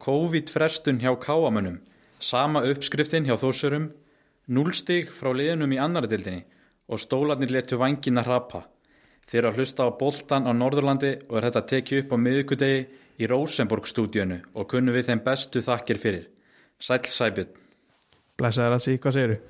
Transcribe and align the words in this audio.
COVID-frestun 0.00 1.00
hjá 1.02 1.12
káamönnum, 1.20 1.80
sama 2.18 2.62
uppskriftin 2.64 3.26
hjá 3.28 3.36
þósurum, 3.40 3.90
núlstig 4.48 5.12
frá 5.12 5.34
liðunum 5.36 5.74
í 5.76 5.80
annari 5.80 6.08
dildinni 6.08 6.46
og 6.90 7.02
stólarnir 7.02 7.52
letu 7.52 7.78
vangina 7.78 8.24
hrapa. 8.24 8.64
Þeir 9.28 9.42
eru 9.44 9.50
að 9.52 9.58
hlusta 9.60 9.86
á 9.86 9.90
boltan 9.94 10.48
á 10.48 10.52
Norðurlandi 10.56 11.12
og 11.28 11.36
er 11.38 11.46
þetta 11.50 11.66
tekið 11.74 12.02
upp 12.02 12.14
á 12.14 12.22
miðugudegi 12.24 12.80
í 13.20 13.28
Rosenborg-stúdíunu 13.30 14.40
og 14.56 14.68
kunnum 14.72 14.96
við 14.96 15.12
þeim 15.12 15.22
bestu 15.26 15.62
þakkir 15.62 16.00
fyrir. 16.02 16.24
Sæl 16.80 17.04
Sæbjörn. 17.04 17.52
Blæsaður 18.40 18.78
að 18.78 18.84
sí, 18.86 18.96
hvað 18.96 19.16
segir 19.16 19.34
þú? 19.34 19.40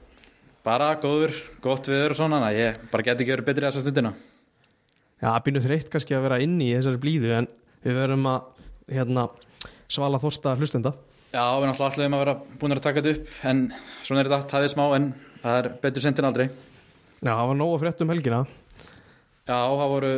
Bara 0.67 0.91
góður, 1.01 1.37
gott 1.65 1.89
viður 1.89 2.13
og 2.13 2.19
svona, 2.19 2.51
ég 2.53 2.83
bara 2.91 3.07
geti 3.07 3.25
ekki 3.25 3.33
verið 3.33 3.47
betri 3.47 3.69
þessa 3.69 3.85
stundina. 3.85 4.11
Já, 5.21 5.31
býnum 5.45 5.65
þreytt 5.65 5.89
kannski 5.93 6.17
að 6.17 6.27
vera 6.27 6.41
inni 6.43 6.73
í 6.73 6.75
þessari 6.75 7.01
blíðu 7.01 7.33
en 7.39 7.49
við 7.87 7.97
verum 7.97 8.27
að 8.29 8.67
hérna, 8.91 9.25
svala 9.91 10.21
þosta 10.23 10.55
hlustenda. 10.59 10.95
Já, 11.31 11.45
við 11.47 11.65
erum 11.67 11.75
alltaf 11.77 11.99
um 12.03 12.17
að 12.17 12.23
vera 12.25 12.37
búin 12.59 12.75
að 12.75 12.83
taka 12.83 13.03
þetta 13.03 13.21
upp, 13.21 13.35
en 13.47 13.61
svona 14.03 14.23
er 14.23 14.31
þetta 14.31 14.51
tæðið 14.51 14.73
smá, 14.73 14.85
en 14.97 15.11
það 15.43 15.59
er 15.61 15.69
betur 15.83 16.05
sent 16.05 16.19
en 16.23 16.29
aldrei. 16.31 16.47
Já, 17.21 17.31
það 17.31 17.45
var 17.51 17.59
nóg 17.61 17.75
að 17.75 17.83
frétta 17.85 18.07
um 18.07 18.13
helgina. 18.15 18.41
Já, 19.51 19.59
það 19.59 19.93
voru 19.95 20.11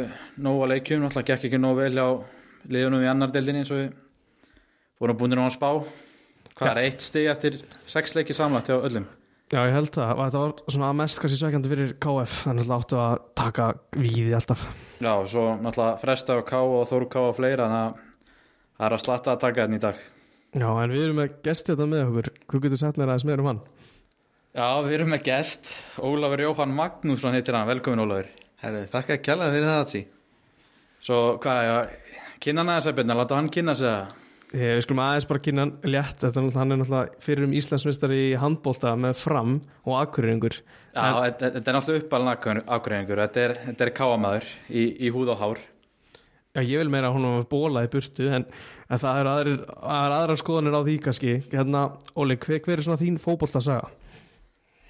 nóg 0.46 0.62
að 0.64 0.72
leikjum, 0.72 1.04
alltaf 1.08 1.26
gekk 1.28 1.48
ekki 1.48 1.60
nóg 1.60 1.76
vel 1.82 1.92
á 2.00 2.08
liðunum 2.72 3.04
í 3.04 3.10
annar 3.10 3.32
deildinni 3.34 3.62
eins 3.62 3.72
og 3.74 3.82
við 3.82 3.90
vorum 5.02 5.18
búin 5.20 5.36
að 5.40 5.54
spá. 5.56 5.68
Hvað 6.52 6.68
Já. 6.68 6.72
er 6.72 6.80
eitt 6.84 7.04
stig 7.04 7.28
eftir 7.32 7.58
sex 7.88 8.14
leiki 8.16 8.36
samlagt 8.36 8.70
hjá 8.70 8.76
öllum? 8.78 9.06
Já, 9.52 9.66
ég 9.68 9.74
held 9.76 9.90
það. 9.92 10.14
Þetta 10.16 10.42
var 10.42 10.52
svona 10.72 10.92
mest 10.96 11.20
kannski 11.20 11.38
sækjandi 11.40 11.70
fyrir 11.72 11.90
KF, 12.00 12.36
þannig 12.46 12.68
að 12.68 12.74
áttu 12.78 13.00
að 13.02 13.18
taka 13.36 13.66
víði 13.98 14.32
alltaf. 14.36 14.62
Já, 15.02 15.12
svo 15.28 15.44
náttúrulega 15.60 16.00
fresta 16.00 16.38
og 16.38 16.46
ká 16.48 16.58
og 16.62 16.86
þóru 16.88 17.08
ká 17.12 17.20
og 17.26 17.34
fleira, 17.36 17.66
þannig 17.66 17.82
að 17.82 18.11
það 18.82 18.88
er 18.88 18.96
að 18.96 19.02
slatta 19.04 19.32
að 19.32 19.42
taka 19.44 19.64
þetta 19.66 19.78
í 19.78 19.82
dag. 19.82 19.98
Já, 20.52 20.68
en 20.68 20.92
við 20.92 21.04
erum 21.06 21.20
með 21.20 21.34
gesti 21.46 21.70
þetta 21.70 21.86
með 21.88 22.00
okkur. 22.08 22.30
Þú 22.50 22.60
getur 22.64 22.80
sett 22.80 22.98
mér 22.98 23.12
aðeins 23.12 23.26
meður 23.28 23.42
um 23.42 23.50
hann. 23.52 23.60
Já, 24.52 24.66
við 24.84 24.94
erum 24.98 25.12
með 25.14 25.22
gest, 25.28 25.70
Ólafur 26.02 26.42
Jóhann 26.42 26.74
Magnússon 26.76 27.36
heitir 27.36 27.56
hann, 27.56 27.68
velkomin 27.70 28.02
Ólafur. 28.02 28.26
Herru, 28.62 28.82
þakka 28.90 29.14
að 29.14 29.22
kjalla 29.28 29.52
fyrir 29.54 29.70
það 29.70 29.84
Atsi. 29.84 30.02
Svo 31.02 31.20
hvað, 31.42 31.62
já, 31.68 32.26
kynna 32.42 32.64
hann 32.64 32.74
aðeins 32.74 32.90
að 32.90 32.98
byrna, 32.98 33.18
láta 33.22 33.38
hann 33.38 33.48
kynna 33.54 33.76
sig 33.78 33.88
það. 33.88 34.18
Ég, 34.52 34.74
við 34.76 34.84
skulum 34.84 35.02
aðeins 35.06 35.30
bara 35.30 35.44
kynna 35.46 35.64
hann 35.64 35.74
létt. 35.94 36.18
Þetta 36.20 36.42
er 36.42 36.58
hann 36.58 36.74
er 36.74 36.82
náttúrulega 36.82 37.24
fyrir 37.24 37.46
um 37.48 37.56
Íslandsmistari 37.56 38.20
í 38.26 38.38
handbólta 38.42 38.92
með 39.00 39.16
fram 39.22 39.58
og 39.86 39.96
akkurringur. 40.02 40.58
Já, 40.92 41.06
þetta 41.22 41.54
þetta 41.56 41.72
er 41.72 41.78
náttúrulega 41.78 42.04
uppalinn 42.04 42.64
ákveðingur, 42.66 43.24
þetta 43.24 43.46
er, 43.46 43.60
þetta 43.70 43.86
er 43.86 43.94
káamaður 43.96 44.50
í, 44.68 44.84
í 45.00 45.14
húð 45.14 45.32
og 45.32 45.40
hár. 45.40 45.68
Já, 46.52 46.60
ég 46.60 46.82
vil 46.82 46.90
meira 46.92 47.08
að 47.08 47.16
hún 47.16 47.24
var 47.30 47.48
bóla 47.48 47.86
í 47.86 47.88
burtu 47.88 48.26
en, 48.28 48.44
en 48.92 49.00
það 49.00 49.18
er, 49.22 49.28
aðrir, 49.32 49.60
er 49.64 50.14
aðrar 50.18 50.40
skoðanir 50.40 50.76
á 50.76 50.80
því 50.84 50.96
kannski. 51.06 51.34
Hérna, 51.48 51.86
Óli, 52.12 52.36
hver, 52.36 52.60
hver 52.66 52.76
er 52.76 52.84
svona 52.84 53.00
þín 53.00 53.16
fótbolta 53.22 53.62
saga? 53.64 53.88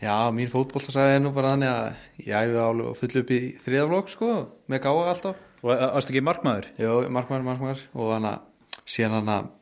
Já, 0.02 0.26
mín 0.34 0.50
fótbolltasaga 0.50 1.14
er 1.14 1.20
nú 1.22 1.30
bara 1.30 1.52
þannig 1.52 1.68
að 1.70 2.24
ég 2.26 2.34
æfi 2.34 2.56
álega 2.58 2.90
og 2.90 2.96
full 2.98 3.20
upp 3.20 3.28
í 3.30 3.38
þriðaflokk 3.62 4.08
sko, 4.10 4.30
með 4.66 4.80
gáða 4.82 5.04
alltaf. 5.12 5.44
Og 5.62 5.70
varst 5.70 6.10
ekki 6.10 6.22
markmaður? 6.26 6.66
Jó, 6.82 6.94
markmaður, 7.06 7.44
markmaður 7.46 7.84
og 7.94 8.10
þannig 8.10 8.32
að 8.32 8.88
síðan 8.96 9.14
hann 9.20 9.30
að 9.36 9.52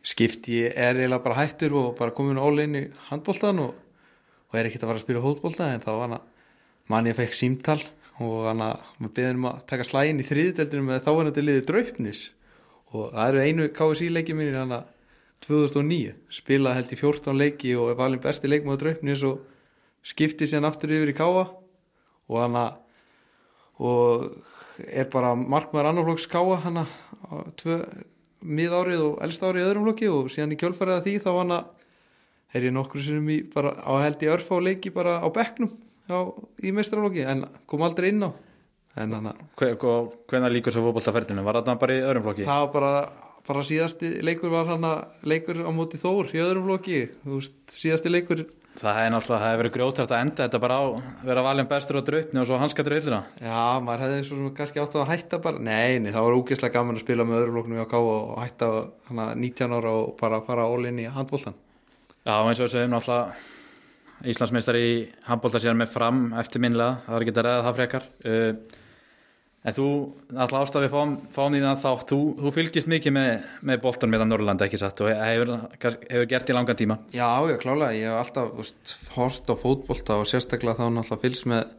skipti 0.00 0.56
ég 0.62 0.80
er 0.80 0.96
eiginlega 0.96 1.26
bara 1.26 1.42
hættur 1.42 1.76
og 1.76 1.90
bara 1.98 2.16
komin 2.16 2.40
álega 2.40 2.70
inn 2.70 2.78
í 2.80 2.82
handbóltan 3.10 3.60
og, 3.66 3.74
og 4.48 4.56
er 4.56 4.70
ekkert 4.70 4.86
að 4.86 4.92
fara 4.94 5.02
að 5.02 5.04
spila 5.04 5.24
fótbolta 5.26 5.68
en 5.68 5.84
þá 5.84 5.90
var 5.90 6.02
hann 6.06 6.16
að 6.16 6.54
mann 6.94 7.10
ég 7.12 7.20
fekk 7.20 7.36
símtal 7.36 7.78
og 8.20 8.46
hann 8.50 8.60
að 8.64 8.82
við 9.00 9.12
beðum 9.16 9.46
að 9.48 9.62
taka 9.70 9.86
slægin 9.88 10.20
í 10.20 10.26
þriðdeldinu 10.28 10.86
með 10.86 11.04
þávanandi 11.06 11.44
liði 11.44 11.64
draupnis. 11.68 12.22
Og 12.92 13.14
það 13.14 13.30
eru 13.30 13.44
einu 13.46 13.68
KSI 13.76 14.10
leiki 14.12 14.36
mínir 14.36 14.58
hann 14.60 14.74
að 14.76 14.88
2009 15.46 16.12
spila 16.36 16.74
held 16.76 16.92
í 16.92 16.98
14 17.00 17.40
leiki 17.40 17.72
og 17.80 17.92
er 17.92 17.98
valin 18.00 18.20
besti 18.20 18.50
leikmaður 18.50 18.82
draupnis 18.84 19.24
og 19.24 19.40
skipti 20.04 20.48
síðan 20.48 20.68
aftur 20.68 20.92
yfir 20.92 21.14
í 21.14 21.16
Káa 21.16 21.46
og 21.48 22.38
hann 22.42 22.58
að 22.60 22.78
og 23.80 24.26
er 24.84 25.06
bara 25.08 25.32
markmaður 25.38 25.90
annarflokks 25.90 26.28
Káa 26.28 26.60
hann 26.66 26.82
að 26.82 27.52
tvö 27.60 27.78
miðárið 28.40 29.04
og 29.06 29.20
elst 29.24 29.44
árið 29.44 29.62
í 29.62 29.68
öðrum 29.68 29.86
flokki. 29.88 30.10
Og 30.12 30.28
síðan 30.32 30.52
í 30.52 30.60
kjölfarið 30.60 30.98
að 30.98 31.06
því 31.06 31.14
þá 31.24 31.30
hann 31.38 31.54
að 31.56 31.70
er 32.56 32.66
ég 32.66 32.74
nokkru 32.74 33.04
sinum 33.04 33.28
í 33.32 33.40
bara 33.48 33.72
á 33.80 33.92
held 34.02 34.24
í 34.26 34.30
örfa 34.32 34.58
og 34.58 34.66
leiki 34.66 34.92
bara 34.92 35.20
á 35.24 35.28
bekknum 35.32 35.72
á, 36.12 36.20
í 36.66 36.72
mestrarflokki 36.76 37.24
en 37.30 37.46
kom 37.70 37.82
aldrei 37.86 38.10
inn 38.12 38.26
á 38.26 38.30
en 39.00 39.12
hann 39.16 39.30
að 39.32 39.42
Hve, 39.56 39.72
hve- 39.78 40.12
hvenær 40.30 40.50
líkur 40.54 40.74
svo 40.74 40.82
fótboltaferðinu? 40.88 41.44
Var 41.46 41.60
þetta 41.62 41.78
bara 41.80 41.94
í 41.98 42.04
öðrum 42.06 42.24
flokki? 42.26 42.46
það 42.48 42.62
var 42.66 42.72
bara, 42.74 42.94
bara 43.48 43.66
síðasti 43.66 44.14
leikur 44.26 44.50
var 44.52 44.66
hann 44.72 44.86
að 44.88 45.28
leikur 45.30 45.60
á 45.62 45.70
móti 45.74 46.00
Þór 46.02 46.32
í 46.34 46.40
öðrum 46.42 46.66
flokki 46.66 47.04
þú 47.24 47.36
veist, 47.38 47.60
síðasti 47.70 48.10
leikur 48.12 48.46
Það 48.80 48.98
er 49.02 49.08
náttúrulega, 49.10 49.40
það 49.42 49.50
hefur 49.50 49.60
verið 49.60 49.72
grjótrætt 49.74 50.12
að 50.14 50.20
enda 50.24 50.44
þetta 50.46 50.58
bara 50.62 50.76
á 50.78 50.84
vera 51.26 51.42
valin 51.42 51.66
bestur 51.68 51.98
á 51.98 52.02
draupni 52.06 52.38
og 52.40 52.46
svo 52.46 52.58
hanska 52.62 52.84
draupina. 52.86 53.18
Já, 53.42 53.64
maður 53.82 54.04
hefði 54.06 54.20
svo 54.28 54.36
sem 54.38 54.52
kannski 54.56 54.80
átt 54.80 54.94
að 54.94 55.08
hætta 55.10 55.40
bara 55.42 55.58
Nei, 55.58 55.98
nei, 55.98 56.12
það 56.14 56.22
var 56.28 56.36
úgeðslega 56.38 56.76
gaman 56.78 56.94
að 56.96 57.02
spila 57.02 57.26
með 57.26 57.40
öðrum 57.40 57.56
flokknum 57.58 57.80
í 57.80 57.82
AK 57.82 57.94
og 57.98 58.38
hætta 58.40 58.68
hana 59.10 59.26
19 59.34 59.74
ára 59.74 59.90
og 59.98 60.12
bara 60.22 60.38
fara 60.46 60.68
all-in 60.70 61.02
í 61.02 61.08
handbóltan 61.10 61.58
Já, 62.24 62.36
eins 62.46 62.62
og 62.62 62.68
við 62.68 62.72
segjum 62.76 62.94
náttúrulega 62.94 63.34
Íslandsmeistari 64.28 64.84
í 64.84 64.94
handbólta 65.28 65.60
sér 65.62 65.76
með 65.78 65.94
fram 65.94 66.28
eftirminnilega, 66.40 67.00
það 67.06 67.16
er 67.16 67.24
ekki 67.24 67.34
að 67.34 67.46
ræða 67.46 67.66
það 67.66 67.78
frekar. 67.78 68.06
Uh, 68.24 68.78
en 69.60 69.76
þú, 69.76 69.86
náttúrulega 70.32 70.66
ástaf 70.66 70.84
við 70.84 70.92
fáum, 70.94 71.14
fáum 71.36 71.56
því 71.56 71.62
að 71.68 71.84
þátt, 71.84 72.12
þú, 72.12 72.18
þú 72.40 72.52
fylgist 72.56 72.90
mikið 72.92 73.16
með, 73.16 73.30
með 73.70 73.80
boltan 73.84 74.12
með 74.12 74.24
það 74.24 74.30
Norrlanda, 74.32 74.68
ekki 74.68 74.80
satt, 74.80 75.04
og 75.04 75.12
hefur, 75.14 75.54
hefur 75.80 76.28
gert 76.34 76.52
í 76.52 76.56
langan 76.56 76.80
tíma. 76.80 76.98
Já, 77.16 77.28
já, 77.48 77.56
klálega, 77.62 77.96
ég 77.96 78.10
hef 78.10 78.20
alltaf 78.24 78.52
veist, 78.58 78.94
hort 79.16 79.52
á 79.52 79.54
fótbolta 79.60 80.20
og 80.20 80.28
sérstaklega 80.28 80.80
þá 80.80 80.86
náttúrulega 80.88 81.24
fylgst 81.24 81.48
með 81.50 81.74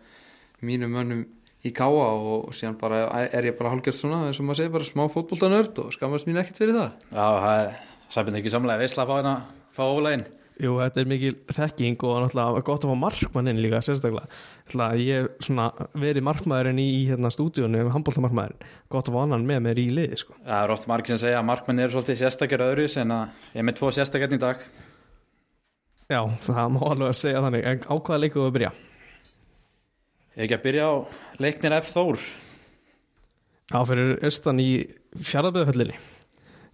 mínum 0.66 0.94
mönnum 0.94 1.24
í 1.62 1.72
káa 1.78 1.90
og 1.94 2.52
síðan 2.58 2.78
bara 2.82 3.04
er 3.22 3.50
ég 3.50 3.58
bara 3.58 3.74
hálfgjörð 3.76 3.98
svona, 3.98 4.22
eins 4.30 4.40
og 4.42 4.48
maður 4.48 4.64
segir, 4.64 4.74
bara 4.74 4.88
smá 4.88 5.04
fótboltanörd 5.14 5.82
og 5.84 5.94
skammast 5.94 6.30
mín 6.30 6.40
ekkert 6.42 6.62
fyrir 6.62 6.78
það 6.78 6.90
Já, 7.12 7.26
það 7.26 7.58
er 7.60 7.74
sæpinn 8.14 8.38
ekki 8.40 8.54
samlega 8.54 8.82
veisla 8.82 9.06
að 9.06 9.12
fá 9.12 9.16
hérna, 9.20 9.34
fá 9.78 9.84
ólegin. 9.86 10.26
Jú, 10.62 10.76
þetta 10.78 11.02
er 11.02 11.08
mikil 11.10 11.32
þekking 11.50 12.04
og 12.06 12.18
náttúrulega 12.22 12.62
gott 12.68 12.84
að 12.86 12.92
fá 12.92 12.98
markmannin 13.02 13.62
líka 13.64 13.80
sérstaklega. 13.82 14.28
Ætla, 14.68 14.90
ég 15.02 15.30
svona 15.42 15.72
verið 15.98 16.26
markmaðurinn 16.28 16.82
í 16.84 16.86
hérna 17.08 17.32
stúdíunum, 17.34 17.90
handbóltamarkmaðurinn, 17.96 18.68
gott 18.94 19.10
að 19.10 19.18
fá 19.18 19.24
annan 19.24 19.48
með 19.50 19.64
mér 19.66 19.82
í 19.82 19.88
liði, 19.90 20.20
sko. 20.22 20.38
Það 20.46 20.68
er 20.68 20.76
oft 20.76 20.86
margir 20.92 21.16
sem 21.16 21.22
segja 21.24 21.40
að 21.40 21.48
markmenn 21.50 21.82
eru 21.82 21.96
svolítið 21.96 22.20
sérstakir 22.22 22.66
öðru 22.68 22.86
en 23.02 23.16
að 23.18 23.42
ég 23.56 23.64
er 23.64 23.68
með 23.72 23.80
tvo 23.80 23.92
sérstakirn 23.98 24.38
í 24.38 24.42
dag. 24.46 24.70
Já, 26.12 26.22
það 26.46 26.72
má 26.76 26.80
alveg 26.92 27.10
að 27.10 27.20
segja 27.24 27.44
þannig, 27.48 27.68
en 27.72 27.84
á 27.88 27.94
hvaða 27.98 28.22
leikum 28.22 28.44
við 28.44 28.52
að 28.52 28.56
byrja? 28.60 28.72
Ég 30.32 30.38
er 30.38 30.46
ekki 30.46 30.60
að 30.60 30.66
byrja 30.70 30.88
á 30.88 30.94
leiknir 31.42 31.78
F. 31.82 31.92
Þór. 31.96 32.24
Já, 33.72 33.80
fyrir 33.88 34.18
austan 34.30 34.62
í 34.62 34.72
fjárðaböðuhöllinni. 35.18 35.98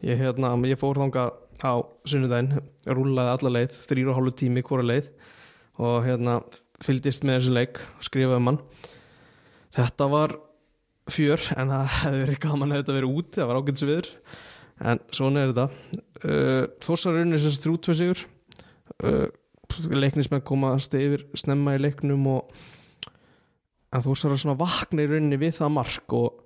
Ég, 0.05 0.19
hérna, 0.19 0.51
ég 0.69 0.77
fór 0.77 0.99
þanga 0.99 1.29
á 1.63 1.73
sunnudaginn, 2.07 2.61
rúlaði 2.85 3.33
alla 3.33 3.53
leið, 3.55 3.77
þrýra 3.89 4.13
og 4.13 4.19
hálfu 4.19 4.35
tími 4.41 4.63
hvora 4.65 4.85
leið 4.85 5.09
og 5.77 5.97
hérna 6.05 6.39
fylgdist 6.83 7.25
með 7.25 7.39
þessu 7.39 7.55
leik, 7.55 7.81
skrifaði 8.05 8.41
um 8.41 8.51
hann. 8.51 8.61
Þetta 9.77 10.07
var 10.11 10.35
fjör, 11.11 11.43
en 11.57 11.73
það 11.73 11.91
hefði 12.01 12.21
verið 12.23 12.39
gaman 12.43 12.73
að 12.73 12.81
þetta 12.81 12.97
verið 12.97 13.17
úti, 13.21 13.39
það 13.39 13.51
var 13.51 13.59
ágætis 13.61 13.87
viður, 13.87 14.09
en 14.91 15.03
svona 15.15 15.43
er 15.43 15.53
þetta. 15.53 15.67
Uh, 16.23 16.63
Þossar 16.85 17.21
unni 17.21 17.41
sem 17.41 17.77
tvö 17.77 17.97
sigur, 17.97 18.23
uh, 19.05 19.27
leiknismenn 19.93 20.45
komast 20.47 20.95
yfir 20.97 21.27
snemma 21.37 21.77
í 21.77 21.81
leiknum 21.81 22.25
og 22.33 22.57
en 23.93 24.03
Þossar 24.03 24.35
er 24.35 24.41
svona 24.41 24.59
vakna 24.59 25.03
í 25.03 25.09
rauninni 25.09 25.39
við 25.41 25.57
það 25.61 25.73
mark 25.77 26.15
og 26.17 26.43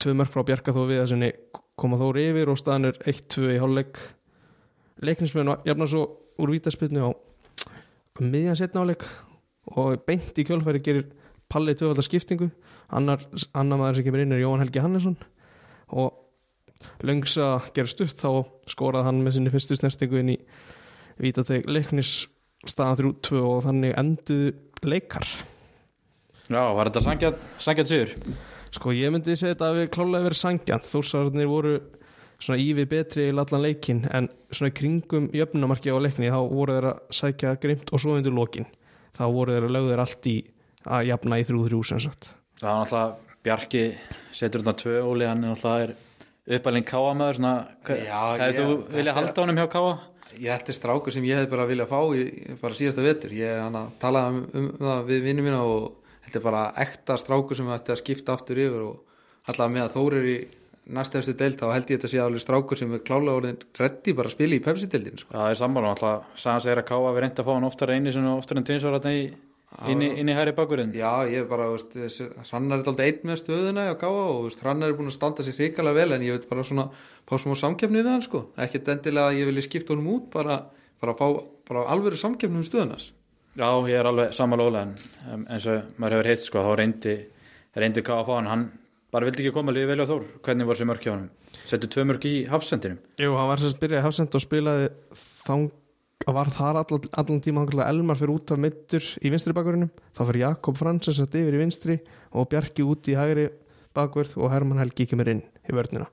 tvö 0.00 0.14
mörg 0.18 0.32
frá 0.32 0.44
Bjarka 0.46 0.74
þó 0.74 0.82
við 0.88 1.02
þessinni 1.02 1.30
koma 1.78 1.98
þóri 2.00 2.28
yfir 2.30 2.52
og 2.52 2.60
staðan 2.60 2.90
er 2.90 3.00
1-2 3.12 3.54
í 3.54 3.60
hálfleik 3.60 4.00
leiknismenn 5.02 5.56
jafna 5.66 5.88
svo 5.90 6.06
úr 6.40 6.54
vítaspilnu 6.54 7.04
á 7.04 7.10
miðjan 8.22 8.58
setna 8.58 8.84
áleik 8.84 9.04
og 9.72 10.02
beint 10.06 10.38
í 10.38 10.46
kjölfæri 10.46 10.82
gerir 10.84 11.06
Palli 11.52 11.74
tvöfaldar 11.76 12.06
skiptingu. 12.06 12.48
Annar, 12.92 13.20
maður 13.52 13.98
sem 13.98 14.06
kemur 14.06 14.22
inn 14.22 14.32
er 14.32 14.40
Jóhann 14.40 14.62
Helgi 14.62 14.80
Hannesson 14.80 15.18
og 15.92 16.14
löngsa 17.04 17.58
gerir 17.76 17.90
stutt 17.92 18.16
þá 18.16 18.46
skoraði 18.72 19.08
hann 19.08 19.20
með 19.24 19.36
sinni 19.36 19.52
fyrstu 19.52 19.76
snertingu 19.76 20.20
inn 20.22 20.32
í 20.32 20.38
vítateg 21.20 21.68
leiknis 21.68 22.22
staðan 22.68 23.12
3-2 23.20 23.42
og 23.42 23.60
þannig 23.66 23.96
enduðu 24.00 24.54
leikar. 24.88 25.28
Já, 26.48 26.62
var 26.74 26.88
þetta 26.88 27.04
sangjað 27.04 27.90
sigur? 27.90 28.14
Sko 28.72 28.94
ég 28.96 29.12
myndi 29.12 29.36
segja 29.36 29.52
þetta 29.52 29.68
að 29.68 29.78
við 29.82 29.90
klálega 29.92 30.26
verið 30.28 30.40
sangjant 30.40 30.88
þórsararnir 30.88 31.50
voru 31.50 31.74
svona 32.42 32.58
ívið 32.58 32.88
betri 32.90 33.28
í 33.30 33.34
allan 33.38 33.62
leikin 33.62 34.04
en 34.10 34.28
svona 34.50 34.72
kringum 34.74 35.28
jöfnumarki 35.36 35.92
á 35.94 35.96
leikni 36.02 36.30
þá 36.32 36.40
voru 36.50 36.76
þeir 36.78 36.88
að 36.92 37.02
sækja 37.20 37.52
grimt 37.62 37.92
og 37.94 38.02
svo 38.02 38.16
undir 38.18 38.34
lokin 38.34 38.66
þá 39.16 39.22
voru 39.30 39.54
þeir 39.56 39.66
að 39.68 39.74
lögðu 39.76 39.92
þeir 39.94 40.02
allt 40.06 40.30
í 40.32 40.36
að 40.92 41.04
jafna 41.12 41.38
í 41.38 41.44
þrjú 41.48 41.66
þrjú 41.68 41.82
sem 41.92 42.00
sagt 42.08 42.32
Það 42.62 42.70
var 42.72 42.80
náttúrulega 42.82 43.30
Bjarki 43.42 43.80
setur 44.30 44.62
þetta 44.62 44.74
tvö 44.78 44.98
óli, 45.02 45.26
hann 45.26 45.42
er 45.44 45.50
náttúrulega 45.54 45.86
er 45.88 46.58
uppalinn 46.58 46.84
káamöður 46.86 47.38
ég- 48.52 48.58
þú 48.60 48.76
viljað 48.96 49.16
halda 49.18 49.42
honum 49.42 49.58
hjá 49.58 49.66
káa? 49.72 49.92
Ég 50.38 50.48
þetta 50.62 50.70
er 50.72 50.76
strákur 50.78 51.12
sem 51.12 51.24
ég 51.26 51.36
hefði 51.40 51.50
bara 51.50 51.66
viljað 51.68 51.90
fá 51.90 51.98
í, 52.16 52.22
bara 52.62 52.74
síðasta 52.78 53.02
vetur. 53.04 53.34
Ég 53.36 53.58
hana, 53.60 53.82
talaði 54.00 54.38
um, 54.38 54.46
um 54.62 54.68
það 54.80 55.02
við 55.10 55.26
vinnum 55.26 55.44
mína 55.48 55.58
og 55.66 55.98
þetta 56.24 56.38
er 56.38 56.44
bara 56.46 56.62
ekta 56.86 57.16
strákur 57.20 57.58
sem 57.58 57.68
ætti 57.74 57.92
að 57.92 58.00
skipta 58.00 58.32
aftur 58.38 58.62
yfir 58.62 58.86
og 58.86 59.02
allavega 59.50 59.74
með 59.74 59.84
að 59.88 59.96
Þór 59.98 60.16
er 60.22 60.28
í 60.30 60.36
næsta 60.90 61.20
eftir 61.20 61.36
deild 61.38 61.60
þá 61.60 61.68
held 61.70 61.90
ég 61.92 62.00
þetta 62.00 62.10
sé 62.10 62.20
alveg 62.22 62.42
strákur 62.42 62.78
sem 62.78 62.92
er 62.96 63.04
klálega 63.06 63.38
orðin 63.38 63.62
reddi 63.78 64.14
bara 64.18 64.30
að 64.30 64.34
spila 64.34 64.56
í 64.56 64.64
Pepsi-deildin 64.64 65.20
sko. 65.20 65.30
Það 65.36 65.52
er 65.52 65.60
sammála, 65.60 65.94
alltaf 65.94 66.42
sagðan 66.42 66.64
segir 66.66 66.82
að 66.82 66.88
káa 66.90 67.12
við 67.12 67.22
reynda 67.22 67.42
að 67.42 67.48
fá 67.48 67.52
hann 67.54 67.68
oftar 67.68 67.94
einu 67.94 68.14
og 68.18 68.42
oftar 68.42 68.60
en 68.60 68.66
tvinsvar 68.66 68.96
þarna 68.98 69.14
í, 69.14 69.22
inn, 69.92 70.02
í, 70.02 70.36
hæri 70.36 70.56
bakurinn. 70.58 70.92
Já, 70.98 71.12
ég 71.30 71.44
er 71.44 71.48
bara, 71.48 71.70
veist, 71.70 71.94
þessi, 71.94 72.28
Hrannar 72.50 72.82
er 72.82 72.82
alltaf 72.82 73.06
einn 73.06 73.30
með 73.30 73.40
stöðuna 73.44 73.86
á 73.88 73.94
Káa 74.02 74.26
og 74.26 74.44
veist, 74.48 74.62
Hrannar 74.66 74.90
er 74.90 74.98
búin 74.98 75.12
að 75.12 75.18
standa 75.20 75.46
sér 75.46 75.58
hrikalega 75.60 76.02
vel 76.02 76.18
en 76.18 76.26
ég 76.26 76.36
veit 76.36 76.50
bara 76.50 76.66
svona 76.66 76.88
fá 77.30 77.34
smá 77.38 77.54
samkeppni 77.62 78.02
við 78.02 78.12
hann 78.12 78.26
sko 78.26 78.44
ekkert 78.60 78.90
endilega 78.96 79.30
að 79.30 79.40
ég 79.40 79.50
vilja 79.52 79.66
skipta 79.68 79.94
honum 79.94 80.12
út 80.16 80.28
bara, 80.34 80.58
bara 81.00 81.14
fá 81.16 81.26
bara 81.68 81.86
alvöru 81.94 82.18
samkeppni 82.18 82.58
um 82.60 82.66
stöðunas 82.66 83.12
Já, 83.52 83.68
ég 83.84 83.98
er 84.00 84.08
alveg 84.08 84.32
sammála 84.32 84.64
ólega 84.64 84.86
en 85.32 85.46
eins 85.52 85.66
og 85.68 85.98
maður 86.00 86.18
hefur 86.18 86.30
heitt 86.32 86.44
sko, 86.44 86.62
þá 86.64 86.72
reyndi, 86.80 87.16
reyndi 87.76 88.04
káa 88.04 88.22
að 88.22 88.28
fá 88.28 88.32
hann, 88.38 88.48
hann 88.48 88.62
bara 89.12 89.28
vildi 89.28 89.44
ekki 89.44 89.54
koma 89.54 89.72
að 89.72 89.78
liði 89.78 89.90
velja 89.92 90.08
Þór, 90.08 90.26
hvernig 90.44 90.68
var 90.68 90.78
þessi 90.78 90.88
mörk 90.88 91.06
hjá 91.06 91.12
hann? 91.12 91.28
Settu 91.68 91.90
tvö 91.92 92.04
mörk 92.08 92.26
í 92.28 92.34
hafsendinum? 92.50 93.00
Jú, 93.20 93.34
hann 93.36 93.50
var 93.50 93.60
sem 93.60 93.72
sagt 93.72 93.82
byrjaði 93.82 94.06
hafsend 94.06 94.36
og 94.38 94.44
spilaði 94.44 94.90
þang 95.44 95.70
að 96.22 96.36
var 96.36 96.50
þar 96.54 96.78
allan, 96.82 97.08
allan 97.18 97.42
tíma 97.42 97.64
Elmar 97.86 98.18
fyrir 98.18 98.34
út 98.36 98.52
af 98.54 98.60
mittur 98.60 99.02
í 99.22 99.32
vinstri 99.32 99.54
bakverðinum 99.56 99.90
þá 100.14 100.22
fyrir 100.22 100.44
Jakob 100.44 100.78
Fransson 100.78 101.16
satt 101.16 101.34
yfir 101.38 101.56
í 101.56 101.60
vinstri 101.60 101.98
og 102.38 102.48
Bjarki 102.52 102.86
út 102.86 103.10
í 103.10 103.16
hægri 103.18 103.48
bakverð 103.96 104.36
og 104.38 104.52
Herman 104.52 104.80
Helgi 104.82 105.08
kemur 105.10 105.30
inn 105.32 105.42
í 105.42 105.74
vörnina 105.74 106.08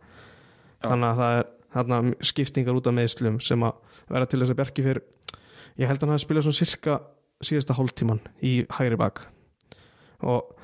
þannig 0.83 1.11
að 1.11 1.21
það 1.21 1.37
er 1.37 1.49
þarna 1.75 1.99
skiptingar 2.25 2.79
út 2.79 2.89
af 2.89 2.97
meðslum 2.97 3.39
sem 3.43 3.65
að 3.67 3.99
vera 4.09 4.29
til 4.29 4.41
þess 4.41 4.55
að 4.55 4.59
Bjarki 4.61 4.85
fyrir 4.87 5.03
ég 5.79 5.91
held 5.91 5.99
að 5.99 6.07
hann 6.07 6.15
hafi 6.15 6.25
spilað 6.25 6.47
svona 6.47 6.61
cirka 6.63 6.99
síðasta 7.45 7.77
hálftíman 7.77 8.23
í 8.41 8.53
hægri 8.79 8.99
bak 8.99 9.27
og 10.25 10.55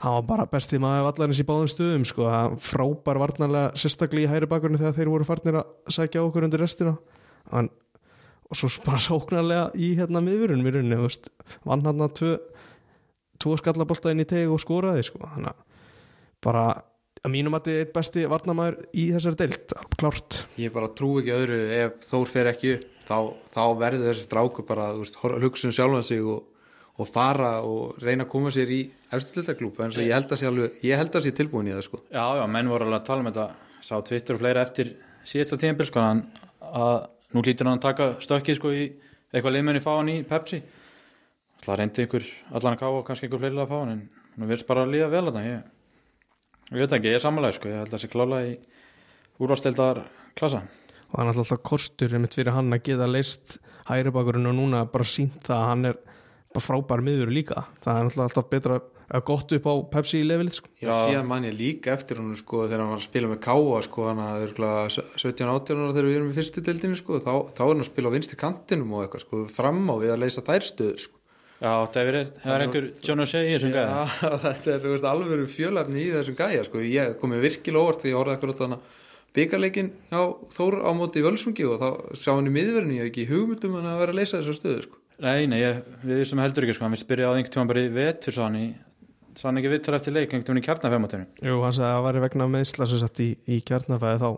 hann 0.00 0.16
var 0.16 0.26
bara 0.28 0.48
bestið 0.48 0.80
maður 0.84 1.10
allarins 1.10 1.40
í 1.42 1.46
báðum 1.48 1.70
stöðum 1.70 2.04
sko, 2.08 2.28
frábær 2.64 3.20
varnarlega 3.20 3.76
sérstaklega 3.80 4.28
í 4.28 4.30
hægri 4.32 4.48
bakverðinu 4.48 4.80
þegar 4.80 4.96
þeir 4.96 5.12
voru 5.12 5.28
farnir 5.28 5.60
að 5.60 5.96
sækja 5.96 6.22
okkur 6.24 6.46
undir 6.46 6.62
restina. 6.64 6.94
Hann, 7.50 7.68
og 8.48 8.56
svo 8.58 8.70
bara 8.86 9.00
sóknarlega 9.04 9.66
í 9.76 9.92
hérna 9.98 10.22
miðurinn 10.24 10.64
í 10.64 10.72
rauninni, 10.72 11.00
veist, 11.02 11.28
vann 11.68 11.84
hann 11.84 12.04
að 12.06 12.14
tvö, 12.20 12.36
tvo 13.40 13.56
skallabolta 13.60 14.14
inn 14.14 14.24
í 14.24 14.28
teg 14.28 14.52
og 14.52 14.62
skoraði 14.62 15.04
sko, 15.10 15.20
hann 15.34 15.50
bara 16.40 16.64
að 17.20 17.34
mínum 17.34 17.56
að 17.56 17.66
þetta 17.66 17.74
er 17.74 17.84
eitt 17.84 17.92
besti 17.96 18.22
varnamæður 18.30 18.78
í 18.96 19.04
þessari 19.12 19.38
deilt, 19.42 19.74
klárt 20.00 20.38
ég 20.60 20.72
bara 20.72 20.88
trú 20.96 21.18
ekki 21.20 21.34
öðru. 21.36 21.58
Ef 21.76 22.06
Þór 22.08 22.30
fer 22.30 22.48
ekki 22.54 22.78
þá, 23.04 23.18
þá 23.52 23.64
verður 23.82 24.08
þessi 24.08 24.24
strákur 24.24 24.66
bara 24.68 24.88
hugsa 25.44 25.68
um 25.68 25.76
sjálfan 25.76 26.06
sig 26.08 26.24
og, 26.24 26.46
og 26.96 27.10
fara 27.10 27.58
og 27.66 28.00
reyna 28.00 28.24
að 28.24 28.32
koma 28.32 28.54
sér 28.54 28.72
í 28.72 28.80
eftirtildaklúpa 29.10 29.84
en 29.86 29.94
svo 29.94 30.04
ég 30.04 30.14
held 30.14 30.30
að 30.30 30.40
sé 30.40 30.48
alveg, 30.48 30.80
ég 30.86 31.00
held 31.00 31.16
að 31.16 31.24
sé 31.26 31.32
tilbúin 31.36 31.70
í 31.70 31.74
það 31.74 31.86
sko 31.86 32.02
Já, 32.08 32.24
já, 32.38 32.44
menn 32.46 32.70
voru 32.70 32.86
alveg 32.86 33.00
að 33.00 33.06
tala 33.08 33.24
um 33.24 33.30
þetta, 33.30 33.46
sá 33.82 33.94
Twitter 34.06 34.36
og 34.36 34.42
fleira 34.42 34.64
eftir 34.66 34.92
síðasta 35.26 35.58
tíðanbíl 35.60 35.88
sko, 35.88 36.04
að 36.60 36.98
nú 37.34 37.44
lítur 37.46 37.68
hann 37.68 37.78
að 37.78 37.86
taka 37.86 38.10
stökkið 38.22 38.58
sko 38.58 38.72
í 38.74 38.84
eitthvað 39.30 39.56
liðmenni 39.56 39.82
fá 39.84 39.92
hann 39.94 40.10
í 40.10 40.20
Pepsi. 40.26 40.60
Það 41.60 41.78
reyndi 41.78 42.06
ykkur 42.06 42.26
allan 42.50 42.74
að 42.74 42.80
káa 42.80 42.94
og 42.96 43.04
kannski 43.06 43.28
ykkur 43.28 43.42
fleiri 43.42 43.60
að 43.60 43.70
fá 43.70 43.76
hann 43.76 43.92
en 43.94 44.02
nú 44.40 44.48
virðist 44.48 44.68
bara 44.68 44.86
að 44.86 44.94
líða 44.94 45.10
vel 45.12 45.24
að 45.26 45.36
það, 45.36 45.48
ég, 45.50 45.64
ég 46.70 46.80
veit 46.80 46.94
ekki, 46.96 47.10
ég 47.10 47.18
er 47.18 47.24
samanlega 47.24 47.58
sko, 47.58 47.70
ég 47.70 47.82
held 47.82 47.90
að 47.90 47.96
það 47.96 48.04
sé 48.04 48.12
klála 48.14 48.40
í 48.46 48.54
úrvasteldar 49.40 50.04
klassa. 50.38 50.62
og 51.10 51.18
hann 51.18 51.28
er 51.30 51.40
alltaf 51.42 51.62
kostur 51.66 52.14
einmitt 52.14 52.36
fyrir 52.38 52.54
hann 52.54 52.72
að 52.72 52.84
geta 52.86 53.08
leist 53.10 53.58
hægri 53.88 54.12
bakurinn 54.14 54.48
og 54.50 54.56
núna 54.56 54.84
bara 54.90 55.06
sínt 55.08 55.42
það 55.46 55.56
að 55.58 55.68
hann 55.68 55.90
er 55.90 56.00
bara 56.54 56.64
frábær 56.64 57.02
miður 57.04 57.32
líka 57.34 57.64
það 57.84 58.00
er 58.00 58.24
alltaf 58.26 58.50
betra 58.50 58.80
að 59.10 59.24
gott 59.30 59.54
upp 59.56 59.68
á 59.68 59.74
Pepsi 59.94 60.20
í 60.20 60.26
levelið 60.26 60.56
sko. 60.58 60.70
Já, 60.80 60.90
síðan 61.08 61.30
man 61.30 61.46
ég 61.48 61.56
líka 61.58 61.94
eftir 61.96 62.20
hann 62.20 62.34
sko 62.38 62.64
þegar 62.66 62.84
hann 62.84 62.92
var 62.94 63.00
að 63.02 63.06
spila 63.08 63.30
með 63.32 63.40
Káa 63.46 63.80
sko 63.86 64.08
hann 64.08 64.22
að 64.24 64.44
örgulega 64.46 64.84
17-18 64.94 65.80
ára 65.82 65.94
þegar 65.96 66.10
við 66.10 66.18
erum 66.20 66.30
í 66.30 66.36
fyrstu 66.38 66.64
deildinni 66.66 67.00
sko 67.00 67.18
þá, 67.22 67.32
þá 67.56 67.62
er 67.64 67.72
hann 67.72 67.84
að 67.84 67.90
spila 67.90 68.12
á 68.12 68.14
vinstri 68.16 68.40
kantinum 68.40 68.94
og 68.94 69.06
eitthvað 69.06 69.24
sko 69.26 69.42
fram 69.50 69.82
á 69.90 69.94
við 69.98 70.14
að 70.14 70.22
leysa 70.24 70.46
þær 70.46 70.68
stöður 70.70 71.02
sko 71.06 71.16
Já, 71.60 71.74
það 71.92 72.08
er, 72.08 72.16
það 72.40 72.54
er 72.54 72.62
einhver 72.64 72.84
John 73.04 73.20
O'Shea 73.20 73.40
í 73.44 73.50
þessum 73.52 73.72
gæða. 73.74 74.04
Já, 74.08 74.30
þetta 74.46 74.70
er 74.72 74.78
þú 74.80 74.92
veist, 74.94 75.08
alveg 75.10 75.42
fjölefni 75.52 76.04
í 76.06 76.12
þessum 76.14 76.38
gæja 76.38 76.62
sko 76.64 76.80
ég 76.86 77.18
komið 77.20 77.42
virkilega 77.44 77.82
óvart 77.84 78.00
því 78.00 78.12
ég 78.14 78.16
horfði 78.16 78.36
ekkur 78.38 78.54
á 78.80 78.80
byggarleikin 79.36 79.90
hjá 80.10 80.22
Þór 80.54 80.80
á 80.82 80.90
móti 80.96 81.22
Völsungi 81.22 81.66
og 81.68 81.82
þá 81.82 81.88
sá 82.18 82.32
hann 82.32 82.48
í 82.50 82.54
miðverðinu 82.54 82.96
ég 82.96 83.04
hef 83.04 83.10
ekki 83.12 83.26
hugmyndum 83.30 83.76
hann 83.78 83.90
að 83.92 84.00
vera 84.02 84.14
að 84.14 84.20
leysa 84.20 84.40
þessar 84.40 84.58
stöður 84.58 84.86
sko 84.88 84.98
Nei, 85.20 85.44
nei, 85.52 85.58
ég, 85.60 85.82
við 86.00 86.22
sem 86.30 86.40
heldur 86.40 86.64
ekki 86.64 86.78
sko, 86.78 86.86
hann 86.86 86.94
vil 86.96 87.02
spyrja 87.02 87.28
á 87.28 87.36
einhvern 87.36 87.52
tíma 87.52 87.68
bara 87.68 87.82
í 87.84 87.90
vetur 87.92 88.32
svo 88.34 88.46
hann 88.46 88.56
í, 88.56 88.68
svo 89.40 89.48
hann 89.48 89.58
ekki 89.60 89.70
vittar 89.72 89.96
eftir 89.96 90.12
leik 90.12 90.28
einhvern 90.34 90.46
tíma 90.50 90.60
í 90.60 90.66
kjarnafæmatunum. 90.66 91.28
Jú, 91.40 91.54
hann 91.64 91.72
sagði 91.76 91.88
að 91.88 91.96
það 91.96 92.06
væri 92.10 92.22
vegna 92.26 92.48
meðsla 92.52 92.86
sem 92.90 93.00
satt 93.00 93.22
í, 93.24 93.28
í 93.48 93.58
kjarnafæði 93.64 94.20
þá 94.20 94.30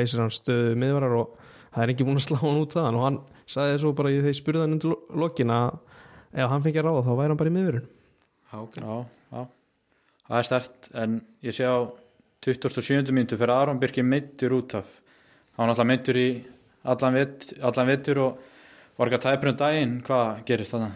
leysir 0.00 0.22
hann 0.24 0.32
stöðu 0.32 0.74
miðvarar 0.80 1.16
og 1.20 1.36
það 1.74 1.84
er 1.84 1.92
ekki 1.94 2.06
búin 2.08 2.20
að 2.20 2.24
slá 2.26 2.38
hann 2.42 2.60
út 2.62 2.74
það 2.76 2.88
og 2.98 3.04
hann 3.04 3.18
sagði 3.48 3.78
svo 3.84 3.92
bara 3.98 4.12
í 4.14 4.18
þeir 4.24 4.36
spurði 4.40 4.64
hann 4.64 4.76
undir 4.78 4.92
lo- 4.94 5.20
lokin 5.22 5.52
að 5.52 5.78
ef 6.32 6.50
hann 6.52 6.64
fengi 6.64 6.80
að 6.80 6.88
ráða 6.88 7.04
þá 7.06 7.12
væri 7.20 7.32
hann 7.32 7.40
bara 7.42 7.52
í 7.52 7.56
miðurinn 7.58 7.88
Já, 8.48 8.56
ok. 8.64 8.76
Já, 8.80 8.96
já, 9.36 9.42
það 10.28 10.38
er 10.42 10.48
stert 10.48 10.88
en 11.04 11.18
ég 11.44 11.56
sé 11.56 11.68
á 11.68 11.76
27. 12.48 13.12
myndu 13.12 13.36
fyrir 13.40 13.52
Aron 13.52 13.80
Birki 13.82 14.04
meittur 14.06 14.54
út 14.56 14.76
af 14.80 14.88
hann 15.58 15.66
var 15.66 15.72
alltaf 15.74 15.88
meittur 15.88 16.16
í 16.20 16.28
allan, 16.88 17.16
vet, 17.18 17.48
allan 17.60 17.88
vetur 17.90 18.20
og 18.24 18.38
var 18.98 19.10
ekki 19.10 19.18
að 19.18 19.24
tæpa 19.28 19.50
um 19.52 19.56
daginn, 19.60 19.96
hvað 20.06 20.44
gerist 20.48 20.72
þannig? 20.76 20.94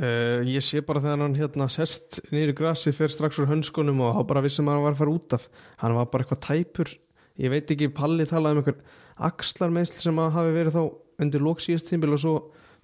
Uh, 0.00 0.42
Ég 0.46 0.64
sé 0.64 0.82
bara 0.84 1.02
þegar 1.02 1.22
hann 1.24 1.38
hérna 1.38 1.68
sest 1.72 2.20
í 2.32 2.44
grassi 2.56 2.92
fer 2.94 3.12
strax 3.12 3.38
úr 3.42 3.50
hönskunum 3.50 4.02
og 4.04 4.18
þá 4.18 4.22
bara 4.32 4.44
vissum 4.44 4.68
að 4.68 4.78
hann 4.78 4.86
var 4.86 4.96
að 4.96 5.00
fara 5.02 5.14
út 5.14 5.36
af. 5.38 5.48
Hann 5.82 5.96
var 5.98 6.10
bara 6.12 6.26
eitthvað 6.26 6.44
tæpur. 6.48 6.92
Ég 7.40 7.50
veit 7.50 7.70
ekki, 7.70 7.90
Palli 7.94 8.26
talaði 8.30 8.56
um 8.56 8.62
eitthvað 8.62 8.82
axlarmeðsl 9.30 10.00
sem 10.02 10.20
að 10.22 10.34
hafi 10.38 10.54
verið 10.54 10.76
þá 10.78 10.82
undir 11.24 11.44
lóksíðast 11.46 11.90
tímbil 11.90 12.14
og 12.14 12.22
svo 12.22 12.34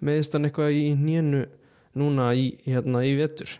meðist 0.06 0.34
hann 0.34 0.48
eitthvað 0.48 0.76
í 0.78 0.84
nénu 0.98 1.44
núna 1.98 2.30
í, 2.38 2.52
hérna, 2.66 3.02
í 3.06 3.16
vetur. 3.18 3.56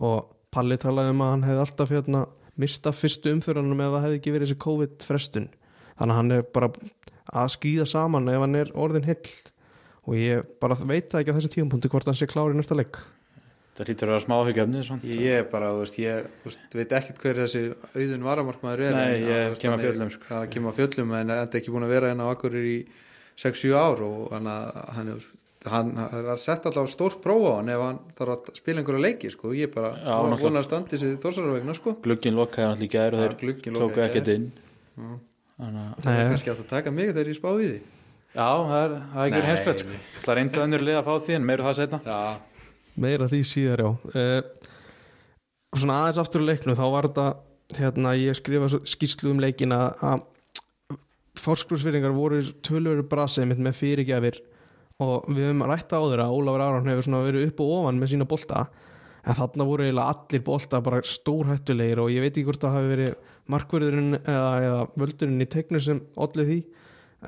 Og 0.00 0.30
Palli 0.52 0.76
talaði 0.80 1.14
um 1.14 1.24
að 1.24 1.32
hann 1.34 1.46
hefði 1.48 1.64
alltaf 1.66 1.92
hérna, 1.92 2.26
mista 2.60 2.92
fyrstu 2.92 3.32
umfyrðanum 3.32 3.80
ef 3.80 3.94
það 3.94 4.04
hefði 4.06 4.20
ekki 4.20 4.34
verið 4.34 4.50
þessi 4.50 4.62
COVID-frestun. 4.66 5.48
Þannig 5.96 6.14
að 6.14 6.20
hann 6.20 6.36
er 6.36 6.44
bara 6.56 6.70
að 7.32 7.54
skýða 7.54 7.86
saman 7.88 8.28
ef 8.28 8.44
hann 8.44 8.58
er 8.58 8.72
orðin 8.76 9.08
heill 9.08 9.32
og 10.06 10.14
ég 10.18 10.42
bara 10.60 10.74
veit 10.74 11.08
það 11.12 11.20
ekki 11.22 11.32
á 11.32 11.36
þessum 11.38 11.52
tíumpunkti 11.56 11.90
hvort 11.92 12.08
hann 12.10 12.18
sé 12.18 12.26
klár 12.30 12.50
í 12.54 12.58
næsta 12.58 12.74
leik 12.78 12.98
Það 13.72 13.88
hlýtur 13.88 14.04
að 14.04 14.12
vera 14.12 14.20
smá 14.20 14.34
svona. 14.84 15.00
Ég 15.16 15.32
er 15.40 15.44
bara, 15.48 15.68
þú 15.72 15.78
veist, 15.80 15.94
ég 16.02 16.26
veist, 16.44 16.64
veit 16.76 16.90
ekkert 16.92 17.22
hver 17.24 17.38
þessi 17.40 17.60
auðun 17.96 18.26
varamarkmaður 18.26 18.82
er 18.84 18.92
Nei, 18.92 19.04
en, 19.14 19.22
ég 19.30 19.54
kem 19.62 19.72
að 19.72 19.72
hann 19.72 19.80
er- 19.80 19.86
fjöllum, 19.86 20.10
sko. 20.12 20.26
hann 20.28 20.50
kem 20.52 20.66
að 20.68 20.76
fjöllum 20.76 21.14
en 21.16 21.32
þetta 21.32 21.56
er 21.56 21.60
ekki 21.62 21.72
búin 21.72 21.86
að 21.86 21.94
vera 21.94 22.10
hérna 22.12 22.26
á 22.28 22.32
Akkurir 22.34 22.66
í 22.68 22.74
6-7 23.40 23.72
ár 23.72 24.02
og 24.04 24.28
hann, 24.36 24.50
að- 24.52 24.90
hann, 24.98 25.08
er- 25.14 25.70
hann 25.72 25.88
er 26.04 26.28
að 26.34 26.42
setja 26.44 26.68
allavega 26.68 26.92
stórt 26.92 27.22
próf 27.24 27.48
á 27.48 27.52
hann 27.62 27.68
ef 27.72 27.80
hann 27.80 27.98
þarf 28.20 28.34
að 28.36 28.52
spila 28.60 28.82
einhverja 28.84 29.04
leiki 29.06 29.30
sko. 29.32 29.54
ég 29.56 29.70
er 29.70 29.72
bara 29.72 29.94
Já, 29.96 30.20
vona 30.20 30.36
náttúrulega. 30.36 30.42
vona 30.44 30.60
að 30.60 30.68
standi 30.68 31.00
sér 31.00 31.16
þórsarvegna 31.24 31.74
sko. 31.80 31.96
Glugginn 32.04 32.36
lokaði 32.36 32.66
hann 32.68 32.76
allir 32.76 32.84
í 32.84 32.92
gær 32.92 33.16
og 33.16 33.20
þeir 33.24 33.36
í 33.40 34.04
ekkert 34.04 34.28
inn. 34.36 34.52
Þannig 35.56 35.96
að 35.96 37.92
er 38.32 38.40
Já, 38.40 38.48
það 38.68 38.82
er, 38.82 38.96
það 39.12 39.22
er 39.22 39.28
ekki 39.28 39.38
Nei, 39.38 39.48
heimsklegt 39.50 39.84
sko. 39.84 40.00
Það 40.24 40.38
reyndu 40.38 40.62
önnur 40.64 40.84
lið 40.86 40.98
að 40.98 41.08
fá 41.08 41.14
því 41.26 41.38
en 41.38 41.48
meiru 41.48 41.66
það 41.68 41.78
setna 41.80 42.02
Já, 42.06 42.20
meira 43.04 43.30
því 43.32 43.40
síðar 43.52 43.84
já. 43.84 43.90
Uh, 44.12 44.68
svona 45.76 45.98
aðeins 46.02 46.20
aftur 46.22 46.44
í 46.44 46.48
leiknu 46.50 46.76
þá 46.78 46.84
var 46.92 47.08
þetta 47.08 47.26
hérna 47.78 48.14
ég 48.18 48.36
skrifa 48.36 48.68
skýrslu 48.72 49.32
um 49.32 49.42
leikin 49.42 49.72
að 49.76 50.24
fórskursfyrringar 51.40 52.12
voru 52.14 52.42
tölvöru 52.64 53.04
brasið 53.08 53.48
mitt 53.50 53.62
með 53.62 53.78
fyrirgjafir 53.78 54.40
og 55.02 55.28
við 55.32 55.48
höfum 55.48 55.64
rætt 55.68 55.94
á 55.96 56.00
þeirra 56.00 56.26
að 56.28 56.36
Ólafur 56.36 56.64
Aron 56.64 56.90
hefur 56.90 57.24
verið 57.24 57.46
upp 57.48 57.62
og 57.64 57.72
ofan 57.78 58.00
með 58.00 58.12
sína 58.12 58.28
bolta 58.28 58.66
en 59.22 59.38
þarna 59.38 59.66
voru 59.66 59.86
eiginlega 59.86 60.12
allir 60.12 60.44
bolta 60.44 60.80
bara 60.84 61.00
stórhættulegir 61.06 62.02
og 62.02 62.12
ég 62.12 62.24
veit 62.24 62.32
ekki 62.34 62.46
hvort 62.48 62.62
það 62.62 62.76
hafi 62.76 62.92
verið 62.92 63.12
markverðurinn 63.54 64.18
eða, 64.18 64.50
eða 64.66 64.80
völdurinn 64.98 65.44
í 65.44 65.48
tegnu 65.50 65.82
sem 65.82 66.02
allir 66.26 66.48
því 66.50 66.58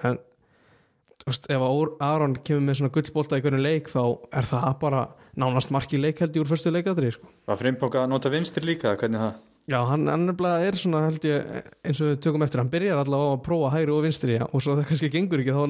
en 0.04 0.20
veist, 1.28 1.48
ef 1.50 1.64
Aron 2.04 2.36
kemur 2.44 2.66
með 2.68 2.80
svona 2.80 2.94
gullbolta 2.94 3.40
í 3.40 3.44
hvernig 3.44 3.64
leik 3.64 3.90
þá 3.92 4.02
er 4.34 4.48
það 4.50 4.70
bara 4.84 5.06
nánast 5.40 5.72
marki 5.74 5.98
leikaldi 6.00 6.42
úr 6.42 6.50
fyrstu 6.50 6.72
leikadri 6.74 7.10
sko. 7.14 7.30
Var 7.48 7.60
frimbóka 7.60 8.04
að 8.04 8.12
nota 8.12 8.32
vinstri 8.32 8.64
líka, 8.66 8.94
hvernig 9.00 9.22
það? 9.22 9.42
Já, 9.64 9.78
hann, 9.88 10.02
nefnilega 10.04 10.66
er 10.68 10.76
svona 10.76 11.06
held 11.06 11.22
ég 11.24 11.54
eins 11.88 12.00
og 12.04 12.10
við 12.10 12.18
tökum 12.26 12.42
eftir, 12.44 12.60
hann 12.60 12.72
byrjar 12.72 12.98
allavega 13.00 13.36
að 13.38 13.44
prófa 13.46 13.70
hægri 13.72 13.94
og 13.94 14.02
vinstri 14.04 14.34
og 14.44 14.60
svo 14.60 14.74
það 14.76 14.90
kannski 14.90 15.08
gengur 15.14 15.40
ekki 15.40 15.54
þá 15.56 15.62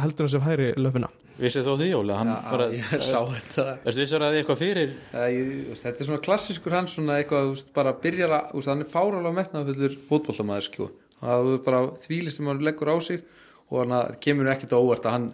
heldur 0.00 0.24
hann 0.24 0.32
sér 0.32 0.44
hægri 0.46 0.68
löpuna 0.80 1.10
Vissið 1.42 1.68
þó 1.68 1.74
því, 1.80 1.88
Óli? 1.98 2.14
Hann 2.16 2.30
já 2.32 2.38
bara, 2.46 2.68
ég 2.72 3.04
sá 3.04 3.18
þetta 3.28 3.66
Veistu, 3.84 4.00
vissur 4.00 4.24
að 4.24 4.32
þið 4.32 4.40
eitthvað 4.40 4.62
fyrir 4.62 4.94
Já, 4.96 5.22
ég, 5.32 5.52
þú 5.68 5.76
þetta 5.82 6.04
er 6.04 6.08
svona 6.08 6.24
klassískur 6.24 6.76
hann 6.78 6.88
svona 6.92 7.18
eitthvað, 7.20 7.52
þú 7.52 7.76
bara 7.76 7.94
byrjar 8.06 8.34
að, 8.38 8.50
þú 8.54 8.64
hann 8.70 8.84
er 8.86 8.90
fáralega 8.94 9.36
metnaðfullur 9.42 9.98
fótboltamaður, 10.08 10.68
skjó. 10.70 10.88
það 11.20 11.52
er 11.52 11.62
bara 11.68 11.82
þvílist 12.06 12.40
sem 12.40 12.48
hann 12.48 12.64
leggur 12.64 12.92
á 12.92 12.96
sig 13.04 13.24
og 13.72 13.78
hann 13.86 13.96
að- 13.96 14.20
kemur 14.20 14.52
ekkert 14.52 14.76
óvart 14.76 15.08
að 15.08 15.16
hann 15.16 15.32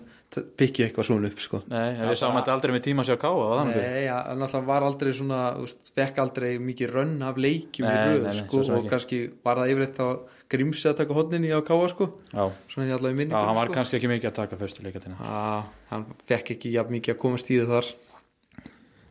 pikki 0.60 0.84
eitthvað 0.84 1.06
svona 1.08 1.28
upp 1.32 1.40
sko. 1.40 1.58
Nei, 1.72 1.96
við 2.04 2.18
sáum 2.20 2.34
þetta 2.36 2.52
aldrei 2.52 2.72
með 2.74 2.82
tíma 2.84 3.00
að 3.02 3.08
sjá 3.08 3.16
káa 3.22 3.62
Nei, 3.64 4.04
ja, 4.04 4.18
hann 4.28 4.42
alltaf 4.44 4.66
var 4.68 4.84
aldrei 4.84 5.12
svona 5.16 5.38
fekk 5.96 6.18
aldrei 6.20 6.50
mikið 6.60 6.92
rönn 6.92 7.22
af 7.24 7.38
leikjum 7.40 7.86
í 7.88 7.88
Nei, 7.88 8.02
röð 8.12 8.26
nei, 8.26 8.28
nei, 8.28 8.36
sko, 8.42 8.60
og 8.60 8.76
ekki. 8.82 8.90
kannski 8.92 9.20
var 9.48 9.56
það 9.62 9.72
yfirleitt 9.72 9.96
þá 9.96 10.06
grímsi 10.52 10.90
að 10.90 10.98
taka 11.00 11.16
hodninni 11.16 11.48
á 11.48 11.60
káa 11.64 11.88
sko, 11.94 12.10
Já, 12.34 12.44
svona 12.68 12.92
allavega 12.98 13.16
í 13.16 13.18
minni 13.22 13.34
Já 13.34 13.40
hann 13.48 13.56
var 13.56 13.72
kannski 13.72 13.96
ekki 13.98 14.12
mikið 14.12 14.28
að 14.30 14.36
taka 14.42 14.60
fyrstu 14.60 14.84
leikatina 14.84 15.16
að, 15.32 15.64
hann 15.94 16.04
fekk 16.28 16.52
ekki 16.58 16.74
jafn 16.76 16.92
mikið 16.98 17.14
að 17.16 17.20
komast 17.24 17.50
í 17.50 17.58
það 17.62 17.72
þar. 17.72 17.90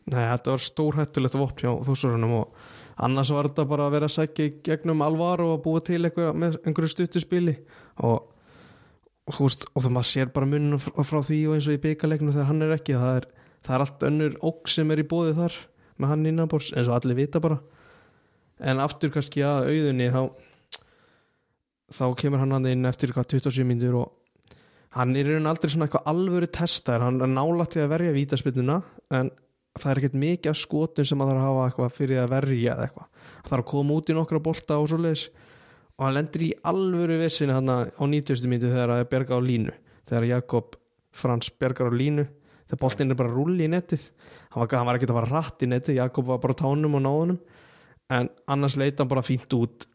Nei, 0.07 0.23
þetta 0.37 0.53
var 0.53 0.63
stórhættulegt 0.63 1.35
vopn 1.41 1.65
hjá 1.65 1.73
þúsurunum 1.89 2.33
og 2.39 2.53
annars 3.03 3.31
var 3.35 3.49
þetta 3.49 3.65
bara 3.67 3.89
að 3.89 3.95
vera 3.97 4.07
að 4.07 4.15
sækja 4.21 4.45
í 4.47 4.53
gegnum 4.69 5.01
alvaro 5.03 5.49
og 5.57 5.63
búa 5.65 5.81
til 5.83 5.99
eitthvað 6.07 6.37
með 6.45 6.55
einhverju 6.63 6.93
stuttu 6.93 7.19
spili. 7.25 7.57
Og, 8.05 8.21
og 9.27 9.35
þú 9.35 9.47
veist, 9.47 9.65
og 9.73 9.83
það 9.83 9.95
maður 9.97 10.09
sér 10.11 10.29
bara 10.35 10.49
munum 10.49 10.79
frá, 10.81 11.19
því 11.19 11.39
og 11.49 11.57
eins 11.57 11.67
og 11.67 11.75
í 11.75 11.81
byggalegnum 11.83 12.35
þegar 12.35 12.49
hann 12.51 12.63
er 12.63 12.75
ekki, 12.77 12.95
það 12.95 13.17
er, 13.19 13.25
það 13.67 13.75
er 13.75 13.85
allt 13.85 14.05
önnur 14.07 14.37
óg 14.47 14.69
sem 14.71 14.93
er 14.93 15.01
í 15.03 15.07
bóði 15.07 15.33
þar 15.37 15.57
með 15.97 16.13
hann 16.13 16.29
innanbors, 16.31 16.69
eins 16.75 16.87
og 16.87 16.95
allir 16.97 17.17
vita 17.17 17.41
bara. 17.43 17.57
En 18.63 18.79
aftur 18.81 19.11
kannski 19.13 19.43
að 19.45 19.71
auðunni 19.73 20.07
þá 20.13 20.21
þá 21.93 22.05
kemur 22.19 22.41
hann 22.41 22.55
hann 22.55 22.69
inn 22.69 22.87
eftir 22.87 23.11
eitthvað 23.11 23.29
27 23.37 23.67
mínútur 23.67 23.99
og 24.01 24.55
hann 24.97 25.15
er 25.15 25.29
raun 25.29 25.47
aldrei 25.47 25.71
svona 25.71 25.87
eitthvað 25.87 26.09
alvöru 26.11 26.49
testar, 26.51 27.03
hann 27.03 27.21
er 27.21 27.31
nálægt 27.31 27.75
til 27.75 27.83
að 27.85 27.93
verja 27.93 28.15
vítaspilluna 28.15 28.79
en 29.15 29.31
það 29.77 29.91
er 29.91 30.01
ekkert 30.01 30.17
mikið 30.23 30.51
af 30.51 30.59
skotum 30.59 31.07
sem 31.07 31.21
að 31.21 31.29
það 31.29 31.35
er 31.35 31.41
að 31.41 31.47
hafa 31.47 31.67
eitthvað 31.67 31.95
fyrir 31.97 32.21
að 32.23 32.31
verja 32.33 32.77
eitthvað. 32.83 33.09
Það 33.45 33.53
er 33.57 33.63
að 33.63 33.69
koma 33.71 33.97
út 33.97 34.09
í 34.09 34.17
nokkra 34.17 34.41
bolta 34.43 34.79
og 34.81 34.89
svo 34.89 34.99
leiðis 35.01 35.27
og 35.97 36.05
hann 36.05 36.17
lendir 36.17 36.45
í 36.45 36.53
alvöru 36.69 37.17
vissinni 37.21 37.55
hann 37.55 37.69
á 37.73 37.89
90. 37.97 38.45
mínutu 38.49 38.69
þegar 38.69 38.93
það 38.93 39.03
er 39.03 39.11
berga 39.11 39.37
á 39.37 39.41
línu 39.41 39.75
þegar 40.07 40.29
Jakob 40.31 40.77
Frans 41.17 41.49
bergar 41.49 41.89
á 41.89 41.93
línu 41.97 42.27
þegar 42.67 42.81
boltinn 42.83 43.13
er 43.13 43.19
bara 43.19 43.33
rulli 43.33 43.65
í 43.65 43.71
nettið 43.71 44.09
hann 44.53 44.63
var, 44.63 44.73
var 44.89 44.99
ekkert 44.99 45.13
að 45.13 45.19
fara 45.21 45.31
rætt 45.33 45.65
í 45.65 45.71
nettið 45.71 46.01
Jakob 46.01 46.29
var 46.29 46.41
bara 46.43 46.57
á 46.57 46.61
tánum 46.61 46.97
og 46.99 47.05
náðunum 47.05 47.39
en 48.17 48.29
annars 48.47 48.77
leita 48.79 49.03
hann 49.03 49.11
bara 49.11 49.25
fínt 49.25 49.57
út 49.57 49.87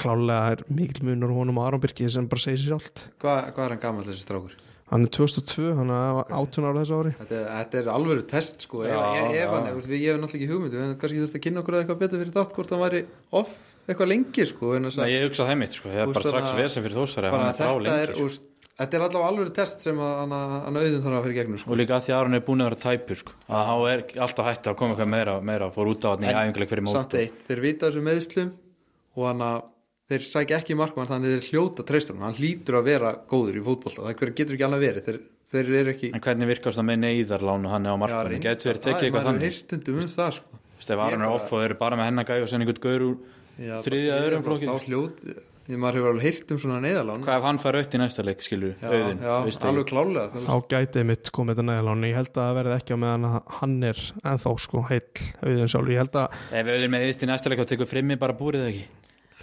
klálega 0.00 0.56
er 0.56 0.64
mikil 0.72 1.04
munur 1.06 1.30
á 1.30 1.38
honum 1.38 1.60
og 1.60 1.68
Aron 1.68 1.82
Birki 1.82 2.08
sem 2.10 2.26
bara 2.30 2.42
segir 2.42 2.64
sér 2.64 2.78
allt 2.78 3.04
hvað, 3.22 3.52
hvað 3.52 3.64
er 3.66 3.74
hann 3.76 3.84
gammal 3.84 4.06
þessi 4.08 4.24
strákur? 4.24 4.56
Hann 4.86 5.02
er 5.06 5.10
2002, 5.10 5.64
hann 5.80 5.90
er 5.90 6.18
18 6.30 6.66
ára 6.68 6.82
þessu 6.82 6.98
ári 7.00 7.12
Þetta, 7.18 7.38
þetta 7.56 7.78
er 7.80 7.88
alveg 7.90 8.20
test 8.30 8.66
sko 8.66 8.84
Já, 8.86 8.94
ef, 8.94 9.32
ef 9.34 9.54
hann, 9.54 9.66
ég, 9.66 9.94
ég 9.98 10.12
hef 10.12 10.20
náttúrulega 10.22 10.38
ekki 10.38 10.50
hugmyndu 10.52 10.76
við 10.78 10.84
hefum 10.86 10.98
kannski 11.02 11.22
þurft 11.22 11.38
að 11.38 11.44
kynna 11.46 11.62
okkur 11.64 11.74
að 11.76 11.80
eitthvað 11.82 12.02
betur 12.04 12.22
fyrir 12.22 12.34
þátt 12.36 12.54
hvort 12.58 12.74
hann 12.76 12.84
væri 12.84 13.00
off 13.40 13.54
eitthvað 13.90 14.12
lengi 14.12 14.46
sko 14.46 14.74
en 14.76 14.86
Nei, 14.86 14.92
að 15.06 15.14
ég 15.16 15.24
hugsa 15.26 15.48
það 15.50 15.58
mitt 15.64 15.74
sko, 15.80 15.88
það 15.90 16.02
er 16.04 16.12
bara 16.14 16.30
strax 16.30 16.52
að- 16.52 16.60
vesen 16.62 16.86
fyrir 16.86 17.00
þósari 17.02 17.32
bara 17.34 17.42
hann 17.42 17.50
er 17.50 17.58
frá 17.58 17.66
þetta 17.66 17.82
lengi 17.86 18.06
er, 18.06 18.14
sko. 18.14 18.26
úst, 18.30 18.46
þetta 18.76 18.98
er 19.00 19.04
allavega 19.08 19.30
alveg 19.32 19.52
test 19.58 19.86
sem 19.88 19.98
að 20.06 20.14
hann, 20.22 20.34
hann 20.66 20.76
auðin 20.80 21.02
þarf 21.06 21.18
að 21.18 21.26
fyrir 21.26 21.38
gegnum 21.40 21.58
sko. 21.64 21.70
og 21.74 21.80
líka 21.82 21.96
að 21.98 22.04
því 22.06 22.12
að 22.14 22.18
Aron 22.22 22.38
er 22.38 22.44
búin 22.46 22.62
að 22.62 22.70
vera 22.70 22.82
tæpur 22.86 23.20
sko. 23.24 23.32
að 23.50 23.70
hann 23.72 23.86
er 23.90 24.04
alltaf 24.26 24.50
hægt 24.52 24.70
að 24.70 24.76
koma 24.78 24.94
eitthvað 24.94 25.12
meira, 25.16 25.36
meira 25.50 25.70
fór 25.74 25.90
út 25.90 26.06
á 26.06 26.08
hann 26.14 26.22
í 26.26 26.30
En 26.30 26.38
æfinguleik 26.44 26.70
fyrir 26.70 26.86
mót 26.86 26.94
samt 26.98 27.14
eitt, 27.18 27.42
þeir 27.48 27.62
vita 27.66 27.90
þessu 27.90 28.04
meðslum 28.06 28.52
og 29.16 29.26
hann 29.32 29.42
að 29.50 29.62
þeir 30.10 30.22
sækja 30.26 30.58
ekki 30.60 30.76
markmann 30.78 31.08
þannig 31.10 31.32
þeir 31.34 31.46
hljóta 31.50 31.82
treystunum, 31.86 32.22
hann 32.26 32.36
hlýtur 32.38 32.78
að 32.78 32.84
vera 32.90 33.10
góður 33.30 33.56
í 33.58 33.64
fótbolta, 33.66 34.04
það 34.06 34.20
hver 34.20 34.30
getur 34.38 34.54
ekki 34.56 34.66
annað 34.68 34.84
verið. 34.86 35.02
Þeir, 35.06 35.18
þeir 35.52 35.66
eru 35.80 35.90
ekki 35.94 36.08
en 36.12 36.24
hvernig 36.26 36.50
virkast 36.52 36.76
það 36.80 36.88
með 36.90 36.98
neyðarlánu 37.06 37.72
hann 37.72 37.86
er 37.86 37.90
á 37.90 37.98
markmannu, 38.04 38.38
getur 38.44 38.66
þeir 38.70 38.80
tekið 38.86 39.04
eitthvað 39.08 39.26
þannig? 39.30 39.44
heyrstundum 39.46 39.98
um 39.98 40.08
það 40.14 40.32
sko. 40.38 40.48
Þú 40.76 40.78
veist, 40.78 40.90
ef 40.92 40.98
Aron 41.06 41.22
er 41.26 41.30
off 41.32 41.48
og 41.50 41.58
þeir 41.58 41.68
eru 41.70 41.78
bara 41.82 41.98
með 41.98 42.08
hennagæg 42.10 42.40
og 42.44 42.48
sen 42.52 42.60
einhvern 42.62 42.82
gaur 42.86 43.02
úr 43.06 43.16
þriðja 43.86 44.14
öðrum 44.22 44.42
flokki. 44.46 44.66
þá 44.68 44.76
hljót, 44.86 45.16
því 45.66 45.74
maður 45.82 45.96
hefur 45.98 46.10
alveg 46.12 46.24
heyrt 46.26 46.48
um 46.52 46.58
svona 46.62 46.80
neyðalán 46.84 47.22
hvað 47.24 47.38
ef 47.40 47.46
hann 47.48 47.58
fær 47.62 47.78
aukt 47.80 47.96
í 47.96 47.98
næsta 48.02 48.22
leik 48.26 48.44
skilur 48.44 48.74
auðin, 48.84 49.18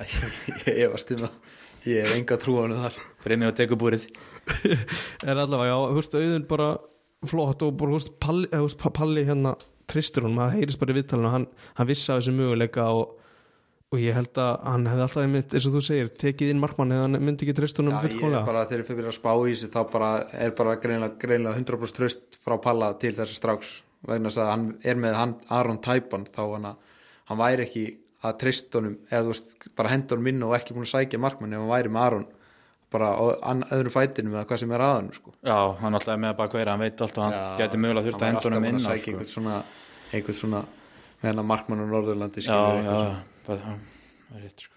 ég 0.01 0.89
á 0.89 0.97
meðan 0.97 1.27
að 1.27 1.89
ég 1.89 2.05
hef 2.05 2.15
enga 2.15 2.37
trú 2.41 2.57
á 2.57 2.61
hann 2.63 2.77
þar. 2.79 3.01
Frimmi 3.23 3.49
og 3.49 3.57
tekur 3.57 3.79
búrið 3.79 4.07
er 5.27 5.37
allavega, 5.37 5.69
já, 5.69 5.77
veist, 5.95 6.15
auðvitað 6.15 6.47
bara 6.49 6.69
flott 7.29 7.65
og 7.65 7.75
bara, 7.79 7.95
veist, 7.95 8.13
Palli, 8.23 8.49
veist, 8.51 8.79
Palli 8.97 9.25
hérna 9.27 9.53
tristur 9.89 10.27
hún, 10.27 10.37
maður 10.37 10.57
heyrist 10.59 10.81
bara 10.81 10.93
í 10.93 10.97
viðtalinu 10.97 11.31
hann, 11.33 11.45
hann 11.77 11.89
vissi 11.89 12.11
af 12.11 12.21
þessu 12.21 12.33
möguleika 12.35 12.87
og, 12.95 13.13
og 13.93 14.01
ég 14.01 14.15
held 14.17 14.39
að 14.41 14.51
hann 14.67 14.89
hefði 14.89 15.05
alltaf 15.05 15.23
einmitt, 15.23 15.55
eins 15.55 15.67
og 15.69 15.75
þú 15.75 15.83
segir, 15.87 16.11
tekið 16.23 16.53
inn 16.53 16.61
markmann 16.63 16.93
eða 16.95 17.07
hann 17.07 17.19
myndi 17.23 17.45
ekki 17.47 17.57
tristunum 17.59 17.95
Já, 17.95 18.09
ég 18.09 18.23
er 18.31 18.47
bara, 18.47 18.65
þegar 18.69 18.83
ég 18.83 18.89
fyrir 18.89 19.11
að 19.11 19.17
spá 19.19 19.31
í 19.35 19.51
þessu 19.53 19.71
þá 19.75 19.81
bara 19.93 20.11
er 20.45 20.55
bara 20.57 20.77
greinlega, 20.83 21.19
greinlega 21.21 21.59
100% 21.59 21.99
tröst 21.99 22.39
frá 22.43 22.57
Palla 22.63 22.93
til 22.99 23.13
þessi 23.17 23.39
stráks. 23.39 23.75
Vegna 24.03 24.31
þess 24.31 24.43
að 24.43 24.49
hann 24.51 24.65
er 24.83 24.97
með 24.99 25.19
hann, 25.19 25.35
Aron 25.53 25.79
Tæpan 25.83 26.25
þá 26.33 26.41
hann, 26.57 26.71
hann 27.29 27.39
væri 27.39 27.67
ekki 27.67 27.85
að 28.23 28.37
treyst 28.43 28.77
honum 28.77 28.95
eða 29.09 29.25
þú 29.25 29.33
veist, 29.33 29.67
bara 29.77 29.91
henda 29.93 30.15
honum 30.15 30.31
inn 30.31 30.45
og 30.47 30.55
ekki 30.57 30.75
búin 30.75 30.87
að 30.87 30.93
sækja 30.93 31.21
markmann 31.21 31.55
ef 31.55 31.63
hann 31.63 31.73
væri 31.73 31.91
með 31.93 32.05
Aron 32.07 32.27
bara 32.93 33.09
á 33.17 33.23
öðrum 33.73 33.93
fætinum 33.93 34.35
eða 34.37 34.45
hvað 34.49 34.61
sem 34.61 34.73
er 34.75 34.83
aðan 34.85 35.09
sko. 35.15 35.33
já, 35.41 35.57
hann 35.79 35.97
alltaf 35.97 36.13
er 36.13 36.21
með 36.21 36.33
að 36.33 36.39
baka 36.43 36.59
vera, 36.59 36.75
hann 36.75 36.83
veit 36.85 37.01
alltaf 37.01 37.25
hann 37.25 37.33
Já, 37.33 37.45
getur 37.63 37.81
mögulega 37.81 38.07
þurft 38.07 38.19
að 38.19 38.27
hann 38.27 38.35
henda 38.35 38.45
væri 38.45 38.53
honum 38.53 38.67
inn 38.69 38.77
alltaf 38.77 38.85
á, 38.85 38.93
búinn 38.93 38.93
að 38.93 38.99
sækja 38.99 39.13
sko. 39.13 39.17
einhvern 39.17 39.31
svona, 39.33 39.57
svona 40.39 40.61
með 41.23 41.31
hennar 41.31 41.47
markmann 41.49 41.81
á 41.81 41.85
Norðurlandi 41.89 42.43
já, 42.43 42.45
skilur, 42.45 42.83
já, 42.85 42.95
það 43.47 43.65
er 44.37 44.45
rétt 44.45 44.65
sko 44.67 44.75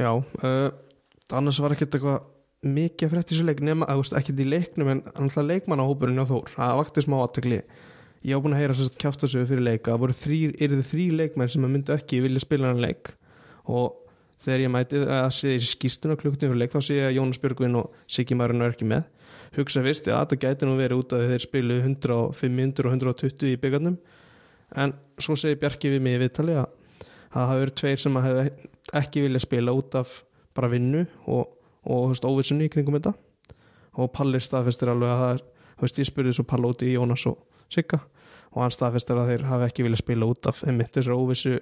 já, 0.00 0.10
uh, 0.16 1.36
annars 1.40 1.60
var 1.60 1.76
ekkert 1.76 1.98
eitthvað 1.98 2.20
mikið 2.70 3.06
að 3.06 3.14
frétta 3.14 3.32
í 3.32 3.36
þessu 3.36 3.48
leik 3.48 3.62
nema, 3.64 3.88
þú 3.88 4.02
veist, 4.02 4.16
ekkert 4.20 4.40
í 4.40 4.48
leiknum 4.48 4.92
en 4.94 5.04
alltaf 5.14 5.46
leikmannahópurinn 5.46 6.20
á 6.20 6.26
Þór 6.28 6.52
það 6.56 6.74
vakti 6.80 7.04
smá 7.04 7.16
aðtekli 7.20 7.60
ég 8.26 8.36
á 8.36 8.42
búin 8.42 8.56
að 8.56 8.62
heyra 8.62 8.88
kjátt 9.00 9.24
þessu 9.24 9.46
fyrir 9.48 9.64
leika. 9.64 9.96
Það 9.96 10.66
eru 10.66 10.84
þrý 10.90 11.06
leikmenn 11.22 11.52
sem 11.52 11.64
að 11.64 11.74
myndu 11.74 11.96
ekki 11.96 12.22
vilja 12.24 12.42
spila 12.44 12.70
hann 12.72 12.82
leik. 12.82 13.14
Og 13.70 13.96
þegar 14.40 14.64
ég 14.64 14.72
mæti 14.72 15.00
að 15.04 15.30
sé 15.36 15.54
í 15.56 15.62
skýstuna 15.64 16.16
klukkutum 16.20 16.52
fyrir 16.52 16.62
leik 16.62 16.74
þá 16.74 16.80
sé 16.84 16.96
ég 16.98 17.08
að 17.10 17.16
Jónas 17.18 17.40
Björgvin 17.42 17.78
og 17.80 17.90
Siggi 18.08 18.36
Marinn 18.38 18.64
er 18.64 18.74
ekki 18.74 18.88
með. 18.88 19.06
Hugsa 19.56 19.82
fyrst, 19.82 20.06
já 20.06 20.14
þetta 20.14 20.38
gæti 20.44 20.66
nú 20.68 20.76
verið 20.78 21.02
út 21.02 21.12
af 21.16 21.22
því 21.22 21.30
þeir 21.32 21.44
spilu 21.44 21.78
105, 21.82 22.58
100 22.64 22.86
og 22.86 22.92
120 22.94 23.50
í 23.50 23.56
byggarnum 23.58 23.96
en 24.78 24.92
svo 25.18 25.34
segir 25.38 25.58
Bjarki 25.58 25.90
við 25.90 26.04
mig 26.04 26.16
í 26.16 26.20
viðtali 26.22 26.54
að 26.60 26.68
það 27.30 27.40
hafa 27.40 27.58
verið 27.62 27.78
tveir 27.80 28.02
sem 28.02 28.18
að 28.20 28.38
ekki 29.00 29.24
vilja 29.24 29.42
spila 29.42 29.74
út 29.74 29.96
af 29.98 30.12
bara 30.56 30.70
vinnu 30.70 31.02
og, 31.30 31.50
og 31.82 32.14
óvissunni 32.14 32.68
í 32.68 32.72
kringum 32.72 32.98
þetta. 32.98 33.14
Og 33.98 34.10
Pallir 34.14 34.42
staðfestir 34.42 34.90
alveg 34.92 35.10
að 35.10 35.22
það 35.22 35.34
er 35.34 35.44
veist, 35.82 35.98
ég 35.98 36.08
spurði 36.08 36.34
svo 36.36 36.46
Palla 36.46 36.70
út 36.70 36.84
í 36.86 36.94
Jónas 36.94 37.26
og 37.30 37.40
Sigga. 37.70 38.00
Og 38.50 38.64
hann 38.64 38.74
staðfestir 38.74 39.18
að 39.20 39.28
þeir 39.30 39.44
hafi 39.46 39.68
ekki 39.70 39.84
vilja 39.86 40.00
spila 40.02 40.26
út 40.32 40.48
af 40.50 40.64
einmitt 40.66 40.90
þessar 40.96 41.14
óvissu 41.14 41.56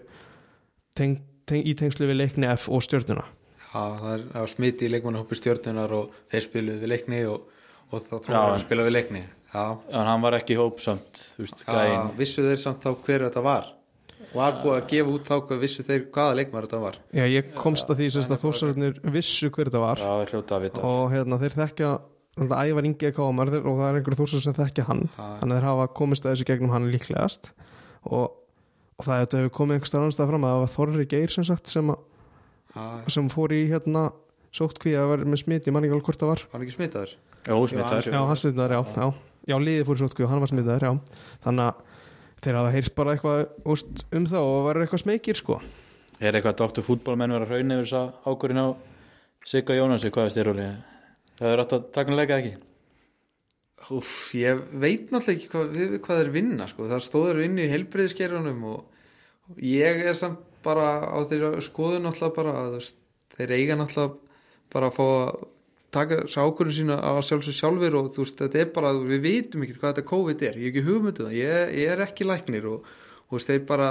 teng, 0.97 1.19
teng, 1.49 1.65
í 1.69 1.75
tengslu 1.77 2.09
við 2.09 2.21
leikni 2.23 2.49
F 2.55 2.69
og 2.73 2.83
stjörnuna. 2.87 3.27
Já, 3.69 3.83
það 4.01 4.13
er 4.15 4.23
að 4.41 4.47
smiti 4.55 4.87
í 4.89 4.93
leikmannahópi 4.95 5.37
stjórnunar 5.37 5.93
og 5.99 6.15
þeir 6.33 6.47
spiluðu 6.47 6.81
við 6.87 6.93
leikni 6.95 7.19
og, 7.29 7.43
og 7.93 8.07
þá 8.07 8.15
var 8.17 8.39
en- 8.39 8.55
að 8.55 8.63
spila 8.65 8.87
við 8.89 8.97
leikni. 8.97 9.25
Já, 9.53 9.65
en 9.93 10.05
hann 10.09 10.21
var 10.25 10.37
ekki 10.37 10.57
í 10.57 10.61
hóp 10.61 10.81
samt, 10.81 11.21
þú 11.37 11.45
veist, 11.45 11.63
Já, 11.65 11.73
gæinn. 11.77 12.11
vissu 12.19 12.43
þeir 12.45 12.59
samt 12.61 12.83
þá 12.85 12.91
hver 13.05 13.23
þetta 13.29 13.43
var? 13.45 13.69
Var 14.35 14.57
búið 14.61 14.75
að 14.77 14.89
gefa 14.91 15.13
út 15.15 15.29
þá 15.29 15.37
hvað 15.49 15.61
vissu 15.63 15.83
þeir 15.87 16.03
hvaða 16.13 16.35
leikmar 16.37 16.67
þetta 16.67 16.81
var? 16.83 16.97
Já, 17.17 17.25
ég 17.33 17.55
komst 17.57 17.89
að 17.89 18.01
því 18.03 18.09
að 18.19 18.43
þósararnir 18.43 18.99
vissu 19.15 19.49
hver 19.49 19.71
þetta 19.71 19.81
var. 19.81 19.97
Já, 20.03 20.11
það 20.19 20.33
hljóta 20.35 20.57
að 20.59 20.65
vita 20.67 20.83
og 20.85 21.13
hérna, 21.15 21.39
þeir 21.41 21.57
þekkja 21.63 21.93
ævar 22.47 22.87
yngi 22.89 23.09
að 23.09 23.15
káma 23.17 23.45
og 23.49 23.51
það 23.53 23.87
er 23.89 23.99
einhverju 23.99 24.19
þósar 24.21 24.45
sem 24.45 24.57
þekkja 24.57 24.85
hann. 24.89 25.03
Þannig 25.17 25.55
að 25.55 25.59
þeir 25.59 25.67
hafa 25.69 25.87
komist 25.99 26.27
að 26.27 26.33
þessu 26.35 26.47
gegnum 26.49 26.75
hann 26.75 26.91
líklegast. 26.93 27.51
Og, 28.09 28.27
og 28.99 29.03
það 29.07 29.23
þetta 29.25 29.41
hefur 29.43 29.55
komið 29.59 29.79
einhver 29.79 29.91
starf 29.91 30.05
annars 30.07 30.19
það 30.21 30.31
fram 30.33 30.47
að 30.47 30.55
það 30.55 30.63
var 30.63 30.73
Þorri 30.77 31.07
Geir 31.11 31.35
sem 31.35 31.47
sagt 31.49 31.73
sem, 31.73 31.91
að, 31.91 31.99
Já, 32.75 32.85
sem 33.17 33.31
fór 33.33 33.55
í 33.57 33.61
hérna 33.73 34.03
sóttkví 34.55 34.95
að 34.99 35.11
vera 35.13 35.25
með 35.29 35.43
smit, 35.43 35.67
ég 35.69 35.75
man 35.75 35.85
ekki 35.85 35.97
alveg 35.97 36.09
hvort 36.09 36.23
það 36.23 36.33
var. 36.33 36.45
Var 36.45 36.59
hann 36.59 36.67
ekki 36.67 36.77
smitaður? 36.77 37.17
Já, 37.49 37.55
smittaður 37.73 38.09
Já, 38.13 38.21
hann 38.29 38.41
smitaður, 38.41 38.75
já, 38.77 38.81
já. 38.97 39.09
Já, 39.49 39.57
liðið 39.65 39.87
fór 39.89 39.97
í 39.99 40.03
sóttkví 40.03 40.25
og 40.27 40.31
hann 40.33 40.43
var 40.45 40.51
smitaður, 40.53 40.85
já. 40.85 40.93
Þannig 41.45 41.65
að 41.69 41.75
þeir 42.45 42.59
hafa 42.61 42.75
heyrt 42.75 42.95
bara 42.99 43.15
eitthvað 43.15 43.41
úst, 43.75 44.05
um 44.15 44.29
það 44.29 44.43
og 44.53 44.59
verður 44.69 44.85
eitthvað 44.87 45.03
smekir 45.05 45.37
sko. 45.39 45.59
Er 46.19 46.33
eitthvað 46.39 46.57
að 51.39 51.47
er 51.47 51.51
það 51.51 51.55
er 51.55 51.63
átt 51.65 51.77
að 51.77 51.85
taka 51.95 52.11
hann 52.11 52.19
leika 52.19 52.39
ekki? 52.39 52.55
Úf, 53.95 54.15
ég 54.37 54.63
veit 54.77 55.13
náttúrulega 55.13 55.35
ekki 55.37 55.51
hvað, 55.53 55.69
við, 55.77 55.93
hvað 56.05 56.23
þeir 56.23 56.33
vinna 56.35 56.67
sko. 56.69 56.89
það 56.91 57.05
stóður 57.07 57.43
inn 57.47 57.61
í 57.61 57.69
heilbriðiskerjunum 57.71 58.65
og, 58.69 58.81
ég 59.65 60.03
er 60.05 60.19
samt 60.19 60.43
bara 60.67 60.89
á 61.09 61.19
þeirra 61.31 61.63
skoðun 61.65 62.05
náttúrulega 62.05 62.37
bara 62.37 62.57
að 62.65 62.91
þeir 63.39 63.55
eiga 63.55 63.79
náttúrulega 63.79 64.19
bara 64.75 64.91
að 64.91 64.99
fá 64.99 65.07
að 65.07 65.47
taka 65.95 66.19
ákvörðun 66.29 66.77
sína 66.77 66.99
á 67.01 67.17
sjálfsög 67.25 67.57
sjálfur 67.57 67.97
og 67.97 68.11
þú 68.13 68.27
veist, 68.27 68.43
þetta 68.43 68.61
er 68.61 68.73
bara, 68.75 68.93
við 68.93 69.23
vitum 69.25 69.65
ekki 69.65 69.79
hvað 69.79 69.95
þetta 69.95 70.11
COVID 70.11 70.45
er, 70.45 70.59
ég 70.59 70.67
hef 70.67 70.75
ekki 70.75 70.85
hugmyndu 70.85 71.25
það. 71.25 71.39
Ég, 71.39 71.73
ég 71.81 71.93
er 71.95 72.03
ekki 72.05 72.27
læknir 72.29 72.69
og, 72.69 72.91
og 73.31 73.45
þeir 73.47 73.63
bara, 73.71 73.89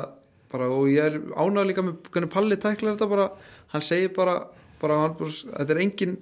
bara 0.51 0.69
og 0.75 0.91
ég 0.91 1.09
er 1.09 1.17
ánægð 1.33 1.71
líka 1.71 1.85
með 1.87 2.11
hvernig 2.13 2.33
Palli 2.35 2.59
tæklar 2.61 2.93
þetta 2.93 3.09
bara, 3.15 3.27
hann 3.73 3.85
segir 3.87 4.13
bara 4.13 4.37
bara, 4.81 4.97
hann, 5.03 5.13
bara 5.19 5.31
þetta 5.31 5.73
er 5.75 5.79
engin 5.83 6.17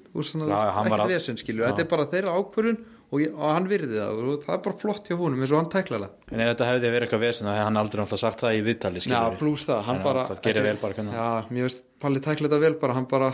ekkert 0.86 1.12
vesen 1.12 1.40
skilju, 1.40 1.66
þetta 1.66 1.84
er 1.84 1.90
bara 1.92 2.06
þeirra 2.12 2.36
ákvörðun 2.40 2.78
og, 3.06 3.18
ég, 3.22 3.34
og 3.36 3.52
hann 3.52 3.68
virði 3.70 4.00
það 4.00 4.22
og 4.22 4.46
það 4.46 4.54
er 4.56 4.62
bara 4.68 4.80
flott 4.82 5.10
hjá 5.10 5.18
honum 5.20 5.42
eins 5.44 5.54
og 5.54 5.60
hann 5.62 5.72
tækla 5.74 6.00
það. 6.04 6.14
En 6.32 6.44
ef 6.44 6.48
þetta 6.52 6.70
hefði 6.70 6.92
verið 6.96 7.06
eitthvað 7.08 7.26
vesen 7.26 7.48
þá 7.48 7.52
hefði 7.54 7.66
hann 7.66 7.82
aldrei 7.82 8.00
náttúrulega 8.02 8.24
sagt 8.24 8.44
það 8.46 8.56
í 8.56 8.64
viðtali 8.66 9.04
Já, 9.06 9.20
pluss 9.40 9.68
það, 9.70 9.82
hann 9.90 10.00
bara 10.06 10.24
það 10.32 10.42
gerir 10.48 10.66
vel 10.66 10.80
bara 10.82 11.06
Já, 11.16 11.28
mér 11.52 11.68
veist 11.70 11.84
Palli 12.06 12.24
tækla 12.26 12.50
þetta 12.50 12.62
vel 12.66 12.76
bara, 12.82 12.98
hann 12.98 13.08
bara, 13.12 13.30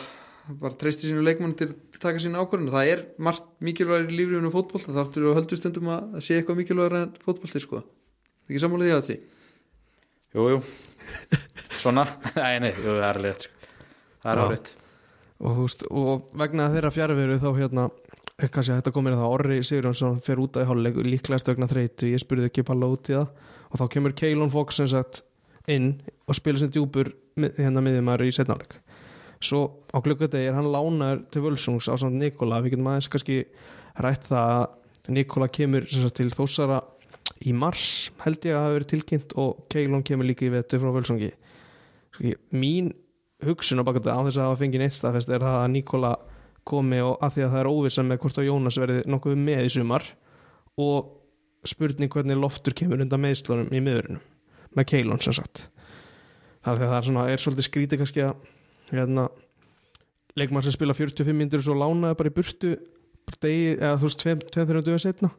bara 0.61 0.77
treysti 0.81 1.09
sínu 1.09 1.23
leikmann 1.25 1.55
til 1.59 1.69
að 1.71 2.01
taka 2.01 2.21
sínu 2.21 2.41
ákvörðun. 2.41 2.73
Það 2.75 2.91
er 2.91 3.05
margt 3.21 3.47
mikilvægur 3.63 4.11
í 4.11 4.19
lífriðunum 4.19 4.53
fótbolta 4.53 4.91
það 4.91 5.03
áttur 5.05 5.27
að 5.31 5.39
höldu 5.39 5.59
stundum 5.59 5.89
að 5.95 6.19
sé 6.25 6.37
eitthvað 6.37 6.61
mikilvægur 6.61 6.97
en 7.01 7.15
fótbolti 7.25 7.63
sko, 7.63 7.81
ekki 8.49 8.61
sammála 8.63 8.87
því 8.89 8.95
að 8.97 9.07
það 14.23 14.80
og 15.41 15.57
veist, 15.63 15.85
og 15.89 16.27
vegna 16.37 16.69
þeirra 16.73 16.93
fjárveru 16.93 17.39
þá 17.41 17.49
hérna, 17.57 17.87
er 18.41 18.49
kannski 18.53 18.73
að 18.73 18.81
þetta 18.81 18.93
komir 18.95 19.17
það 19.17 19.33
Orri 19.35 19.57
Sigurjónsson 19.65 20.21
fer 20.25 20.41
út 20.41 20.57
af 20.57 20.69
hálfleik 20.69 21.01
líklega 21.05 21.41
stögna 21.41 21.69
þreytu, 21.69 22.11
ég 22.13 22.21
spurði 22.21 22.49
ekki 22.49 22.65
út 22.65 23.11
í 23.11 23.17
það 23.17 23.27
og 23.71 23.81
þá 23.81 23.85
kemur 23.93 24.15
Keilon 24.17 24.53
Fox 24.53 24.81
sagt 24.81 25.23
inn 25.69 26.01
og 26.27 26.35
spila 26.35 26.57
sem 26.57 26.71
djúpur 26.73 27.11
hérna 27.37 27.83
miðjumæður 27.85 28.27
í 28.27 28.33
setnáleik 28.35 28.79
svo 29.41 29.61
á 29.89 29.97
klukkudegi 30.03 30.49
er 30.49 30.55
hann 30.57 30.69
lánaður 30.69 31.23
til 31.33 31.43
Völsungs 31.45 31.89
á 31.89 31.97
samt 31.97 32.19
Nikola, 32.19 32.61
við 32.61 32.75
getum 32.75 32.89
aðeins 32.91 33.09
kannski 33.11 33.37
rætt 34.01 34.27
það 34.29 34.55
að 34.55 35.13
Nikola 35.17 35.47
kemur 35.49 35.87
sagt, 35.89 36.15
til 36.19 36.29
Þósara 36.33 36.81
í 37.49 37.53
mars 37.57 38.11
held 38.21 38.45
ég 38.45 38.55
að 38.55 38.65
hafa 38.65 38.75
verið 38.77 38.91
tilkynnt 38.93 39.35
og 39.41 39.63
Keilon 39.71 40.05
kemur 40.05 40.29
líka 40.29 40.45
í 40.45 40.51
vetu 40.53 40.77
frá 40.81 40.91
Völsungi. 40.93 41.31
Sko, 42.13 42.35
mín 42.53 42.91
hugsun 43.47 43.81
á 43.81 43.87
baka 43.87 44.01
þetta 44.01 44.15
á 44.17 44.21
þess 44.27 44.39
að 44.39 44.47
hafa 44.49 44.59
fengið 44.61 44.83
neitt 44.83 44.97
staðfest 44.97 45.31
er 45.31 45.45
það 45.45 45.57
að 45.61 45.71
Nikola 45.75 46.11
komi 46.67 47.01
og 47.01 47.17
að 47.25 47.35
því 47.35 47.45
að 47.45 47.53
það 47.53 47.61
er 47.61 47.71
óvissa 47.71 48.05
með 48.05 48.21
hvort 48.21 48.39
að 48.39 48.47
Jónas 48.47 48.79
verði 48.81 49.03
nokkuð 49.09 49.39
með 49.41 49.63
í 49.65 49.73
sumar 49.73 50.07
og 50.81 51.67
spurning 51.67 52.11
hvernig 52.13 52.39
loftur 52.39 52.75
kemur 52.77 53.01
undan 53.01 53.21
meðslunum 53.21 53.73
í 53.73 53.81
miðurinn 53.83 54.21
með 54.77 54.87
Keilon 54.93 55.21
sem 55.21 55.35
sagt. 55.35 55.67
Þar 56.61 56.77
að 56.77 56.83
það 56.91 56.97
er 56.97 57.07
svona, 57.07 57.25
er 57.33 57.41
svolítið 57.41 57.67
skrítið 57.67 58.01
kannski 58.01 58.23
að 58.23 58.45
hérna, 58.91 59.27
leikmann 60.37 60.65
sem 60.65 60.75
spila 60.75 60.95
45 60.95 61.37
myndir 61.37 61.63
svo 61.65 61.75
lánaði 61.77 62.17
bara 62.19 62.31
í 62.31 62.35
burtu 62.35 62.75
degi, 63.41 63.75
eða 63.77 63.97
þú 63.99 64.09
veist, 64.09 64.25
2-3 64.53 64.83
dögum 64.85 65.01
setna 65.01 65.31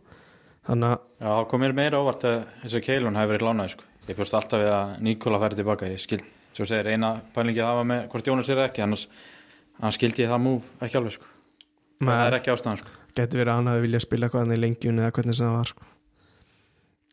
þannig 0.66 0.92
að 0.92 0.99
Já, 1.23 1.30
það 1.30 1.49
kom 1.50 1.64
mér 1.64 1.75
meira 1.76 2.02
óvart 2.02 2.26
að 2.28 2.38
þessi 2.64 2.82
keilun 2.87 3.18
hefur 3.18 3.35
verið 3.35 3.49
lánaði 3.49 3.75
sko. 3.75 3.88
Ég 4.09 4.18
bjóst 4.18 4.37
alltaf 4.38 4.62
við 4.62 4.73
að 4.75 4.92
Nikola 5.06 5.40
færi 5.42 5.59
tilbaka 5.59 5.90
Ég 5.90 6.02
skil, 6.02 6.21
svo 6.52 6.66
segir 6.68 6.92
eina 6.92 7.14
pælingi 7.35 7.62
að 7.62 7.71
hafa 7.71 7.87
með 7.88 8.02
hvort 8.12 8.28
Jónas 8.28 8.50
er 8.52 8.64
ekki, 8.66 8.85
annars 8.85 9.06
hann 9.80 9.94
skildi 9.94 10.25
ég 10.25 10.32
það 10.32 10.44
múf 10.44 10.68
ekki 10.85 11.00
alveg 11.00 11.16
sko. 11.16 11.30
Það 12.02 12.26
er 12.26 12.37
ekki 12.38 12.52
ástæðan 12.52 12.82
sko. 12.82 12.99
geti 13.16 13.40
verið 13.40 13.52
að 13.52 13.59
hann 13.61 13.71
hafi 13.73 13.87
viljað 13.87 14.04
spila 14.06 14.28
eitthvað 14.28 14.44
hann 14.44 14.56
í 14.56 14.61
lengjun 14.61 15.00
eða 15.02 15.14
hvernig 15.16 15.38
sem 15.38 15.49
það 15.49 15.56
var 15.59 15.73
sko. 15.73 15.88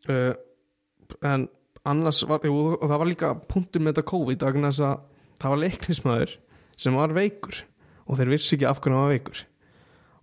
uh, 0.09 0.33
en 1.31 1.47
annars 1.89 2.21
var 2.27 2.45
jú, 2.45 2.55
og 2.75 2.85
það 2.85 3.01
var 3.01 3.09
líka 3.09 3.33
punktur 3.49 3.83
með 3.83 3.95
þetta 3.95 4.11
COVID 4.11 4.45
að 4.49 4.61
það 5.39 5.53
var 5.53 5.61
leiknismæður 5.63 6.35
sem 6.79 6.95
var 6.95 7.15
veikur 7.15 7.63
og 8.05 8.19
þeir 8.19 8.33
vissi 8.33 8.55
ekki 8.57 8.67
af 8.67 8.81
hvernig 8.83 8.99
hann 8.99 9.07
var 9.07 9.15
veikur 9.15 9.43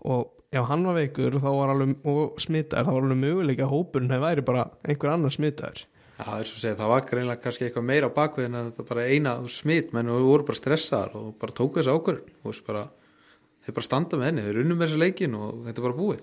og 0.06 0.32
ef 0.54 0.68
hann 0.70 0.86
var 0.86 0.96
veikur 0.96 1.36
alveg, 1.36 1.96
og 2.06 2.40
smitaður 2.42 2.86
þá 2.86 2.92
var 2.92 3.04
alveg 3.04 3.20
möguleika 3.22 3.66
að 3.66 3.72
hópurinn 3.72 4.12
hefði 4.12 4.26
væri 4.26 4.46
bara 4.46 4.66
einhver 4.86 5.12
annar 5.12 5.34
smitaður 5.34 5.84
Já, 6.16 6.24
það 6.24 6.38
er 6.40 6.48
svo 6.48 6.56
að 6.56 6.62
segja, 6.62 6.76
það 6.78 6.92
var 6.94 7.02
greinlega 7.10 7.42
kannski 7.44 7.66
eitthvað 7.66 7.88
meira 7.90 8.08
á 8.08 8.16
bakvið 8.16 8.46
en 8.46 8.54
að 8.56 8.68
þetta 8.70 8.84
bara 8.88 9.02
eina 9.04 9.32
smitt 9.52 9.90
menn 9.92 10.08
og 10.08 10.16
við 10.16 10.28
vorum 10.30 10.46
bara 10.48 10.60
stressaðar 10.62 11.16
og 11.18 11.26
bara 11.42 11.56
tóku 11.58 11.80
þessu 11.80 11.92
ákvörðun. 11.92 12.30
Og 12.40 12.60
bara, 12.64 12.84
þeir 13.66 13.76
bara 13.76 13.88
standa 13.88 14.20
með 14.20 14.30
henni, 14.30 14.44
þeir 14.46 14.60
unnum 14.62 14.80
með 14.80 14.88
þessu 14.88 15.00
leikin 15.02 15.34
og 15.36 15.58
þetta 15.66 15.82
er 15.82 15.86
bara 15.88 15.98
búið. 15.98 16.22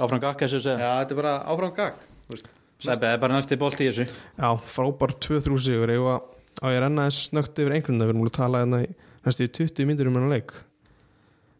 Áfram 0.00 0.22
gakk 0.24 0.42
þessu 0.42 0.58
Já, 0.58 0.64
segja. 0.64 0.88
Þetta 0.98 1.14
er 1.14 1.20
bara 1.20 1.34
áfram 1.52 1.76
gag 1.76 2.00
þú 2.02 2.34
veist. 2.34 2.50
Sæpi, 2.80 3.04
það 3.04 3.14
er 3.14 3.22
bara 3.22 3.36
næsti 3.36 3.58
bolt 3.60 3.80
í 3.84 3.86
þessu. 3.90 4.06
Já, 4.40 4.48
frábær 4.74 5.14
2-3 5.28 5.60
sigur. 5.66 5.92
Ég 5.94 6.02
var 6.04 6.22
á 6.24 6.66
ég 6.66 6.78
að 6.78 6.82
renna 6.86 7.06
þess 7.06 7.28
snögt 7.28 7.60
yfir 7.60 7.76
einhvern 7.76 8.00
við 8.00 8.08
erum 8.08 8.20
múlið 8.22 8.32
að 8.32 8.38
tala 8.40 8.62
hérna 8.64 8.80
í 8.82 8.88
næstu 9.26 9.46
í 9.46 9.52
20 9.60 9.88
myndir 9.90 10.10
um 10.10 10.16
hennar 10.18 10.32
leik. 10.32 10.54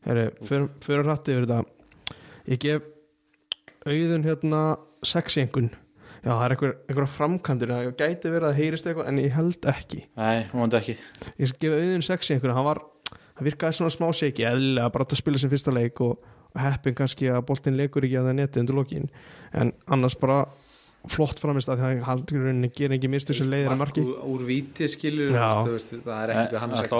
Heri, 0.08 0.24
fyrir, 0.48 0.66
fyrir 0.82 1.06
rætti 1.06 1.36
yfir 1.36 1.46
þetta. 1.46 2.16
Ég 2.50 2.62
gef 2.64 2.88
auðun 3.84 4.26
hérna 4.26 4.62
6 5.06 5.36
í 5.36 5.44
einhvern 5.44 5.70
Já, 6.20 6.30
það 6.34 6.44
er 6.44 6.54
einhver, 6.54 6.72
einhverja 6.88 7.12
framkantur 7.14 7.70
það 7.72 7.90
gæti 8.00 8.32
verið 8.34 8.48
að 8.50 8.58
heyrist 8.60 8.88
eitthvað 8.90 9.08
en 9.08 9.20
ég 9.22 9.36
held 9.36 9.68
ekki. 9.72 10.00
Nei, 10.20 10.42
hún 10.52 10.74
ekki. 10.76 10.96
Ég 11.40 11.54
gef 11.62 11.76
auðun 11.78 12.04
6 12.10 12.30
í 12.30 12.34
einhvern 12.36 12.56
hann 12.58 12.66
var, 12.66 12.82
hann 13.38 13.48
virkaði 13.48 13.78
svona 13.78 13.94
smá 13.94 14.08
seki 14.18 14.44
eðlilega 14.50 14.92
bara 14.92 15.08
að 15.08 15.20
spila 15.22 15.40
sem 15.40 15.52
fyrsta 15.52 15.72
leik 15.72 16.02
og, 16.04 16.18
og 16.52 16.60
heppin 16.60 16.98
kannski 16.98 17.30
að 17.32 17.46
boltinn 17.48 17.78
leikur 17.80 18.04
ekki 18.04 18.20
að 18.20 18.28
það 18.30 18.38
neti 18.42 18.60
undir 18.60 18.76
lokin. 18.76 19.08
En 19.56 19.72
annars 19.88 20.18
bara 20.20 20.42
flott 21.08 21.40
framist 21.40 21.70
að 21.72 21.80
því 21.80 21.90
að 21.94 22.06
hann 22.10 22.24
í 22.28 22.36
rauninni 22.44 22.68
gerir 22.76 22.98
ekki 22.98 23.08
mistu 23.08 23.32
sem 23.36 23.48
leiðir 23.48 23.72
að 23.72 23.80
marki. 23.80 24.04
úr, 24.04 24.44
víti 24.44 24.88
skilur 24.92 25.32
það 25.32 26.16
er 26.26 26.34
ekkert 26.34 26.56
við 26.56 26.64
hann 26.66 26.76
að 26.76 26.90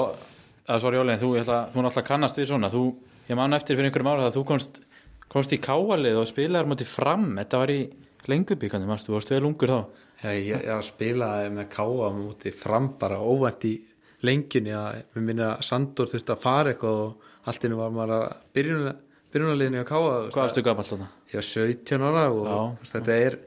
Það 0.71 0.77
er 0.77 0.83
svo 0.85 0.91
rjólinn, 0.95 1.19
þú, 1.19 1.29
ég 1.35 1.43
ætla- 1.43 1.65
þú 1.73 1.83
náttúrulega 1.83 2.07
kannast 2.07 2.37
við 2.39 2.47
svona. 2.47 2.69
Þú, 2.71 2.83
Ég 3.31 3.37
man 3.39 3.53
eftir 3.55 3.77
fyrir 3.79 3.87
einhverjum 3.91 4.09
ára 4.11 4.27
að 4.29 4.37
þú 4.37 4.43
komst, 4.47 4.81
komst 5.31 5.53
í 5.55 5.59
káalið 5.63 6.17
og 6.21 6.27
spilaðar 6.27 6.67
mútið 6.71 6.89
fram. 6.91 7.37
Þetta 7.39 7.59
var 7.63 7.71
í 7.71 7.81
lengubíkandi, 8.29 8.89
marst, 8.89 9.09
þú 9.09 9.17
varst 9.17 9.33
vel 9.33 9.47
ungur 9.49 9.73
þá 9.73 9.81
Já, 10.21 10.33
ég, 10.37 10.65
ég 10.67 10.83
spilaði 10.85 11.53
með 11.57 11.69
káa 11.73 12.11
múti 12.13 12.53
fram 12.53 12.91
bara 13.01 13.21
óvænt 13.25 13.65
í 13.65 13.75
lengjunni 14.29 14.75
að 14.77 14.99
við 15.15 15.29
minna 15.31 15.55
að 15.55 15.63
Sandor 15.71 16.11
þurfti 16.11 16.35
að 16.35 16.43
fara 16.43 16.75
eitthvað 16.75 16.99
og 17.07 17.31
allt 17.49 17.65
innu 17.65 17.79
var 17.79 17.95
maður 17.95 18.17
að 18.19 18.27
byrjuna, 18.59 18.93
byrjunarliðinu 19.33 19.81
að 19.81 19.89
káa 19.89 20.03
Hvað 20.27 20.43
varstu 20.43 20.67
gamall 20.67 20.89
þarna? 20.91 21.09
Ég 21.31 21.41
var 21.41 21.49
17 21.49 22.05
ára 22.11 22.27
og 22.35 22.51
Já. 22.51 22.91
þetta 22.93 23.17
er 23.17 23.39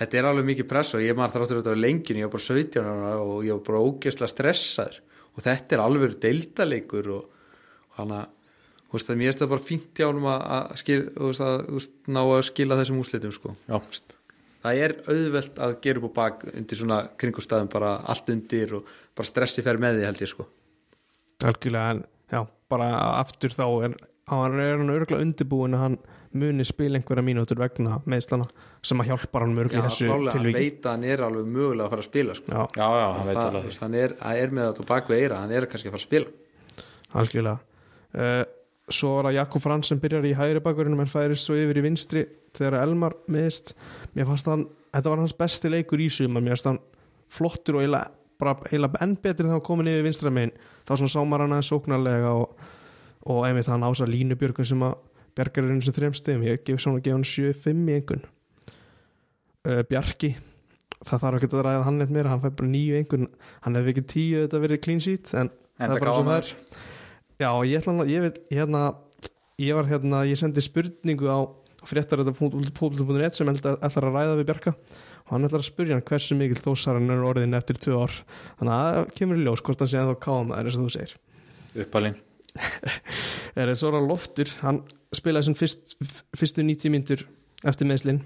þetta 0.00 0.20
er 0.20 0.28
alveg 0.30 0.48
mikið 0.48 0.70
press 0.70 0.96
og 0.96 1.04
ég 1.04 1.16
maður 1.18 1.36
þráttur 1.36 1.60
þetta 1.60 1.76
á 1.76 1.84
lengjunni, 1.84 2.22
ég 2.22 2.30
var 2.30 2.36
bara 2.38 2.48
17 2.48 2.90
ára 2.94 3.14
og 3.20 3.44
ég 3.44 3.58
var 3.58 3.64
bara 3.68 3.84
ógeðslega 3.84 4.32
stressaður 4.32 5.00
og 5.36 5.44
þetta 5.44 5.76
er 5.76 5.82
alveg 5.84 6.16
deildaleikur 6.24 7.10
og, 7.18 7.40
og 8.00 8.14
veist, 8.96 9.12
mér 9.14 9.30
finnst 9.30 9.42
það 9.42 9.52
bara 9.54 9.66
fínt 9.66 10.00
hjá 10.00 10.06
honum 10.08 10.28
að, 10.30 10.46
að, 10.56 10.72
skil, 10.82 11.00
þú 11.16 11.30
veist, 11.30 11.44
að 11.46 11.58
veist, 11.76 11.94
ná 12.10 12.20
að 12.22 12.42
skila 12.50 12.78
þessum 12.80 13.02
úslitum 13.02 13.34
sko. 13.36 13.54
Já, 13.70 13.76
það 14.64 14.82
er 14.84 14.96
auðvelt 15.06 15.60
að 15.66 15.74
gera 15.86 16.02
upp 16.02 16.08
á 16.10 16.18
bak 16.20 16.46
undir 16.52 16.80
svona 16.80 17.00
kringustæðum 17.20 17.72
bara 17.72 17.96
allt 18.12 18.32
undir 18.34 18.78
og 18.80 18.94
bara 19.16 19.30
stressi 19.30 19.64
fer 19.66 19.80
með 19.82 20.00
því 20.00 20.08
held 20.10 20.24
ég 20.24 20.32
sko. 20.32 20.48
Algjörlega 21.48 21.96
en 21.96 22.04
já, 22.30 22.40
bara 22.72 22.88
aftur 23.20 23.54
þá 23.56 23.66
er 23.88 23.98
hann 24.30 24.58
er 24.60 24.76
hann 24.78 24.92
örgulega 24.94 25.24
undirbúin 25.24 25.74
að 25.74 25.84
hann 25.86 25.96
muni 26.38 26.64
spila 26.66 26.98
einhverja 27.00 27.24
mínútur 27.26 27.58
vegna 27.58 27.96
meðslana 28.06 28.46
sem 28.86 29.00
að 29.02 29.10
hjálpar 29.10 29.42
hann 29.42 29.56
mörg 29.56 29.72
í 29.74 29.80
Já, 29.80 29.82
þessu 29.88 30.06
klálega, 30.06 30.34
hann 30.36 30.54
veit 30.54 30.84
að 30.84 30.92
hann 30.92 31.06
er 31.10 31.22
alveg 31.26 31.48
mögulega 31.50 31.86
að 31.88 31.94
fara 31.94 32.04
að 32.04 32.08
spila 32.10 32.36
sko. 32.38 32.52
já, 32.52 32.60
já, 32.76 32.86
já, 33.00 33.08
hann 33.16 33.26
veit 33.26 33.36
það, 33.40 33.48
alveg. 33.48 33.78
hann, 33.82 33.96
er, 34.02 34.14
hann 34.20 34.42
er 34.44 34.54
með 34.54 34.68
þetta 34.68 34.86
á 34.86 34.90
bakvið 34.92 35.24
eira 35.24 35.40
hann 35.42 35.54
er 35.58 35.66
kannski 35.72 35.90
að 35.90 35.96
fara 35.96 36.02
að 36.02 36.06
spila. 36.06 36.84
Algjörlega. 37.20 37.58
Uh, 38.14 38.44
svo 38.94 39.16
var 39.16 39.28
það 39.28 39.36
Jakob 39.38 39.64
Frans 39.64 39.90
sem 39.90 40.00
byrjar 40.02 40.28
í 40.28 40.36
hægri 40.38 40.62
bakverðinum 40.64 41.02
en 41.04 41.10
færist 41.10 41.46
svo 41.46 41.56
yfir 41.58 41.80
í 41.80 41.84
vinstri 41.84 42.24
þegar 42.56 42.80
Elmar 42.82 43.16
meðist 43.30 43.74
mér 44.16 44.28
fannst 44.28 44.48
hann, 44.50 44.66
þetta 44.90 45.12
var 45.12 45.22
hans 45.22 45.36
besti 45.38 45.70
leikur 45.70 46.02
í 46.02 46.08
sumar. 46.12 46.44
Mér 46.44 46.56
fannst 46.56 46.70
hann 46.70 46.82
flottur 47.30 47.80
og 47.80 47.86
bara 48.40 48.56
eiginlega 48.66 49.02
enn 49.04 49.16
betri 49.20 49.44
þegar 49.44 49.58
hann 49.58 49.66
komin 49.66 49.90
yfir 49.90 50.06
vinstra 50.08 50.32
megin. 50.34 50.54
Þá 50.88 50.92
svona 50.96 51.12
sá 51.12 51.20
maður 51.20 51.44
hann 51.44 51.56
aðeins 51.56 51.70
sóknarlega 51.72 52.34
og, 52.40 52.66
og 53.30 53.40
einmitt 53.46 53.70
hann 53.70 53.86
ása 53.86 54.08
línubjörgun 54.08 54.68
sem 54.68 54.84
að 54.86 54.98
er 55.40 55.50
og 55.88 55.96
þrejum 55.96 56.14
stegum 56.18 56.42
ég 56.44 56.64
gef 56.66 56.80
svona 56.82 56.98
að 56.98 57.04
gefa 57.06 57.16
hann 57.16 57.28
7-5 57.30 57.84
í 57.88 57.94
einhvern 57.96 58.24
uh, 59.70 59.82
Bjarki 59.88 60.34
það 61.06 61.22
þarf 61.22 61.38
ekki 61.38 61.48
að 61.54 61.62
ræða 61.64 61.84
hann 61.86 62.04
eitt 62.04 62.12
meira. 62.12 62.32
Hann 62.32 62.42
fær 62.42 62.56
bara 62.58 62.72
9 62.72 62.80
í 62.80 62.98
einhvern 62.98 63.28
hann 63.64 63.78
hefði 63.78 63.94
ekki 63.94 64.06
10 64.14 64.42
þetta 64.44 64.62
verið 64.64 64.82
clean 64.84 65.04
sheet 65.04 65.32
en 65.32 65.52
það 65.52 65.86
Enda 65.86 65.96
er 65.96 66.04
bara 66.04 66.16
svo 66.16 66.26
það 66.26 66.40
er 66.40 66.50
Já, 67.40 67.48
ég 67.64 67.78
ætla 67.80 67.94
að, 67.96 68.10
ég 68.12 68.24
veit, 68.26 68.38
hérna, 68.52 68.80
ég 69.60 69.76
var 69.78 69.86
hérna, 69.88 70.24
ég 70.28 70.36
sendi 70.36 70.60
spurningu 70.60 71.30
á 71.32 71.40
fréttar 71.88 72.20
þetta 72.20 72.34
fótbolti.net 72.36 73.36
sem 73.38 73.48
ætlar 73.48 73.78
að 73.80 74.08
ræða 74.10 74.34
við 74.36 74.48
Bjarka. 74.50 74.74
Og 75.24 75.32
hann 75.32 75.46
ætlar 75.48 75.62
að 75.62 75.70
spurja 75.70 75.96
hann 75.96 76.04
hversu 76.04 76.36
mikil 76.36 76.58
þósar 76.60 76.98
hann 76.98 77.12
er 77.14 77.22
orðin 77.24 77.56
eftir 77.56 77.78
tvö 77.80 78.02
ár. 78.02 78.16
Þannig 78.58 78.74
að 78.74 78.88
það 78.96 79.12
kemur 79.20 79.38
í 79.40 79.44
ljós 79.46 79.62
hvort 79.64 79.84
hann 79.84 79.90
sé 79.92 80.00
að 80.00 80.10
þá 80.10 80.18
káma 80.26 80.52
það 80.52 80.60
er 80.60 80.68
eins 80.68 80.76
og 80.76 80.84
þú 80.84 80.92
segir. 80.96 81.14
Uppalinn. 81.84 82.18
Er 83.60 83.70
það 83.70 83.76
svona 83.78 84.00
loftur, 84.02 84.50
hann 84.60 84.80
spilaði 85.14 85.48
sem 85.48 85.56
fyrst, 85.58 85.94
fyrstu 86.36 86.64
90 86.66 86.92
myndur 86.92 87.22
eftir 87.66 87.86
meðslinn 87.86 88.20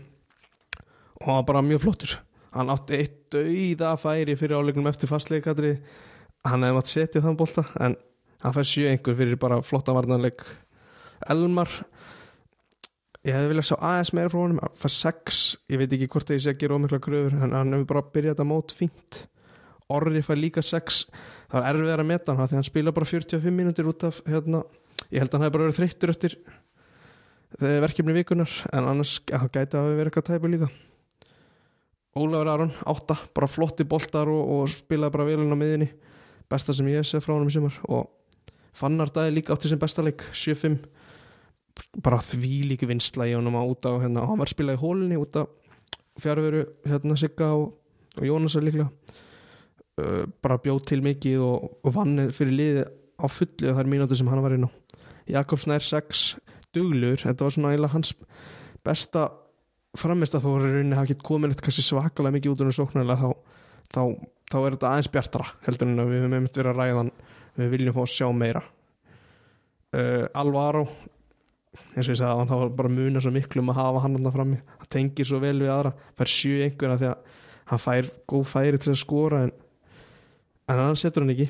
og 1.21 1.27
hann 1.29 1.39
var 1.39 1.47
bara 1.51 1.63
mjög 1.65 1.85
flottur. 1.85 2.17
Hann 2.55 2.73
átti 2.73 2.99
eitt 2.99 3.21
dauða 3.35 3.95
færi 4.01 4.37
fyrir 4.39 4.59
áleikunum 4.59 4.89
eftir 4.91 5.11
fastleikadri. 5.11 5.75
Hann 6.49 6.65
hefði 6.65 6.77
mátt 6.79 6.91
setja 6.91 7.23
þann 7.25 7.39
bolta 7.39 7.67
en 7.85 7.97
hann 8.45 8.55
fær 8.55 8.69
sjö 8.69 8.91
einhver 8.91 9.19
fyrir 9.19 9.41
bara 9.41 9.61
flotta 9.65 9.95
varnarleik. 9.97 10.45
Elmar 11.33 11.71
ég 13.25 13.33
hefði 13.33 13.53
viljað 13.53 13.69
sjá 13.71 13.77
aðeins 13.79 14.13
meira 14.17 14.33
frá 14.33 14.41
honum. 14.43 14.61
Hann 14.63 14.81
fær 14.81 14.93
sex, 14.93 15.45
ég 15.73 15.81
veit 15.81 15.95
ekki 15.97 16.11
hvort 16.13 16.35
ég 16.35 16.43
sé 16.45 16.53
að 16.53 16.61
gera 16.61 16.77
ómikla 16.77 17.01
kröfur 17.03 17.39
en 17.39 17.57
hann 17.57 17.73
hefur 17.73 17.89
bara 17.95 18.05
byrjað 18.15 18.37
þetta 18.37 18.49
mót 18.51 18.75
fínt. 18.77 19.25
Orri 19.93 20.23
fær 20.25 20.41
líka 20.41 20.65
6 20.65 21.05
það 21.51 21.59
var 21.61 21.69
erfið 21.71 21.93
að 21.95 22.09
meta 22.09 22.35
hann 22.35 22.49
því 22.49 22.57
hann 22.59 22.67
spila 22.67 22.93
bara 22.95 23.09
45 23.09 23.53
mínútur 23.55 23.91
út 23.91 24.07
af 24.09 24.21
hérna, 24.27 24.63
ég 25.13 25.23
held 25.23 25.31
að 25.31 25.37
hann 25.37 25.45
hefði 25.45 25.57
bara 25.57 25.67
verið 25.67 25.79
þreyttur 25.81 26.13
eftir 26.15 26.37
þegar 27.61 27.85
verkefni 27.85 28.17
vikunar 28.17 28.55
en 28.73 28.89
annars 28.91 29.19
hann 29.31 29.53
gæti 29.53 29.77
að 29.77 29.85
hafa 29.85 29.99
verið 29.99 30.11
eitthvað 30.11 30.29
tæpu 30.31 30.51
líka. 30.51 30.71
Ólafur 32.15 32.51
Aron, 32.51 32.73
8 32.87 33.19
bara 33.35 33.51
flotti 33.51 33.87
boltar 33.91 34.31
og, 34.31 34.43
og 34.57 34.73
spilaði 34.73 35.15
bara 35.17 35.29
velun 35.29 35.55
á 35.55 35.59
miðinni 35.59 35.91
besta 36.51 36.75
sem 36.75 36.89
ég 36.93 37.07
sé 37.07 37.21
frá 37.23 37.35
hann 37.35 37.47
um 37.47 37.53
sumar. 37.53 37.79
Og 37.91 38.09
Fannar 38.75 39.13
Dæði 39.15 39.37
líka 39.39 39.55
átti 39.55 39.71
sem 39.71 39.81
besta 39.81 40.05
leik 40.05 40.25
7-5 40.35 40.79
bara 42.05 42.21
því 42.23 42.55
líki 42.71 42.89
vinsla 42.91 43.27
í 43.29 43.35
honum 43.35 43.59
á 43.59 43.63
út 43.63 43.87
á 43.87 43.93
hérna, 44.03 44.27
hann 44.29 44.41
var 44.41 44.51
spilað 44.51 44.79
í 44.79 44.83
hólinni 44.83 45.19
út 45.19 45.39
af 45.39 45.51
fjárveru 46.23 46.65
hérna 46.87 47.17
Sigga 47.19 47.51
og, 47.57 47.73
og 48.19 48.27
Jónasar 48.27 48.63
líklega. 48.63 48.91
Uh, 49.95 50.25
bara 50.43 50.59
bjóð 50.63 50.83
til 50.91 51.01
mikið 51.07 51.43
og, 51.43 51.69
og 51.87 51.95
vann 51.95 52.29
fyrir 52.35 52.55
liði 52.59 52.85
á 53.19 53.27
fullu 53.31 53.75
þar 53.77 53.91
mínúti 53.91 54.19
sem 54.19 54.31
hann 54.31 54.43
var 54.43 54.57
inn 54.57 54.67
á. 54.67 54.71
Jakobs 55.31 55.69
nær 55.71 55.83
6 55.83 56.25
duglur, 56.75 57.19
þetta 57.23 57.47
var 57.47 57.55
svona 57.55 57.73
eiginlega 57.73 57.95
hans 57.95 58.15
besta 58.85 59.29
framist 59.99 60.35
að 60.35 60.47
þó 60.47 60.51
er 60.57 60.65
rauninni 60.67 60.99
hafa 60.99 61.09
ekki 61.13 61.27
komin 61.27 61.55
eitthvað 61.55 61.79
svakalega 61.79 62.35
mikið 62.35 62.55
út 62.55 62.65
um 62.65 62.73
sóknarlega 62.75 63.21
þá, 63.23 63.31
þá, 63.95 64.03
þá 64.51 64.57
er 64.59 64.77
þetta 64.77 64.91
aðeins 64.91 65.11
bjartara 65.15 65.51
heldur 65.69 65.91
en 65.91 66.03
að 66.03 66.11
við 66.11 66.23
höfum 66.25 66.37
einmitt 66.39 66.59
verið 66.59 66.73
að 66.73 66.81
ræðan 66.81 67.13
við 67.59 67.75
viljum 67.75 67.97
fá 67.97 68.03
að 68.05 68.15
sjá 68.15 68.29
meira. 68.35 68.63
Uh, 69.95 70.25
Alvaro 70.35 70.87
eins 71.95 72.07
og 72.07 72.15
ég 72.15 72.19
sagði 72.19 72.31
að 72.31 72.41
hann 72.41 72.63
var 72.65 72.73
bara 72.79 72.91
muna 72.91 73.23
svo 73.23 73.31
miklu 73.35 73.63
um 73.63 73.71
að 73.71 73.79
hafa 73.81 74.03
hann 74.05 74.17
hann 74.19 74.35
frammi, 74.35 74.59
hann 74.79 74.91
tengir 74.91 75.29
svo 75.29 75.41
vel 75.43 75.57
við 75.61 75.73
aðra. 75.75 75.95
Fær 76.19 76.31
sjö 76.31 76.65
einhverja 76.67 77.01
því 77.03 77.11
að 77.11 77.37
hann 77.71 77.83
fær 77.83 78.11
góð 78.31 78.49
færi 78.51 78.81
til 78.83 78.93
að 78.95 78.99
skora 79.03 79.45
en, 79.47 79.55
en 80.71 80.83
hann 80.83 80.99
setur 80.99 81.25
hann 81.25 81.35
ekki. 81.35 81.49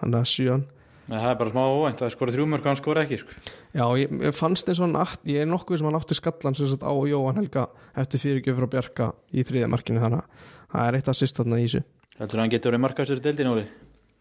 Hann 0.00 0.16
er 0.16 0.28
sjöan 0.28 0.68
Nei, 1.10 1.16
það 1.18 1.32
er 1.32 1.38
bara 1.40 1.50
smá 1.50 1.62
óvænt, 1.66 1.98
það 1.98 2.12
skora 2.14 2.32
þrjúmörk 2.36 2.62
og 2.62 2.70
hann 2.70 2.78
skora 2.78 3.02
ekki 3.02 3.16
sko. 3.18 3.32
Já, 3.74 3.82
ég, 3.98 4.12
ég 4.28 4.36
fannst 4.36 4.68
eins 4.70 4.78
og 4.78 4.86
hann 4.86 5.00
átt, 5.00 5.24
ég 5.26 5.42
er 5.42 5.48
nokkuð 5.50 5.80
sem 5.80 5.88
hann 5.88 5.98
átti 5.98 6.14
skallan 6.14 6.54
sem 6.54 6.68
sagt 6.70 6.84
á 6.86 6.94
Jóhann 7.10 7.40
Helga 7.40 7.64
eftir 7.98 8.22
fyrirgjöf 8.22 8.60
frá 8.60 8.68
Bjarka 8.70 9.08
í 9.34 9.42
þriðamarkinu 9.48 10.04
þannig 10.04 10.20
að 10.22 10.44
það 10.70 10.84
er 10.84 10.98
eitt 11.00 11.10
að 11.10 11.18
sýst 11.18 11.40
þarna 11.40 11.58
í 11.58 11.64
þessu. 11.66 11.82
Heldur 12.20 12.38
að 12.38 12.44
hann 12.44 12.52
getur 12.54 12.70
verið 12.70 12.84
markastur 12.84 13.18
í 13.18 13.24
deildin 13.24 13.50
Óli? 13.50 13.64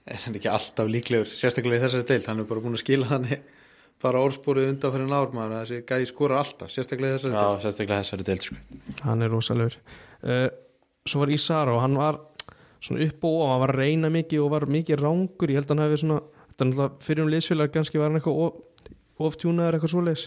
Er 0.09 0.21
hann 0.25 0.37
ekki 0.39 0.49
alltaf 0.51 0.89
líklegur 0.89 1.29
sérstaklega 1.31 1.79
í 1.79 1.83
þessari 1.85 2.07
deild, 2.09 2.27
hann 2.29 2.41
er 2.43 2.47
bara 2.49 2.63
búin 2.63 2.77
að 2.77 2.83
skila 2.83 3.09
hann 3.11 3.27
bara 3.99 4.21
orðspórið 4.23 4.69
undan 4.71 4.93
fyrir 4.95 5.11
ár 5.11 5.33
maður, 5.35 5.55
þessi 5.65 5.83
gæði 5.89 6.07
skora 6.09 6.39
alltaf, 6.39 6.71
sérstaklega 6.71 7.13
í 7.13 7.17
þessari 7.17 7.35
Já, 7.35 7.43
deild. 7.43 7.63
sérstaklega 7.65 8.03
þessari 8.05 8.27
deild 8.29 8.47
sko. 8.47 8.57
hann 9.03 9.25
er 9.25 9.33
rosalegur. 9.33 9.77
Uh, 10.23 10.49
Svo 11.09 11.21
var 11.23 11.31
Ísar 11.33 11.71
og 11.71 11.79
hann 11.83 11.95
var 11.97 12.19
svona 12.83 13.05
upp 13.07 13.23
og 13.27 13.35
ofan, 13.39 13.51
hann 13.53 13.61
var 13.63 13.73
að 13.73 13.79
reyna 13.81 14.11
mikið 14.13 14.43
og 14.43 14.51
var 14.53 14.65
mikið 14.71 15.01
rángur, 15.03 15.51
ég 15.51 15.59
held 15.59 15.69
að 15.69 15.73
hann 15.75 15.83
hefði 15.85 16.01
svona 16.03 16.19
þetta 16.21 16.65
er 16.65 16.69
náttúrulega 16.69 17.05
fyrir 17.07 17.23
um 17.23 17.31
liðsfélag 17.33 17.73
kannski 17.73 17.99
var 17.99 18.09
hann 18.11 18.19
eitthvað 18.19 18.41
of, 18.45 18.59
oftjúnaður 19.29 19.77
eitthvað 19.77 19.93
svoleiðis. 19.95 20.25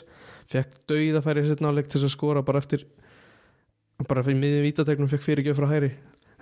Fekk 0.52 0.80
dauð 0.90 1.18
að 1.20 1.26
færi 1.28 1.44
sitt 1.48 1.62
náleik 1.64 1.88
til 1.88 2.00
þess 2.00 2.08
að 2.08 2.14
skora 2.16 2.42
bara 2.44 2.60
eftir 2.60 2.84
bara 4.08 4.24
fyrir 4.26 4.40
miðjum 4.40 4.66
vítategnum 4.66 5.10
fekk 5.12 5.24
fyrirgjöf 5.28 5.60
frá 5.60 5.68
hæri 5.70 5.92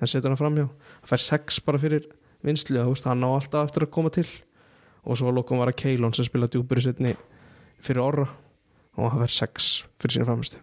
hann 0.00 0.08
setur 0.08 0.32
hann 0.32 0.40
framhjá, 0.40 0.66
hann 0.70 1.10
fær 1.10 1.22
sex 1.22 1.60
bara 1.66 1.80
fyrir 1.82 2.06
vinslu, 2.46 2.80
þú 2.80 2.94
veist, 2.94 3.10
hann 3.10 3.26
á 3.26 3.30
alltaf 3.30 3.68
eftir 3.68 3.86
að 3.86 3.94
koma 3.98 4.14
til. 4.14 4.28
Og 5.08 5.16
svo 5.16 5.32
lokum 5.32 5.60
var 5.60 5.72
að 5.72 5.80
Keilon 5.80 6.12
sem 6.16 6.26
spila 6.28 6.48
djúpur 6.50 6.80
í 6.80 6.84
sittni 6.84 7.14
fyrir 7.80 8.04
orra 8.04 8.26
og 8.98 9.06
hann 9.06 9.22
fær 9.22 9.38
sex 9.38 9.78
fyrir 9.96 10.18
sína 10.18 10.28
framhustu 10.28 10.60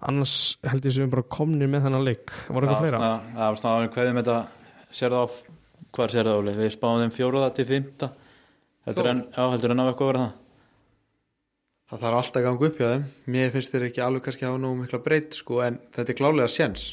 annars 0.00 0.34
held 0.64 0.86
ég 0.86 0.94
sem 0.94 1.04
við 1.04 1.14
bara 1.14 1.26
komnir 1.36 1.70
með 1.70 1.86
þennan 1.86 2.06
leik. 2.06 2.32
Var 2.48 2.66
eitthvað 2.66 2.84
fleira? 2.84 3.00
Það 3.34 3.42
var 3.42 3.58
snáðan 3.60 3.90
hverðum 3.96 4.20
þetta 4.20 4.36
sér 4.90 5.14
það 5.14 5.24
á, 5.24 5.26
hvað 5.90 6.14
sér 6.14 6.30
það 6.30 6.38
Óli? 6.40 6.54
Við 6.60 6.70
spáum 6.76 7.02
þeim 7.02 7.16
fjóruða 7.16 7.50
til 7.56 7.66
fymta 7.68 8.10
heldur 8.88 9.10
en, 9.10 9.24
á 9.36 9.42
eitthvað 9.50 9.74
að 9.74 10.06
vera 10.06 10.22
það? 10.22 10.30
Það 11.90 12.04
þarf 12.04 12.20
alltaf 12.20 12.40
að 12.40 12.46
ganga 12.46 12.68
upp 12.68 12.80
hjá 12.80 12.88
þeim. 12.88 13.06
Mér 13.34 13.52
finnst 13.54 13.72
þeir 13.74 13.86
ekki 13.88 14.02
alveg 14.06 14.26
kannski 14.26 14.46
hafa 14.46 14.62
nógu 14.62 14.80
mikla 14.80 15.02
breyt 15.04 15.36
sko, 15.36 15.60
en 15.66 15.80
þetta 15.90 16.14
er 16.14 16.20
klálega 16.20 16.52
sjens 16.54 16.84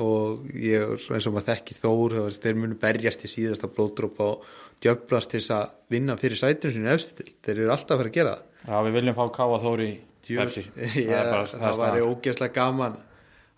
og 0.00 0.48
ég, 0.58 0.82
eins 1.14 1.28
og 1.28 1.34
maður 1.36 1.48
þekki 1.52 1.76
þór 1.78 2.14
þeir 2.42 2.56
munu 2.58 2.78
berjast 2.80 3.22
í 3.26 3.30
síðasta 3.30 3.68
blóðdróp 3.70 4.18
og 4.24 4.48
djöflast 4.82 5.30
til 5.30 5.40
þess 5.40 5.54
að 5.54 5.70
vinna 5.94 6.16
fyrir 6.18 6.40
sætinu 6.40 6.74
sinu 6.74 6.90
efstil, 6.94 7.28
þeir 7.46 7.60
eru 7.62 7.70
alltaf 7.74 7.94
að 7.94 8.02
fara 8.02 8.10
að 8.10 8.18
gera 8.18 8.34
það. 8.34 8.50
Já, 8.64 8.76
við 8.88 8.96
viljum 8.98 9.16
fá 9.20 9.24
Káa 9.38 9.60
Þóri 9.62 9.88
í 9.92 10.36
Pepsi. 10.40 10.64
Ég, 10.82 11.08
Það 11.14 11.30
það, 11.30 11.56
það 11.62 11.78
staðan. 11.78 12.04
ógeðslega 12.10 12.54
gaman 12.58 12.94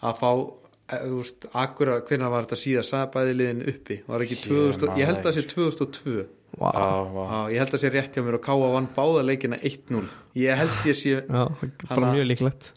að 0.06 0.16
fá 0.20 0.30
eh, 0.36 1.04
þú 1.06 1.20
veist, 1.22 1.46
akkura, 1.64 1.98
hvernig 2.10 2.32
var 2.36 2.46
þetta 2.48 2.60
síðan 2.62 2.88
sagði 2.90 3.36
liðin 3.40 3.62
uppi, 3.72 4.00
var 4.10 4.24
ekki 4.26 4.36
Ég 4.40 4.48
2000, 4.50 4.90
man 4.90 5.00
ég 5.00 5.10
held 5.12 5.22
það 5.22 5.30
að 5.32 5.38
sé 5.38 5.46
2002 5.54 6.16
Vá, 6.56 6.70
Já, 6.72 6.88
vá. 7.12 7.22
Já, 7.26 7.38
ég 7.52 7.60
held 7.60 7.74
að 7.76 7.80
sé 7.82 7.88
rétt 7.92 8.14
hjá 8.16 8.22
mér 8.24 8.36
og 8.38 8.44
Káa 8.46 8.68
vann 8.72 8.86
báða 8.96 9.24
leikina 9.26 9.56
1-0 9.60 10.04
ég 10.40 10.56
held 10.62 10.76
ég 10.88 10.96
sé, 10.96 11.16
já, 11.26 11.42
bara 11.90 12.12
mjög 12.14 12.28
líklegt 12.30 12.70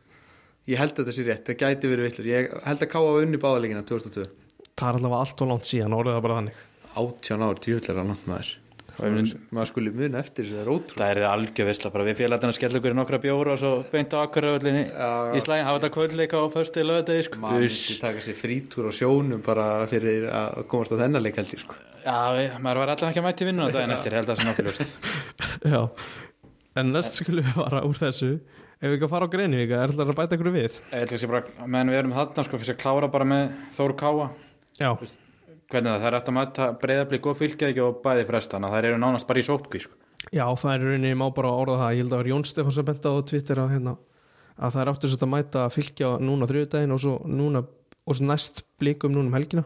ég 0.70 0.78
held 0.82 0.94
að 0.96 1.02
þetta 1.04 1.18
sé 1.18 1.26
rétt 1.28 1.50
það 1.50 1.60
gæti 1.64 1.92
verið 1.92 2.08
villur, 2.10 2.30
ég 2.30 2.56
held 2.70 2.86
að 2.86 2.92
Káa 2.94 3.12
unni 3.24 3.42
báða 3.42 3.62
leikina 3.66 3.84
2002, 3.90 4.26
það 4.80 4.88
er 4.90 4.98
allavega 5.00 5.22
allt 5.26 5.44
og 5.46 5.52
langt 5.54 5.70
síðan, 5.70 5.96
orðið 6.00 6.18
það 6.20 6.26
bara 6.28 6.40
þannig. 6.40 6.66
18 7.00 7.46
ár, 7.50 7.62
djúvillega 7.66 8.04
langt 8.10 8.26
maður. 8.30 8.56
Og 9.00 9.14
myndum- 9.16 9.44
maður 9.56 9.68
skuli 9.70 9.92
muna 9.96 10.20
eftir 10.20 10.44
þessu, 10.44 10.56
það 10.58 10.64
er 10.66 10.72
ótrú 10.74 10.96
Það 11.00 11.12
er 11.14 11.20
algjör 11.30 11.68
veistla 11.70 11.90
bara, 11.94 12.04
við 12.04 12.18
félagarnir 12.20 12.56
skella 12.58 12.80
okkur 12.82 12.92
í 12.92 12.98
nokkra 12.98 13.20
bjóra 13.24 13.54
og 13.54 13.60
svo 13.62 13.70
beint 13.94 14.12
á 14.12 14.18
akkuröfullinni 14.28 14.82
í 14.92 15.40
slæðin, 15.46 15.64
hafa 15.70 15.78
þetta 15.80 15.92
kvöldleika 15.96 16.36
á 16.36 16.46
förstu 16.52 16.84
lögadegi 16.84 17.24
sko. 17.30 17.40
maður 17.40 17.64
myndi 17.64 17.96
taka 18.02 18.20
sér 18.26 18.36
frítúr 18.36 18.90
á 18.90 18.94
sjónum 19.00 19.40
bara 19.46 19.88
fyrir 19.88 20.28
að 20.28 20.68
komast 20.68 20.92
á 20.92 21.00
þennan 21.00 21.24
leik 21.24 21.40
held 21.40 21.48
ég 21.56 21.64
sko. 21.64 21.80
Já, 22.04 22.18
við, 22.36 22.60
maður 22.60 22.82
var 22.84 22.92
allan 22.98 23.14
ekki 23.14 23.24
að 23.24 23.28
mæti 23.30 23.48
vinnuna 23.48 23.72
daginn 23.72 23.96
eftir, 23.96 24.18
held 24.20 24.28
að 24.28 24.36
það 24.36 24.44
sé 24.44 24.50
nokkuð 24.50 24.68
ljóst 24.68 24.84
já, 25.76 25.82
en 26.84 26.92
næst 26.92 27.20
skulum 27.24 27.48
við 27.48 27.56
fara 27.56 27.86
úr 27.88 28.04
þessu 28.04 28.34
ef 28.80 28.88
við 28.88 28.96
ekki 28.96 29.08
að 29.08 29.13
fara 29.13 29.28
á 29.28 29.34
Greinivíka, 29.34 29.80
er 29.84 29.94
það 29.96 30.12
að 30.13 30.20
bæta 30.20 30.38
ykkur 30.38 30.52
við? 30.56 30.78
Meðan 31.68 31.92
við 31.92 32.00
erum 32.00 32.13
þarna 32.15 32.46
sko, 32.48 32.60
kannski 32.60 32.76
að 32.76 32.84
klára 32.84 33.10
bara 33.12 33.28
með 33.28 33.50
Þóru 33.76 33.98
Káa. 34.00 34.30
Já, 34.80 34.92
Hvernig 35.70 35.92
það, 35.92 36.00
það 36.02 36.08
er 36.10 36.15
eftir 36.18 36.32
að 36.34 36.38
mæta 36.39 36.68
breyðablík 36.82 37.28
og 37.30 37.36
fylgja 37.38 37.68
ekki 37.70 37.82
og 37.86 37.98
bæði 38.02 38.24
frestana, 38.26 38.72
það 38.74 38.86
eru 38.89 39.02
nánast 39.04 39.28
bara 39.30 39.42
í 39.42 39.46
sótkví 39.46 39.82
sko. 39.84 39.98
já, 40.34 40.46
það 40.58 40.72
er 40.74 40.86
rauninni 40.88 41.12
má 41.20 41.28
bara 41.36 41.52
orða 41.54 41.76
það, 41.84 41.92
ég 41.94 42.02
held 42.02 42.15
að 42.18 42.30
Jón 42.32 42.46
Stefán 42.50 42.74
sem 42.74 42.88
benda 42.88 43.12
á 43.13 43.18
Twitter 43.30 43.62
að, 43.62 43.70
hérna, 43.76 43.94
að 44.58 44.74
það 44.74 44.82
er 44.82 44.92
áttur 44.94 45.13
að 45.20 45.30
mæta 45.30 45.65
að 45.68 45.76
fylgja 45.78 46.10
núna 46.26 46.50
þriðudaginn 46.50 46.96
og 46.96 47.04
svo 47.04 47.13
núna 47.30 47.62
og 48.10 48.18
svo 48.18 48.26
næst 48.26 48.63
blikum 48.82 49.13
núna 49.13 49.30
um 49.30 49.38
helgina. 49.38 49.63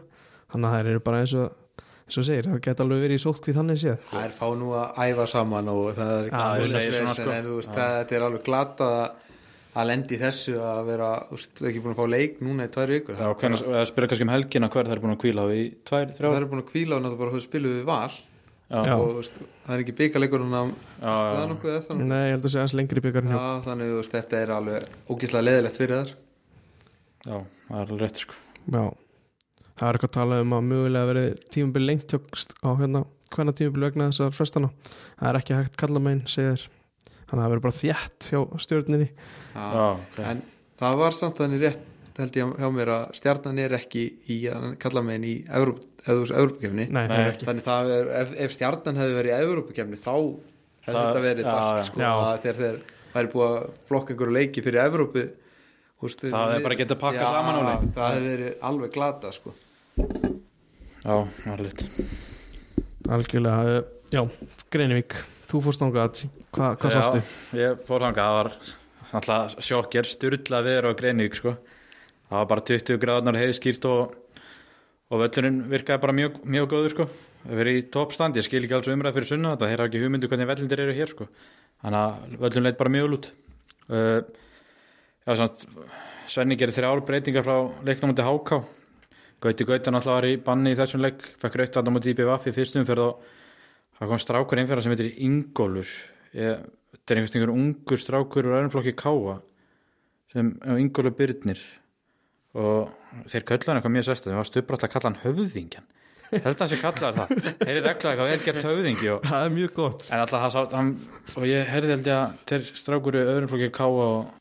Þannig 0.52 0.68
að 0.68 0.74
það 0.76 0.90
eru 0.92 1.04
bara 1.08 1.22
eins 1.24 1.34
og 1.40 1.56
eins 2.04 2.20
og 2.20 2.26
segir, 2.28 2.48
það 2.50 2.62
geta 2.66 2.84
alveg 2.84 3.04
verið 3.04 3.18
í 3.18 3.22
sótkví 3.22 3.54
þannig 3.56 3.80
séð. 3.80 4.08
Það 4.10 4.24
er 4.28 4.34
fá 4.36 4.46
nú 4.60 4.72
að 4.76 4.98
æfa 5.06 5.28
saman 5.32 5.70
og 5.72 5.86
það 5.96 6.14
er 6.14 6.26
ekki 6.28 6.42
svona, 6.68 6.82
vesen, 6.84 7.12
sko. 7.16 7.30
en 7.34 7.46
þú 7.48 7.54
veist, 7.60 7.72
það, 7.78 7.94
þetta 8.00 8.18
er 8.18 8.26
alveg 8.28 8.44
glata 8.48 8.90
að, 8.98 9.32
að 9.74 9.88
lendi 9.90 10.14
í 10.18 10.20
þessu 10.20 10.58
að 10.60 10.82
vera, 10.90 11.08
þú 11.30 11.38
veist, 11.38 11.64
ekki 11.70 11.82
búin 11.86 11.96
að 11.96 12.02
fá 12.02 12.12
leik 12.14 12.36
núna 12.44 12.68
í 12.68 12.74
tvær 12.76 12.94
vikur. 12.98 13.18
Já, 13.18 13.32
hvernig, 13.40 13.64
það 13.70 13.88
spyrja 13.90 14.12
kannski 14.12 14.28
um 14.28 14.34
helgina 14.34 14.70
hver 14.74 14.90
það 14.90 14.96
er 14.98 15.02
búin 15.06 15.16
að 15.16 15.24
kvíla 15.24 15.44
á 15.44 15.48
í 15.48 15.64
tvær, 15.80 16.06
það 16.12 16.20
þrjá 16.20 16.36
er 16.36 16.48
búin 16.52 16.64
að 16.64 16.70
kvíla 16.74 16.98
og 16.98 17.04
náttúrulega 17.04 17.24
bara 17.24 17.40
að 17.40 17.46
spilu 17.48 17.74
við 17.78 17.88
val. 17.88 18.14
Já, 18.64 18.94
og 18.96 19.10
þú 19.10 19.16
veist, 19.18 19.34
það 19.66 19.74
er 19.74 19.82
ekki 19.82 19.94
byggaleikur 19.98 20.44
það 20.48 20.70
já, 21.04 21.10
er 21.12 21.50
nokkuð 21.50 21.74
þannig 21.84 22.06
Nei, 22.08 22.20
ég 22.24 22.30
held 22.32 22.46
að 22.48 22.52
segja 22.54 22.62
aðeins 22.62 22.76
lengri 22.78 23.02
Já, 23.04 23.42
þannig 23.66 23.90
þú 23.90 23.98
veist, 23.98 24.14
þetta 24.14 24.38
er 24.40 24.52
alveg 24.54 24.86
ógíslega 25.12 25.44
leðilegt 25.44 25.80
fyrir 25.82 25.98
þar 25.98 26.12
já, 27.28 27.36
það 27.68 27.76
er 27.76 27.84
alveg 27.84 28.00
rétt 28.00 28.22
sko. 28.24 28.38
Já, 28.64 28.84
það 29.74 29.88
er 29.88 29.98
eitthvað 29.98 30.10
að 30.10 30.16
tala 30.18 30.40
um 30.44 30.54
að 30.56 30.66
mögulega 30.70 31.10
verið 31.10 31.44
tímabil 31.54 31.86
lengt 31.88 32.14
á 32.14 32.70
hérna 32.78 33.04
hvenna 33.34 33.54
tímabil 33.56 33.86
vegna 33.88 34.10
þessar 34.10 34.34
frestana 34.36 34.70
það 34.84 35.28
er 35.30 35.40
ekki 35.40 35.58
hægt 35.58 35.80
kalla 35.80 36.02
megin, 36.02 36.22
segir 36.30 36.68
þannig 37.24 37.40
að 37.40 37.42
það 37.42 37.54
verið 37.54 37.64
bara 37.66 37.80
þjætt 37.80 38.28
hjá 38.30 38.40
stjórninni 38.66 39.08
Já, 39.10 39.90
ok. 39.90 40.22
en 40.30 40.44
það 40.80 40.96
var 41.02 41.18
samt 41.18 41.42
þannig 41.42 41.64
rétt 41.64 41.90
held 42.14 42.36
ég 42.38 42.50
hjá 42.62 42.68
mér 42.70 42.90
að 42.94 43.04
stjarnan 43.18 43.60
er 43.64 43.74
ekki 43.74 44.04
í 44.30 44.36
að 44.52 44.66
kalla 44.82 45.02
megin 45.02 45.24
í 45.26 45.34
Evrópukefni 45.50 46.86
Nei, 46.86 47.06
Nei, 47.08 47.08
það 47.10 47.22
er 47.24 47.32
ekki 47.32 47.48
þannig 47.48 47.66
það 47.66 47.94
er, 47.96 48.10
ef, 48.20 48.34
ef 48.46 48.54
stjarnan 48.54 49.00
hefði 49.02 49.16
verið 49.18 49.32
í 49.32 49.38
Evrópukefni 49.48 49.98
þá 49.98 50.12
hefði 50.84 51.00
þetta 51.00 51.24
verið 51.24 51.48
já, 51.48 51.50
bast 51.50 51.80
já. 51.80 51.88
sko, 51.88 52.04
að 52.04 52.38
þegar 52.44 52.60
þeir 52.60 52.78
væri 53.14 53.32
búið 53.32 53.48
að 53.48 53.66
flokka 53.88 54.14
einhverju 54.14 54.36
leiki 54.38 54.64
fyrir 54.64 54.84
Evrópu 54.84 55.24
húst, 56.04 56.22
Það 56.24 56.52
hefði 56.52 56.64
bara 56.68 56.78
getað 56.78 57.00
pakkað 57.02 57.30
saman, 57.34 57.60
Óli. 57.60 57.92
það 57.96 58.14
hefði 58.14 58.32
verið 58.34 58.64
alveg 58.70 58.94
glata 58.94 59.30
sko. 59.34 59.54
Já, 59.98 61.16
það 61.42 61.52
er 61.54 61.62
lit 61.64 61.84
Algjörlega, 63.14 63.76
uh, 63.78 64.08
já, 64.10 64.22
Greinivík 64.72 65.16
þú 65.50 65.60
fórst 65.66 65.82
þangað, 65.82 66.24
Hva, 66.54 66.72
hvað 66.80 66.94
sástu? 66.94 67.20
Ég 67.58 67.84
fór 67.86 68.06
þangað, 68.06 68.24
það 68.24 68.38
var 68.38 68.50
alltaf 69.14 69.56
sjokker, 69.62 70.08
styrla 70.08 70.62
viður 70.64 70.90
á 70.90 70.98
Greinivík 70.98 71.38
sko. 71.38 71.54
það 72.30 72.40
var 72.40 72.50
bara 72.50 72.66
20 72.72 73.00
gráðnar 73.04 73.38
heiðskýrt 73.38 73.88
og, 73.90 74.14
og 75.10 75.22
völlurinn 75.22 75.62
virkaði 75.70 76.04
bara 76.06 76.16
mjög, 76.16 76.40
mjög 76.56 76.70
góður 76.72 76.94
sko. 76.96 77.08
við 77.44 77.60
verið 77.60 77.80
í 77.80 77.88
toppstand, 77.94 78.38
ég 78.40 78.46
skil 78.46 78.64
ekki 78.64 78.78
alls 78.78 78.90
umræð 78.90 79.18
fyrir 79.18 79.30
sunna 79.34 79.54
þetta, 79.54 79.70
þeir 79.70 79.82
hafa 79.84 79.92
ekki 79.92 80.04
hugmyndu 80.04 80.30
hvernig 80.32 80.50
vellindir 80.50 80.86
eru 80.86 80.96
hér 80.96 81.12
sko. 81.12 81.28
þannig 81.84 82.00
að 82.00 82.38
völlurinn 82.40 82.70
leit 82.70 82.80
bara 82.80 82.94
mjög 82.96 83.06
vel 83.06 83.18
út 83.18 83.30
uh, 83.92 84.20
já, 85.22 85.36
svona, 85.36 85.52
Svenni 86.24 86.56
gerir 86.56 86.72
þrjár 86.72 87.04
breytingar 87.04 87.44
frá 87.44 87.58
leiknum 87.84 88.16
til 88.16 88.24
HK 88.24 88.64
Gauti 89.44 89.66
Gauti 89.68 89.92
náttúrulega 89.92 90.18
var 90.18 90.26
í 90.30 90.36
banni 90.46 90.72
í 90.72 90.78
þessum 90.78 91.02
leik 91.04 91.22
fekk 91.42 91.58
rautt 91.60 91.76
að 91.80 91.90
á 91.90 91.94
móti 91.94 92.12
IBVF 92.14 92.48
í 92.50 92.54
fyrstum 92.56 92.86
fyrir 92.88 93.04
og 93.04 93.24
það 93.98 94.10
kom 94.14 94.22
strákur 94.24 94.60
einfjara 94.62 94.82
sem 94.84 94.94
heitir 94.94 95.12
Ingólfur. 95.26 95.90
Ég- 96.34 96.64
þetta 96.94 97.14
er 97.14 97.20
einhvers 97.20 97.34
einhver 97.36 97.52
ungur 97.54 98.00
strákur 98.00 98.48
úr 98.48 98.56
öðrum 98.58 98.72
flokki 98.72 98.94
Káa 98.98 99.40
sem 100.32 100.54
Ingólfur 100.78 101.14
Byrnir 101.18 101.60
og 102.54 102.88
þeir 103.30 103.44
hann 103.50 103.78
eitthvað 103.80 103.94
mjög 103.96 104.06
sérst 104.08 104.26
það 104.30 104.38
var 104.40 104.48
stuprætt 104.48 104.86
að 104.86 104.92
kalla 104.94 105.10
hann 105.10 105.20
höfðingjan 105.24 105.86
þetta 106.34 106.66
sem 106.70 106.80
kallaði 106.80 107.18
það. 107.20 107.32
Þeir 107.60 107.70
eru 107.76 107.82
reglaði 107.84 108.10
eitthvað 108.14 108.30
vel 108.30 108.44
gert 108.46 108.64
höfðingi 108.66 109.10
og 109.12 109.26
það 109.28 109.44
er 109.46 109.52
mjög 109.54 109.72
gott. 109.76 110.06
En 110.10 110.22
alltaf 110.24 110.42
það 110.44 110.54
sátt 110.56 110.72
hann, 110.74 110.88
og 111.36 111.44
ég 111.46 111.68
heyrði 111.70 111.92
held 111.94 112.08
ég 112.10 112.16
að 112.18 112.32
þeir 112.50 112.64
strákur 112.80 113.18
í 113.18 113.22
öðrum 113.22 113.50
flokki 113.52 113.68
káa 113.76 113.90
og, 114.06 114.32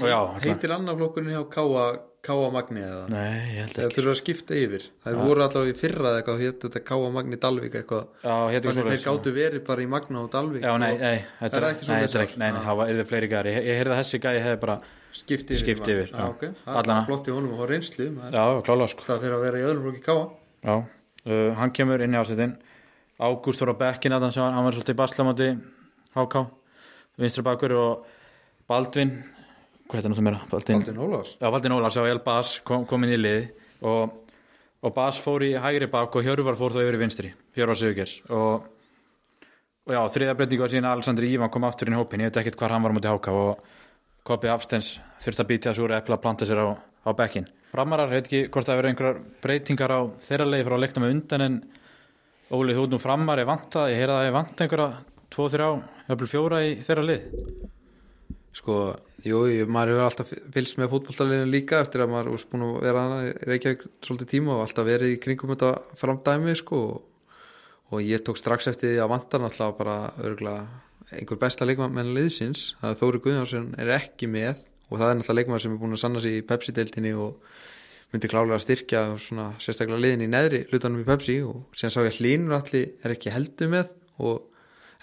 og 0.00 0.04
já, 0.10 0.16
alltaf. 0.18 0.44
heitir 0.48 0.74
annar 0.76 0.98
flokkurinn 0.98 1.32
hjá 1.32 1.44
Káa, 1.54 1.84
Káa 2.28 2.48
Magni 2.52 2.82
eða? 2.84 3.04
Nei, 3.08 3.36
ég 3.54 3.62
held 3.62 3.78
ekki. 3.78 3.94
þurfa 3.96 4.12
að 4.12 4.18
skipta 4.20 4.52
yfir? 4.58 4.82
Það 5.04 5.12
voru 5.22 5.40
allavega 5.46 5.72
í 5.72 5.76
fyrra 5.78 6.10
eitthvað 6.18 6.42
þetta 6.60 6.80
Káa 6.90 7.08
Magni 7.14 7.38
Dalvík 7.40 7.74
eitthvað? 7.80 8.04
Já, 8.20 8.34
hétt 8.52 8.60
ekki 8.60 8.68
þannig 8.68 8.92
þeir 8.92 9.00
svo 9.00 9.14
gáttu 9.16 9.30
verið 9.38 9.62
bara 9.68 9.80
í 9.80 9.88
Magna 9.88 10.16
og 10.20 10.28
Dalvík 10.34 10.62
Já, 10.66 10.72
nei, 10.82 10.92
nei, 11.00 11.18
Er 11.40 11.48
það 11.54 11.68
ekki 11.70 11.88
nei, 11.88 11.96
er 12.04 12.24
ekki, 12.26 12.36
nei, 12.36 12.50
nei, 12.52 12.60
var? 12.60 12.64
það 12.68 12.92
er 12.92 12.96
það 13.00 13.08
fleiri 13.12 13.28
gæri 13.32 13.50
Ég, 13.56 13.70
heyrði 13.80 13.92
að 13.94 14.00
þessi 14.02 14.18
gæi 14.26 14.36
hefði 14.44 14.60
bara, 14.66 14.76
skipt 15.22 15.48
yfir, 15.48 15.62
Skipt 15.64 15.86
yfir, 15.88 16.08
já. 16.12 16.18
já, 16.20 16.24
ok, 16.28 16.42
það 16.66 16.92
er 16.98 17.08
flott 17.08 17.24
í 17.24 17.36
honum 17.38 17.56
og 17.56 17.64
reynslu 17.72 18.04
það 18.18 18.36
já, 18.36 18.44
klála 18.68 18.84
sko. 18.92 19.08
Það 19.08 19.22
fyrir 19.24 19.36
að 19.38 19.44
vera 19.48 19.56
í 19.56 19.66
öðrum 19.70 19.82
flokki 19.88 20.02
Káa 20.04 20.24
Já, 20.68 20.74
uh, 21.32 21.50
hann 21.56 21.72
hvað 29.88 29.98
heitir 29.98 30.10
hann 30.10 30.18
sem 30.18 30.28
er 30.28 30.38
Baldvin, 30.50 30.80
Baldin 30.82 31.00
Ólafs. 31.00 31.34
Já, 31.40 31.48
Baldvin 31.48 31.74
Ólars 31.78 31.96
á 31.96 32.02
El 32.04 32.20
Bas 32.24 32.54
kom, 32.66 32.84
kom 32.88 33.04
inn 33.06 33.14
í 33.16 33.20
lið 33.20 33.46
og, 33.88 34.12
og 34.84 34.94
Bas 34.94 35.20
fór 35.24 35.46
í 35.46 35.54
hægri 35.56 35.88
bak 35.90 36.12
og 36.12 36.26
Hjörvar 36.26 36.58
fór 36.60 36.76
þá 36.76 36.82
yfir 36.82 36.98
í 36.98 37.00
vinstri 37.00 37.32
Hjörvar 37.56 37.78
Sigurgers 37.80 38.18
og, 38.28 38.66
og 39.88 39.94
já, 39.96 40.00
þriða 40.12 40.36
breytingu 40.36 40.66
var 40.66 40.74
síðan 40.74 40.90
Alexander 40.92 41.28
Ívan 41.28 41.52
kom 41.54 41.64
aftur 41.68 41.88
inn 41.88 41.96
í 41.96 42.00
hópin, 42.00 42.24
ég 42.24 42.28
veit 42.28 42.42
ekkert 42.42 42.60
hvað 42.60 42.74
hann 42.76 42.84
var 42.84 42.96
móti 42.98 43.08
háka 43.08 43.32
og 43.32 43.64
Kopi 44.28 44.50
Afstens 44.52 44.98
þurfti 45.24 45.44
að 45.44 45.50
býta 45.54 45.70
þessu 45.70 45.86
úr 45.86 45.96
epla 45.96 46.18
að 46.18 46.24
planta 46.26 46.48
sér 46.48 46.60
á, 46.60 46.68
á 46.76 47.10
bekkin 47.16 47.48
Framarar, 47.72 48.12
veit 48.12 48.28
ekki 48.28 48.50
hvort 48.52 48.68
það 48.68 48.82
verið 48.82 48.92
einhverjar 48.92 49.22
breytingar 49.44 49.92
á 49.96 50.00
þeirra 50.24 50.50
leið 50.52 50.66
frá 50.68 50.76
að 50.76 50.84
leikna 50.84 51.04
með 51.04 51.14
undan 51.16 51.46
en 51.46 51.58
Óli 52.48 52.72
þú 52.72 52.86
nú 52.88 53.00
framar 53.00 53.40
er 53.40 53.48
vantað, 53.48 53.90
ég 53.92 53.98
heyrði 54.00 54.14
að 54.14 54.26
er 54.26 54.32
vant 54.32 54.60
einhverja 54.64 54.86
tvo, 55.28 55.48
þrjá, 55.52 55.66
jöfnvel 56.08 56.28
fjóra 56.32 56.60
í 56.64 56.70
þeirra 56.80 57.04
lið 57.04 57.26
sko, 58.56 58.78
jú, 59.26 59.42
maður 59.70 59.92
hefur 59.94 60.06
alltaf 60.06 60.32
fylgst 60.54 60.78
með 60.80 60.90
fótbolltaleginu 60.94 61.50
líka 61.52 61.82
eftir 61.84 62.04
að 62.04 62.12
maður 62.14 62.32
er 62.32 62.46
búin 62.52 62.66
að 62.66 62.80
vera 62.86 63.04
í 63.20 63.30
Reykjavík 63.50 63.84
svolítið 64.06 64.32
tíma 64.32 64.56
og 64.56 64.64
alltaf 64.64 64.88
verið 64.88 65.14
í 65.14 65.20
kringum 65.22 65.54
þetta 65.54 66.00
framdæmi 66.00 66.56
sko 66.58 66.82
og, 67.92 68.00
ég 68.04 68.24
tók 68.24 68.40
strax 68.40 68.70
eftir 68.72 68.94
því 68.94 69.02
að 69.04 69.12
vantan 69.14 69.46
alltaf 69.48 69.76
bara 69.78 69.98
örgulega 70.20 70.66
einhver 71.14 71.40
besta 71.40 71.68
leikmann 71.68 72.12
liðsins 72.12 72.74
það 72.80 72.90
er 72.90 72.98
Þóri 73.00 73.22
Guðjónsson 73.24 73.70
er 73.80 73.94
ekki 73.96 74.28
með 74.30 74.60
og 74.88 74.98
það 74.98 75.08
er 75.08 75.18
náttúrulega 75.18 75.38
leikmann 75.40 75.62
sem 75.64 75.74
er 75.74 75.80
búin 75.80 75.96
að 75.96 76.02
sanna 76.02 76.22
sig 76.24 76.38
í 76.38 76.44
Pepsi-deildinni 76.48 77.14
og 77.16 77.38
myndi 78.12 78.30
klálega 78.30 78.56
að 78.56 78.64
styrkja 78.64 79.02
svona 79.20 79.48
sérstaklega 79.60 80.00
liðin 80.00 80.24
í 80.24 80.30
neðri 80.32 80.62
hlutanum 80.70 81.02
í 81.02 81.08
Pepsi 81.08 81.38
og 81.44 81.76
sem 81.76 81.92
sá 81.92 82.00
ég 82.06 82.16
Hlínur 82.16 82.56
allir 82.56 82.94
er 83.04 83.14
ekki 83.14 83.32
heldur 83.32 83.72
með 83.72 83.90
og, 84.16 84.46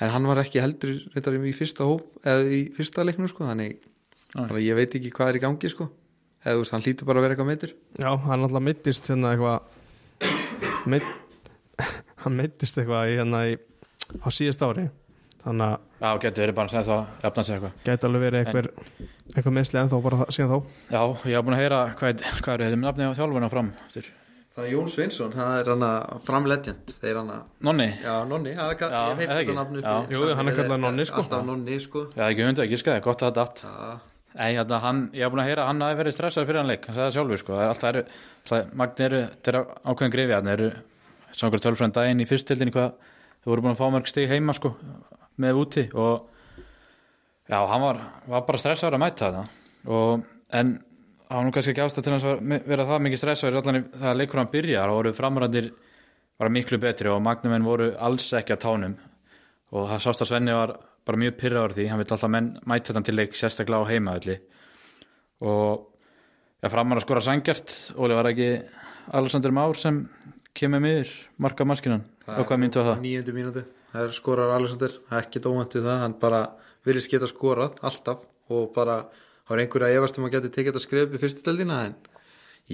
en 0.01 0.09
hann 0.11 0.27
var 0.27 0.41
ekki 0.43 0.59
heldur 0.63 0.97
reyndar 1.13 1.37
í 1.39 1.53
fyrsta 1.55 1.85
hóp 1.87 2.17
eða 2.27 2.47
í 2.51 2.61
fyrsta 2.75 3.05
leiknum 3.07 3.29
sko 3.31 3.45
þannig, 3.47 3.77
að 4.35 4.59
ég 4.65 4.75
veit 4.75 4.95
ekki 4.99 5.11
hvað 5.15 5.29
er 5.33 5.39
í 5.39 5.43
gangi 5.45 5.71
sko. 5.71 5.87
Eða 6.45 6.57
þú 6.57 6.61
veist 6.65 6.73
hann 6.75 6.83
hlýtur 6.85 7.07
bara 7.09 7.17
að 7.21 7.23
vera 7.25 7.33
eitthvað 7.35 7.47
meitur 7.49 7.71
Já, 7.97 8.09
hann 8.27 8.43
alltaf 8.45 8.61
meittist 8.61 9.07
hérna 9.09 9.31
eitthvað 9.33 10.85
meitt, 10.93 11.07
hann 12.25 12.35
meittist 12.37 12.77
eitthvað 12.77 13.09
í 13.13 13.15
hérna 13.17 13.39
í, 13.49 13.55
á 14.21 14.27
síðast 14.29 14.61
ári. 14.67 14.85
Þannig 15.45 15.65
að 15.71 15.79
Já, 16.05 16.09
getur 16.25 16.43
verið 16.45 16.55
bara 16.59 16.67
að 16.69 16.73
segja 16.75 16.85
það, 16.89 17.01
jafna 17.23 17.43
sig 17.47 17.55
eitthvað. 17.55 17.73
gæti 17.87 18.07
alveg 18.09 18.23
verið 18.25 18.39
einhver, 18.43 18.67
einhver 19.35 19.53
meðsli 19.57 19.79
ennþá 19.81 19.99
bara 20.05 20.19
það- 20.21 20.31
síðan 20.37 20.51
þá. 20.51 20.57
Já, 20.91 21.01
ég 21.31 21.35
haf 21.39 21.45
búin 21.47 21.55
að 21.57 21.61
heyra 21.63 21.79
hvað, 21.99 22.23
hvað 22.45 22.53
er 22.55 22.63
þetta 22.65 22.79
með 22.81 22.85
nafnið 22.89 23.09
á 23.09 23.17
þjálfuna 23.19 23.49
fram 23.55 23.69
eftir. 23.87 24.11
Það 24.55 24.65
er 24.65 24.71
Jón 24.71 24.87
Sveinsson, 24.91 25.33
það 25.35 25.53
er 25.59 25.69
hann 25.73 25.85
að 25.85 26.19
framlegend 26.23 26.93
þeir 27.01 27.17
hann 27.19 27.31
að, 27.35 27.45
Nonni, 27.67 27.87
já 28.03 28.13
Nonni 28.29 28.53
hann 28.55 28.71
er, 28.71 28.77
Já, 28.79 28.87
ég 28.87 29.19
hef 29.19 29.19
eða 29.19 29.19
heilt 29.19 29.31
ekki? 29.35 29.51
þetta 29.51 29.55
nafn 29.59 29.79
Já. 29.81 29.95
uppi 29.99 30.15
Jú, 30.15 30.27
hann 30.39 30.47
er 30.51 30.57
kallaður 30.59 30.83
Nonni, 30.85 31.05
sko. 31.09 31.21
alltaf 31.23 31.45
Nonni 31.49 31.79
sko. 31.83 32.03
Já 32.15 32.23
ekki 32.29 32.45
hundið 32.47 32.63
ekki 32.65 32.79
skæði, 32.81 33.03
gott 33.05 33.23
að 33.25 33.31
þetta 33.31 33.41
datt 33.41 33.63
já, 33.65 33.97
Nei, 34.35 34.55
hann, 34.83 35.01
ég 35.15 35.23
haf 35.23 35.31
búin 35.31 35.41
að 35.43 35.49
heyra 35.49 35.63
að 35.63 35.69
hann 35.71 35.83
hafi 35.85 35.97
verið 36.01 36.15
stressaður 36.17 36.47
fyrir 36.49 36.59
hann 36.59 36.67
leik, 36.71 36.85
hann 36.89 36.95
sagði 36.95 37.07
það 37.07 37.15
sjálfur 37.15 37.39
sko, 37.39 37.53
það 37.55 37.63
er 37.65 37.73
alltaf 37.73 37.89
eru, 37.91 38.01
alltaf, 38.43 38.73
Magni 38.81 39.05
eru, 39.05 39.21
þetta 39.35 39.51
er 39.53 39.59
ákveðin 39.91 40.15
grifi 40.15 40.35
hann 40.35 40.49
eru, 40.51 40.69
svo 41.31 41.47
einhver 41.47 41.63
tölfræðin 41.63 41.95
daginn 41.95 42.23
í 42.23 42.27
fyrstildinni 42.27 42.73
hvað, 42.75 42.89
þau 43.43 43.51
voru 43.53 43.63
búin 43.63 43.75
að 43.75 43.79
fá 43.79 43.87
mörg 43.95 44.11
stig 44.11 44.27
heima 44.33 44.55
sko, 44.57 44.73
með 45.39 45.61
úti 45.61 45.85
og 45.95 46.27
já, 47.47 47.59
hann 47.63 47.85
var, 47.87 48.01
var 48.27 48.43
bara 48.49 48.59
stressaður 48.59 48.97
að 48.99 49.03
mæta 49.05 49.31
þetta 49.31 49.45
og, 49.95 50.27
en 50.59 50.75
hann 51.29 51.39
var 51.39 51.45
nú 51.47 51.53
kannski 51.55 51.73
ekki 51.73 51.83
ástæð 51.85 52.07
til 52.07 52.15
að 52.15 52.65
vera 52.69 52.87
það 52.89 53.03
mikið 53.05 53.21
stressaður 53.21 53.59
allan 53.61 53.85
það 53.93 54.19
leikur 54.19 54.41
hann 54.41 54.51
byrjar 54.53 54.91
og 54.91 54.99
voru 54.99 55.13
framræðir 55.17 55.71
bara 56.39 56.51
miklu 56.51 56.79
betri 56.81 57.11
og 57.11 57.21
Magnumenn 57.23 57.65
voru 57.65 57.91
alls 57.97 58.27
ekki 58.35 58.55
að 58.55 58.63
tánum. 58.65 58.95
Og 59.75 59.87
það 59.89 60.03
sást 60.05 60.23
að 60.23 60.31
Svenni 60.31 60.55
var 60.55 60.75
bara 61.05 61.21
mjög 61.21 61.37
pyrraður 61.39 61.75
því, 61.77 61.87
hann 61.91 62.01
vil 62.01 62.07
alltaf 62.09 62.31
menn 62.33 62.51
mæta 62.65 62.91
þetta 62.91 63.05
til 63.07 63.15
leik 63.15 63.37
sérstaklega 63.37 63.85
á 63.85 63.89
heimaðalli 63.91 64.39
og 65.45 65.85
já, 66.63 66.69
framar 66.71 66.97
að 66.97 67.05
skora 67.05 67.21
sangjart 67.21 67.73
Óli 68.01 68.17
var 68.17 68.29
ekki 68.31 68.49
Alexander 69.13 69.53
Már 69.53 69.77
sem 69.77 69.99
kemur 70.55 70.81
miður 70.81 71.11
marka 71.37 71.67
maskinan 71.67 72.05
og 72.25 72.47
hvað 72.47 72.61
myndu 72.63 72.85
það? 72.87 73.03
nýjöndu 73.03 73.35
mínútu 73.35 73.65
það 73.95 74.07
er 74.07 74.15
skorar 74.15 74.53
Alexander, 74.55 74.95
ekkit 75.19 75.47
óvæntið 75.47 75.85
það. 75.87 76.01
Hann 76.03 76.15
bara 76.19 76.41
virðist 76.85 77.11
geta 77.11 77.29
skorað 77.29 77.79
alltaf 77.85 78.25
og 78.51 78.71
bara 78.75 79.03
þá 79.45 79.55
er 79.55 79.63
einhverja 79.63 79.91
að 79.91 80.01
efast 80.01 80.19
um 80.19 80.27
að 80.27 80.35
geta 80.35 80.51
tekið 80.57 80.71
þetta 80.71 80.83
skref 80.83 81.07
upp 81.07 81.15
í 81.15 81.21
fyrstu 81.23 81.45
deldina 81.45 81.79
en 81.87 81.95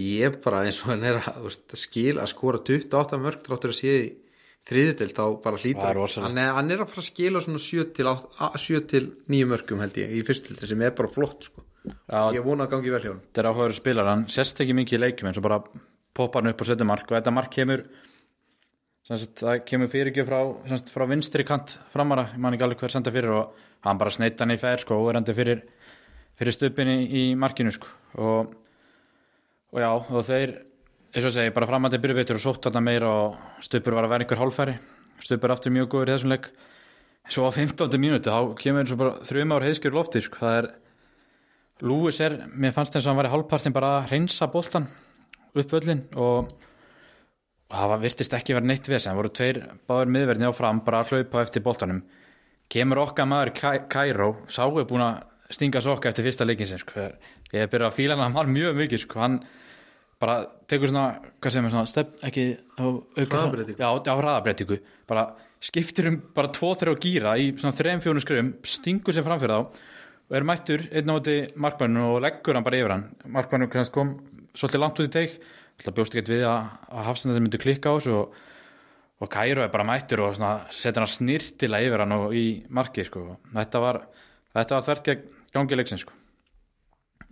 ég 0.02 0.38
bara 0.44 0.66
eins 0.66 0.82
og 0.84 0.94
hann 0.94 1.06
er 1.08 1.20
að, 1.20 1.40
veist, 1.46 1.66
skil 1.80 2.18
að 2.18 2.32
skora 2.32 2.62
28 2.64 3.22
mörg 3.22 3.46
þráttur 3.46 3.74
að 3.74 3.80
sé 3.82 3.96
í 3.98 4.12
þriðudeld 4.70 5.16
þá 5.18 5.24
bara 5.42 5.60
hlýtur 5.60 6.02
hann, 6.22 6.38
hann 6.38 6.72
er 6.72 6.84
að 6.84 6.92
fara 6.92 7.02
að 7.02 7.10
skila 7.10 7.42
svona 7.42 7.62
7 7.64 7.88
til, 7.98 8.08
8, 8.12 8.52
7 8.62 8.82
til 8.92 9.04
9 9.34 9.50
mörgum 9.50 9.82
held 9.82 9.98
ég 10.00 10.14
í 10.16 10.22
fyrstu 10.28 10.54
deldin 10.54 10.72
sem 10.72 10.86
er 10.86 10.94
bara 10.98 11.12
flott 11.12 11.50
sko. 11.50 11.66
Já, 11.82 12.30
ég 12.36 12.46
vona 12.46 12.68
að 12.68 12.76
gangi 12.76 12.94
vel 12.94 13.02
hjá 13.02 13.10
hann 13.10 13.24
þetta 13.26 13.42
er 13.42 13.50
áhugaður 13.50 13.78
spilar, 13.80 14.12
hann 14.12 14.28
sérst 14.30 14.62
ekki 14.62 14.76
mikið 14.78 15.00
í 15.00 15.02
leikjum 15.02 15.32
eins 15.32 15.40
og 15.42 15.48
bara 15.48 15.64
poppar 16.14 16.44
hann 16.44 16.54
upp 16.54 16.62
og 16.62 16.70
setur 16.70 16.88
mark. 16.88 17.10
Og 17.10 17.18
þetta 17.18 17.34
mark 17.34 17.50
kemur 17.56 17.84
semst, 19.08 19.34
það 19.42 19.64
kemur 19.68 19.92
fyrirgjöf 19.92 20.30
frá, 20.30 20.40
semst, 20.70 20.94
frá 20.94 21.08
vinstri 21.10 21.46
kant 21.48 21.76
framara, 21.94 22.30
ég 22.36 22.44
man 22.44 22.56
ekki 22.56 22.68
alveg 22.68 22.84
hver 22.84 22.94
senda 22.94 23.14
fyrir 23.14 23.34
og 23.34 23.62
hann 23.88 24.02
bara 24.02 24.14
sneitt 24.14 24.42
hann 24.42 24.54
í 24.54 24.60
fær 24.62 24.84
sko, 24.84 25.00
og 25.02 25.16
er 25.16 25.38
fyrir, 25.38 25.64
fyrir 26.42 26.56
stupinni 26.58 26.98
í 27.06 27.24
markinu 27.38 27.72
sko. 27.76 27.88
Og, 28.18 28.52
og 29.72 29.80
já, 29.84 29.90
og 29.94 30.26
þeir 30.26 30.58
eins 31.12 31.28
og 31.28 31.34
segi, 31.36 31.54
bara 31.54 31.68
framandi 31.70 32.00
byrju 32.02 32.18
betur 32.18 32.40
og 32.40 32.44
sótt 32.44 32.66
þarna 32.68 32.82
meira 32.84 33.10
og 33.12 33.64
stupur 33.64 33.94
var 33.98 34.08
að 34.08 34.14
vera 34.16 34.26
einhver 34.26 34.40
hálfæri 34.42 34.76
stupur 35.22 35.54
aftur 35.54 35.74
mjög 35.76 35.90
góður 35.94 36.10
í 36.10 36.14
þessum 36.16 36.32
leik. 36.34 36.48
Svo 37.30 37.46
á 37.46 37.52
15. 37.54 37.94
mínúti, 38.02 38.32
þá 38.34 38.56
kemur 38.58 38.82
eins 38.82 38.94
og 38.96 38.98
bara 39.04 39.20
þrjum 39.28 39.52
ár 39.54 39.66
heiðskjur 39.68 39.94
lofti 39.96 40.22
sko, 40.26 40.40
það 40.42 40.58
er 40.64 40.70
Lúis 41.82 42.20
er, 42.22 42.36
mér 42.54 42.74
fannst 42.76 42.94
eins 42.98 43.06
og 43.08 43.12
hann 43.12 43.20
var 43.22 43.28
í 43.30 43.32
hálfpartin 43.34 43.74
bara 43.74 43.92
að 44.00 44.12
reynsa 44.12 44.46
boltan 44.54 44.84
upp 45.58 45.72
völlin 45.74 46.04
og, 46.14 46.52
og 47.70 47.74
það 47.74 47.90
var, 47.94 48.02
virtist 48.04 48.36
ekki 48.38 48.54
verið 48.54 48.70
neitt 48.70 48.86
við 48.90 48.96
þess 48.98 49.10
það 49.10 49.18
voru 49.22 49.32
tveir 49.40 49.60
báður 49.90 50.12
miðverðni 50.14 50.50
á 50.50 50.54
fram 50.54 50.82
bara 50.86 51.00
að 51.02 51.14
hlaupa 51.16 51.42
eftir 51.42 51.64
boltanum. 51.66 52.04
Kemur 52.72 53.02
okkar 53.02 53.30
maður 53.30 53.54
Kai- 53.58 53.86
Kairó 53.92 54.30
sá 54.46 54.64
er 54.70 54.86
búin 54.90 55.06
að 55.08 55.24
stinga 55.52 55.82
sokka 55.84 56.12
eftir 56.12 56.28
fyrsta 56.28 56.48
leikin 56.48 56.70
sin 56.70 56.82
sko. 56.82 57.10
ég 57.54 57.60
hef 57.66 57.72
byrjað 57.72 57.92
að 57.92 57.98
fíla 58.00 58.18
hann 58.20 58.38
hann 58.38 58.54
mjög 58.56 58.80
mikið 58.80 59.04
sko. 59.06 59.20
hann 59.20 59.40
bara 60.22 60.42
tekur 60.70 60.92
svona 60.92 61.06
hvað 61.42 61.54
segir 61.54 61.64
maður 61.66 61.78
svona 61.78 61.92
step, 61.92 62.12
ekki 62.24 62.44
á, 62.78 62.86
auka, 62.86 63.38
Hraðabreytingu. 63.38 63.80
já, 63.82 63.88
á 63.90 64.16
hraðabreytingu 64.22 64.78
bara 65.10 65.24
skiptir 65.62 66.10
um 66.10 66.20
bara 66.36 66.52
tvo 66.54 66.76
þrjá 66.78 66.94
gíra 67.02 67.38
í 67.38 67.52
svona 67.58 67.78
þreim 67.78 68.04
fjónu 68.04 68.22
skrum 68.24 68.54
stingur 68.66 69.16
sér 69.16 69.26
framfyrir 69.26 69.56
þá 69.56 69.82
og 70.32 70.38
er 70.38 70.46
mættur 70.48 70.86
einn 70.92 71.10
á 71.10 71.14
móti 71.14 71.36
markmannu 71.60 72.06
og 72.14 72.22
leggur 72.24 72.56
hann 72.56 72.66
bara 72.66 72.80
yfir 72.80 72.94
hann 72.96 73.10
markmannu 73.26 73.68
kannski 73.72 73.98
kom 73.98 74.14
svolítið 74.56 74.84
langt 74.84 75.02
út 75.02 75.10
í 75.10 75.14
teik 75.14 75.42
það 75.82 75.98
bjóst 75.98 76.16
ekki 76.16 76.36
við 76.36 76.48
að, 76.48 76.72
að 76.94 77.06
hafsendar 77.10 77.44
myndi 77.44 77.62
klikka 77.62 77.92
á 77.92 77.98
þessu 77.98 78.16
og, 78.20 78.36
og 79.22 79.32
Kæru 79.34 79.64
er 79.66 79.72
bara 79.74 79.88
mættur 79.88 80.24
og 80.28 80.38
setur 80.38 81.04
hann 81.04 81.12
snirtilega 81.12 81.90
yfir 81.90 82.04
hann 82.06 82.18
og 82.18 82.36
í 82.38 82.46
marki 82.70 83.06
sko. 83.08 83.38
þetta 83.54 83.82
var 83.84 84.02
þetta 84.56 84.78
var 84.78 84.88
þvert 84.88 85.08
gegn 85.10 85.30
gangi 85.52 85.80
leiksin 85.80 86.02
sko. 86.02 86.14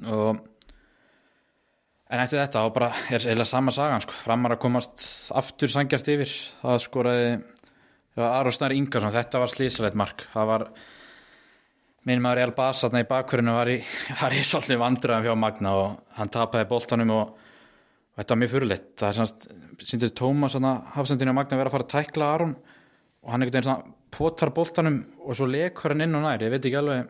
og 0.07 0.39
en 2.09 2.23
eftir 2.23 2.41
þetta 2.41 2.63
þá 2.65 2.75
bara 2.75 2.91
er 3.09 3.21
eiginlega 3.21 3.49
sama 3.51 3.73
sagan 3.75 4.03
sko. 4.03 4.15
framar 4.25 4.55
að 4.55 4.63
komast 4.65 5.03
aftur 5.37 5.71
sangjart 5.71 6.07
yfir. 6.15 6.31
Það 6.61 6.79
skoraði 6.85 7.27
það 8.15 8.23
var 8.23 8.37
Aron 8.39 8.55
Snær 8.55 8.75
Ingarsson, 8.75 9.13
þetta 9.15 9.43
var 9.43 9.53
slísalegt 9.53 9.99
mark. 9.99 10.25
Það 10.33 10.49
var 10.49 10.65
minn 12.09 12.23
maður 12.23 12.43
El 12.45 12.55
Basatna 12.57 13.03
í 13.03 13.07
bakhverjunu 13.09 13.53
var 13.55 13.71
í, 13.71 13.77
í 14.39 14.47
svolítið 14.47 14.81
vandröðum 14.81 15.27
hjá 15.27 15.37
Magna 15.37 15.75
og 15.77 16.17
hann 16.17 16.33
tapaði 16.33 16.69
boltanum 16.71 17.13
og 17.17 17.37
þetta 18.17 18.33
var 18.33 18.41
mjög 18.41 18.53
fyrirleitt 18.55 18.89
það 18.99 19.09
er 19.09 19.17
semst, 19.19 19.47
síndist 19.85 20.17
Tómas 20.17 20.57
hafsendinu 20.95 21.33
að 21.33 21.39
Magna 21.41 21.59
vera 21.59 21.71
að 21.71 21.75
fara 21.77 21.87
að 21.87 21.93
tækla 21.93 22.31
Aron 22.35 22.55
og 23.23 23.31
hann 23.33 23.43
einhvern 23.43 23.59
veginn 23.59 23.67
svona 23.69 23.95
potar 24.15 24.51
boltanum 24.55 24.99
og 25.25 25.37
svo 25.37 25.47
lekur 25.49 25.93
hann 25.93 26.05
inn 26.05 26.17
og 26.17 26.25
nær. 26.25 26.43
Ég 26.43 26.53
veit 26.53 26.65
ekki 26.65 26.79
alveg 26.79 27.09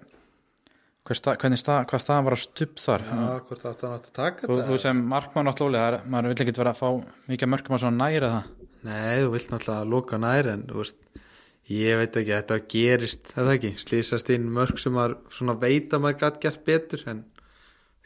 hvað, 1.09 1.19
stað, 1.21 1.57
stað, 1.61 1.83
hvað 1.89 2.03
staðan 2.03 2.27
var 2.27 2.37
að 2.37 2.43
stupp 2.43 2.81
þar. 2.83 3.05
Já, 3.09 3.27
hvort 3.49 3.67
átt 3.69 3.85
hann 3.85 3.97
átt 3.97 4.09
að 4.09 4.17
taka 4.19 4.47
þetta? 4.47 4.69
þú 4.69 4.79
sem 4.83 5.03
markmann 5.13 5.51
átt 5.51 5.63
lóli 5.63 5.83
maður 6.05 6.33
vil 6.33 6.45
ekki 6.45 6.57
vera 6.59 6.75
að 6.75 6.81
fá 6.81 6.89
mikið 7.31 7.53
mörgum 7.53 7.77
að 7.77 7.85
svona 7.85 8.03
næra 8.03 8.33
það 8.35 8.55
Nei, 8.79 9.19
þú 9.19 9.31
vilt 9.33 9.49
náttúrulega 9.51 9.87
loka 9.91 10.17
nær 10.23 10.47
en 10.53 10.61
þú 10.69 10.77
veist, 10.79 10.99
ég 11.67 11.97
veit 11.99 12.19
ekki, 12.21 12.31
þetta 12.31 12.57
gerist 12.71 13.33
eða 13.35 13.55
ekki, 13.57 13.71
slýsast 13.81 14.31
inn 14.31 14.45
mörg 14.55 14.79
sem 14.79 14.95
að 14.95 15.17
maður 15.99 16.19
gætt 16.21 16.39
gert 16.45 16.63
betur 16.67 17.03
en 17.11 17.25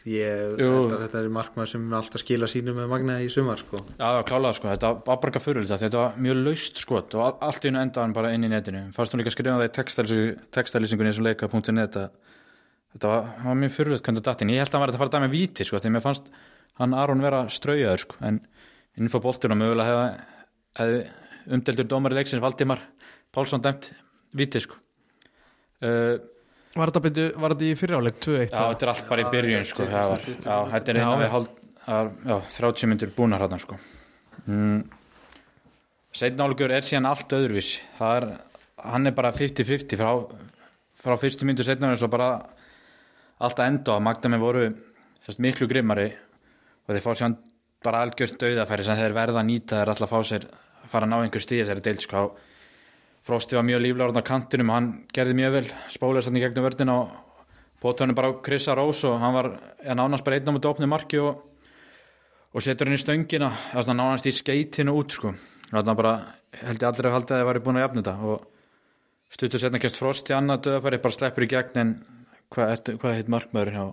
ég 0.10 0.58
Jú. 0.60 0.68
held 0.68 0.94
að 0.98 1.04
þetta 1.06 1.20
er 1.22 1.30
markmaður 1.32 1.70
sem 1.72 1.84
alltaf 1.96 2.24
skila 2.24 2.48
sínu 2.52 2.74
með 2.76 2.90
magna 2.92 3.18
í 3.24 3.30
sumar 3.32 3.62
sko. 3.62 3.80
Já, 3.96 4.10
klálega 4.28 4.58
sko, 4.58 4.70
þetta 4.74 4.92
var 5.08 5.20
bara 5.24 5.42
fyrirlita 5.44 5.80
þetta 5.80 6.02
var 6.02 6.18
mjög 6.26 6.42
laust 6.44 6.82
skot 6.82 7.16
og 7.16 7.44
allt 7.48 7.64
í 7.64 7.72
hennu 7.72 7.84
endaðan 7.86 8.16
bara 8.18 8.34
inn 8.36 8.44
í 8.44 8.52
netinu 8.52 8.84
fannst 8.96 9.16
hún 9.16 9.24
líka 9.24 9.32
að 9.32 9.38
skrifa 9.38 9.56
það 9.62 10.16
í 10.18 10.26
textælýsingunni 10.58 11.14
sem 11.16 11.28
leika.net 11.28 12.00
þetta 12.94 13.14
var, 13.14 13.32
var 13.46 13.60
mjög 13.62 13.76
fyrirlit 13.78 14.04
hvernig 14.04 14.26
datin 14.28 14.52
ég 14.52 14.64
held 14.64 14.74
að 14.74 14.78
hann 14.78 14.86
var 14.86 14.94
að 14.94 15.00
fara 15.02 15.12
að 15.14 15.16
dæma 15.16 15.32
víti 15.32 15.68
sko, 15.68 15.80
því 15.80 15.94
mér 15.96 16.04
fannst 16.04 16.28
hann 16.82 16.98
Aron 16.98 17.24
vera 17.24 17.46
straujaður 17.48 18.04
sko, 18.04 18.20
en 18.28 18.42
innfá 19.00 19.22
boltinu 19.24 19.56
og 19.56 19.62
mögulega 19.62 19.88
hefði, 19.88 20.28
hefði 20.82 21.56
umdeldur 21.56 21.90
dómari 21.90 22.20
leiksins 22.20 22.44
Valdimar 22.44 22.84
Pálsson 23.34 23.64
dæmt 23.64 23.92
víti 24.36 24.62
sko. 24.62 24.78
uh, 25.82 26.20
Var 26.74 26.90
þetta, 26.90 27.64
í 27.68 27.74
fyriráleik 27.78 28.16
2-1? 28.24 28.48
Já, 28.50 28.64
þetta 28.72 28.86
er 28.86 28.92
allt 28.94 29.10
bara 29.12 29.22
í 29.22 29.30
byrjun 29.34 29.68
sko, 29.70 29.86
já, 29.86 30.00
var, 30.10 30.24
já, 30.26 30.56
þetta 30.72 30.94
er 30.94 30.98
Já, 30.98 31.04
einu 31.04 31.20
við 31.20 31.28
já. 31.28 31.32
hálf, 31.36 31.52
að, 31.94 32.10
já, 32.26 32.36
30 32.56 32.90
myndir 32.90 33.12
búnar 33.14 33.44
hann 33.46 33.62
sko. 33.62 33.78
mm. 34.48 34.80
Er 36.14 36.86
síðan 36.86 37.08
allt 37.10 37.34
öðruvís 37.34 37.70
er, 38.02 38.28
hann 38.84 39.10
er 39.10 39.16
bara 39.18 39.32
50-50 39.34 39.98
frá, 40.02 40.12
frá 41.04 41.16
fyrstu 41.22 41.46
myndu 41.46 41.66
seinnálugur 41.66 42.02
svo 42.02 42.10
bara 42.14 42.32
allt 43.44 43.60
að 43.62 43.70
enda 43.72 43.96
að 43.98 44.04
Magdami 44.08 44.40
voru 44.42 44.68
sérst, 45.26 45.42
miklu 45.42 45.68
grimmari 45.70 46.10
og 46.14 46.94
þeir 46.94 47.06
fá 47.06 47.12
síðan 47.14 47.38
bara 47.84 48.04
algjörst 48.06 48.38
döðafæri 48.42 48.86
sem 48.88 48.98
þeir 49.00 49.16
verða 49.18 49.42
að 49.42 49.50
nýta 49.50 49.82
þeir 49.82 49.94
alltaf 49.94 50.14
fá 50.14 50.20
sér 50.26 50.46
fara 50.92 51.08
að 51.08 51.12
ná 51.14 51.18
einhver 51.22 51.44
stíð 51.44 51.64
þessari 51.64 51.86
deild 51.86 52.04
sko. 52.06 52.24
Frosti 53.24 53.56
var 53.56 53.64
mjög 53.64 53.80
líflegur 53.86 54.20
á 54.20 54.24
kantinum 54.28 54.72
hann 54.74 54.88
gerði 55.16 55.36
mjög 55.38 55.54
vel. 55.56 55.68
Spólaðist 55.94 56.28
hann 56.28 56.40
í 56.40 56.42
gegnum 56.44 56.66
vördina 56.66 56.96
og 57.00 57.12
Bóttónu 57.84 58.16
bara 58.16 58.32
á 58.32 58.40
Krissa 58.44 58.76
Rós 58.76 59.04
og 59.08 59.16
hann 59.20 59.34
var 59.36 59.48
ja, 59.84 59.96
nánast 59.96 60.24
bara 60.28 60.40
einn 60.40 60.48
á 60.48 60.56
mútið 60.56 60.72
opnið 60.74 60.92
marki 60.92 61.22
og, 61.24 61.40
og 62.52 62.64
setur 62.64 62.88
hann 62.92 62.98
í 62.98 63.00
stöngina. 63.00 63.50
Þess 63.72 63.92
að 63.92 63.98
nánast 64.00 64.28
í 64.28 64.36
skeitinu 64.36 64.96
út 65.00 65.16
sko. 65.16 65.32
þannig 65.72 65.94
að 65.94 66.02
bara 66.02 66.14
held 66.64 66.84
ég 66.84 66.90
aldrei 66.90 67.10
að 67.10 67.16
halda 67.18 67.36
að 67.36 67.40
það 67.42 67.50
væri 67.52 67.64
búin 67.64 67.80
að 67.80 67.86
jafna 67.86 68.04
þetta. 68.04 68.16
Og 68.28 69.34
stuttur 69.38 69.64
setna 69.64 69.84
kemst 69.84 70.00
Frost 70.04 70.32
í 70.32 70.36
annað 70.36 70.68
döðafæri 70.68 71.02
bara 71.08 71.18
sleppur 71.18 71.48
í 71.48 71.52
gegn 71.56 71.80
en 71.84 71.96
hvað, 72.52 72.76
ertu- 72.76 73.00
hvað 73.00 73.18
heit 73.22 73.32
markmaðurinn 73.32 73.80
hjá 73.80 73.88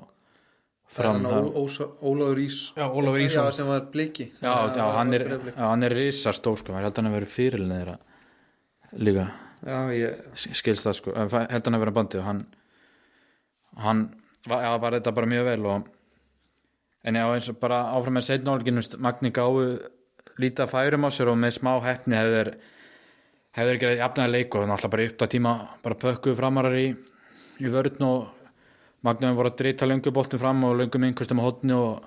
fram? 0.90 1.22
Ólafur 2.02 2.42
Ís 2.42 2.60
Já, 2.74 2.86
Ólafur 2.90 3.22
Ísson. 3.22 3.46
Já, 3.46 3.54
sem 3.54 3.70
var 3.70 3.86
bliki. 3.94 4.32
Já, 4.42 4.54
já, 4.74 4.86
hann 4.98 5.14
er, 5.14 5.26
er 5.86 5.98
risastór 6.02 6.58
sko, 6.58 6.74
hann 6.74 6.90
að 6.90 7.20
vera 7.20 7.34
fyrirlin 7.38 7.78
þeirra 7.78 7.98
líka. 8.98 9.30
Ég 9.66 10.16
skilst 10.56 10.86
það 10.86 10.96
sko, 10.96 11.12
Eh, 11.12 11.46
held 11.52 11.64
hann 11.66 11.76
að 11.76 11.82
vera 11.84 11.92
bandi 11.92 12.18
og 12.18 12.24
hann 12.24 12.46
hann 13.76 14.14
var, 14.48 14.62
já, 14.64 14.80
var 14.80 14.96
þetta 14.96 15.14
bara 15.14 15.26
mjög 15.26 15.44
vel 15.44 15.66
og 15.66 15.88
en 17.04 17.14
já 17.14 17.24
eins 17.34 17.48
og 17.48 17.60
bara 17.60 17.82
áfram 17.94 18.16
með 18.16 18.26
setnálgin 18.28 18.80
Magni 18.98 19.30
gáðu 19.30 19.78
lítið 20.40 20.64
að 20.64 20.72
færum 20.72 21.04
á 21.04 21.10
sér 21.12 21.28
og 21.28 21.38
með 21.38 21.56
smá 21.58 21.72
hefni 21.84 22.16
hefur 22.16 22.54
hefur 23.56 23.76
ekki 23.76 23.98
jafnaði 24.00 24.32
leik 24.32 24.54
og 24.54 24.66
náttúrulega 24.68 24.90
bara 24.90 25.08
upp 25.10 25.22
á 25.22 25.26
tíma 25.28 25.52
bara 25.82 26.00
pökkuðu 26.04 26.36
framarar 26.36 26.76
í, 26.78 26.88
í 27.60 27.68
vörðn 27.68 28.06
og 28.06 28.28
Magni 29.02 29.32
voru 29.32 29.48
að 29.48 29.56
drita 29.56 29.86
lönguboltin 29.88 30.40
fram 30.40 30.64
og 30.64 30.76
löngum 30.76 31.06
einhverstum 31.06 31.40
á 31.40 31.44
hotni 31.44 31.72
og, 31.72 32.02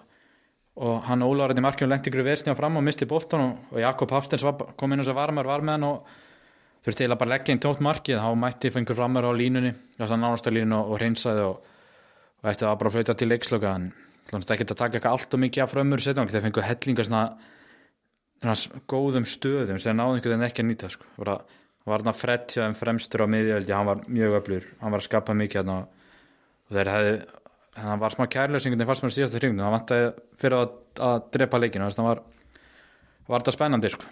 og 0.77 0.99
hann 1.07 1.25
Ólaurinn 1.25 1.57
í 1.57 1.65
markjum 1.65 1.89
lendi 1.89 2.11
ykkur 2.11 2.25
versni 2.25 2.53
á 2.53 2.57
fram 2.57 2.77
og 2.77 2.85
misti 2.85 3.07
boltan 3.09 3.41
og, 3.41 3.55
og 3.73 3.81
Jakob 3.81 4.13
Hafstens 4.13 4.45
kom 4.77 4.93
inn 4.93 5.01
og 5.01 5.15
var 5.17 5.33
með 5.33 5.49
hann 5.73 5.87
og 5.89 6.05
þurfti 6.83 7.03
eiginlega 7.05 7.19
bara 7.21 7.29
að 7.29 7.33
leggja 7.37 7.53
inn 7.55 7.61
tótt 7.63 7.83
markið 7.85 8.19
þá 8.23 8.29
mætti 8.43 8.71
fengur 8.75 8.97
framar 8.99 9.27
á 9.27 9.31
línunni 9.33 9.71
það 9.97 10.13
á 10.49 10.51
línunni 10.51 10.77
og, 10.79 10.91
og 10.93 10.99
hreinsaði 10.99 11.45
og, 11.47 11.57
og 12.43 12.49
eftir 12.51 12.65
það 12.67 12.71
var 12.73 12.79
bara 12.81 12.91
að 12.91 12.97
flauta 12.97 13.15
til 13.21 13.29
leiksloka 13.31 13.73
en 13.79 13.89
hljóðast 14.29 14.53
ekki 14.55 14.67
að 14.67 14.79
taka 14.81 14.97
eitthvað 14.99 15.15
allt 15.17 15.35
og 15.37 15.41
mikið 15.43 15.63
af 15.63 15.73
frömmur 15.73 16.03
setjum, 16.03 16.29
þeir 16.31 16.43
fengu 16.47 16.63
hellinga 16.63 17.05
svona, 17.07 17.23
svona 18.43 18.81
góðum 18.93 19.27
stöðum 19.27 19.79
sem 19.83 19.97
náðu 19.99 20.17
einhvern 20.17 20.33
veginn 20.35 20.47
ekki 20.49 20.63
að 20.63 20.69
nýta 20.71 20.89
sko. 20.93 21.07
var, 21.19 21.31
að- 21.37 21.59
var 21.85 21.99
þarna 22.03 22.13
Fred 22.15 22.45
hjá 22.55 22.61
þeim 22.63 22.77
fremstur 22.79 23.23
á 23.23 23.27
miðjöldi, 23.27 23.73
hann 23.75 23.89
var 23.89 24.03
mjög 24.07 24.37
öflur 24.39 24.67
hann 24.81 24.91
var 24.95 24.99
að 25.03 25.07
skapa 25.09 25.35
mikið 25.35 25.59
og, 25.75 25.87
þeir 26.77 26.91
hefði 26.93 27.15
hann 27.83 27.99
var 27.99 28.13
smá 28.15 28.27
kærleysingun 28.31 28.85
fannst 28.87 29.03
mér 29.03 29.15
síðasta 29.17 29.39
hringun, 29.41 29.63
hann 29.65 29.75
vantaði 29.75 30.11
fyrir 30.39 30.59
að, 30.61 30.73
að 31.03 31.23
drepa 31.35 31.59
leikinu, 31.59 31.87
þannig 31.89 31.99
að 31.99 32.09
var 32.11 32.23
var 33.33 33.43
þetta 33.43 33.55
spennandi 33.55 33.89
sko. 33.93 34.07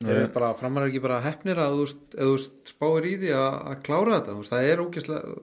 Eru 0.00 0.28
bara, 0.32 0.54
framar 0.56 0.86
ekki 0.86 1.00
bara 1.04 1.18
hefnir 1.20 1.58
að 1.60 1.74
þú 2.16 2.30
spáir 2.40 3.04
í 3.04 3.16
því 3.20 3.32
að, 3.36 3.56
að 3.68 3.80
klára 3.84 4.14
þetta, 4.14 4.36
veist, 4.38 4.52
það 4.54 4.68
er 4.70 4.80
ógæslega 4.80 5.34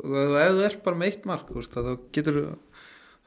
ef 0.41 0.56
þú 0.58 0.63
ert 0.65 0.80
bara 0.88 0.98
með 0.98 1.12
eitt 1.12 1.28
mark, 1.30 1.52
þú 1.52 1.60
veist, 1.60 1.76
þá 1.78 1.91
getur 2.17 2.39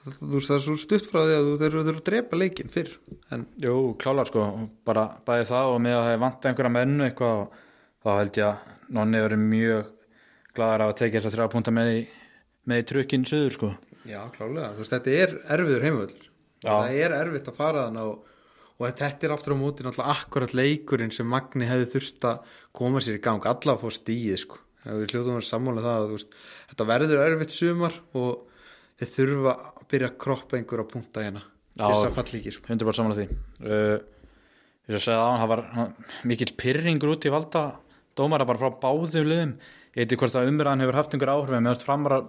þú 0.01 0.31
veist, 0.33 0.49
það 0.49 0.57
er 0.57 0.65
svo 0.65 0.75
stutt 0.83 1.07
frá 1.07 1.21
því 1.21 1.37
að 1.37 1.51
þú 1.53 1.69
eru 1.69 1.83
að 1.85 2.01
drepa 2.09 2.41
leikinn 2.41 2.73
fyrr, 2.75 2.91
en 3.31 3.45
Jú, 3.63 3.75
klálar 4.03 4.27
sko, 4.27 4.47
bara 4.89 5.05
bæði 5.29 5.47
það 5.53 5.71
og 5.75 5.79
með 5.85 5.99
að 5.99 6.03
það 6.09 6.17
er 6.17 6.23
vant 6.25 6.49
einhverja 6.51 6.75
mennu 6.81 7.07
eitthvað 7.07 7.45
þá 8.01 8.11
held 8.17 8.41
ég 8.41 8.49
að 8.49 8.75
nonni 8.99 9.23
verið 9.29 9.45
mjög 9.53 9.93
glaðar 10.59 10.85
af 10.87 10.91
að 10.91 10.99
tekja 11.05 11.21
þess 11.23 11.31
að 11.31 11.37
þrjá 11.37 11.53
púnta 11.55 11.77
með 11.77 11.93
í, 11.93 12.01
með 12.67 12.83
í 12.83 12.89
trukkinn 12.91 13.29
söður 13.31 13.55
sko. 13.55 13.71
já, 14.09 14.19
klálega, 14.35 14.73
þú 14.75 14.83
veist, 14.83 14.97
þetta 14.97 15.15
er 15.21 15.37
erfiður 15.59 15.87
heimvöld, 15.87 16.19
Já. 16.61 16.73
það 16.75 16.99
er 17.05 17.17
erfitt 17.21 17.53
að 17.55 17.61
fara 17.63 17.87
þann 17.87 18.03
og, 18.03 18.27
og 18.81 18.89
þetta 18.89 19.29
er 19.29 19.35
aftur 19.35 19.55
á 19.55 19.61
móti 19.61 19.85
náttúrulega 19.85 20.17
akkurat 20.17 20.55
leikurinn 20.57 21.13
sem 21.13 21.29
Magni 21.29 21.69
hefði 21.69 21.91
þurft 21.95 22.27
að 22.31 22.55
koma 22.77 23.03
sér 23.05 23.19
í 23.19 23.23
gang, 23.23 23.45
alla 23.45 23.77
að 23.77 23.83
fá 23.85 23.97
stíið 24.01 24.39
sko, 24.41 24.61
við 24.89 25.13
hljóðum 25.13 25.37
að 25.37 25.49
sammála 25.51 25.85
það 25.85 25.99
að, 25.99 26.15
veist, 26.17 26.37
þetta 26.73 26.89
verður 26.89 27.25
erfitt 27.27 27.57
sumar 27.57 27.99
og 28.17 28.31
þeir 29.01 29.13
þurfa 29.15 29.57
að 29.61 29.85
byrja 29.93 30.11
að 30.11 30.19
kroppa 30.25 30.59
einhverja 30.59 30.89
púnta 30.89 31.27
hérna 31.27 31.45
til 31.81 31.91
þess 31.91 32.07
að 32.07 32.17
falla 32.17 32.41
ekki 32.41 32.55
sko. 32.55 32.69
100% 32.69 32.99
samanlega 32.99 33.21
því. 33.21 33.39
Uh, 33.65 33.95
ég 34.91 34.91
svo 34.91 34.99
að 34.99 35.05
segja 35.07 35.21
á 35.21 35.29
hann, 35.29 35.41
það 35.43 35.53
var 35.53 35.63
hann, 35.77 35.95
mikill 36.29 36.53
pyrringur 36.61 37.15
út 37.15 37.27
í 37.27 37.33
valda 37.33 37.65
dómara 38.19 38.47
bara 38.49 38.61
frá 38.61 38.81
báðum 38.83 39.29
liðum. 39.29 39.57
Ég 39.95 40.05
veit 40.05 40.13
ekki 40.13 40.21
hvort 40.21 40.39
að 40.39 40.51
umræðan 40.53 40.85
hefur 40.85 40.99
haft 41.01 41.17
einhver 41.17 41.33
áhrif 41.33 41.57
en 41.57 41.65
mér 41.65 41.75
fannst 41.75 41.87
framara 41.87 42.21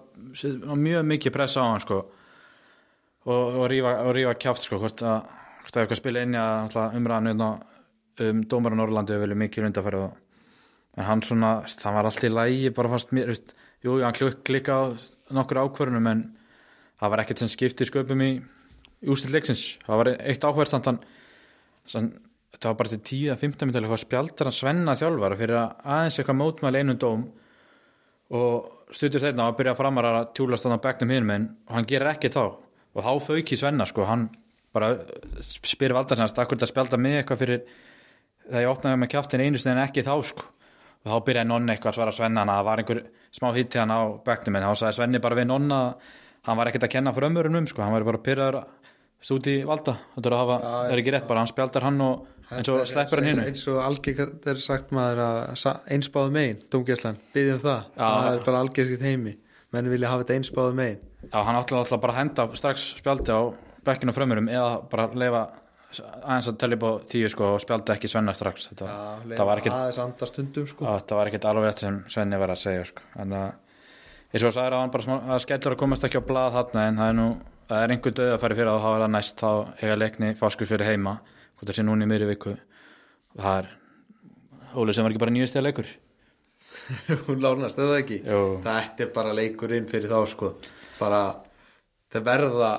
mjög 0.82 1.04
mikið 1.12 1.36
pressa 1.36 1.62
á 1.62 1.68
hann 1.70 1.84
sko 1.84 2.00
og, 2.02 3.44
og 3.62 3.66
rífa, 3.70 3.92
rífa 4.18 4.34
kjáft 4.42 4.66
sko 4.66 4.80
hvort 4.82 5.04
að, 5.06 5.28
hvort 5.62 5.78
að 5.78 5.84
eitthvað 5.86 6.02
spila 6.02 6.26
inn 6.26 6.36
í 6.36 6.41
að 6.41 6.97
umræðan 6.97 7.32
hérna, 7.32 7.50
um 8.21 8.43
dómara 8.50 8.78
Norrlandi 8.78 9.15
hefur 9.15 9.26
verið 9.26 9.41
mikið 9.41 9.67
undarfæri 9.69 10.02
og 10.02 10.17
en 10.97 11.08
hann 11.08 11.21
svona, 11.24 11.52
það 11.69 11.97
var 11.97 12.10
allt 12.10 12.26
í 12.28 12.32
lægi 12.32 12.71
bara 12.76 12.91
fast 12.91 13.13
mér, 13.15 13.32
veist, 13.32 13.54
jú, 13.86 14.00
hann 14.04 14.15
klikk, 14.15 14.41
klikka 14.47 14.76
á 14.76 14.84
nokkur 15.32 15.62
ákvörunum 15.63 16.10
en 16.12 16.26
það 17.00 17.13
var 17.13 17.24
ekkert 17.24 17.43
sem 17.43 17.52
skipti 17.52 17.88
sköpum 17.88 18.24
í, 18.26 18.32
í 19.00 19.12
úrslit 19.12 19.32
leiksins, 19.36 19.63
það 19.86 20.02
var 20.02 20.12
eitt 20.17 20.43
áhverð 20.47 20.74
samt 20.74 20.89
hann 20.91 21.00
sann, 21.88 22.12
það 22.58 22.67
var 22.74 22.80
bara 22.82 22.91
til 22.91 23.02
10-15 23.32 23.69
minnum 23.69 23.86
eitthvað 23.86 24.04
spjaldar 24.04 24.52
hann 24.52 24.58
Svenna 24.58 24.97
þjálfara 25.00 25.39
fyrir 25.39 25.62
að 25.62 25.88
aðeins 25.95 26.19
eitthvað 26.19 26.39
mótmæli 26.41 26.84
einum 26.84 27.00
dóm 27.00 27.24
og 28.32 28.91
stuttur 28.95 29.24
þeirna 29.24 29.47
að 29.47 29.58
byrja 29.60 29.74
að 29.74 29.80
framara 29.80 30.12
að 30.19 30.30
tjúlast 30.38 30.67
þannig 30.67 30.84
á 30.84 30.86
bekknum 30.86 31.15
hinum 31.15 31.34
en 31.36 31.47
og 31.67 31.76
hann 31.76 31.88
gerir 31.88 32.12
ekki 32.12 32.32
þá. 32.32 32.43
Og 32.91 33.06
þá 33.06 33.12
fauk 33.24 33.52
í 33.52 33.58
Svenna 33.60 33.88
sko, 33.88 34.06
hann 34.08 34.28
bara 34.75 34.91
spyrir 35.43 35.95
valdarsnæst, 35.97 36.39
akkur 36.39 36.60
þetta 36.60 36.71
spjalda 36.71 36.99
mig 37.01 37.19
eitthvað 37.19 37.43
fyrir 37.43 37.62
þegar 38.47 38.65
ég 38.65 38.71
opnaði 38.71 39.01
með 39.01 39.13
kjaftin 39.13 39.45
einu 39.45 39.62
en 39.71 39.84
ekki 39.86 40.05
þá 40.05 40.13
sko. 40.31 40.47
Og 41.01 41.10
þá 41.10 41.26
byrjaði 41.28 41.49
nonni 41.49 41.74
eitthvað 41.74 41.91
að 41.91 41.97
svara 41.97 42.13
Svenna 42.13 42.43
að 42.45 42.51
það 42.51 42.67
var 42.67 42.82
einhver 42.82 42.99
smá 43.34 43.47
hitt 43.55 43.78
hann 43.80 43.93
á 43.93 44.01
bekknum 44.26 44.57
en 44.59 44.67
þá 44.67 44.74
sagði 44.84 44.97
Svenni 44.99 45.22
bara 45.24 45.39
við 45.39 45.47
nonna 45.49 45.80
hann 46.45 46.59
var 46.59 46.69
ekkert 46.69 46.86
að 46.86 46.93
kenna 46.95 47.13
fyrir 47.15 47.32
ömurinn 47.32 47.57
um 47.61 47.67
sko, 47.69 47.82
hann 47.82 47.95
var 47.95 48.05
bara 48.05 48.22
pyrraður 48.22 48.61
stúd 49.22 49.47
í 49.51 49.59
valda, 49.65 49.97
þetta 50.15 50.32
er 50.34 50.93
er 50.93 51.01
ekki 51.01 51.13
rétt 51.13 51.28
bara, 51.30 51.43
hann 51.43 51.49
spjaldar 51.49 51.86
hann 51.86 52.01
og 52.01 52.28
eins 52.51 52.69
og 52.74 52.82
sleppur 52.89 53.22
hann 53.22 53.30
hinn 53.30 53.43
eins 53.43 53.63
og 53.69 53.78
algjörg 53.86 54.47
er 54.49 54.61
sagt 54.61 54.93
maður 54.95 55.22
að 55.26 55.67
einsbáðu 55.93 56.34
megin, 56.34 56.63
dómgæslan, 56.74 57.19
byggjum 57.36 57.61
það. 57.61 57.84
Já. 57.95 58.07
það 58.07 58.32
er 58.32 58.45
bara 58.47 58.63
algjörgitt 58.65 59.05
heimi 59.05 59.36
menn 59.72 59.91
vilja 59.91 60.09
hafa 60.11 60.26
þetta 60.26 60.39
einsbáðu 60.39 60.78
megin. 60.80 61.03
Já, 61.28 61.38
hann 61.38 61.59
átti 61.59 61.78
alltaf 61.78 62.01
bara 62.01 62.15
að 62.15 62.22
henda 62.24 62.47
strax 62.59 62.88
spjaldi 62.97 63.38
á 63.38 63.41
bekkinu 63.88 64.13
frömmurum 64.15 64.49
eða 64.51 64.71
bara 64.91 65.07
leifa 65.17 65.41
aðeins 65.91 66.47
að 66.47 66.59
tellja 66.61 66.77
upp 66.77 66.86
á 66.88 66.91
tíu 67.11 67.29
sko 67.32 67.47
og 67.55 67.61
spjaldi 67.63 67.91
ekki 67.95 68.09
Svenna 68.11 68.34
strax 68.38 68.69
þetta, 68.69 68.91
það 69.34 69.47
var 69.49 69.61
ekkert 69.61 70.21
sko 70.71 70.86
Já, 70.86 70.91
þetta 71.01 71.17
var 71.19 71.32
ekkert 71.32 71.47
alveg 71.51 71.67
rétt 71.67 71.84
sem 71.84 71.97
Svenni 72.11 72.39
var 72.39 72.53
að 72.53 72.61
segja 72.61 72.86
sko. 72.88 73.03
þannig 73.17 73.41
að 73.41 73.51
eins 74.32 74.45
og 74.47 74.53
sagði 74.55 74.71
að 74.71 74.77
hann 74.79 74.93
bara 74.93 75.05
smá, 75.07 75.15
að 75.27 75.41
skellur 75.43 75.75
að 75.75 75.82
komast 75.82 76.07
ekki 76.07 76.21
á 76.23 76.29
blað 76.29 76.55
þarna 76.55 76.86
en 76.88 77.01
það 77.01 77.11
er 77.11 77.17
nú 77.17 77.27
það 77.71 77.84
er 77.84 77.93
einhver 77.95 78.15
döð 78.19 78.32
að 78.36 78.41
fara 78.43 78.57
fyrir 78.59 78.71
að 78.71 78.86
hafa 78.86 79.01
það 79.01 79.13
næst 79.17 79.41
þá 79.43 79.51
eiga 79.82 79.97
leikni 79.99 80.32
fáskur 80.39 80.69
fyrir 80.69 80.88
heima 80.88 81.17
hvort 81.19 81.67
það 81.67 81.77
sé 81.77 81.86
núna 81.88 82.07
í 82.07 82.11
miðri 82.11 82.29
viku 82.32 82.55
það 83.36 83.57
er 83.57 83.69
Óli 84.71 84.95
sem 84.95 85.03
var 85.03 85.11
ekki 85.11 85.23
bara 85.25 85.36
nýjast 85.36 85.57
eða 85.59 85.67
leikur 85.67 85.91
hún 87.27 87.43
lánast, 87.43 87.79
eða 87.79 87.99
ekki 87.99 88.21
Jú. 88.23 88.41
þetta 88.63 89.03
er 89.05 89.11
bara 89.15 89.36
leikurinn 89.36 89.89
fyrir 89.91 90.11
þá 90.11 90.21
sko. 90.32 90.53
bara 90.99 91.21
það 92.11 92.27
verða 92.29 92.71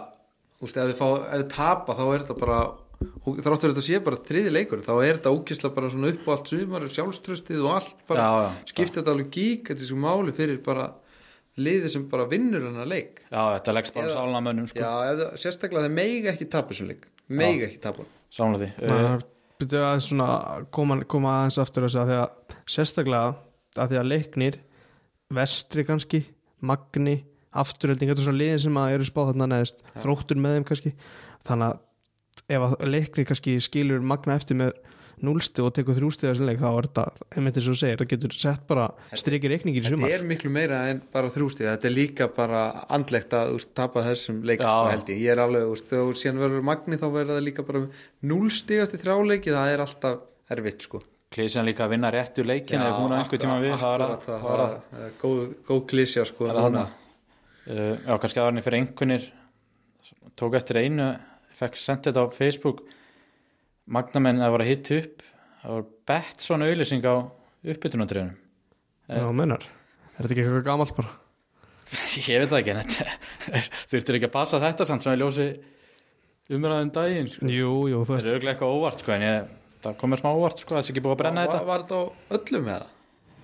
þið 0.62 0.94
fá, 0.98 1.06
ef 1.32 1.42
þið 1.42 1.48
tapa 1.56 1.94
þá 1.98 2.02
er 2.14 2.22
þetta 2.22 2.38
bara 2.38 2.60
þráttur 3.42 3.72
þetta 3.72 3.82
sé 3.82 3.98
bara 4.04 4.16
þriði 4.22 4.50
leikur 4.54 4.82
þá 4.86 4.92
er 5.02 5.16
þetta 5.18 5.32
ókysla 5.34 5.70
bara 5.74 5.88
svona 5.90 6.12
upp 6.12 6.26
á 6.26 6.30
allt 6.36 6.50
sumar 6.52 6.84
sjálfströstið 6.86 7.62
og 7.66 7.72
allt 7.80 8.04
bara 8.06 8.22
Já, 8.22 8.30
já. 8.46 8.50
skipta 8.70 9.00
þetta 9.00 9.14
alveg 9.16 9.30
gík 9.34 9.70
þetta 9.72 9.82
er 9.82 9.90
svo 9.90 9.98
máli 10.04 10.34
fyrir 10.36 10.60
bara 10.62 10.84
liði 11.58 11.90
sem 11.92 12.04
bara 12.08 12.28
vinnur 12.30 12.62
hennar 12.68 12.86
leik 12.88 13.24
Já, 13.26 13.42
þetta 13.58 13.74
leggst 13.74 13.94
bara 13.96 14.06
Eða- 14.06 14.14
sálna 14.20 14.40
mönnum 14.46 14.68
sko. 14.70 14.78
já, 14.78 14.92
ef 15.10 15.18
það, 15.18 15.34
sérstaklega 15.42 15.84
þeir 15.88 15.96
meiga 15.98 16.30
ekki 16.32 16.48
tapa 16.54 16.72
þessum 16.72 16.88
leik 16.92 17.08
meiga 17.28 17.66
ekki 17.66 17.80
tapa 17.82 18.04
honum. 18.04 18.12
Sálna 18.32 18.58
því 18.62 18.70
Það 18.78 19.02
er 19.10 19.26
byrjuð 19.62 19.84
að 19.88 20.00
svona 20.06 20.28
koma, 20.70 21.00
koma 21.04 21.34
aðeins 21.40 21.58
aftur 21.62 21.84
þessu 21.88 22.00
að 22.02 22.08
því 22.12 22.16
að 22.22 22.56
sérstaklega 22.76 23.34
að 23.82 23.90
því 23.92 23.98
að 24.00 24.08
leiknir 24.12 24.56
vestri 25.32 25.84
kannski, 25.88 26.22
magni 26.62 27.18
afturölding, 27.52 28.08
þetta 28.12 28.22
er 28.22 28.28
svona 28.28 28.38
liðin 28.42 28.62
sem 28.66 28.78
að 28.80 28.94
eru 28.96 29.04
spáð 29.08 29.32
þarna 29.32 29.50
neðist, 29.52 29.82
þróttur 30.02 30.40
með 30.40 30.56
þeim 30.58 30.64
kannski. 30.70 30.94
Þannig 31.48 31.68
að 31.68 32.56
ef 32.56 32.64
að 32.68 32.88
leiknir 32.88 33.26
kannski 33.28 33.58
skilur 33.60 34.00
magna 34.02 34.34
eftir 34.38 34.56
með 34.56 34.72
núlsti 35.22 35.62
og 35.62 35.70
tekur 35.76 35.94
þrjústi 35.94 36.26
þessum 36.26 36.48
leik 36.48 36.58
þá 36.58 36.66
er 36.72 36.86
þetta, 36.88 37.02
einmitt 37.36 37.58
eins 37.60 37.66
og 37.70 37.76
segir, 37.78 37.98
það 38.00 38.08
getur 38.10 38.32
sett 38.34 38.62
bara 38.66 38.86
strikir 39.14 39.52
reikningir 39.52 39.84
í 39.84 39.84
þetta 39.84 39.94
sumar. 40.00 40.10
er 40.16 40.24
miklu 40.26 40.50
meira 40.50 40.80
en 40.90 41.02
bara 41.14 41.28
þrjústið 41.30 41.68
þetta 41.68 41.86
er 41.86 41.94
líka 41.94 42.26
bara 42.34 42.62
andlegt 42.90 43.36
að 43.38 43.52
úst, 43.54 43.70
tapa 43.78 44.02
þessum 44.02 44.40
leik 44.42 44.64
Já. 44.64 44.66
sko, 44.72 44.88
held 44.90 45.12
ég, 45.12 45.20
ég 45.22 45.30
er 45.36 45.42
alveg 45.44 45.68
úst, 45.70 45.86
þegar 45.92 46.18
síðan 46.18 46.40
verður 46.42 46.66
magni 46.66 46.98
þá 46.98 47.06
verður 47.14 47.36
það 47.36 47.46
líka 47.46 47.66
bara 47.68 47.84
núlstig 48.32 48.82
eftir 48.82 49.02
þrjáleiki, 49.04 49.54
það 49.54 49.74
er 49.76 49.84
alltaf 49.86 50.18
erfitt 50.56 50.88
sko. 50.88 51.02
Klísjan 51.32 51.68
líka 51.70 51.86
að 51.86 51.94
vinna 51.94 52.10
réttu 52.12 52.42
leikin 52.44 52.82
eða 52.82 52.98
hún 52.98 53.14
á 53.14 53.16
einhver 53.22 53.40
tíma 53.40 53.60
við 53.62 53.76
það 53.78 53.92
var 53.94 54.02
að- 54.08 54.26
það 54.26 54.42
var 54.48 54.64
að- 54.66 55.14
góð, 55.22 55.38
góð 55.70 55.86
klísja 55.92 56.26
sko 56.26 56.48
það 56.50 56.58
var 56.58 56.70
núna. 56.74 56.88
Uh, 57.68 57.94
Já, 58.06 58.14
kannski 58.22 58.42
aðvarni 58.42 58.64
fyrir 58.64 58.80
einhvernir 58.80 59.28
tók 60.38 60.56
eftir 60.58 60.80
einu 60.82 61.12
fekk 61.58 61.78
sendið 61.78 62.12
þetta 62.12 62.24
á 62.26 62.36
Facebook 62.36 62.82
magnamenn 63.92 64.42
að 64.42 64.54
voru 64.54 64.66
að 64.66 64.72
hitta 64.72 65.00
upp 65.02 65.24
það 65.62 65.76
var 65.76 65.88
bett 66.12 66.44
svona 66.46 66.68
auðlýsing 66.70 67.06
á 67.06 67.14
uppbytunandriðunum 67.72 68.38
Já, 69.12 69.26
mennar, 69.34 69.66
er 70.14 70.22
þetta 70.22 70.34
ekki 70.34 70.44
eitthvað 70.46 70.66
gamalt 70.70 70.96
bara 70.96 71.12
Ég 72.30 72.40
veit 72.42 72.50
það 72.50 72.58
ekki 72.62 72.72
en 72.72 72.82
þetta 72.82 73.60
þurftur 73.92 74.18
ekki 74.18 74.30
að 74.30 74.36
passa 74.38 74.62
þetta 74.62 74.88
samt 74.88 75.04
svona 75.04 75.18
í 75.18 75.22
ljósi 75.22 75.48
umræðum 76.52 76.90
daginn 76.94 77.28
sko. 77.30 77.48
Jú, 77.48 77.74
jú, 77.90 78.00
þú 78.02 78.08
Það 78.08 78.16
veist 78.16 78.26
er 78.26 78.34
auðvitað 78.34 78.52
eitthvað 78.54 78.74
óvart 78.78 79.04
sko 79.04 79.14
en 79.14 79.24
ég, 79.26 79.52
það 79.84 79.98
komur 80.00 80.20
smá 80.20 80.30
óvart 80.32 80.62
sko 80.62 80.76
það 80.76 80.84
sé 80.86 80.92
ekki 80.94 81.04
búið 81.04 81.14
að 81.14 81.20
brenna 81.22 81.44
var, 81.44 81.52
þetta 81.52 81.68
var 81.70 81.84
þetta 81.84 82.00
á 82.00 82.04
öllum 82.38 82.66
með 82.66 82.80
það? 82.82 82.90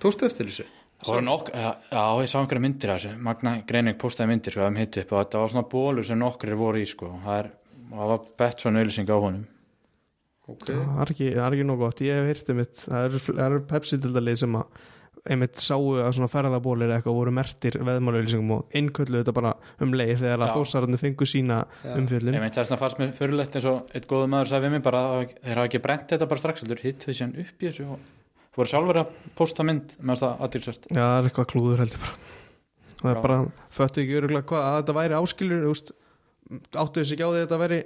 tókstu 0.03 0.27
eftir 0.29 0.49
þessu? 0.49 0.67
Það 0.99 1.13
voru 1.13 1.25
nokk, 1.29 1.49
já, 1.55 1.69
já, 1.93 2.01
ég 2.19 2.27
sá 2.31 2.37
einhverja 2.41 2.63
myndir 2.65 2.91
af 2.91 2.99
þessu. 2.99 3.13
Magna 3.23 3.53
Greining 3.69 3.99
postaði 4.01 4.33
myndir 4.33 4.55
sko, 4.55 4.65
um 4.67 4.79
hitt 4.81 4.99
upp 4.99 5.13
og 5.15 5.21
þetta. 5.21 5.43
Var 5.43 5.53
svona 5.53 5.67
bólur 5.71 6.07
sem 6.09 6.19
nokkur 6.19 6.53
voru 6.59 6.81
í 6.81 6.89
sko. 6.89 7.13
Það, 7.23 7.39
er, 7.39 7.49
það 7.93 8.11
var 8.13 8.27
bett 8.43 8.65
svona 8.65 8.83
auðlýsing 8.83 9.11
á 9.11 9.17
honum. 9.17 9.47
Ok, 10.49 10.65
það 10.67 11.01
er 11.05 11.11
ekki, 11.13 11.27
það 11.37 11.43
er 11.45 11.55
ekki 11.57 11.67
nóg 11.69 11.83
gott, 11.85 11.99
ég 12.03 12.29
hef 12.29 12.49
einmitt, 12.49 12.79
það 12.83 13.07
eru, 13.07 13.21
það 13.29 13.43
eru 13.45 13.59
Pepsi-dildalið 13.69 14.39
sem 14.41 14.57
að 14.59 14.79
einmitt 15.29 15.59
sáu 15.61 15.89
að 15.99 16.13
svona 16.15 16.29
ferðabólir 16.31 16.87
eða 16.87 16.99
eitthvað 16.99 17.17
voru 17.17 17.33
mertir 17.35 17.77
veðmálauðlýsingum 17.85 18.53
og 18.55 18.77
innkölluðu 18.79 19.23
þetta 19.23 19.35
bara 19.35 19.51
um 19.83 19.91
leið 19.93 20.13
þegar 20.23 20.43
að 20.45 20.51
Já. 20.51 20.53
þósararnir 20.55 21.01
fengu 21.01 21.27
sína 21.27 21.57
Já. 21.83 21.91
umfjöllin 21.99 22.37
Ég 22.37 22.43
meint 22.45 22.55
það 22.55 22.63
er 22.63 22.69
svona 22.69 22.81
fannst 22.83 23.01
mér 23.01 23.11
fyrirlegt 23.17 23.57
eins 23.59 23.67
og 23.69 23.91
eitt 23.93 24.07
góðu 24.09 24.29
maður 24.31 24.51
sagði 24.53 24.67
við 24.67 24.75
mig 24.77 24.85
bara 24.87 25.03
að 25.09 25.25
þeir 25.35 25.59
hafa 25.59 25.67
ekki 25.69 25.83
brent 25.83 26.13
þetta 26.13 26.29
bara 26.31 26.43
strax 26.43 26.63
heldur. 26.63 26.81
Hitt 26.85 27.05
þau 27.05 27.13
síðan 27.13 27.35
upp 27.43 27.65
í 27.65 27.69
þessu 27.69 27.87
og 27.89 28.07
voru 28.59 28.71
sjálfur 28.71 28.99
að 29.01 29.13
posta 29.39 29.65
mynd 29.67 29.93
með 29.99 30.23
það 30.23 30.43
aðtilsvært 30.45 30.89
Já, 30.89 30.99
það 30.99 31.15
er 31.19 31.29
eitthvað 31.29 31.49
klúður 31.53 31.83
heldur 31.83 32.03
bara. 32.03 32.17
Og 32.99 33.05
það 33.05 33.13
er 33.13 33.21
bara, 33.23 33.39
föttu 33.77 34.03
ekki 34.03 34.19
öruglega 34.19 34.47
hvað 34.49 34.67
að 34.67 34.77
þetta 34.79 34.95
væri 34.99 35.17
áskilur, 35.19 35.63
þú 35.63 35.73
veist 35.73 35.91
áttu 36.73 37.01
þessi 37.03 37.15
ekki 37.15 37.23
á 37.23 37.29
því 37.29 37.39
að 37.39 37.43
þetta 37.45 37.59
væri 37.63 37.79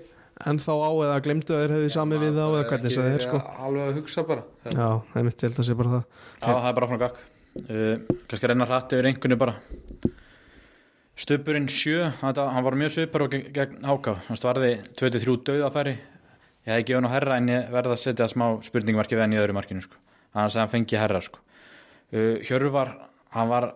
ennþá 0.49 0.73
á 0.73 0.91
eða 1.05 1.19
glemdu 1.27 1.53
að 1.53 1.61
þeir 1.61 1.73
hefði 1.75 1.91
samið 1.93 2.23
við 2.23 2.39
þá 2.39 2.43
eða 2.45 2.63
hvernig 2.71 2.95
það 2.95 3.09
er 3.11 3.23
sko. 3.27 3.41
alveg 3.67 3.83
að 3.83 3.99
hugsa 3.99 4.23
bara 4.25 4.43
Já. 4.63 4.71
Já, 4.73 4.87
það 5.11 5.19
er 5.21 5.27
mitt 5.27 5.39
til 5.43 5.51
að 5.51 5.67
sé 5.67 5.75
bara 5.77 5.93
það. 5.93 6.03
Já, 6.41 6.47
það 6.47 6.69
er 6.69 6.77
bara 6.79 6.89
frá 6.89 7.01
gakk 7.03 7.19
uh, 7.61 8.17
kannski 8.31 8.49
reyna 8.49 8.67
hratt 8.69 8.95
yfir 8.97 9.09
einhverju 9.11 9.39
bara. 9.43 9.55
Stubburinn 11.13 11.69
sjö 11.69 12.07
þetta, 12.23 12.47
hann 12.55 12.65
var 12.65 12.79
mjög 12.81 12.95
svipar 12.95 13.27
og 13.27 13.35
gegn, 13.35 13.51
gegn 13.53 13.85
Háka 13.85 14.15
hann 14.25 14.41
varði 14.41 14.71
23 14.97 15.35
döðafæri 15.51 15.93
ég 15.93 16.71
hefði 16.71 16.87
gefið 16.87 16.97
hann 16.97 17.09
á 17.11 17.13
herra 17.13 17.37
en 17.37 17.51
ég 17.51 17.69
verða 17.73 17.93
að 17.93 18.01
setja 18.07 18.29
smá 18.31 18.47
spurningmarki 18.65 19.17
við 19.17 19.25
hann 19.27 19.35
í 19.35 19.39
öðru 19.41 19.55
markinu 19.59 19.83
sko. 19.85 19.99
Annars 20.33 20.57
að 20.57 20.63
hann 20.63 20.73
fengi 20.73 20.99
herra 20.99 21.21
sko. 21.23 21.39
uh, 22.13 22.41
Hjörvar, 22.45 22.93
hann 23.33 23.49
var 23.49 23.69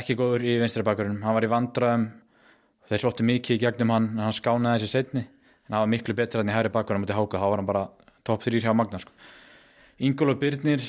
ekki 0.00 0.16
góður 0.18 0.46
í 0.46 0.56
vinstri 0.62 0.84
bakverðinum 0.86 1.24
hann 1.26 1.36
var 1.36 1.46
í 1.46 1.50
vandræðum. 1.50 2.08
Þeir 2.90 3.02
sóttu 3.04 3.26
mikið 3.26 3.56
í 3.56 3.62
gegnum 3.62 3.92
hann 3.94 4.08
en 4.14 4.24
hann 4.24 4.34
skánaði 4.34 4.82
þessi 4.82 4.98
setni 4.98 5.22
en 5.26 5.74
hann 5.74 5.84
var 5.84 5.92
miklu 5.92 6.14
betra 6.18 6.42
enn 6.42 6.50
í 6.50 6.54
hæri 6.54 6.72
bakverðinum 6.74 7.10
Háka, 7.14 7.38
þá 7.38 7.46
var 7.46 7.62
hann 7.62 7.68
bara 7.68 7.84
top 8.26 8.42
3 8.42 8.62
hjá 8.62 8.74
Magna 8.74 8.98
sko. 9.02 9.12
Ingólu 10.00 10.34
Byrnir 10.40 10.82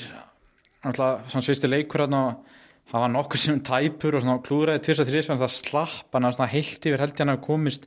náttúrulega 0.82 1.30
svona 1.30 1.46
svisti 1.46 1.70
leikur 1.70 2.06
hann 2.06 2.16
og 2.18 2.48
var 2.92 3.10
nokkur 3.12 3.40
sem 3.40 3.60
tæpur 3.64 4.18
og 4.18 4.42
klúðræði 4.46 4.82
tvist 4.86 5.02
og 5.04 5.08
þrís 5.08 5.28
þannig 5.30 5.46
að 5.46 5.54
slapp 5.54 6.16
hann 6.16 6.28
var 6.28 6.50
heilt 6.52 6.88
yfir 6.88 7.00
held 7.00 7.20
hann 7.20 7.32
hafi 7.32 7.44
komist. 7.46 7.86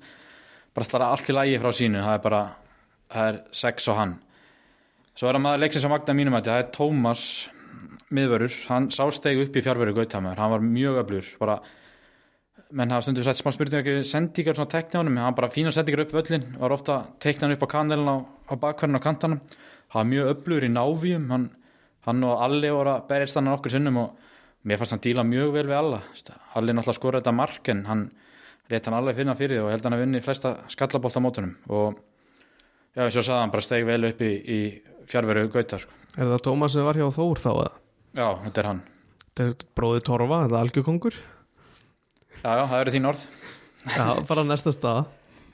Bara 0.76 0.86
alltaf 0.86 1.08
allt 1.08 1.30
í 1.30 1.36
lægi 1.36 1.60
frá 1.62 1.72
sínu. 1.76 2.02
Það 2.04 2.16
er 2.18 2.24
bara, 2.24 2.42
það 3.14 3.28
er 3.30 3.42
sex 3.56 3.90
og 3.92 4.00
hann 4.00 4.16
svo 5.16 5.30
er 5.30 5.38
það 5.38 5.44
maður 5.48 5.64
leiksins 5.64 5.88
á 5.88 5.94
Magna 5.96 6.18
mínum 6.18 6.38
að 6.38 6.52
það 6.52 6.62
er 6.62 6.70
Tómas 6.76 7.26
miðvörur, 8.16 8.54
hann 8.70 8.92
sásteg 8.94 9.42
upp 9.46 9.58
í 9.58 9.66
fjárveru 9.66 9.96
Gautamöður, 9.96 10.44
hann 10.44 10.54
var 10.54 10.64
mjög 10.64 11.02
öflur 11.02 11.32
bara, 11.42 11.60
menn 12.76 12.92
hafa 12.94 13.08
stundu 13.08 13.24
sett 13.26 13.40
smá 13.40 13.52
spurningar 13.56 14.04
sendingar 14.08 14.58
svona 14.58 14.72
tekni 14.72 15.00
á 15.00 15.02
honum 15.02 15.18
hann 15.24 15.38
bara 15.38 15.50
fína 15.54 15.74
sendingar 15.74 16.06
upp 16.06 16.14
völlin, 16.16 16.46
var 16.60 16.76
ofta 16.76 17.00
tekna 17.24 17.48
hann 17.48 17.56
upp 17.58 17.66
á 17.66 17.74
kanelin 17.74 18.12
á, 18.12 18.18
á 18.52 18.54
bakverðin 18.60 19.00
á 19.00 19.06
kantanum. 19.06 19.42
Hann 19.96 20.00
var 20.02 20.12
mjög 20.12 20.32
öflur 20.34 20.66
í 20.66 20.70
návíum. 20.72 21.30
Hann, 21.32 21.50
hann 22.06 22.24
og 22.28 22.42
Alli 22.44 22.72
voru 22.74 22.96
að 22.96 23.06
berjast 23.10 23.38
hann 23.40 23.52
okkur 23.54 23.76
sinnum 23.76 24.00
og 24.02 24.32
mér 24.66 24.82
fannst 24.82 24.96
hann 24.96 25.04
díla 25.06 25.24
mjög 25.24 25.54
vel 25.56 25.68
við 25.70 25.78
alla. 25.80 26.02
Alli 26.58 26.74
náttúrulega 26.74 27.00
skora 27.00 27.22
þetta 27.22 27.36
mark 27.36 27.70
en 27.72 27.86
hann 27.90 28.04
rétt 28.72 28.90
hann 28.90 28.98
alveg 28.98 29.20
finna 29.20 29.38
fyrir 29.38 29.60
því 29.60 29.64
og 29.64 29.72
held 29.72 29.88
hann 29.88 29.98
að 29.98 30.04
vinni 30.04 30.24
flesta 30.26 30.56
skallabólta 30.74 31.22
mótunum. 31.22 31.56
Og 31.70 32.00
já, 32.96 33.06
svo 33.08 33.22
sagði 33.22 33.40
hann 33.40 33.54
bara 33.54 33.68
steg 33.68 33.88
vel 33.88 34.02
upp 34.10 34.26
í, 34.26 34.34
í 34.42 34.60
fjárveru 35.10 35.48
Gauta 35.54 35.80
sko. 35.82 35.94
Er 36.16 36.30
það 36.32 36.44
Tómas 36.48 36.76
sem 36.76 36.86
var 36.88 37.00
hjá 37.00 37.08
Þór 37.14 37.42
þá 37.44 37.50
eða? 37.54 37.72
já, 38.16 38.28
þetta 38.46 38.62
er 38.62 38.70
hann. 38.70 38.82
Þetta 39.36 39.46
er 39.46 39.70
bróði 39.76 40.04
Torfa, 40.08 40.42
þetta 40.46 40.56
er 40.56 40.62
algjörkongur. 40.62 41.22
Já, 42.36 42.50
já, 42.50 42.64
það 42.72 42.78
eru 42.82 42.94
þín 42.96 43.10
orð. 43.12 43.24
Já, 43.86 44.06
bara 44.30 44.46
næsta 44.48 44.74
stað. 44.76 45.02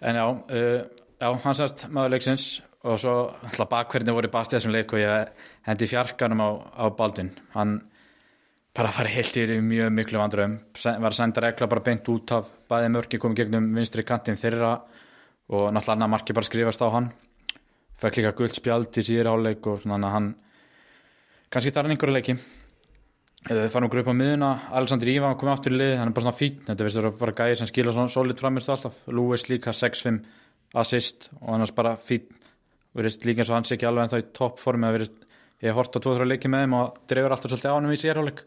En 0.02 0.18
já, 0.18 0.26
uh, 0.26 1.06
já 1.22 1.30
hann 1.45 1.58
sannst 1.58 1.88
maður 1.93 2.16
leiksins 2.16 2.49
og 2.82 2.97
svo 3.02 3.16
alltaf 3.45 3.70
bakverðinu 3.70 4.18
voru 4.18 4.32
bast 4.34 4.54
í 4.54 4.58
þessum 4.58 4.74
leik 4.74 4.93
og 4.95 5.02
ég 5.02 5.41
hendi 5.68 5.89
fjarkanum 5.89 6.41
á, 6.41 6.49
á 6.82 6.86
Baldvin. 6.97 7.34
Hann 7.54 7.80
bara 8.76 8.91
var 8.95 9.10
heilt 9.12 9.36
í 9.38 9.60
mjög 9.60 9.91
miklu 9.93 10.20
vandröðum 10.22 10.56
var 10.80 11.12
að 11.12 11.18
senda 11.18 11.43
regla 11.43 11.68
bara 11.68 11.84
beint 11.84 12.08
út 12.12 12.32
af 12.38 12.47
bæði 12.72 12.91
mörki 12.93 13.20
komið 13.20 13.41
gegnum 13.41 13.68
vinstri 13.76 14.06
kantin 14.08 14.39
þeirra 14.39 14.78
og 15.52 15.66
náttúrulega 15.76 15.97
annar 15.97 16.12
marki 16.14 16.36
bara 16.38 16.47
skrifast 16.47 16.84
á 16.86 16.88
hann 16.93 17.10
fekk 18.02 18.20
líka 18.20 18.34
guld 18.38 18.58
spjald 18.58 18.97
í 18.97 19.06
síður 19.06 19.32
áleik 19.36 19.68
og 19.70 19.84
svona 19.84 20.12
hann 20.16 20.34
kannski 21.52 21.74
þar 21.74 21.88
en 21.88 21.95
einhverju 21.95 22.18
leiki. 22.18 22.38
Farum 23.74 23.88
okkur 23.88 24.04
upp 24.04 24.12
á 24.14 24.16
miðuna 24.16 24.52
Alexander 24.78 25.10
Ívan 25.10 25.38
komið 25.39 25.56
áttur 25.56 25.74
í 25.74 25.80
lið, 25.80 25.95
hann 25.97 26.12
er 26.12 26.14
bara 26.14 26.28
svona 26.28 26.38
fín 26.38 26.60
þetta 26.68 26.86
veist 26.86 26.99
það 26.99 27.16
bara 27.18 27.38
gæðir 27.39 27.60
sem 27.62 27.70
skilur 27.72 27.95
svona 27.95 28.14
solid 28.14 28.41
framistu 28.41 28.74
alltaf. 28.74 28.99
Lewis 29.10 29.47
líka 29.49 29.74
6-5 29.74 30.20
assist 30.82 31.32
og 31.39 31.56
annars 31.56 31.74
bara 31.76 31.95
fín 31.97 32.28
verist 32.97 33.26
líka 33.26 33.41
eins 33.41 33.52
og 33.52 33.58
hann 33.58 33.68
sé 33.68 33.78
ekki 33.78 33.88
alveg 33.89 34.06
en 34.06 34.14
þá 34.14 34.20
í 34.22 34.28
toppformi 34.36 34.88
að 34.88 34.97
verist, 34.97 35.26
ég 35.64 35.76
hort 35.78 35.95
á 35.95 35.99
2-3 36.04 36.28
leiki 36.28 36.52
með 36.52 36.66
þeim 36.66 36.78
og 36.78 37.02
drefur 37.10 37.36
alltaf 37.36 37.54
svolítið 37.54 37.72
á 37.72 37.76
hann 37.78 37.89
í 37.89 37.99
sérháleik 38.02 38.43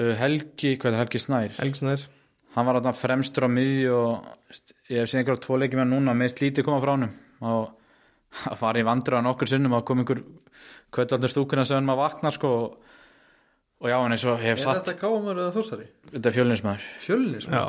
uh, 0.00 0.12
Helgi, 0.20 0.74
hvað 0.76 0.92
er 0.92 1.02
Helgi 1.04 1.22
Snær? 1.22 1.56
Helgsnær 1.60 2.06
hann 2.56 2.68
var 2.68 2.80
þarna 2.80 2.94
fremstur 2.96 3.46
á 3.46 3.50
miðju 3.52 3.96
og 3.96 4.52
ég 4.90 5.02
hef 5.02 5.10
séð 5.10 5.22
einhverja 5.22 5.44
tvo 5.46 5.60
leiki 5.60 5.78
með 5.78 5.84
hann 5.84 5.94
núna 5.94 6.16
meðist 6.18 6.42
lítið 6.42 6.66
koma 6.66 6.82
frá 6.82 6.94
hann 6.96 7.08
og 7.46 7.85
það 8.44 8.62
var 8.62 8.80
í 8.80 8.86
vandröða 8.86 9.24
nokkur 9.26 9.50
sinnum 9.50 9.76
að 9.78 9.84
kom 9.88 10.02
einhver 10.02 10.22
kvöldaldur 10.94 11.32
stúkuna 11.32 11.66
sem 11.66 11.78
hann 11.78 11.88
maður 11.88 12.04
vaknar 12.04 12.36
sko 12.36 12.52
og, 12.56 12.96
og 13.82 13.90
já, 13.90 13.96
en 13.98 14.16
eins 14.16 14.26
og 14.28 14.40
hef 14.42 14.56
er 14.58 14.64
satt 14.64 14.82
þetta 14.82 14.98
káamar 15.02 15.42
eða 15.42 15.54
þósari? 15.56 15.88
þetta 16.12 16.30
er 16.30 16.36
fjölinsmaður 16.38 16.88
fjölnis? 17.02 17.48
Já, 17.50 17.64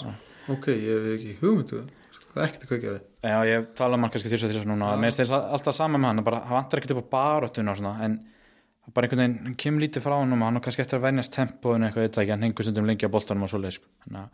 ok, 0.53 0.69
ég 0.73 0.89
hef 0.93 1.13
ekki 1.17 1.37
hugmyndu 1.41 1.81
það. 1.81 1.93
Er 2.37 2.43
ekkert 2.45 2.65
að 2.65 2.69
kveikja 2.69 2.95
þið 2.95 3.29
Já, 3.31 3.37
ég 3.49 3.55
hef 3.55 3.69
talað 3.77 3.97
um 3.97 4.03
hann 4.05 4.11
kannski 4.13 4.31
þess 4.31 4.45
að 4.45 4.51
þess 4.53 4.63
að 4.65 4.71
núna 4.71 4.89
mér 5.01 5.15
þess 5.15 5.37
alltaf 5.37 5.75
saman 5.77 6.03
með 6.03 6.11
hann 6.11 6.25
bara, 6.27 6.41
hann 6.45 6.59
vantar 6.59 6.81
ekkert 6.81 6.93
upp 6.93 7.07
á 7.09 7.13
baróttuna 7.15 7.73
og 7.73 7.79
svona 7.79 7.93
en 8.05 8.19
er 8.87 8.93
bara 8.93 9.07
einhvern 9.07 9.23
veginn, 9.23 9.39
hann 9.47 9.55
kemur 9.63 9.83
lítið 9.83 10.05
frá 10.05 10.15
hann 10.19 10.35
og 10.35 10.43
hann 10.45 10.59
er 10.59 10.63
kannski 10.67 10.83
eftir 10.83 10.99
að 10.99 11.07
venjast 11.07 11.33
tempóinu 11.33 11.87
eitthvað, 11.87 12.11
það 12.13 12.23
ekki, 12.23 12.33
hann 12.35 12.45
hengur 12.45 12.67
stundum 12.67 12.87
lengi 12.87 13.09
á 13.09 13.15
boltanum 13.15 13.47
og 13.47 13.51
svoleið 13.51 13.79
sko. 13.79 13.89
að 14.13 14.29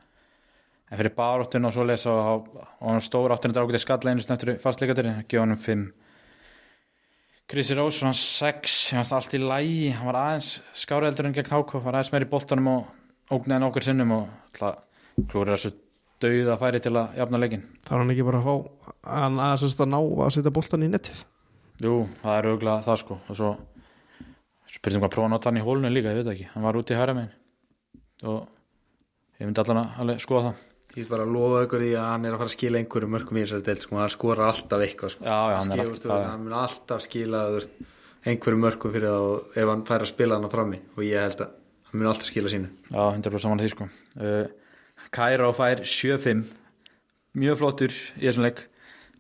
en 0.94 1.00
fyrir 1.00 1.16
baróttun 1.18 1.66
og 1.66 1.74
svo 1.74 1.86
lesa 1.88 2.14
og, 2.14 2.50
hann 2.84 3.00
áttun 3.00 3.54
þetta 3.54 3.64
ákveði 3.64 3.82
skalla 3.82 4.14
einu 4.14 4.26
snöttur 4.26 4.52
fastleikatur, 4.62 5.10
gefa 5.26 5.46
hann 5.46 5.56
um 5.56 5.64
5 5.64 5.88
Chrissy 7.52 7.78
Rose 7.78 8.06
hann 8.06 8.18
6, 8.18 8.78
hann 8.96 9.06
var 9.10 9.20
allt 9.20 9.36
í 9.36 9.42
lægi 9.42 9.92
hann 9.98 10.10
var 10.10 10.20
aðeins 10.22 10.50
skáreldur 10.80 11.28
en 11.30 11.36
gegn 11.36 11.52
Háko 11.52 11.84
var 11.84 12.00
aðeins 12.00 12.14
meir 12.14 12.28
í 12.28 12.32
boltanum 12.32 12.72
og 12.72 13.36
ógnaði 13.36 13.66
nokkur 13.66 13.88
sinnum 13.90 14.16
og 14.16 14.32
alltaf 14.48 15.28
klúrir 15.30 15.58
þessu 15.58 15.74
dauða 16.24 16.58
færi 16.62 16.80
til 16.84 16.96
að 16.96 17.20
jafna 17.20 17.42
leikin 17.44 17.68
Það 17.84 17.94
er 17.98 18.04
hann 18.04 18.16
ekki 18.16 18.28
bara 18.30 18.42
að 18.42 18.48
fá 18.48 18.56
hann 19.12 19.40
að, 19.44 19.70
að 19.70 19.92
ná 19.92 20.00
að 20.00 20.34
setja 20.38 20.56
boltan 20.56 20.88
í 20.88 20.92
nettið 20.94 21.24
Jú, 21.82 22.04
það 22.22 22.36
er 22.38 22.48
auðvitað 22.48 22.84
það 22.86 23.00
sko. 23.02 23.16
Og 23.28 23.38
svo 23.38 23.50
spurning 24.74 25.02
hvað 25.04 25.16
prófa 25.16 25.28
að 25.28 25.34
nota 25.34 25.50
hann 25.50 25.60
í 25.60 25.64
hólnu 25.66 25.90
líka, 25.92 26.14
ég 26.14 26.22
veit 26.22 26.34
ekki. 26.34 26.50
Hann 26.54 26.68
var 26.68 26.78
úti 26.80 26.94
í 26.94 27.00
hæra 27.00 27.16
megin. 27.18 27.34
Og 28.30 28.38
ég 29.40 29.50
myndi 29.50 29.64
allan 29.64 29.82
að 29.90 30.14
skoða 30.24 30.52
það 30.52 30.62
Ég 30.94 31.08
bara 31.10 31.26
lofa 31.26 31.64
ykkur 31.66 31.82
því 31.82 31.92
að 31.98 32.06
hann 32.12 32.26
er 32.28 32.36
að 32.36 32.42
fara 32.44 32.52
að 32.52 32.54
skila 32.54 32.80
einhverju 32.84 33.08
mörgum 33.10 33.38
í 33.40 33.44
þessari 33.44 33.66
deild 33.66 33.82
sko, 33.82 33.98
hann 33.98 34.12
skorar 34.14 34.50
alltaf 34.52 34.84
eitthvað 34.86 35.14
sko. 35.16 35.24
Já, 35.26 35.38
já, 35.50 35.56
hann 35.58 35.66
Skilur, 35.72 35.88
alltaf- 35.90 36.12
veist, 36.14 36.28
hann 36.30 36.44
mun 36.44 36.56
alltaf 36.60 37.02
skila 37.08 37.40
veist, 37.56 37.72
einhverju 38.30 38.60
mörgum 38.62 38.94
fyrir 38.94 39.10
það 39.10 39.26
og 39.30 39.58
ef 39.64 39.72
hann 39.72 39.86
fær 39.90 40.06
að 40.06 40.12
spila 40.12 40.38
hann 40.38 40.52
frammi. 40.54 40.80
Og 40.94 41.02
ég 41.08 41.26
held 41.26 41.42
að 41.42 41.56
hann 41.90 41.98
mun 42.04 42.12
alltaf 42.12 42.30
skila 42.30 42.54
sínu. 42.54 42.70
Já, 42.94 43.02
100% 43.18 43.46
saman 43.48 43.64
því 43.64 43.72
sko. 43.74 43.90
Uh, 44.22 44.46
Kairo 45.18 45.50
fær 45.58 45.82
7-5 45.82 46.44
mjög 47.42 47.58
flottur 47.64 47.90
í 48.22 48.28
þessum 48.28 48.46
leik. 48.46 48.68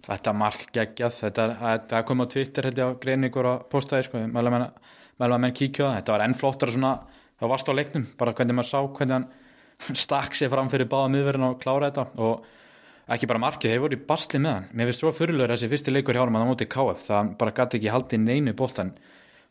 Þetta 0.03 0.33
mark 0.35 0.67
geggjað. 0.75 1.17
Þetta, 1.23 1.47
þetta 1.63 2.03
kom 2.05 2.21
á 2.21 2.25
Twitter 2.29 2.69
held 2.69 2.77
ég 2.77 2.91
á 2.91 3.01
greiningur 3.01 3.49
að 3.49 3.65
postaði 3.71 4.05
sko, 4.09 4.21
menn, 4.21 4.69
meðlega 5.17 5.39
menn 5.41 5.55
kíkja 5.57 5.87
á 5.87 5.89
það. 5.89 5.97
Þetta 6.01 6.13
var 6.17 6.25
enn 6.27 6.37
flottar 6.37 6.73
svona 6.75 6.93
það 7.39 7.49
varst 7.49 7.69
á 7.71 7.73
leiknum, 7.73 8.05
bara 8.19 8.33
hvernig 8.37 8.57
maður 8.59 8.69
sá 8.69 8.79
hvernig 8.83 9.15
hann 9.17 9.27
stakk 10.03 10.35
sér 10.37 10.51
fram 10.53 10.69
fyrir 10.71 10.89
báða 10.91 11.11
miðverðin 11.13 11.49
og 11.49 11.57
klára 11.61 11.89
þetta 11.91 12.23
og 12.23 12.45
ekki 13.13 13.27
bara 13.27 13.41
markið, 13.43 13.73
þeir 13.73 13.81
voru 13.83 13.97
í 13.97 14.05
basli 14.07 14.39
með 14.39 14.55
hann 14.55 14.67
mér 14.71 14.89
finnst 14.89 15.03
svo 15.03 15.11
fyrirlegur 15.15 15.53
þessi 15.53 15.69
fyrsti 15.71 15.93
leikur 15.93 16.15
hjá 16.15 16.23
hann 16.23 16.35
að 16.37 16.43
það 16.43 16.51
móti 16.51 16.67
KF, 16.71 17.03
það 17.03 17.31
bara 17.41 17.55
gæti 17.57 17.79
ekki 17.79 17.91
haldið 17.91 18.23
neinu 18.23 18.53
boltan, 18.55 18.93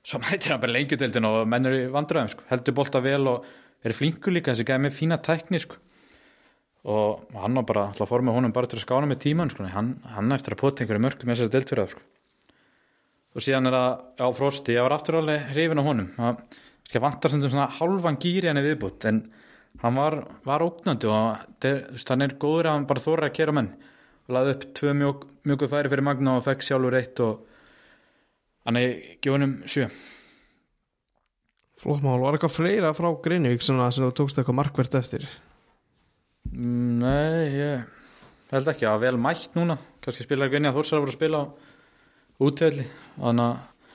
svo 0.00 0.20
mætir 0.24 0.54
hann 0.54 0.62
bara 0.62 0.76
lengjudeldin 0.78 1.28
og 1.28 1.38
mennur 1.52 1.76
í 1.76 1.82
vandröðum 1.92 2.32
sko. 2.32 2.46
heldur 2.48 2.76
bolta 2.78 3.02
vel 3.04 3.22
og 3.28 3.50
er 3.84 3.96
flinkur 3.96 4.32
líka 4.32 4.54
þessi 4.54 4.68
gæði 4.68 4.86
með 4.86 4.96
fína 4.96 5.20
tækni 5.20 5.60
sko. 5.60 5.76
og 6.88 7.28
hann 7.38 7.60
var 7.60 7.68
bara 7.68 7.84
alltaf 7.90 8.08
fór 8.08 8.24
með 8.24 8.40
honum 8.40 8.56
bara 8.56 8.70
til 8.70 8.80
að 8.80 8.86
skána 8.86 9.10
með 9.10 9.22
tíman 9.26 9.52
sko. 9.52 9.68
hann, 9.68 9.94
hann 10.16 10.32
eftir 10.32 10.56
að 10.56 10.62
pota 10.64 10.82
einhverju 10.82 11.04
mörgum 11.04 11.28
með 11.28 11.44
þessari 11.44 11.76
það 11.76 11.92
sko. 11.92 12.02
og 13.36 13.44
síðan 13.44 13.68
er 13.68 13.76
það 13.76 14.24
á 14.24 14.28
frosti, 14.32 14.78
ég 14.78 14.88
var 14.88 14.96
aftur 14.96 15.20
alveg 15.20 15.52
hrifin 15.52 15.82
á 15.82 15.84
honum 15.84 16.12
það 16.16 17.00
vantar 17.00 17.32
sem 17.32 17.40
svona 17.44 17.70
hálfan 17.72 18.18
gýri 18.20 18.50
hann 18.50 18.60
viðbútt 18.64 19.06
en 19.08 19.22
hann 19.80 19.96
var, 19.96 20.18
var 20.44 20.64
ógnandi 20.64 21.08
og 21.08 21.64
hann 21.64 22.24
er 22.26 22.36
góður 22.40 22.68
að 22.68 22.76
hann 22.76 22.88
bara 22.90 23.04
þóra 23.04 23.28
að 23.30 23.36
kera 23.38 23.54
menn. 23.56 23.70
Og 24.28 24.36
laði 24.36 24.56
upp 24.56 24.66
tvö 24.78 24.94
mjög, 24.98 25.24
mjög 25.48 25.64
færi 25.70 25.90
fyrir 25.92 26.06
Magna 26.06 26.36
og 26.38 26.44
fekk 26.46 26.66
sjálfur 26.66 26.98
eitt 26.98 27.22
og 27.24 27.40
hann 28.68 28.78
er 28.78 29.16
gjónum 29.24 29.56
sjö. 29.66 29.88
Flott 31.82 32.04
mál, 32.04 32.20
var 32.22 32.36
eitthvað 32.36 32.54
fleira 32.54 32.92
frá 32.94 33.08
Greinvík 33.24 33.64
sem 33.64 33.80
að 33.82 33.96
sem 33.96 34.06
þú 34.06 34.12
tókst 34.20 34.38
eitthvað 34.38 34.58
markvert 34.60 34.94
eftir? 35.00 35.26
Nei, 36.52 37.48
ég 37.56 37.82
held 38.52 38.70
ekki, 38.70 38.86
var 38.86 39.02
vel 39.02 39.18
mætt 39.18 39.58
núna. 39.58 39.80
Kannski 40.04 40.26
spilar 40.26 40.52
í 40.52 40.60
að 40.60 40.78
Þórsar 40.78 41.02
voru 41.02 41.10
að 41.10 41.18
spila 41.18 41.42
á 41.42 41.44
útvelli. 42.42 42.86
Þannig 43.16 43.48
að 43.48 43.90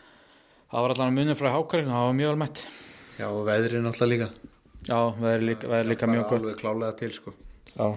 það 0.68 0.84
var 0.84 0.96
allan 0.98 1.16
munið 1.16 1.40
frá 1.40 1.50
hákarinn 1.54 1.94
það 1.94 2.06
var 2.10 2.20
mjög 2.20 2.34
vel 2.34 2.44
mætt. 2.44 2.66
Já 3.18 3.28
og 3.30 3.42
veðrið 3.48 3.86
náttúrulega 3.86 4.12
líka 4.14 4.47
Já, 4.88 5.00
það 5.18 5.32
er 5.34 5.42
líka, 5.44 5.68
það 5.68 5.80
er 5.82 5.90
líka 5.92 6.08
mjög 6.12 6.24
gott. 6.30 6.42
Alveg 6.42 6.60
klálega 6.62 6.98
til 7.02 7.12
sko. 7.18 7.34
Já, 7.76 7.88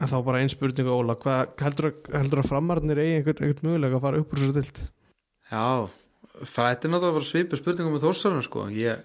En 0.00 0.08
þá 0.08 0.16
bara 0.24 0.38
einn 0.40 0.48
spurning 0.48 0.88
Óla, 0.88 1.14
hvað 1.18 1.50
heldur, 1.60 1.90
að- 1.90 2.14
heldur 2.14 2.40
að 2.40 2.46
framarnir 2.48 3.00
eigi 3.02 3.16
einhvern, 3.18 3.42
einhvern 3.44 3.66
mögulega 3.68 3.98
að 3.98 4.04
fara 4.06 4.20
upp 4.22 4.30
úr 4.32 4.38
þessu 4.40 4.54
dild? 4.56 4.78
Já, 5.50 5.64
frættir 6.48 6.88
náttúrulega 6.92 7.10
að 7.10 7.16
fara 7.18 7.28
svipa 7.28 7.58
spurningum 7.60 7.92
með 7.96 8.04
Þórsarinn 8.06 8.46
sko. 8.46 8.62
Ég, 8.72 9.02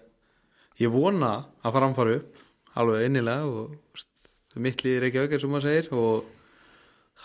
ég 0.80 0.93
vona 0.93 1.32
að 1.66 1.74
fara 1.76 1.89
fara 1.98 2.16
upp 2.22 2.39
alveg 2.80 3.06
innilega 3.10 3.50
og 3.50 3.74
veist, 3.96 4.08
mitt 4.56 4.84
líður 4.86 5.08
ekki 5.10 5.24
aukar 5.26 5.41
sem 5.43 5.52
maður 5.52 5.68
segir 5.68 5.91
og 6.00 6.26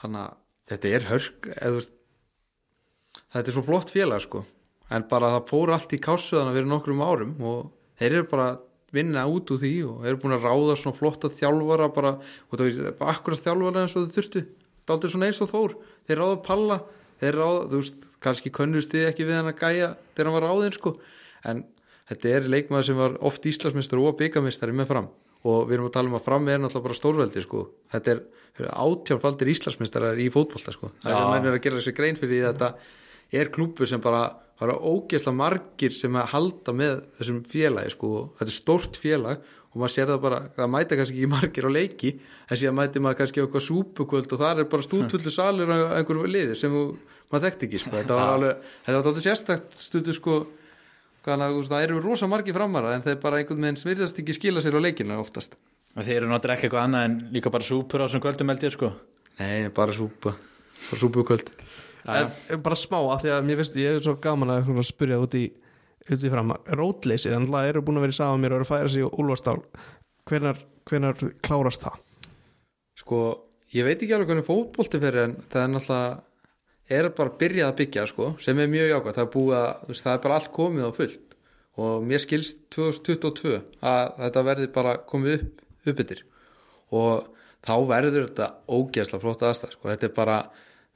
þannig 0.00 0.24
að 0.24 0.34
þetta 0.72 0.94
er 0.96 1.06
hörk 1.12 1.50
eða, 1.60 1.84
þetta 3.30 3.46
er 3.46 3.54
svo 3.54 3.64
flott 3.68 3.90
félag 3.94 4.24
sko. 4.26 4.42
En 4.90 5.06
bara 5.06 5.30
það 5.36 5.46
fór 5.52 5.72
allt 5.76 5.94
í 5.94 6.00
kásuðana 6.02 6.56
fyrir 6.56 6.66
nokkrum 6.72 7.04
árum 7.06 7.36
og 7.46 7.70
þeir 8.00 8.16
eru 8.18 8.28
bara 8.32 8.48
að 8.56 8.58
vinna 8.94 9.24
út 9.30 9.50
úr 9.54 9.60
því 9.60 9.72
og 9.86 10.06
eru 10.08 10.20
búin 10.22 10.34
að 10.36 10.46
ráða 10.48 10.76
svona 10.78 10.98
flotta 10.98 11.30
þjálfara 11.32 11.90
bara, 11.94 12.14
og 12.50 12.58
það 12.58 12.80
er 12.90 12.96
bara 12.98 13.14
akkurat 13.14 13.44
þjálfara 13.44 13.84
eins 13.84 13.96
og 13.96 14.06
þau 14.06 14.16
þurftu. 14.16 14.42
Dálítið 14.88 15.14
svona 15.14 15.28
eins 15.30 15.42
og 15.44 15.52
þór. 15.52 15.76
Þeir 16.08 16.20
ráða 16.20 16.40
palla, 16.46 16.78
þeir 17.22 17.38
ráða 17.38 17.62
þú 17.70 17.82
veist, 17.82 18.06
kannski 18.24 18.52
könnust 18.54 18.94
þið 18.94 19.08
ekki 19.12 19.28
við 19.28 19.38
hann 19.38 19.52
að 19.52 19.62
gæja 19.62 19.90
þegar 20.14 20.30
hann 20.30 20.38
var 20.38 20.48
ráðinn 20.48 20.76
sko. 20.76 20.94
En 21.46 21.64
þetta 22.10 22.34
er 22.34 22.50
leikmaður 22.50 22.88
sem 22.90 23.00
var 23.00 23.18
oft 23.30 23.46
Íslandsmeistar 23.46 24.02
og 24.02 24.18
byggamistari 24.18 24.74
með 24.76 24.90
fram. 24.90 25.10
Og 25.48 25.62
við 25.70 25.78
erum 25.78 25.88
að 25.88 25.94
tala 25.94 26.10
um 26.10 26.18
að 26.18 26.26
fram 26.26 26.48
er 26.52 26.58
náttúrulega 26.60 26.88
bara 26.90 26.98
stórveldi 26.98 27.44
sko. 27.46 27.62
Þetta 27.94 28.16
er 28.16 28.72
átjánfaldir 28.74 29.52
Íslandsmeistarar 29.54 30.18
í 30.20 30.26
fótbolta 30.34 30.74
sko. 30.74 30.90
Það 31.00 31.14
er 31.14 31.20
að 31.20 31.30
menn 31.32 31.48
er 31.48 31.56
að 31.56 31.62
gera 31.64 31.78
þessi 31.78 31.94
grein 31.96 32.18
fyrir 32.20 32.48
að 32.50 32.58
þetta 32.58 32.72
er 33.32 33.50
klúpur 33.54 33.88
sem 33.88 34.02
bara 34.02 34.26
var 34.60 34.76
ógeðslega 34.76 35.36
margir 35.36 35.94
sem 35.94 36.16
að 36.20 36.32
halda 36.34 36.74
með 36.76 36.98
þessum 37.18 37.40
félagi 37.48 37.94
sko. 37.94 38.10
Þetta 38.38 38.50
er 38.50 38.56
stórt 38.56 38.98
félag 39.00 39.40
og 39.70 39.78
maður 39.80 39.94
sér 39.94 40.10
það 40.10 40.22
bara, 40.24 40.40
það 40.56 40.70
mæta 40.74 40.98
kannski 40.98 41.16
ekki 41.16 41.30
margir 41.36 41.68
á 41.68 41.70
leiki 41.72 42.12
en 42.20 42.60
síðan 42.60 42.76
mæti 42.76 43.02
maður 43.02 43.20
kannski 43.22 43.40
á 43.40 43.44
eitthvað 43.46 43.66
súpukvöld 43.68 44.34
og 44.34 44.42
það 44.42 44.62
er 44.64 44.70
bara 44.74 44.86
stútvöldu 44.86 45.32
salir 45.32 45.70
á 45.72 45.78
einhverju 46.00 46.30
liði 46.30 46.56
sem 46.58 46.74
maður 46.74 47.46
þekkti 47.46 47.68
ekki 47.68 47.82
sko. 47.84 47.94
Þetta 47.96 48.18
var 48.18 48.32
alveg, 48.34 48.64
þetta 48.86 48.98
var 48.98 49.06
tóttu 49.08 49.24
sérstakt 49.24 49.78
stundu 49.86 50.16
sko. 50.16 50.40
Að 51.20 51.42
það 51.68 51.82
eru 51.84 51.98
rosa 52.00 52.28
margir 52.28 52.56
framara 52.56 52.94
en 52.96 53.02
þeir 53.04 53.18
bara 53.20 53.40
einhvern 53.40 53.66
veginn 53.66 53.76
svirðast 53.80 54.20
ekki 54.22 54.36
skila 54.38 54.62
sér 54.64 54.76
á 54.76 54.80
leikina 54.80 55.18
oftast. 55.20 55.56
og 55.96 56.06
þeir 56.06 56.22
eru 56.22 56.30
náttúrulega 56.30 56.56
ekki 56.56 56.68
eitthvað 56.68 56.86
annað 56.86 57.04
en 57.08 57.16
líka 57.34 57.50
bara 57.52 57.66
súpur 57.66 58.00
á 58.00 58.06
þessum 58.06 58.22
kvöldum 58.24 58.52
held 58.52 58.64
ég 58.64 58.72
sko. 58.72 58.88
Nei, 59.40 59.68
bara 59.68 59.92
súpa, 59.92 60.32
bara 60.86 61.00
súpukvöld. 61.02 61.52
En, 62.08 62.30
en 62.48 62.62
bara 62.64 62.78
smá, 62.78 62.98
af 63.12 63.24
því 63.24 63.32
að 63.34 63.48
mér 63.48 63.60
finnst 63.60 63.78
ég 63.80 63.98
er 63.98 64.04
svo 64.04 64.16
gaman 64.22 64.54
að 64.54 64.70
spyrja 64.88 65.20
út 65.20 65.36
í, 65.36 65.44
út 66.08 66.24
í 66.24 66.32
fram 66.32 66.54
rótleysið, 66.80 67.34
þannig 67.36 67.56
að 67.60 67.70
eru 67.72 67.84
búin 67.84 68.00
að 68.00 68.06
vera 68.06 68.16
í 68.16 68.18
saman 68.20 68.44
mér 68.44 68.54
og 68.54 68.60
eru 68.60 68.68
að 68.68 68.72
færa 68.72 68.92
sig 68.92 69.04
í 69.04 69.10
úlfastál 69.10 69.58
hvenar, 70.30 70.60
hvenar 70.88 71.24
klárast 71.44 71.84
það? 71.84 72.00
Sko, 73.00 73.20
ég 73.74 73.86
veit 73.86 74.00
ekki 74.00 74.14
alveg 74.16 74.32
hvernig 74.32 74.48
fótbolti 74.48 75.00
fyrir 75.02 75.26
en 75.26 75.36
það 75.50 75.62
er 75.62 75.72
náttúrulega, 75.74 76.20
er 76.90 77.10
bara 77.14 77.36
byrjað 77.40 77.68
að 77.70 77.76
byggja 77.80 78.06
sko, 78.10 78.30
sem 78.42 78.58
er 78.58 78.70
mjög 78.70 78.88
jákvæmt. 78.90 79.16
Það 79.18 79.26
er 79.26 79.34
búið 79.34 79.58
að, 79.60 79.92
það 80.00 80.14
er 80.14 80.22
bara 80.24 80.38
allt 80.40 80.50
komið 80.56 80.88
á 80.88 80.92
fullt 80.96 81.36
og 81.80 82.02
mér 82.04 82.22
skilst 82.22 82.64
2022 82.74 83.60
að 83.86 84.16
þetta 84.18 84.42
verði 84.48 84.70
bara 84.74 84.96
komið 85.08 85.36
upp, 85.36 85.62
upp 85.86 86.02
yfir 86.04 86.24
og 86.90 87.28
þá 87.66 87.74
verður 87.88 88.26
þetta 88.26 88.48
ógeðslega 88.66 89.22
flott 89.22 89.44
aðstæð 89.46 89.76
sko. 89.76 89.90
Þetta 89.92 90.08
er 90.08 90.14
bara, 90.16 90.38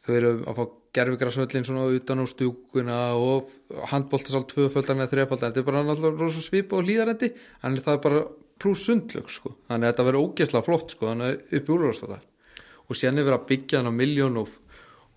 þau 0.05 0.15
eru 0.19 0.33
að 0.45 0.59
fá 0.59 0.65
gerfigrasvöllin 0.95 1.67
svona 1.67 1.87
utan 1.97 2.23
úr 2.23 2.31
stúkuna 2.31 2.99
og 3.19 3.51
handboltasál 3.91 4.45
tvöföldan 4.51 5.03
eða 5.03 5.13
þreföldan, 5.13 5.51
þetta 5.51 5.63
er 5.63 5.69
bara 5.69 5.83
náttúrulega 5.87 6.21
rosa 6.23 6.43
svipa 6.45 6.79
og 6.79 6.87
hlýðarendi, 6.87 7.33
en 7.65 7.79
það 7.81 7.97
er 7.97 8.03
bara 8.05 8.21
pluss 8.63 8.85
sundlög 8.87 9.33
sko, 9.33 9.57
þannig 9.71 9.89
að 9.89 9.93
þetta 9.93 10.07
verður 10.09 10.29
ógeðslega 10.29 10.67
flott 10.69 10.95
sko, 10.95 11.09
þannig 11.11 11.31
að 11.33 11.57
upp 11.59 11.71
í 11.71 11.75
úrvarstáðar 11.75 12.29
og 12.85 12.99
síðan 13.01 13.19
er 13.19 13.27
verið 13.27 13.39
að 13.41 13.49
byggja 13.49 13.81
hann 13.81 13.91
á 13.91 13.99
miljón 13.99 14.39
og, 14.43 14.53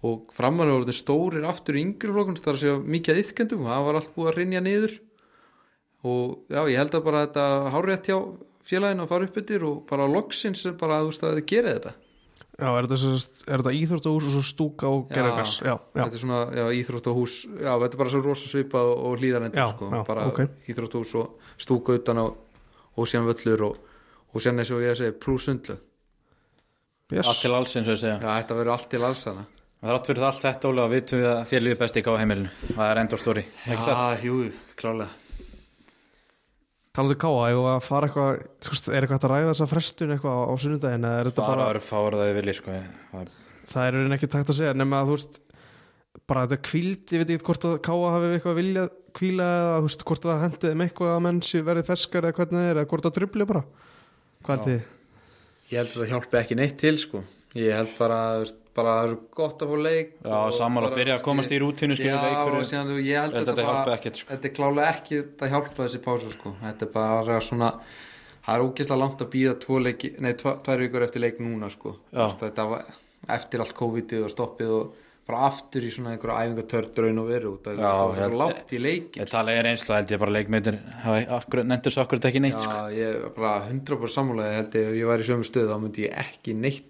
og 0.08 0.34
framan 0.34 0.72
er 0.72 0.80
orðin 0.80 0.98
stórir 0.98 1.46
aftur 1.50 1.78
í 1.78 1.84
yngri 1.84 2.16
flokkun, 2.16 2.40
það 2.40 2.50
er 2.54 2.58
að 2.58 2.64
segja 2.64 2.80
mikið 2.96 3.14
að 3.14 3.22
yðkendum, 3.24 3.68
það 3.68 3.86
var 3.88 4.00
allt 4.00 4.14
búið 4.16 4.32
að 4.32 4.38
rinja 4.40 4.64
niður. 4.64 4.98
Og 6.08 6.54
já, 6.54 6.62
ég 6.72 6.80
held 6.80 6.96
að 6.96 7.08
bara 7.08 7.24
þetta 7.26 7.46
hárétt 7.74 8.08
hjá 8.08 8.18
félaginu 8.68 9.04
að 9.04 9.12
fara 9.12 9.28
upp 9.28 9.40
yfir 9.42 9.66
og 9.68 9.80
bara 9.90 10.10
loksins 10.12 10.64
bara 10.80 11.00
að 11.00 11.08
þú 11.08 11.12
veist 11.12 11.26
að 11.28 11.42
gerið 11.50 11.76
þetta 11.78 11.94
Já, 12.58 12.72
er 12.74 12.88
þetta, 12.89 13.70
er 13.70 13.76
íþróttahús 13.78 14.28
og 14.28 14.34
svo 14.34 14.41
stúka 14.41 14.89
og 14.89 15.12
já, 15.14 15.22
þetta 15.22 16.08
er 16.08 16.22
svona 16.22 16.39
já, 16.58 16.64
íþróttahús 16.80 17.36
já, 17.53 17.70
þetta 17.70 17.91
er 17.91 17.99
bara 17.99 18.14
svo 18.14 18.22
rosa 18.26 18.49
svipa 18.49 18.82
og, 18.82 19.03
og 19.12 19.20
hlýðarendur 19.22 19.70
sko, 19.76 19.89
já, 19.93 19.99
bara 20.08 20.24
ok. 20.32 20.39
íþróttahús 20.74 21.12
og 21.22 21.51
stúka 21.62 21.93
utan 21.99 22.24
á 22.24 22.26
og 22.97 23.05
síðan 23.05 23.28
völlur 23.30 23.66
og, 23.68 23.78
og 24.34 24.41
síðan 24.41 24.64
eins 24.64 24.74
og 24.74 24.82
ég 24.82 24.95
að 24.95 25.03
segja 25.03 25.18
pluss 25.22 25.45
sundlu 25.45 25.78
allt 25.78 27.30
yes. 27.30 27.43
til 27.43 27.53
alls 27.53 27.78
eins 27.78 27.88
og 27.88 27.93
ég 27.93 28.01
segja. 28.01 28.18
Já, 28.18 28.32
þetta 28.41 28.58
verður 28.58 28.74
allt 28.74 28.89
til 28.95 29.03
alls 29.05 29.24
hana 29.30 29.45
Það 29.78 29.91
er 29.91 29.99
átt 29.99 30.08
fyrir 30.10 30.24
allt 30.26 30.41
þetta 30.41 30.70
Óli 30.72 30.82
og 30.82 30.91
vitum 30.95 31.22
við 31.22 31.30
að 31.30 31.43
þér 31.51 31.66
líður 31.68 31.80
best 31.84 32.01
í 32.01 32.05
gáheimilinu 32.08 32.74
það 32.74 32.88
er 32.89 33.03
endur 33.03 33.22
stóri 33.22 33.45
já, 33.70 34.01
jú, 34.26 34.41
klálega 34.82 35.26
Talaðu 36.98 37.18
káa, 37.22 37.41
ég 37.52 37.60
var 37.62 37.76
að 37.78 37.84
fara 37.86 38.08
eitthvað 38.10 38.93
er 38.98 39.06
eitthvað 39.06 39.26
að 39.28 39.34
ræða 39.34 39.50
þessa 39.52 39.68
frestun 39.70 40.14
eitthvað 40.16 40.39
á 40.50 40.54
sunnudaginn 40.64 41.06
eða 41.06 41.20
er 41.22 41.30
þetta 41.30 41.43
bara 41.43 41.60
bara, 41.62 41.82
að 41.82 41.86
fára 41.86 42.18
það 42.18 42.30
þið 42.32 42.39
vilji 42.39 42.56
sko. 42.58 42.78
það 43.14 43.84
er 43.84 43.91
er 43.91 43.98
raunin 44.00 44.18
ekki 44.18 44.30
takt 44.34 44.50
að 44.50 44.58
segja 44.58 44.78
nema 44.78 45.02
að 45.04 45.12
þú 45.12 45.18
veist 45.18 45.39
bara 46.28 46.48
þetta 46.48 46.68
kvíld, 46.68 47.14
ég 47.14 47.22
veit 47.22 47.34
ekki 47.36 47.48
hvort 47.52 47.68
að 47.70 47.78
káa 47.86 48.14
hafi 48.16 48.32
eitthvað 48.34 48.58
viljað 48.58 48.91
kvíla 49.18 49.48
eða 49.60 49.78
þú 49.78 49.88
veist 49.88 50.06
hvort 50.10 50.28
að 50.28 50.43
hendið 50.48 50.74
um 50.74 50.84
eitthvað 50.88 51.14
að 51.14 51.24
menn 51.28 51.41
séu 51.45 51.66
verið 51.68 51.89
ferskar 51.91 52.28
eða 52.28 52.38
hvernig 52.39 52.58
það 52.58 52.72
er 52.72 52.82
eða 52.82 52.89
hvort 52.91 53.08
það 53.08 53.18
trubli 53.20 53.48
bara 53.54 53.64
hvað 54.48 54.56
er 54.56 54.58
Já. 54.58 54.68
þið? 54.68 54.93
Ég 55.68 55.78
held 55.78 55.93
að 55.93 56.02
það 56.02 56.12
hjálpi 56.16 56.39
ekki 56.41 56.58
neitt 56.58 56.80
til 56.82 56.98
sko 57.02 57.24
Ég 57.58 57.74
held 57.74 57.93
bara, 57.98 58.18
veist, 58.43 58.58
bara 58.78 58.93
það 58.97 59.07
er 59.09 59.15
gott 59.41 59.63
að 59.65 59.71
fá 59.73 59.78
leik 59.88 60.11
Já, 60.23 60.38
sammála, 60.57 60.89
bara, 60.91 60.99
byrja 61.01 61.15
að 61.17 61.23
komast 61.28 61.51
í 61.51 61.57
skilur, 61.99 62.17
Já, 62.17 62.19
leikur- 62.28 62.59
og 62.59 62.67
síðan, 62.69 62.91
ég 63.03 63.23
held 63.23 63.34
að 63.34 63.41
að 63.41 63.47
þetta 63.51 63.65
bara 63.71 63.95
ekkert, 63.97 64.21
sko. 64.21 64.30
Þetta 64.34 64.49
er 64.51 64.55
klálega 64.59 64.91
ekki 64.93 65.21
að 65.25 65.51
hjálpa 65.55 65.82
þessi 65.88 66.03
pása 66.05 66.32
sko. 66.38 66.53
Þetta 66.63 66.88
er 66.88 66.93
bara 66.93 67.39
svona 67.41 67.71
Það 68.47 68.55
er 68.55 68.63
ógeðslega 68.63 68.99
langt 69.01 69.21
að 69.25 69.34
býða 69.34 69.55
tvær 70.63 70.80
vikur 70.80 71.03
eftir 71.03 71.19
leik 71.25 71.41
núna 71.43 71.67
sko. 71.73 71.97
Þetta 72.15 72.69
var 72.69 72.86
eftir 73.36 73.59
allt 73.59 73.73
COVID-ið 73.75 74.23
og 74.23 74.32
stoppið 74.32 74.69
og 74.78 74.93
bara 75.28 75.41
aftur 75.49 75.84
í 75.84 75.89
svona 75.91 76.13
einhverja 76.15 76.45
æfingatörn 76.47 76.93
draun 76.95 77.17
og 77.19 77.28
veru 77.28 77.49
Það 77.65 77.82
var 77.84 78.15
ég- 78.15 78.30
svo 78.30 78.38
langt 78.39 78.71
í 78.71 78.80
leikin 78.80 79.19
Ég 79.25 79.30
tala 79.34 79.51
er 79.51 79.67
einslu 79.67 79.95
held 79.97 80.07
ég 80.15 80.19
bara 80.21 80.32
leikmyndir 80.38 80.78
Nendur 81.67 81.91
svo 81.91 82.05
akkurat 82.05 82.30
ekki 82.30 82.39
neitt 82.45 82.61
sko. 82.63 82.71
Já, 82.71 82.95
ég 82.95 83.25
er 83.25 83.34
bara 83.36 83.67
100% 83.67 84.15
sammálaði 84.15 84.55
held 84.61 84.78
ég 84.80 84.88
ef 84.88 84.95
ég 85.01 85.09
var 85.11 85.19
í 85.19 85.28
sömu 85.28 85.43
stöð 85.49 85.67
þá 85.67 85.82
myndi 85.84 86.07
ég 86.07 86.15
ekki 86.23 86.55
neitt 86.55 86.88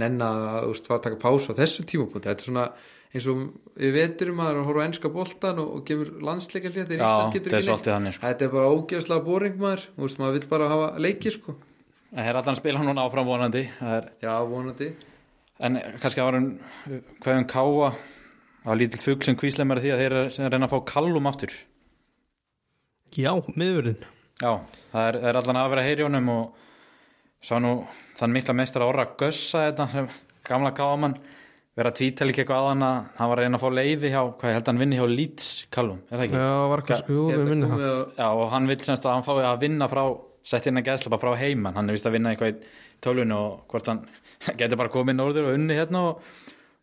nenna 0.00 0.30
að 0.60 0.72
að 0.80 1.04
taka 1.06 1.20
pásu 1.20 1.54
á 1.54 1.58
þessu 1.60 1.86
tímapunkti 1.88 2.28
þetta 2.28 2.42
er 2.42 2.48
svona 2.48 2.66
eins 3.10 3.26
og 3.30 3.40
við 3.74 3.96
veturum 3.96 4.40
að 4.40 4.46
það 4.46 4.52
er 4.52 4.60
að 4.60 4.68
horfa 4.68 4.82
á 4.82 4.86
ennska 4.86 5.10
boltan 5.14 5.60
og, 5.62 5.70
og 5.76 5.86
gefur 5.88 6.10
landsleika 6.26 6.70
hlið 6.70 6.92
þegar 6.92 7.06
Ísland 7.06 7.34
getur 7.36 7.56
er 7.56 7.64
ekki 7.64 7.88
þannig, 7.88 8.14
sko. 8.16 8.26
þetta 8.26 8.46
er 8.46 8.52
bara 8.54 8.74
ógeðslega 8.76 9.26
boring 9.26 9.56
maður. 9.58 9.86
Veist, 9.96 10.20
maður 10.20 10.36
vill 10.36 10.50
bara 10.52 10.68
hafa 10.70 10.90
leiki 11.02 11.32
sko. 11.34 11.56
En 12.10 12.26
hér 12.26 12.38
allan 12.38 12.58
spila 12.58 12.84
núna 12.86 13.06
áfram 13.06 13.26
vonandi. 13.26 13.64
Það 13.80 13.96
er, 13.96 14.06
já, 14.22 14.30
vonandi. 14.50 14.88
En 15.60 15.80
kannski 16.02 16.22
árum 16.22 16.46
Hvað 17.20 17.40
um 17.40 17.48
káa? 17.50 17.90
Það 18.60 18.70
var 18.70 18.80
lítill 18.80 19.02
fugg 19.02 19.26
sem 19.26 19.36
kvíslemar 19.40 19.82
því 19.82 19.92
að 19.94 20.00
þeir 20.04 20.14
eru 20.20 20.32
sem 20.36 20.48
reyna 20.52 20.68
að 20.68 20.74
fá 20.76 20.80
kallum 20.94 21.28
aftur. 21.30 21.54
Já, 23.16 23.32
miðurinn 23.58 23.98
Já, 24.40 24.52
það 24.92 25.06
er, 25.06 25.16
það 25.18 25.28
er 25.28 25.38
allan 25.40 25.58
að 25.60 25.70
vera 25.72 25.84
heyrjónum 25.84 26.28
og 26.32 26.59
sá 27.42 27.56
nú 27.62 27.74
þann 28.18 28.34
mikla 28.36 28.54
meistar 28.58 28.84
orra 28.84 29.06
gössa 29.20 29.66
þetta 29.70 29.86
sem 29.92 30.08
gamla 30.48 30.72
káamann 30.76 31.14
vera 31.78 31.92
að 31.92 31.96
tvítal 32.00 32.28
ekki 32.28 32.42
eitthvað 32.42 32.60
að 32.60 32.68
hann 32.72 32.82
að 32.84 32.96
hann 33.16 33.30
var 33.30 33.38
að 33.40 33.44
reyna 33.46 33.58
að 33.60 33.62
fá 33.64 33.70
leiði 33.78 34.10
hjá, 34.12 34.20
hvað 34.40 34.50
ég 34.50 34.56
held 34.58 34.64
að 34.66 34.70
hann 34.72 34.80
vinni 34.82 34.98
hjá 34.98 35.06
Leeds 35.08 35.46
kallum, 35.72 36.00
er 36.10 36.18
það 36.18 36.24
ekki? 36.26 36.40
Já, 36.42 36.50
var 36.72 36.82
að 36.82 36.90
komið 36.90 37.70
að- 37.70 38.18
Já, 38.18 38.26
og 38.34 38.50
hann 38.52 38.66
vil 38.68 38.78
semst 38.84 39.06
að 39.06 39.14
hann 39.14 39.26
fái 39.28 39.44
að 39.46 39.60
vinna 39.64 39.88
frá 39.88 40.02
sett 40.50 40.66
inn 40.66 40.80
að 40.80 40.86
geðslapa 40.88 41.18
frá 41.20 41.30
heiman. 41.36 41.74
Hann 41.76 41.88
er 41.88 41.92
vist 41.96 42.06
að 42.08 42.14
vinna 42.16 42.30
eitthvað 42.34 42.52
í 42.54 42.60
tölvun 43.04 43.32
og 43.36 43.60
hvort 43.70 43.86
hann 43.92 44.02
getur 44.60 44.76
bara 44.80 44.92
komið 44.92 45.16
norður 45.20 45.48
og 45.50 45.56
unni 45.60 45.76
hérna 45.78 46.02
og, 46.10 46.22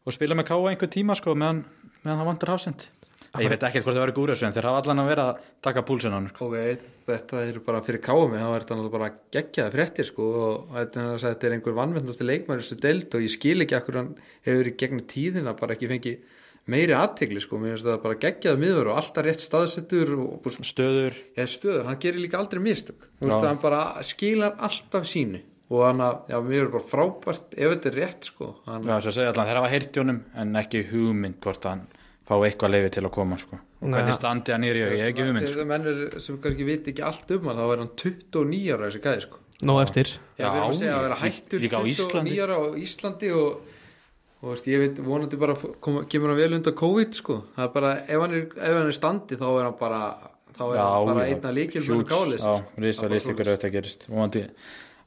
og 0.08 0.14
spila 0.16 0.38
með 0.38 0.48
káa 0.50 0.70
einhver 0.72 0.90
tíma 0.94 1.16
sko 1.20 1.36
meðan, 1.36 1.64
meðan 2.06 2.22
það 2.24 2.30
vantar 2.32 2.54
hafsend 2.56 2.88
ég 3.36 3.52
veit 3.52 3.66
ekkert 3.68 3.86
hvort 3.86 3.98
það 3.98 4.04
verður 4.06 4.18
gúrið 4.18 4.46
en 4.48 4.56
þeir 4.56 4.70
hafa 4.70 4.82
allan 4.84 5.04
að 5.04 5.12
vera 5.12 5.26
að 5.32 5.44
taka 5.68 5.84
púlsun 5.88 6.16
á 6.16 6.18
hann 6.18 6.30
sko. 6.32 6.48
ok, 6.48 6.88
þetta 7.10 7.44
er 7.44 7.60
bara 7.68 7.84
fyrir 7.86 8.04
kámi 8.08 8.40
þá 8.40 8.48
er 8.48 8.64
þetta 8.64 8.78
náttúrulega 8.78 8.96
bara 8.96 9.12
geggjaði 9.36 9.76
fréttir 9.76 10.10
sko 10.10 10.30
og 10.46 10.74
þetta 10.78 11.06
er, 11.18 11.28
er 11.36 11.58
einhver 11.58 11.78
vannvendasti 11.78 12.28
leikmæri 12.28 12.66
sem 12.66 12.82
deild 12.84 13.18
og 13.18 13.28
ég 13.28 13.36
skil 13.36 13.60
ekki 13.66 13.78
akkur 13.78 14.02
hann 14.02 14.16
hefur 14.48 14.72
í 14.72 14.76
gegnum 14.80 15.06
tíðina 15.12 15.56
bara 15.60 15.78
ekki 15.78 15.92
fengið 15.92 16.36
meiri 16.68 16.96
aðtegli 16.98 17.42
sko, 17.44 17.60
mér 17.62 17.76
finnst 17.76 17.88
það 17.88 18.00
bara 18.04 18.22
geggjaði 18.24 18.62
miður 18.64 18.90
og 18.92 18.98
alltaf 19.00 19.26
rétt 19.26 19.44
staðsettur 19.44 20.10
og, 20.20 20.50
stöður. 20.68 21.20
Eða 21.38 21.52
stöður, 21.54 21.86
hann 21.88 22.02
gerir 22.04 22.24
líka 22.24 22.42
aldrei 22.42 22.60
mistök. 22.64 23.08
Að 23.24 23.46
hann 23.48 23.62
bara 23.62 23.84
skilar 24.04 24.58
alltaf 24.68 25.08
sínu 25.08 25.40
og 25.68 25.84
hann 25.84 26.04
að, 26.04 26.20
já, 26.32 26.38
mér 26.48 26.62
er 26.66 26.70
bara 26.72 26.88
frábært 26.88 27.56
ef 27.56 27.74
þetta 27.74 27.90
er 27.90 27.98
rétt 28.02 28.28
sko. 28.30 28.50
Hann, 28.68 28.86
Já, 28.88 29.00
svo 29.04 29.12
segja 29.16 29.34
allan, 29.34 29.50
þeir 29.50 29.60
hafa 29.60 29.72
heyrtjónum 29.74 30.20
en 30.44 30.60
ekki 30.62 30.84
hugmynd 30.92 31.40
hvort 31.44 31.68
hann 31.68 31.82
fá 32.28 32.36
eitthvað 32.36 32.74
leiði 32.74 32.94
til 32.98 33.04
að 33.08 33.14
koma 33.16 33.38
sko. 33.40 33.58
og 33.58 33.94
hvernig 33.94 34.16
standi 34.18 34.54
hann 34.54 34.64
nýri, 34.66 34.84
ég 34.84 34.94
hef 34.98 35.12
ekki 35.12 35.28
hugmynd 35.28 35.52
sko. 35.52 35.66
menn 35.70 35.90
er, 35.92 36.02
sem 36.24 36.40
kannski 36.44 36.68
viti 36.68 36.94
ekki 36.94 37.06
allt 37.08 37.34
um 37.38 37.50
hann 37.50 37.60
þá 37.60 37.66
er 37.68 37.84
hann 37.84 37.92
29 38.04 38.76
ára 38.76 38.90
þessi 38.90 39.04
gæði 39.06 39.26
sko. 39.28 39.42
Nó 39.68 39.80
eftir. 39.82 40.12
Já, 40.38 40.52
við 40.52 40.60
erum 40.60 40.68
að 40.68 40.78
segja 40.78 40.96
að 40.98 41.06
vera 41.08 41.18
hættur 41.24 41.64
líka 41.64 41.80
á 41.80 41.84
Íslandi. 41.90 42.34
29 42.36 42.44
ára 42.46 42.58
á 42.62 42.64
Íslandi 42.78 43.30
og, 43.34 43.78
og 44.44 44.50
veist, 44.52 44.68
ég 44.70 44.84
veit, 44.84 45.00
vonandi 45.08 45.40
bara 45.42 45.56
kom, 45.58 46.02
kemur 46.12 46.34
hann 46.34 46.42
vel 46.42 46.58
undan 46.60 46.78
COVID 46.78 47.18
sko. 47.18 47.38
Það 47.56 47.66
er 47.66 47.72
bara, 47.74 47.94
ef 48.04 48.26
hann 48.26 48.36
er, 48.38 48.44
ef 48.54 48.76
hann 48.78 48.92
er 48.92 48.98
standi 49.00 49.40
þá 49.40 49.48
er 49.48 49.64
hann 49.66 49.80
bara, 49.80 50.02
þá 50.52 50.64
er 50.68 50.82
hann 50.84 51.10
bara 51.10 51.26
einna 51.32 51.54
líkil 51.58 51.86
með 51.88 52.04
kális. 52.12 52.46
Já, 52.46 52.68
risa 52.86 53.10
list 53.10 53.32
ykkur 53.34 53.50
auðvitað 53.50 53.74
gerist. 53.80 54.06
Vonandi, 54.12 54.44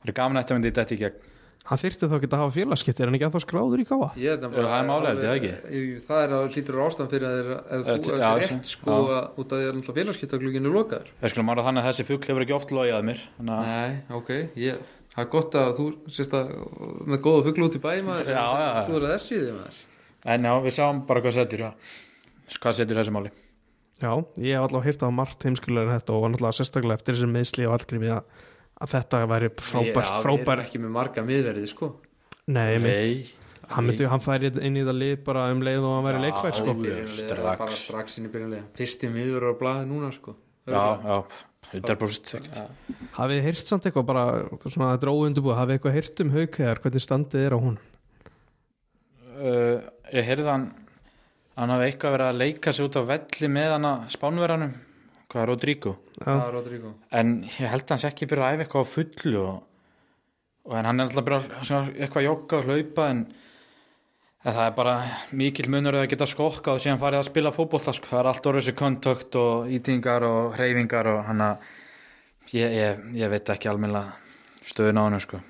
það 0.01 0.11
er 0.11 0.19
gaman 0.19 0.43
að 0.43 0.57
myndi 0.57 0.75
þetta 0.81 0.97
í 0.97 1.03
gegn 1.05 1.29
Hann 1.69 1.79
þyrfti 1.79 2.09
þá 2.09 2.15
ekki 2.17 2.29
að 2.31 2.41
hafa 2.41 2.53
félagskipti 2.55 3.03
Er 3.05 3.11
hann 3.11 3.17
ekki 3.19 3.27
að 3.29 3.35
þá 3.37 3.43
skráður 3.45 3.83
í 3.83 3.85
káa? 3.87 4.07
Ég 4.17 4.31
er 4.33 4.39
Já, 4.41 4.47
það 4.65 5.05
er 5.11 5.45
ég, 5.45 5.59
ég- 5.77 6.01
Það 6.07 6.21
er 6.25 6.31
að 6.37 6.47
hlýtur 6.55 6.79
ástæðan 6.87 7.11
fyrir 7.13 7.27
að 7.29 7.35
þeir, 7.37 7.51
ef 7.61 7.81
þú 7.85 7.93
ert 7.95 8.07
já, 8.21 8.31
rétt 8.41 8.71
sko 8.71 8.91
að, 8.97 9.27
út 9.37 9.53
að 9.53 9.61
þið 9.61 9.67
er 9.69 9.75
náttúrulega 9.77 9.99
félagskiptagluginu 10.01 10.73
lokaður. 10.75 11.09
Það 11.21 11.31
skulum 11.35 11.53
ára 11.53 11.67
þannig 11.69 11.83
að 11.85 11.89
þessi 11.91 12.07
fugl 12.09 12.27
hefur 12.31 12.45
ekki 12.47 12.57
oft 12.57 12.71
logið 12.75 12.97
að 12.97 13.07
mér 13.11 13.21
að 13.39 13.45
Nei, 13.61 13.93
ok, 14.19 14.31
ég, 14.57 14.75
það 15.13 15.23
er 15.25 15.31
gott 15.37 15.53
að 15.61 15.71
þú 15.77 15.87
sést 16.17 16.33
að 16.41 16.45
með 17.07 17.19
góða 17.29 17.45
fuglu 17.51 17.69
út 17.69 17.77
í 17.77 17.83
bæ 17.85 17.93
maður. 18.09 18.33
Já, 18.33 18.41
já, 18.41 18.67
já. 18.67 18.83
Þú 18.89 18.95
er 18.97 19.05
að 19.05 19.15
þessu 19.15 19.33
í 19.37 19.41
því 19.45 19.53
maður. 19.61 19.77
En 20.35 20.41
já, 20.49 20.53
við 20.65 20.73
sáum 20.81 21.07
bara 21.07 21.21
hvað 21.21 21.37
setur. 21.39 21.61
Hvað 22.61 22.73
setur 22.81 22.97
þessi 22.99 23.15
máli? 23.15 23.31
Já, 24.01 24.13
ég 24.41 24.57
hef 24.57 24.65
allavega 24.65 24.87
hýrt 24.89 25.03
að, 28.81 28.95
þetta 28.95 29.21
væri 29.31 29.51
frábært, 29.61 30.01
Já, 30.01 30.15
Við 30.17 30.25
frábært 30.25 30.55
erum 30.57 30.65
ekki 30.65 30.81
með 30.83 30.95
marga 30.97 31.25
miðverðið 31.29 31.69
sko. 31.75 31.91
Nei, 32.51 32.79
nei. 32.79 32.89
Nei, 32.89 33.69
hann 33.71 33.87
myndi, 33.87 34.07
hann 34.11 34.25
færi 34.25 34.51
inn 34.59 34.79
í 34.81 34.83
það 34.87 34.97
lið 35.03 35.13
bara 35.27 35.45
um 35.53 35.61
leið 35.63 35.85
og 35.87 35.93
hann 35.99 36.07
væri 36.09 36.23
leikfært 36.25 36.59
sko. 36.59 36.75
Bara 37.45 37.77
strax. 37.77 38.19
inn 38.19 38.27
í 38.27 38.33
byrjunlega 38.33 38.67
Fyrsti 38.81 39.13
miðverður 39.13 39.55
á 39.55 39.61
blaði 39.61 39.87
núna 39.93 40.11
sko. 40.17 40.35
Já, 40.71 40.83
já, 41.05 41.21
100% 41.71 42.51
Já. 42.57 42.65
Hafið 43.15 43.37
þið 43.37 43.47
heyrt 43.47 43.69
samt 43.71 43.87
eitthvað 43.87 44.07
bara 44.09 44.25
svona 44.67 44.91
þetta 44.97 45.07
er 45.07 45.13
óundubúið, 45.15 45.57
hafið 45.61 45.71
þið 45.71 45.77
eitthvað 45.79 45.97
heyrt 45.97 46.23
um 46.25 46.33
haukæðar 46.35 46.81
hvernig 46.85 47.05
standið 47.05 47.47
er 47.47 47.55
á 47.55 47.59
hún? 47.63 47.79
uh, 49.41 49.77
Ég 50.15 50.27
heyrði 50.27 50.49
hann 50.51 50.67
Hann 51.61 51.73
hafði 51.75 51.89
eitthvað 51.91 52.15
verið 52.17 52.31
að 52.31 52.39
leika 52.41 52.73
sig 52.73 52.87
út 52.87 52.97
á 52.97 53.03
velli 53.11 53.51
með 53.53 53.75
hann 53.75 53.89
að 53.91 54.05
spánverðanum 54.15 54.75
Hvað 55.31 55.43
er 55.43 55.51
Rodrigo 55.51 55.93
Já, 56.19 56.33
Rodrigo 56.51 56.95
En 57.15 57.37
ég 57.47 57.71
held 57.71 57.85
að 57.85 57.95
hans 57.95 58.07
ekki 58.09 58.29
byrja 58.31 58.49
að 58.49 58.57
æfa 58.57 58.65
eitthvað 58.65 58.87
á 58.87 58.93
fullu 58.95 59.43
og, 59.45 59.61
og 60.67 60.75
en 60.79 60.89
hann 60.91 61.03
er 61.05 61.13
alltaf 61.13 61.47
svona 61.63 61.93
eitthvað 61.95 62.23
að 62.23 62.27
jogga 62.27 62.59
og 62.59 62.71
hlaupa 62.71 63.07
en, 63.15 63.21
en 64.45 64.57
það 64.57 64.65
er 64.65 64.75
bara 64.81 64.97
mikil 65.43 65.69
munur 65.73 66.01
að 66.01 66.09
geta 66.15 66.29
skokka 66.31 66.75
og 66.75 66.83
síðan 66.83 67.03
farið 67.03 67.23
að 67.23 67.29
spila 67.31 67.55
fótbolta 67.55 67.95
sko. 67.97 68.11
það 68.13 68.23
er 68.23 68.31
allt 68.33 68.51
orðið 68.51 68.65
þessi 68.67 68.77
kontakt 68.83 69.39
og 69.41 69.71
ítingar 69.79 70.27
og 70.27 70.59
hreyfingar 70.59 71.13
og 71.15 71.23
hann 71.29 71.47
að 71.47 71.71
ég, 72.57 72.79
ég, 72.81 73.05
ég 73.23 73.33
veit 73.33 73.55
ekki 73.55 73.71
almennilega 73.71 74.17
stöðun 74.67 74.99
á 74.99 75.03
hann 75.07 75.21
sko. 75.23 75.43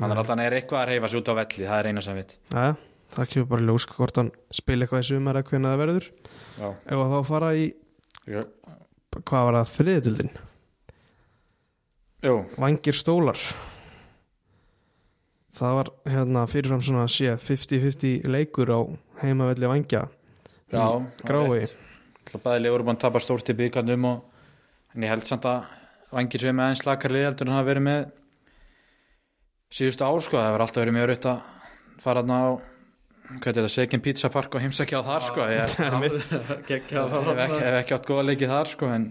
hann 0.00 0.10
er 0.10 0.22
alltaf 0.24 0.42
er 0.42 0.58
eitthvað 0.58 0.82
að 0.82 0.90
hreyfa 0.90 1.12
sig 1.12 1.22
út 1.22 1.30
á 1.30 1.34
velli 1.42 1.68
það 1.68 1.78
er 1.78 1.92
eina 1.92 2.02
sem 2.02 2.18
ég 2.18 2.24
veit 2.24 2.38
Jæja, 2.50 2.76
það 3.14 3.32
kemur 3.34 3.50
bara 3.54 3.62
í 3.62 3.70
ljós 3.70 3.90
hvort 3.94 4.18
hann 4.18 4.34
spila 4.50 4.86
eitthvað 4.86 5.04
í 5.04 5.10
sumar 5.12 5.38
eða 5.38 5.50
hvernig 5.52 5.70
það 5.70 5.82
verður 5.86 6.12
Já. 6.52 6.68
Ef 6.86 7.00
að 7.00 7.12
þá 7.12 7.28
fara 7.28 7.50
í. 7.56 7.66
Hvað 9.20 9.46
var 9.48 9.58
það, 9.60 9.76
þriðildin 9.76 10.32
Jú, 12.22 12.36
Vangir 12.54 12.94
stólar. 12.94 13.38
Það 15.52 15.72
var 15.74 15.88
hérna 16.06 16.44
fyrirfram 16.46 16.82
svona 16.86 17.08
sé 17.10 17.32
50-50 17.34 18.28
leikur 18.30 18.70
á 18.70 18.80
heimavelli 19.24 19.66
vangja. 19.66 20.04
Já 20.70 20.86
Grái 21.26 21.66
Bæði 22.32 22.62
legur 22.62 22.84
búin 22.86 22.94
að 22.94 23.02
tapa 23.02 23.20
stórt 23.20 23.50
í 23.50 23.56
byggarnum 23.58 24.06
og 24.08 24.22
en 24.94 25.04
ég 25.04 25.10
held 25.10 25.26
samt 25.26 25.48
að 25.50 25.66
vangir 26.14 26.44
sem 26.44 26.56
með 26.56 26.70
eins 26.70 26.84
lakar 26.86 27.12
liðaldur 27.12 27.48
en 27.48 27.56
hafa 27.56 27.68
verið 27.68 27.86
með 27.88 28.00
síðustu 29.72 30.06
ár 30.06 30.22
sko, 30.22 30.38
það 30.38 30.46
hefur 30.46 30.64
alltaf 30.64 30.82
verið 30.84 30.96
mjög 30.96 31.08
rutt 31.10 31.28
að 31.32 31.42
fara 32.04 32.22
þarna 32.22 32.38
á 32.38 32.50
hvað 33.38 33.48
er 33.50 33.56
þetta, 33.58 33.72
Second 33.74 34.04
Pizza 34.04 34.30
Park 34.32 34.56
og 34.56 34.64
heimsækja 34.64 35.00
á 35.00 35.02
þar 35.06 35.26
sko, 35.28 35.46
ég 35.50 35.62
að 37.02 37.44
hef 37.62 37.78
ekki, 37.80 37.96
átt 37.96 38.08
góða 38.08 38.26
leikið 38.30 38.52
þar 38.54 38.72
sko, 38.72 38.90
en 38.96 39.06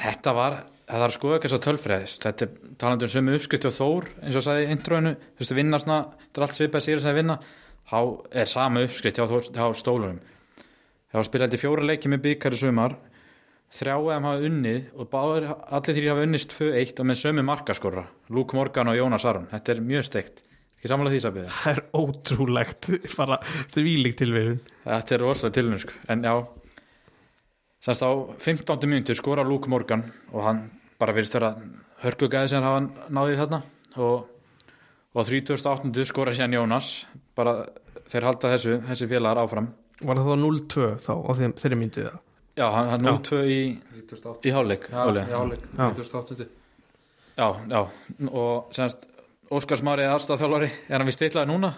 þetta 0.00 0.34
var 0.36 0.58
það 0.90 1.06
að 1.06 1.14
skoða 1.16 1.38
ekki 1.38 1.48
þess 1.48 1.58
að 1.58 1.64
tölfræðist 1.68 2.26
þetta 2.26 2.46
er 2.46 2.74
talandi 2.82 3.06
um 3.06 3.14
sömu 3.14 3.38
uppskrift 3.38 3.68
og 3.70 3.76
Þór 3.76 4.10
eins 4.24 4.40
og 4.40 4.46
sagði 4.46 4.66
í 4.66 4.74
introinu, 4.74 5.14
þú 5.14 5.44
veist, 5.44 5.56
vinna 5.60 5.80
svona 5.82 6.00
þetta 6.10 6.40
er 6.40 6.46
allt 6.46 6.58
svipað 6.58 6.86
sér 6.86 7.02
sem 7.02 7.12
að 7.12 7.20
vinna. 7.22 7.38
Þá 7.90 8.00
er 8.42 8.50
sama 8.50 8.82
uppskrift 8.86 9.18
hjá, 9.18 9.64
stólurum 9.78 10.20
það 11.10 11.18
var 11.18 11.28
spilað 11.28 11.56
í 11.56 11.60
fjóra 11.60 11.86
leiki 11.86 12.10
með 12.10 12.22
byggar 12.26 12.54
í 12.54 12.60
sumar. 12.60 12.96
Þrjá 13.70 13.94
eða 13.94 14.20
hafa 14.24 14.46
unnið 14.48 14.78
og 14.98 15.08
báður, 15.10 15.44
allir 15.70 15.96
þrjir 15.96 16.10
hafa 16.10 16.26
unnist 16.26 16.54
2-1 16.56 17.02
og 17.02 17.06
með 17.06 17.20
sömu 17.20 17.44
markaskorra 17.46 18.04
Luke 18.34 18.58
Morgan 18.58 18.90
og 18.90 18.98
Jónas 18.98 19.26
Aron. 19.30 19.46
Þetta 19.50 19.74
er 19.74 19.82
mjög 19.86 20.06
steikt, 20.08 20.42
ekki 20.80 20.88
samlega 20.90 21.12
því 21.14 21.20
sabið 21.26 21.50
Það 21.60 21.70
er 21.76 21.82
ótrúlegt 22.00 22.90
bara 23.20 23.36
þvílík 23.76 24.16
tilvíðun 24.20 24.58
Þetta 24.86 25.14
er 25.18 25.24
rosalega 25.26 25.56
tilnur 25.60 25.82
sko. 25.84 25.94
en 26.10 26.24
já 26.24 26.34
semst 27.80 28.04
á 28.04 28.10
15. 28.40 28.88
mínútur 28.90 29.16
skora 29.16 29.44
Luke 29.46 29.68
Morgan 29.72 30.02
og 30.32 30.42
hann 30.44 30.64
bara 31.00 31.14
virðist 31.16 31.36
vera 31.38 31.54
hörkugæði 32.02 32.50
sem 32.52 32.64
hafa 32.64 32.82
náðið 33.12 33.38
þarna 33.40 33.60
og, 33.96 34.26
og 35.14 35.16
á 35.16 35.22
38. 35.24 36.04
skora 36.08 36.34
síðan 36.36 36.58
Jónas 36.58 36.90
bara 37.36 37.54
þeir 38.10 38.26
halda 38.28 38.50
þessu, 38.56 38.80
þessi 38.88 39.08
félagar 39.08 39.40
áfram 39.44 39.70
Var 40.00 40.16
það 40.16 40.28
þá 40.32 40.36
0-2 40.44 40.84
þá 41.04 41.10
á 41.12 41.30
þeim, 41.40 41.54
þeirri 41.60 41.78
myndið 41.80 42.06
það? 42.10 42.20
já, 42.60 42.66
hann, 42.74 42.88
hann 42.92 43.04
Já. 43.04 43.10
0-2 43.16 43.40
í, 43.48 43.58
38 44.10 44.48
í 44.48 44.54
hálfleik 44.56 44.86
Já, 44.92 45.00
Óli. 45.08 45.24
já, 45.28 45.38
leik, 45.50 45.66
Já. 45.76 45.84
38 45.96 46.46
já, 47.40 47.48
já 47.72 47.80
og 48.30 48.72
semst 48.76 49.06
Óskar 49.50 49.80
Smári 49.80 50.04
aðstæðþjálfari 50.06 50.66
er 50.86 51.00
hann 51.00 51.08
við 51.08 51.14
stillaði 51.16 51.50
núna? 51.50 51.68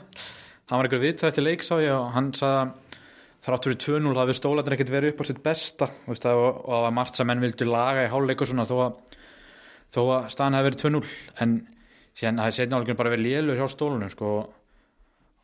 Hann 0.68 0.76
var 0.76 0.84
einhver 0.84 1.00
viðtæð 1.00 1.28
eftir 1.30 1.44
leik 1.46 1.62
sá 1.64 1.78
ég 1.80 1.94
og 1.96 2.10
hann 2.12 2.26
sagði 2.36 2.98
þráttur 3.46 3.72
í 3.72 3.76
2-0 3.80 4.10
hafi 4.18 4.34
stólarnir 4.36 4.74
ekkert 4.74 4.90
verið 4.92 5.12
upp 5.14 5.22
á 5.24 5.28
sitt 5.30 5.38
besta. 5.40 5.86
Og 6.04 6.18
það 6.20 6.40
var 6.68 6.90
margt 6.92 7.16
sem 7.16 7.30
menn 7.30 7.40
vildu 7.40 7.64
laga 7.70 8.02
í 8.04 8.10
háluleik 8.12 8.42
og 8.44 8.50
svona 8.50 8.66
þó 8.68 8.74
að, 8.84 8.98
þó 9.88 10.00
að 10.02 10.26
staðan 10.34 10.58
hefði 10.58 10.66
verið 10.68 10.82
2-0 10.82 11.00
en 11.46 11.54
síðan 12.20 12.42
hafi 12.42 12.56
setna 12.58 12.80
álíkun 12.82 12.98
bara 12.98 13.12
verið 13.14 13.24
lélur 13.30 13.60
hjá 13.62 13.64
stólunum 13.72 14.12
sko, 14.12 14.32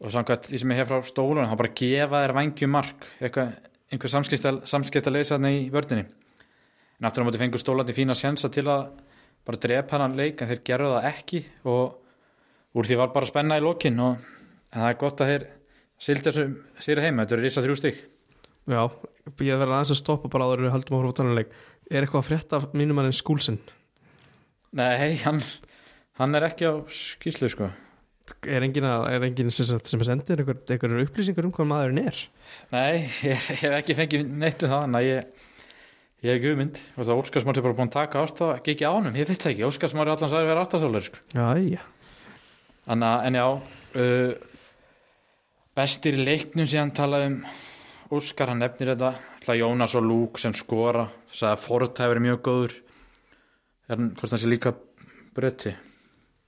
og 0.04 0.12
samkvæmt 0.12 0.50
því 0.50 0.60
sem 0.60 0.74
ég 0.74 0.80
hef 0.82 0.90
frá 0.92 1.06
stólunum 1.08 1.48
þá 1.48 1.54
bara 1.62 1.70
gefa 1.80 2.20
þér 2.26 2.34
vangjum 2.36 2.76
mark. 2.76 3.06
Eitthvað, 3.22 3.54
einhver 3.88 4.12
samskipta, 4.12 4.52
samskipta 4.68 5.14
leysa 5.14 5.38
þarna 5.38 5.54
í 5.56 5.64
vördinni 5.72 6.04
en 6.04 7.08
aftur 7.08 7.24
á 7.24 7.26
móti 7.30 7.40
fengur 7.40 7.64
stólarnir 7.64 7.96
fína 7.96 8.12
sjensa 8.12 8.52
til 8.52 8.66
að 8.68 8.90
bara 9.48 9.62
drepa 9.64 10.02
hann 10.02 10.18
leik 10.20 10.44
en 10.44 10.52
þeir 10.52 10.62
gerðu 10.68 10.92
það 10.98 11.10
ekki. 11.14 11.42
Og 11.72 12.04
úr 12.76 12.88
því 12.88 12.98
var 13.00 13.14
bara 13.14 13.28
spenna 13.30 13.58
í 13.58 13.64
lokin 13.64 14.00
og 14.04 14.18
en 14.18 14.82
það 14.82 14.90
er 14.90 15.00
gott 15.00 15.22
að 15.24 15.32
þeir 15.32 15.48
sildi 15.98 16.28
þessu 16.28 16.46
sér 16.84 17.02
heima, 17.06 17.24
þetta 17.24 17.38
eru 17.38 17.46
risa 17.46 17.64
þrjú 17.64 17.80
stygg 17.80 18.04
Já, 18.68 18.82
ég 19.40 19.56
verður 19.56 19.78
aðeins 19.78 19.94
að 19.94 20.00
stoppa 20.02 20.28
bara 20.28 20.44
áður 20.44 20.66
en 20.66 20.74
að 20.74 20.90
horfa 20.92 21.14
á 21.16 21.18
tanuleik 21.22 21.52
Er 21.88 22.04
eitthvað 22.04 22.20
að 22.20 22.26
frétta 22.28 22.60
mínum 22.76 22.98
mannin 22.98 23.16
skúlsinn? 23.16 23.60
Nei, 24.76 25.16
hann, 25.22 25.40
hann 26.20 26.36
er 26.36 26.44
ekki 26.50 26.68
á 26.68 26.74
skýslu 26.92 27.48
sko. 27.48 27.70
Er 28.44 28.66
engin, 28.66 28.84
að, 28.84 29.06
er 29.16 29.24
engin 29.24 29.48
sem, 29.54 29.80
sendir 30.04 30.42
einhver, 30.42 30.58
einhver 30.68 30.98
upplýsingar 31.06 31.48
um 31.48 31.54
hvað 31.56 31.70
maðurinn 31.70 32.02
er? 32.02 32.18
Nei, 32.74 33.08
ég, 33.24 33.40
ég 33.54 33.62
hef 33.64 33.76
ekki 33.78 33.96
fengið 33.96 34.26
neitt 34.28 34.66
um 34.68 34.74
það 34.74 34.98
að 35.00 35.08
ég, 35.08 35.46
ég 36.28 36.48
og 36.52 37.06
það 37.08 37.14
Óskarsmári 37.22 37.62
er 37.62 37.68
bara 37.70 37.78
búin 37.80 37.88
að 37.88 37.96
taka 37.96 38.26
ástaf 38.26 38.58
ekki 38.58 38.84
ánum, 38.84 39.16
ég 39.16 39.30
veit 39.30 39.40
það 39.40 39.54
ekki, 39.54 39.68
Óskarsmári 39.70 40.12
allan 40.12 40.34
sagði 40.34 40.44
að 40.44 40.52
vera 40.52 40.66
ástafsólar 40.66 41.08
sko. 41.08 41.24
Já, 41.32 41.46
já 41.64 41.80
Þannig 42.88 43.08
að, 43.08 43.24
en 43.28 43.36
já 43.38 43.46
uh, 44.02 44.60
bestir 45.78 46.16
í 46.18 46.24
leiknum 46.24 46.68
síðan 46.68 46.94
talaði 46.96 47.32
um. 47.32 47.40
Óskar, 48.08 48.48
hann 48.48 48.62
nefnir 48.64 48.94
þetta. 48.94 49.10
Ætla 49.42 49.54
Jónas 49.58 49.92
og 49.98 50.06
Lúk 50.08 50.38
sem 50.40 50.54
skora. 50.56 51.02
Sagði 51.28 51.50
að 51.52 51.64
Ford 51.66 51.90
hefur 52.00 52.14
verið 52.14 52.24
mjög 52.24 52.38
góður. 52.46 52.76
Er 53.88 53.92
hann, 53.98 54.06
hvort 54.16 54.32
hann 54.32 54.40
sé 54.40 54.48
líka 54.48 54.72
bretti? 55.36 55.74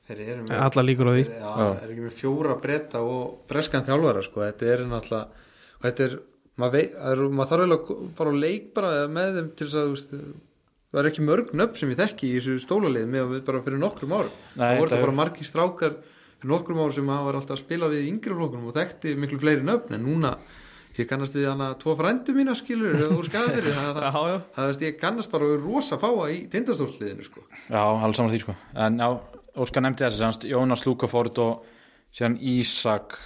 Þeir 0.09 0.23
eru 0.25 0.47
Alla 0.57 0.85
líkur 0.87 1.11
á 1.11 1.13
því. 1.13 1.25
Já, 1.29 1.51
Já. 1.61 1.67
er 1.85 1.91
ekki 1.93 2.05
með 2.07 2.15
fjóra 2.17 2.57
breyta 2.65 3.03
og 3.05 3.27
breskan 3.51 3.85
þjálfara 3.87 4.23
sko. 4.25 4.41
þetta 4.49 4.71
er 4.73 4.81
náttúrulega 4.89 5.45
og 5.77 5.85
þetta 5.85 6.07
er, 6.07 6.15
maður, 6.61 6.87
það 6.97 7.13
er, 7.13 7.21
maður 7.29 7.51
þarf 7.53 7.61
eiginlega 7.67 7.97
að 8.01 8.09
fara 8.19 8.33
á 8.33 8.41
leik 8.41 8.65
bara 8.77 8.91
með 9.19 9.37
þeim 9.37 9.51
til 9.61 9.69
þess 9.69 9.79
að 9.81 9.85
þú 9.87 9.93
veist, 9.95 10.11
það 10.91 11.03
er 11.05 11.11
ekki 11.13 11.27
mörg 11.29 11.53
nöfn 11.61 11.79
sem 11.83 11.93
ég 11.93 12.01
þekki 12.01 12.27
í 12.31 12.33
þessu 12.41 12.57
stólalið 12.65 13.07
með 13.13 13.23
að 13.27 13.33
við 13.37 13.45
bara 13.53 13.63
fyrir 13.69 13.83
nokkrum 13.85 14.17
árum. 14.17 14.35
Nei, 14.57 14.65
það 14.65 14.81
voru 14.81 14.89
þetta 14.89 14.97
þetta 14.97 15.05
bara 15.05 15.13
er- 15.15 15.21
margir 15.21 15.51
strákar 15.53 15.95
nokkrum 16.49 16.81
árum 16.81 16.95
sem 16.97 17.11
hafa 17.13 17.27
var 17.27 17.39
alltaf 17.41 17.57
að 17.57 17.63
spila 17.65 17.91
við 17.93 18.09
yngri 18.09 18.37
flokkunum 18.37 18.71
og 18.71 18.77
þekkti 18.77 19.15
miklu 19.21 19.41
fleiri 19.43 19.67
nöfn 19.67 19.97
en 19.97 20.07
núna, 20.07 20.33
ég 20.97 21.09
kannast 21.11 21.37
við 21.37 21.49
hana 21.51 21.73
tvo 21.81 21.97
frændu 21.99 22.35
mína 22.37 22.55
skilur 22.59 22.97
úr 23.17 23.29
skafiri 23.29 23.75
það, 23.75 24.81
ég 24.87 24.97
kannast 25.01 25.33
bara 25.33 25.51
við 25.51 25.67
rosa 25.67 25.99
fáa 26.01 26.31
í 26.33 26.43
tindastólliðinu 26.53 27.27
sko. 27.27 27.45
Já, 27.69 27.83
alls 27.83 28.21
saman 28.21 28.33
því 28.33 28.43
sko. 28.45 28.57
En 28.87 29.01
já, 29.03 29.11
Óskar 29.61 29.83
nefndi 29.83 30.07
þessi 30.07 30.23
semst, 30.23 30.45
Jónas 30.47 30.85
Lúkaford 30.87 31.39
og 31.43 31.65
síðan 32.15 32.37
Ísak 32.39 33.17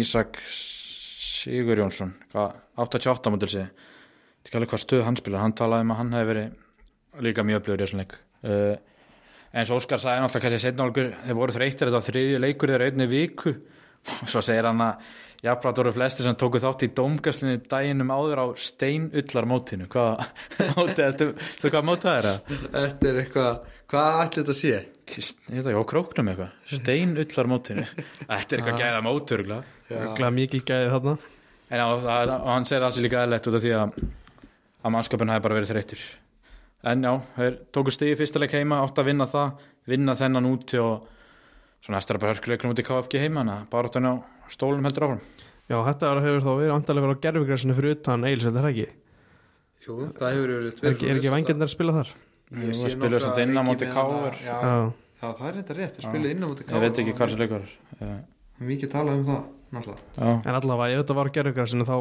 Ísak 0.00 0.40
Sigur 0.48 1.78
Jónsson 1.78 2.14
hvað, 2.32 2.56
88 2.80 3.32
mútil 3.34 3.50
sig 3.52 3.66
þetta 3.66 4.48
er 4.48 4.48
ekki 4.48 4.58
alveg 4.60 4.72
hvað 4.72 4.82
stöð 4.82 5.04
hann 5.06 5.18
spilar 5.18 5.42
hann 5.42 5.54
talaði 5.58 5.86
um 5.86 5.92
að 5.92 6.00
hann 6.00 6.14
hefði 6.16 6.30
verið 6.30 7.24
líka 7.26 7.44
mjög 7.46 7.60
öflugur 7.60 7.80
í 7.80 7.84
þessum 7.84 8.00
leik. 8.02 8.14
Uh, 8.46 8.74
eins 9.56 9.70
og 9.72 9.80
Óskar 9.80 10.00
sagði 10.02 10.24
náttúrulega 10.24 10.44
kannski 10.46 10.62
setna 10.62 10.86
álgur 10.86 11.12
þeir 11.24 11.38
voru 11.38 11.54
þreytir 11.54 11.88
þetta 11.88 11.98
var 11.98 12.06
þriðju 12.06 12.40
leikur 12.44 12.72
þeirra 12.72 12.88
einni 12.90 13.06
viku. 13.10 13.54
Og 14.22 14.28
svo 14.30 14.42
segir 14.44 14.68
hann 14.68 14.82
að 14.84 15.06
jafnframt 15.46 15.80
voru 15.80 15.92
flesti 15.94 16.24
sem 16.24 16.36
tóku 16.38 16.60
þátt 16.62 16.84
í 16.86 16.90
dómgæslinni 16.96 17.62
daginum 17.70 18.12
áður 18.14 18.42
á 18.42 18.46
steinullar 18.60 19.48
mótinu 19.50 19.88
hvað 19.90 20.22
mótið, 20.78 21.00
þetta, 21.00 21.28
þetta 21.36 21.72
hvað 21.74 21.88
mótið 21.88 22.08
það 22.08 22.18
er 22.18 22.28
það? 22.28 22.60
Þetta 22.76 23.10
er 23.10 23.20
eitthvað, 23.22 23.72
hvað 23.92 24.20
ætli 24.24 24.42
þetta 24.42 24.58
sé? 24.60 24.74
ég 25.06 25.30
veit 25.50 25.70
ekki, 25.70 25.78
á 25.78 25.90
króknum 25.92 26.30
eitthvað. 26.32 26.52
Steinullar 26.72 27.50
mótinu 27.52 27.86
þetta 28.30 28.36
er 28.36 28.62
eitthvað 28.62 28.84
gæða 28.84 29.02
móturugla 29.06 29.62
Glæða 29.86 30.30
mikil 30.34 30.62
gæði 30.66 30.92
þarna. 30.92 31.16
En 31.66 31.82
já, 31.82 31.86
það, 32.04 32.32
hann 32.46 32.68
segir 32.68 32.86
það 32.86 32.94
sér 32.94 33.06
líka 33.06 33.24
eðlegt 33.24 33.50
út 33.50 33.58
af 33.58 33.66
því 33.66 33.74
að, 33.80 33.98
að 34.82 34.94
mannskapin 34.96 35.34
hafi 35.34 35.44
bara 35.46 35.58
verið 35.58 35.74
þreyttur 35.74 36.06
en 36.86 37.02
já, 37.06 37.12
þeir 37.36 37.56
tóku 37.74 37.92
stigi 37.94 38.16
fyrsta 38.18 38.40
leik 38.42 38.54
heima 38.56 38.78
átt 38.84 39.00
að 39.02 39.08
vinna 39.10 39.26
það, 39.30 39.56
vinna 39.90 40.14
þennan 40.18 40.48
úti 40.50 40.78
og 40.82 41.06
svo 41.82 41.94
næsta 41.94 42.14
er 42.14 42.20
bara 42.22 42.34
hörkuleikunum 42.34 42.74
út 42.74 42.82
í 42.82 42.86
KFG 42.86 43.18
heima, 43.22 43.42
en 43.44 43.52
að 43.56 43.66
bara 43.72 43.90
á 43.90 44.14
stólum 44.52 44.86
heldur 44.86 45.06
áfram. 45.08 45.24
Já, 45.66 45.76
þetta 45.82 46.12
hefur 46.22 46.44
þá 46.44 46.52
verið 46.60 46.74
andalega 46.76 47.06
verið 47.08 47.18
á 47.18 47.24
gerfugræsinu 47.26 47.74
fyrir 47.76 47.96
utan 47.96 48.26
Eilsveld, 48.28 48.56
er 48.60 48.66
það 48.66 48.72
ekki? 48.76 48.86
Jú, 49.86 49.96
það 50.18 50.36
hefur 50.36 50.52
verið 50.54 50.84
Er 50.86 50.92
er 51.10 51.18
ekki 51.20 51.32
vangirnar 51.34 51.66
að 51.66 51.74
spila 51.74 51.94
þar? 51.96 52.12
Ég 52.46 52.68
Jú, 52.70 52.76
sé 52.78 52.92
spiluðu 52.94 53.16
nokkra 53.16 53.24
samt 53.26 53.40
inn 53.42 53.58
á 53.58 53.62
móti 53.66 53.88
hana- 53.90 53.96
Já, 55.16 55.28
það 55.32 55.48
er 55.48 55.56
þetta 55.58 55.76
rétt, 55.80 55.96
þeir 55.96 56.06
spiluðu 56.06 56.30
inn 56.36 56.44
á 56.44 56.48
móti 56.50 56.66
ég 56.66 56.82
veit 56.86 57.00
ekki 57.02 57.14
hvað 57.16 57.32
þessi 57.32 57.40
leikur 57.42 57.64
Mikið 58.66 58.90
talað 58.92 59.18
um 59.18 59.24
það, 59.26 59.42
náttúrulega. 59.74 60.04
Já, 60.16 60.30
en 60.46 60.54
allavega 60.60 60.94
ef 60.94 61.02
þetta 61.02 61.16
var 61.18 61.26
á 61.26 61.34
gerfugræsinu 61.36 61.86
þá 61.88 61.96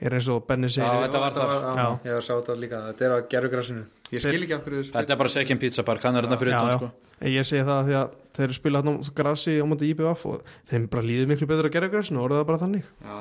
er 0.00 0.14
eins 0.14 0.28
og 0.30 0.44
Benni 0.46 0.68
Já, 0.68 0.74
segir 0.78 1.02
þetta 1.04 1.20
var 1.24 1.32
þar. 1.34 1.48
Já, 1.50 1.72
Já. 1.78 1.86
ég 2.08 2.14
var 2.18 2.22
sá 2.26 2.32
þetta 2.38 2.54
líka, 2.62 2.80
þetta 2.92 3.04
er 3.08 3.14
á 3.14 3.18
gerfugrasinu 3.34 3.84
Ég 4.08 4.22
skil 4.24 4.42
ekki 4.46 4.54
af 4.56 4.62
hverju 4.64 4.84
þeir 4.86 4.94
þetta 4.94 5.12
er 5.12 5.18
bara 5.20 5.28
second 5.34 5.60
pizza 5.60 5.82
bar, 5.84 5.98
hann 6.00 6.16
er 6.16 6.24
þetta 6.28 6.38
fyrir 6.40 6.52
Já, 6.54 6.58
utan 6.58 6.70
já. 6.70 6.76
sko. 6.78 6.88
Ég 7.28 7.44
segi 7.48 7.64
það 7.66 7.80
því 7.88 7.96
að 7.98 8.14
þeir 8.38 8.54
spila 8.56 8.80
hann 8.80 8.88
á 8.88 9.10
grassi 9.18 9.56
á 9.60 9.64
móti 9.68 9.90
IBF 9.92 10.22
og 10.30 10.54
þeim 10.70 10.86
bara 10.88 11.02
líður 11.04 11.28
miklu 11.32 11.48
betur 11.50 11.68
á 11.68 11.74
gerfugræsinu 11.74 12.18
og 12.22 12.28
orðið 12.28 12.40
það 12.40 12.46
bara 12.48 12.62
þannig. 12.62 12.84
Já, 13.04 13.18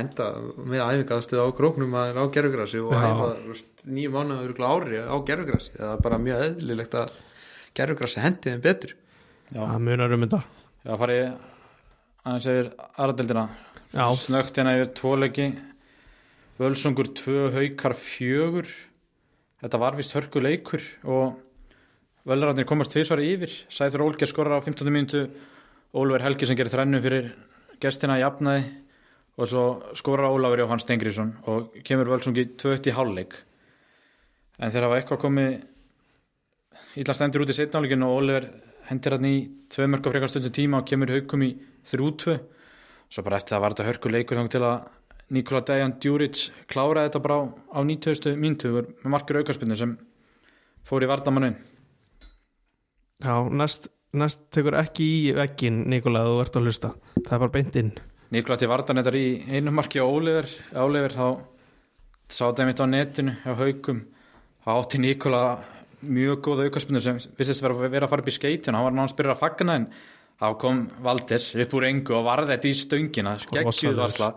enda 0.00 0.26
með 0.70 0.84
æfingaðstöð 0.86 1.42
á 1.42 1.46
króknum 1.58 1.96
að 1.98 2.10
er 2.12 2.20
á 2.22 2.24
gerfugrasi 2.36 2.78
og 2.84 2.92
Já. 2.94 3.00
æfa 3.10 3.28
nýju 3.90 4.10
mánuður 4.14 4.54
ári 4.70 5.00
á 5.02 5.16
gerfugrasi 5.26 5.72
það 5.74 5.94
er 5.96 6.04
bara 6.06 6.18
mjög 6.22 6.44
eðlilegt 6.46 6.94
að 7.00 7.10
gerfugrasi 7.74 8.20
hendi 8.22 8.52
þeim 8.52 8.62
betur. 8.62 8.94
Já, 9.50 9.64
Það 9.64 9.82
munar 9.88 10.14
um 10.14 10.22
þetta. 10.28 10.42
Já 10.86 10.92
farið 11.00 11.24
aðeins 12.22 12.46
Völsungur 16.60 17.08
tvö 17.16 17.46
haukar 17.54 17.94
fjögur. 17.96 18.66
Þetta 19.62 19.78
var 19.80 19.94
vist 19.96 20.12
hörku 20.12 20.42
leikur 20.44 20.82
og 21.08 21.38
Völrarnir 22.28 22.66
komast 22.68 22.92
tvisvar 22.92 23.22
yfir. 23.24 23.48
Sæður 23.72 24.04
Ólger 24.10 24.28
skorar 24.28 24.60
á 24.60 24.64
15. 24.66 24.84
minútu 24.92 25.22
Ólfur 25.96 26.20
Helgi 26.20 26.44
sem 26.50 26.58
gerir 26.60 26.74
þrennu 26.74 27.00
fyrir 27.00 27.30
gestina 27.80 28.18
í 28.20 28.24
jafnaði 28.26 28.66
og 29.40 29.48
svo 29.48 29.64
skorar 29.96 30.28
Ólafur 30.28 30.60
Jóhann 30.60 30.84
Stengriðsson 30.84 31.32
og 31.48 31.80
kemur 31.80 32.12
Völsungi 32.12 32.50
2-1 32.60 32.92
í 32.92 32.96
hálfleik. 32.98 33.40
En 34.60 34.68
þeir 34.68 34.84
hafa 34.84 35.00
eitthvað 35.00 35.24
komið 35.24 35.58
illa 37.00 37.16
stendur 37.16 37.46
út 37.46 37.54
í 37.54 37.56
setnáleikin 37.56 38.04
og 38.04 38.20
Ólfur 38.20 38.52
hendir 38.92 39.16
hann 39.16 39.32
í 39.32 39.36
tvö 39.72 39.88
mörg 39.88 40.04
á 40.04 40.12
frekar 40.12 40.36
stundu 40.36 40.52
tíma 40.52 40.84
og 40.84 40.92
kemur 40.92 41.16
haukum 41.16 41.48
í 41.48 41.54
3-2 41.88 42.36
svo 43.08 43.24
bara 43.24 43.40
eftir 43.40 43.56
það 43.56 43.64
var 43.64 43.74
þetta 43.74 43.88
hörku 43.88 44.12
leikur 44.12 44.48
til 44.52 44.66
að 44.68 44.99
Nikola 45.30 45.62
Dejan 45.66 45.96
Djuric 46.02 46.48
kláraði 46.70 47.10
þetta 47.10 47.24
bara 47.24 47.40
á, 47.40 47.42
á 47.76 47.78
90. 47.86 48.36
mínútu 48.36 48.72
með 48.74 49.10
markur 49.14 49.40
aukarspinnu 49.40 49.78
sem 49.78 49.96
fór 50.86 51.06
í 51.06 51.10
vardamannin 51.10 51.58
já 53.20 53.34
næst, 53.52 53.88
næst 54.16 54.46
tekur 54.54 54.76
ekki 54.80 55.06
í 55.06 55.32
veggin 55.36 55.84
Nikola 55.90 56.24
að 56.24 56.30
þú 56.30 56.44
ert 56.44 56.56
að 56.56 56.68
hlusta. 56.68 56.92
Það 57.20 57.34
er 57.34 57.42
bara 57.42 57.54
beint 57.56 57.80
inn. 57.80 57.90
Nikola 58.30 58.56
til 58.60 58.70
vardan 58.70 59.00
þetta 59.00 59.18
í 59.18 59.26
einu 59.50 59.74
marki 59.74 60.00
á 60.00 60.06
Óliver, 60.06 60.48
Óliver 60.78 61.16
þá 61.16 61.26
sá 62.30 62.44
þetta 62.46 62.68
mitt 62.68 62.82
á 62.82 62.86
netinu 62.86 63.34
á 63.42 63.52
haukum. 63.58 64.04
Þá 64.64 64.70
átti 64.76 65.02
Nikola 65.02 65.42
mjög 66.00 66.40
góð 66.46 66.64
aukarspinnu 66.66 67.02
sem 67.02 67.18
vissist 67.36 67.62
vera, 67.64 67.76
vera 67.90 68.06
að 68.06 68.14
fara 68.14 68.24
upp 68.24 68.30
í 68.30 68.34
skeitin 68.34 68.76
hann 68.76 68.86
var 68.86 68.94
náttúrulega 68.94 69.10
að 69.10 69.14
spyrja 69.14 69.34
að 69.34 69.42
fagna 69.42 69.76
en 69.76 69.86
þá 70.40 70.46
kom 70.62 70.78
Valders 71.04 71.50
upp 71.60 71.74
úr 71.76 71.86
engu 71.90 72.16
og 72.16 72.24
varði 72.28 72.54
þetta 72.54 72.70
í 72.70 72.78
stöngina. 72.78 73.34
Rosalegur. 73.50 74.00
varsla 74.00 74.30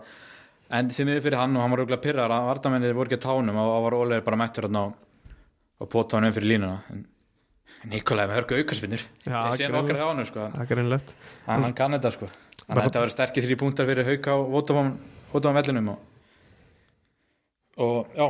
en 0.70 0.88
því 0.90 1.04
miður 1.08 1.24
fyrir 1.26 1.38
hann 1.38 1.56
og 1.56 1.62
hann 1.62 1.70
var 1.74 1.82
auðvitað 1.84 2.04
pyrrar 2.06 2.32
að 2.34 2.46
vardamennir 2.50 2.94
voru 2.96 3.10
ekki 3.10 3.18
að 3.20 3.26
tánum 3.26 3.58
og 3.60 3.82
var 3.84 3.96
Óliver 3.98 4.24
bara 4.24 4.36
mættur 4.40 4.68
hann 4.68 4.78
á 4.80 4.84
og 5.80 5.90
póta 5.90 6.16
hann 6.16 6.28
um 6.30 6.32
fyrir 6.32 6.54
línuna. 6.54 6.78
En 6.90 7.04
Nikola 7.90 8.24
er 8.24 8.30
með 8.30 8.38
hörku 8.40 8.56
aukarspinnur 8.56 9.02
Já, 9.26 9.38
ég 9.52 9.58
sé 9.60 9.68
nokkar 9.68 9.98
hjá 10.00 10.06
hann 10.08 10.24
sko. 10.24 10.46
Það 10.54 10.62
er 10.62 10.68
greinlegt 10.70 11.14
hann, 11.46 11.62
hann 11.66 11.74
kann 11.76 11.92
þetta 11.98 12.12
sko. 12.14 12.30
Þannig 12.64 12.78
Bara- 12.80 12.88
að 12.88 13.00
verður 13.02 13.12
sterkir 13.12 13.44
þrjí 13.44 13.58
púntar 13.60 13.86
fyrir 13.90 14.08
hauka 14.08 14.36
og 14.40 14.52
Vótafán 14.54 15.56
vellinum 15.58 15.88
og, 15.92 15.98
og 17.76 18.14
já 18.16 18.26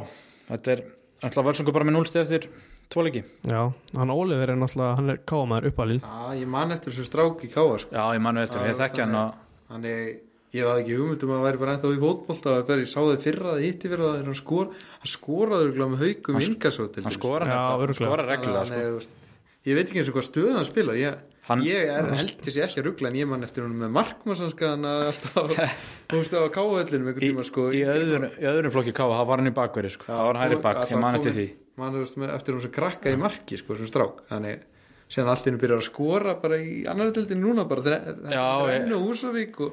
þetta 0.49 0.72
er 0.74 0.82
alltaf 1.24 1.47
völsungur 1.47 1.76
bara 1.76 1.87
með 1.89 1.97
núlstið 1.99 2.22
eftir 2.24 2.49
tvo 2.93 3.05
leiki. 3.07 3.22
Já, 3.49 3.62
hann 3.97 4.11
Oliver 4.12 4.51
er 4.53 4.59
náttúrulega, 4.61 4.97
hann 4.99 5.11
er 5.14 5.20
kámaður 5.28 5.70
uppalinn. 5.70 6.03
Já, 6.05 6.35
ég 6.41 6.51
man 6.51 6.74
eftir 6.74 6.93
þessu 6.93 7.07
strák 7.09 7.45
í 7.47 7.51
káa 7.53 7.78
sko. 7.80 7.95
já 7.95 8.05
ég 8.16 8.20
mann 8.20 8.39
eftir, 8.43 8.66
ég 8.66 8.76
þekki 8.80 9.05
hann 9.05 9.14
og 9.20 9.41
Þannig, 9.70 10.18
ég 10.55 10.69
hafði 10.69 10.85
ekki 10.85 10.97
hugmynd 11.01 11.25
um 11.27 11.33
að 11.35 11.45
væri 11.49 11.61
bara 11.65 11.75
ennþá 11.77 11.91
í 11.95 12.01
fótbolta 12.05 12.55
að 12.55 12.65
þegar 12.69 12.83
ég 12.85 12.91
sá 12.95 13.01
það 13.03 13.23
fyrra 13.27 13.53
það 13.55 13.65
hitti 13.67 13.91
fyrra 13.93 14.11
er 14.21 14.25
hann 14.31 14.39
skor 14.39 14.71
hann 14.75 15.13
skoraður 15.15 15.79
með 15.83 16.03
haukum 16.05 16.39
Hann- 16.39 16.49
ingasó 16.49 16.87
til 16.95 17.03
hann 17.05 17.11
hann 17.11 17.95
skorar 17.99 18.27
reglulega 18.31 18.65
sko. 18.71 19.21
Ég 19.65 19.79
veit 19.79 19.89
ekki 19.89 19.97
eins 20.03 20.11
og 20.13 20.17
hvað 20.19 20.27
stöðan 20.29 20.59
hann 20.61 20.67
spilar. 20.69 20.97
Ég, 21.01 21.15
Hann- 21.49 21.63
ég 21.65 21.89
er 21.89 22.05
held 22.13 22.33
til 22.45 22.53
sér 22.53 22.67
ekki 22.69 22.83
að 22.83 22.87
ruggla 22.91 23.09
en 23.09 23.15
ég 23.17 23.29
mann 23.31 23.43
eftir 23.47 23.65
hún 23.65 23.79
með 23.81 23.95
markmannsanskaðan 23.97 24.85
að 24.85 25.05
alltaf, 25.09 25.55
þú 26.13 26.19
veist 26.21 26.35
það 26.35 26.45
á 26.45 26.51
káöllinu 26.53 27.07
með 27.07 27.09
í, 27.09 27.15
einhvern 27.15 27.25
tíma 27.25 27.45
sko. 27.49 27.65
í, 27.73 27.81
öðru, 27.89 28.29
í 28.37 28.45
öðrum 28.51 28.75
flokki 28.75 28.93
ká, 28.93 29.05
það 29.09 29.25
var 29.31 29.41
hann 29.41 29.49
í 29.49 29.55
bakveri 29.57 29.91
sko. 29.95 30.05
það 30.11 30.29
var 30.29 30.41
hæri 30.43 30.59
bak, 30.69 30.83
ég 30.93 31.01
man 31.01 31.17
eftir 31.17 31.33
því. 31.39 31.47
mann 31.81 31.97
með 31.97 32.35
eftir 32.37 32.55
hún 32.59 32.63
sem 32.67 32.75
krakka 32.77 33.09
í 33.15 33.17
marki 33.25 33.57
sko 33.61 33.77
sem 33.81 33.89
strák. 33.89 34.21
Þannig 34.29 34.69
síðan 35.09 35.33
allt 35.33 35.49
innu 35.49 35.63
byrjar 35.65 35.81
að 35.81 35.89
skora 35.89 36.37
bara 36.45 36.61
í 36.61 36.85
annar 36.89 37.13
deildinu 37.17 37.49
núna 37.49 37.65
bara 37.69 37.85
það 37.89 37.97
er 37.97 38.37
ég- 38.37 38.77
enn 38.85 38.93
og 38.97 39.09
Húsavík 39.09 39.61
og 39.65 39.73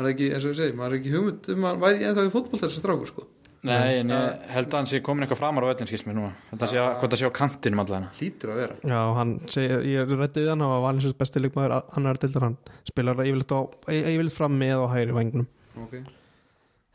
maður 0.00 0.08
er 0.08 0.14
ekki, 0.14 0.30
eins 0.32 0.46
og 0.46 0.54
ég 0.54 0.58
segi, 0.62 0.76
maður 0.78 0.96
er 0.96 1.00
ekki 1.00 1.12
hugmynd 1.14 1.52
um 1.54 1.68
að 1.68 1.84
væri 1.84 2.08
ennþá 2.08 2.24
í 2.24 2.32
fótboll 2.32 2.62
þessi 2.64 2.80
strákur 2.80 3.12
sko. 3.12 3.26
Nei, 3.68 3.98
en 4.00 4.08
ég 4.08 4.44
held 4.54 4.70
að 4.70 4.78
hann 4.78 4.86
sé 4.88 5.02
komin 5.04 5.26
eitthvað 5.26 5.42
framar 5.42 5.66
á 5.68 5.70
öllin 5.74 5.88
skýrst 5.90 6.06
mér 6.08 6.16
núna. 6.16 6.30
Held 6.48 6.62
að 6.64 6.70
sé 6.72 6.78
að, 6.80 6.94
hvort 7.02 7.12
það 7.12 7.20
sé 7.20 7.28
á 7.28 7.36
kantinum 7.36 7.82
allavega 7.82 8.12
hlýtur 8.16 8.52
að 8.54 8.60
vera. 8.62 8.76
Já, 8.88 9.00
hann 9.18 9.34
segir, 9.52 9.82
ég 9.84 10.14
rætti 10.16 10.44
við 10.46 10.48
hann 10.54 10.64
að 10.64 10.76
valin 10.86 11.04
sem 11.04 11.16
besti 11.20 11.42
leikmaður 11.44 11.74
annar 11.76 12.20
deildar 12.22 12.46
hann 12.46 12.56
spilar 12.88 13.20
yfirleitt, 13.20 13.52
á, 13.52 13.60
yfirleitt 13.92 14.38
fram 14.38 14.56
með 14.62 14.86
og 14.86 14.88
hægri 14.94 15.16
vangnum 15.18 15.50
okay. 15.84 16.06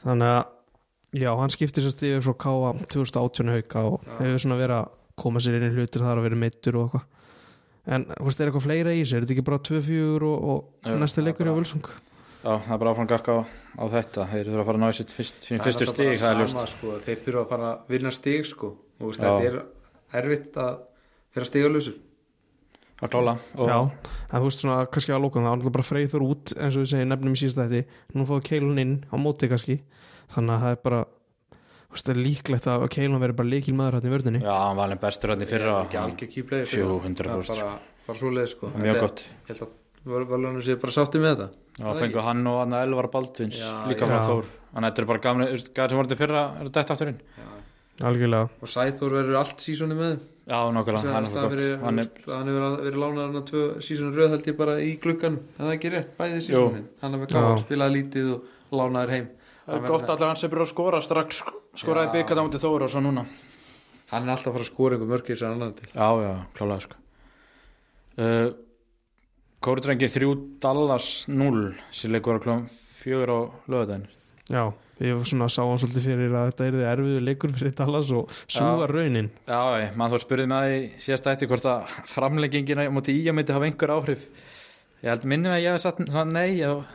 þannig 0.02 0.32
að 0.32 1.22
já, 1.22 1.30
hann 1.38 1.54
skiptir 1.54 1.86
sér 1.86 1.94
stíður 1.94 2.26
frá 2.26 2.36
K.A. 2.46 2.74
2018 2.96 3.54
hauka 3.54 3.86
og 3.92 4.00
Já. 4.02 4.16
hefur 4.24 4.44
svona 4.48 4.60
verið 4.60 4.80
að 4.80 4.90
koma 5.22 5.44
sér 5.44 5.60
inn 5.60 5.70
í 5.70 5.72
hlutir 5.76 6.04
þar 6.04 6.20
að 6.20 6.28
vera 6.28 6.42
meittur 6.42 6.80
og 6.82 6.90
eitthvað. 6.90 7.06
En 7.86 8.08
þú 8.10 8.26
veist, 8.26 8.40
er 8.42 8.50
eitthvað 8.50 8.66
fleira 8.66 8.98
í 8.98 9.06
sér, 9.06 9.22
er 9.22 9.28
þetta 9.28 9.36
ekki 9.36 9.46
bara 9.46 9.62
2-4 9.70 10.30
og, 10.34 10.50
og 10.50 10.90
er 10.90 11.26
leikur 11.28 11.46
hjá 11.46 11.52
bara- 11.54 11.60
Völsung 11.62 11.90
Já, 12.46 12.52
það 12.62 12.74
er 12.76 12.82
bara 12.84 12.92
áfram 12.94 13.08
gakka 13.10 13.34
á, 13.34 13.40
á 13.82 13.84
þetta. 13.90 14.26
Þeir 14.30 14.50
þurfa 14.52 14.62
að 14.62 14.68
fara 14.70 14.78
að 14.78 14.84
ná 14.84 14.88
er 14.92 14.98
fyrstu 15.18 15.86
stig, 15.90 16.12
það 16.22 16.28
er 16.30 16.42
ljóst. 16.44 16.74
sko, 16.76 16.98
þeir 17.02 17.22
þurfa 17.24 17.42
að 17.42 17.48
fara 17.50 17.70
að 17.72 17.94
vinna 17.96 18.12
stig 18.14 18.46
sko. 18.46 18.70
Og 19.02 19.16
þetta 19.18 19.48
er 19.50 19.58
erfitt 20.22 20.60
að 20.62 20.76
vera 21.36 21.48
stigalösur 21.50 21.98
að 23.04 23.12
klála 23.12 23.34
og 23.60 23.68
Já, 23.68 23.80
en 24.32 24.40
þú 24.40 24.46
veist 24.46 24.62
svona 24.64 24.78
kannski 24.88 25.12
að 25.12 25.24
lóka 25.26 25.42
það 25.42 25.44
var 25.50 25.58
náttúrulega 25.58 25.76
bara 25.76 25.88
freyður 25.90 26.24
út 26.30 26.54
eins 26.56 26.78
og 26.78 26.86
við 26.86 26.92
segjum 26.94 27.10
nefnum 27.12 27.36
í 27.36 27.42
síðasta 27.42 27.66
þetta 27.68 28.16
nú 28.16 28.28
fóðu 28.30 28.46
Keilun 28.48 28.80
inn 28.86 28.94
á 29.12 29.16
móti 29.20 29.50
kannski. 29.52 29.80
Þannig 30.36 30.56
að 30.56 30.64
það 30.64 30.76
er 30.78 30.82
bara 30.86 31.02
þú 31.04 31.98
veist, 31.98 32.06
það 32.06 32.14
er 32.16 32.22
líklegt 32.24 32.70
að 32.72 32.86
Keilun 32.96 33.24
veri 33.26 33.38
bara 33.42 33.52
líkil 33.52 33.76
maður 33.76 33.98
hann 34.00 34.08
í 34.08 34.14
vörðinni 34.16 34.44
Já, 34.46 34.54
hann 34.54 34.78
var 34.80 34.88
alveg 34.88 35.02
bestur 35.04 35.34
hann 35.34 35.44
í 35.44 35.50
fyrra. 35.50 35.76
Ekki 35.84 36.00
hann- 36.00 36.14
algjör 36.14 36.32
kýplega 36.38 36.70
400%, 36.72 37.52
bara, 37.52 37.80
bara 38.08 38.22
svo 38.22 38.32
leið 38.32 38.48
sko. 38.54 38.72
Mjög 38.80 39.02
gott. 39.02 39.26
ég 39.26 39.52
held 39.52 39.66
að 39.68 39.74
valunum 40.06 40.62
sé 40.64 40.78
bara 40.82 40.94
sátti 40.94 41.22
með 41.22 41.34
þetta. 41.34 41.48
Já, 41.80 41.88
fengu 42.00 42.24
hann 42.26 42.46
og 42.48 42.62
hann 42.62 42.78
Elvar 42.78 43.10
Baldvins 43.14 43.58
Já, 43.60 43.72
líka 43.90 44.08
frá 44.10 44.20
Þór. 44.22 44.46
Þannig 44.76 44.86
að 44.86 44.92
þetta 44.92 45.04
er 45.04 45.10
bara 45.12 45.24
gamli, 45.24 45.48
gæði 45.56 45.90
sem 45.90 46.00
voru 46.00 46.12
til 46.12 46.20
fyrra 46.20 46.44
er 46.60 46.70
þetta 46.70 46.96
aftur 46.96 47.12
inn? 47.14 47.20
Algjörlega. 48.06 48.50
Og 48.60 48.68
Sæþór 48.68 49.14
verður 49.16 49.38
allt 49.40 49.64
sísoni 49.64 49.96
með. 49.96 50.18
Já, 50.46 50.58
nákvæmlega, 50.76 51.14
hann 51.16 51.26
er 51.26 51.32
það 51.32 51.46
gott. 51.46 51.62
Hann 51.86 52.02
er, 52.02 52.10
þú 52.10 52.20
veist, 52.20 52.34
hann 52.36 52.50
hefur 52.52 52.66
verið 52.84 53.00
lánaður 53.02 53.24
hann 53.24 53.40
að 53.40 53.46
tvö 53.50 53.64
sísoni 53.88 54.20
röð 54.20 54.36
held 54.36 54.50
ég 54.52 54.58
bara 54.60 54.76
í 54.84 54.92
gluggan 55.02 55.38
það 55.56 55.70
er 55.70 55.78
ekki 55.78 55.92
rétt, 55.94 56.12
bæði 56.20 56.42
sísonin. 56.44 56.84
Hann 57.02 57.16
er 57.16 57.24
með 57.24 57.38
Já. 57.38 57.46
spilaði 57.64 57.96
lítið 57.96 58.34
og 58.36 58.76
lánaður 58.76 59.14
heim. 59.16 59.30
Það 59.66 59.80
er 59.80 59.88
gott 59.96 60.12
allar 60.12 60.34
hann 60.34 60.42
sem 60.42 60.52
byrjar 60.52 60.68
að 60.68 60.74
skora 60.74 61.02
strax 61.02 61.42
skoraði 61.80 62.12
Já. 62.12 62.14
byggat 62.20 62.38
á 62.38 62.46
mútið 62.46 62.66
Þór 62.68 62.86
og 62.86 62.92
svo 62.94 63.02
núna. 63.08 63.24
Hann 64.12 64.28
er 64.28 64.36
alltaf 64.36 64.52
að 64.52 64.58
fara 64.60 64.68
að 64.68 64.70
skora 64.70 65.00
einhver 65.00 65.12
mörkir 65.16 65.40
sem 65.40 65.56
annan 65.56 65.74
til. 65.80 65.88
Já, 65.96 66.10
já, 66.22 66.34
klálega 66.60 66.84
sko. 66.84 67.00
Uh, 68.20 68.52
Kórdrengi 69.66 70.06
3 70.14 70.60
Dallas 70.62 71.26
0 71.26 71.72
sér 71.90 72.12
leikur 72.14 72.38
á 72.38 72.40
klóm 72.44 72.68
4 73.02 73.26
á 73.26 73.40
lögudaginn 73.66 74.06
Já, 74.46 74.70
ég 75.02 75.16
var 75.18 75.26
svona 75.26 75.48
að 75.48 75.54
sá 75.56 75.62
hann 75.66 75.80
svolítið 75.82 76.04
fyrir 76.06 76.36
að 76.38 76.52
þetta 76.52 76.66
er 76.68 76.76
erfiðu 76.92 77.22
leikur 77.26 77.54
fyrir 77.58 77.74
Dallas 77.80 78.12
og 78.14 78.36
súga 78.46 78.86
raunin. 78.92 79.32
Já, 79.50 79.62
ég, 79.82 79.96
mann 79.98 80.14
þó 80.14 80.20
spurði 80.22 80.46
með 80.52 80.68
því 80.68 80.78
síðast 81.08 81.30
eftir 81.32 81.50
hvort 81.50 81.66
að 81.72 81.96
framlengingina 82.12 82.86
mútið 82.94 83.24
í 83.24 83.26
að 83.26 83.38
myndi 83.40 83.56
hafa 83.56 83.66
einhver 83.72 83.96
áhrif. 83.96 84.28
Ég 85.02 85.10
held 85.10 85.26
minni 85.34 85.50
að 85.50 85.64
ég 85.64 85.74
hef 85.74 85.82
sagt 85.82 86.04
svona 86.06 86.30
nei 86.30 86.62
og, 86.70 86.86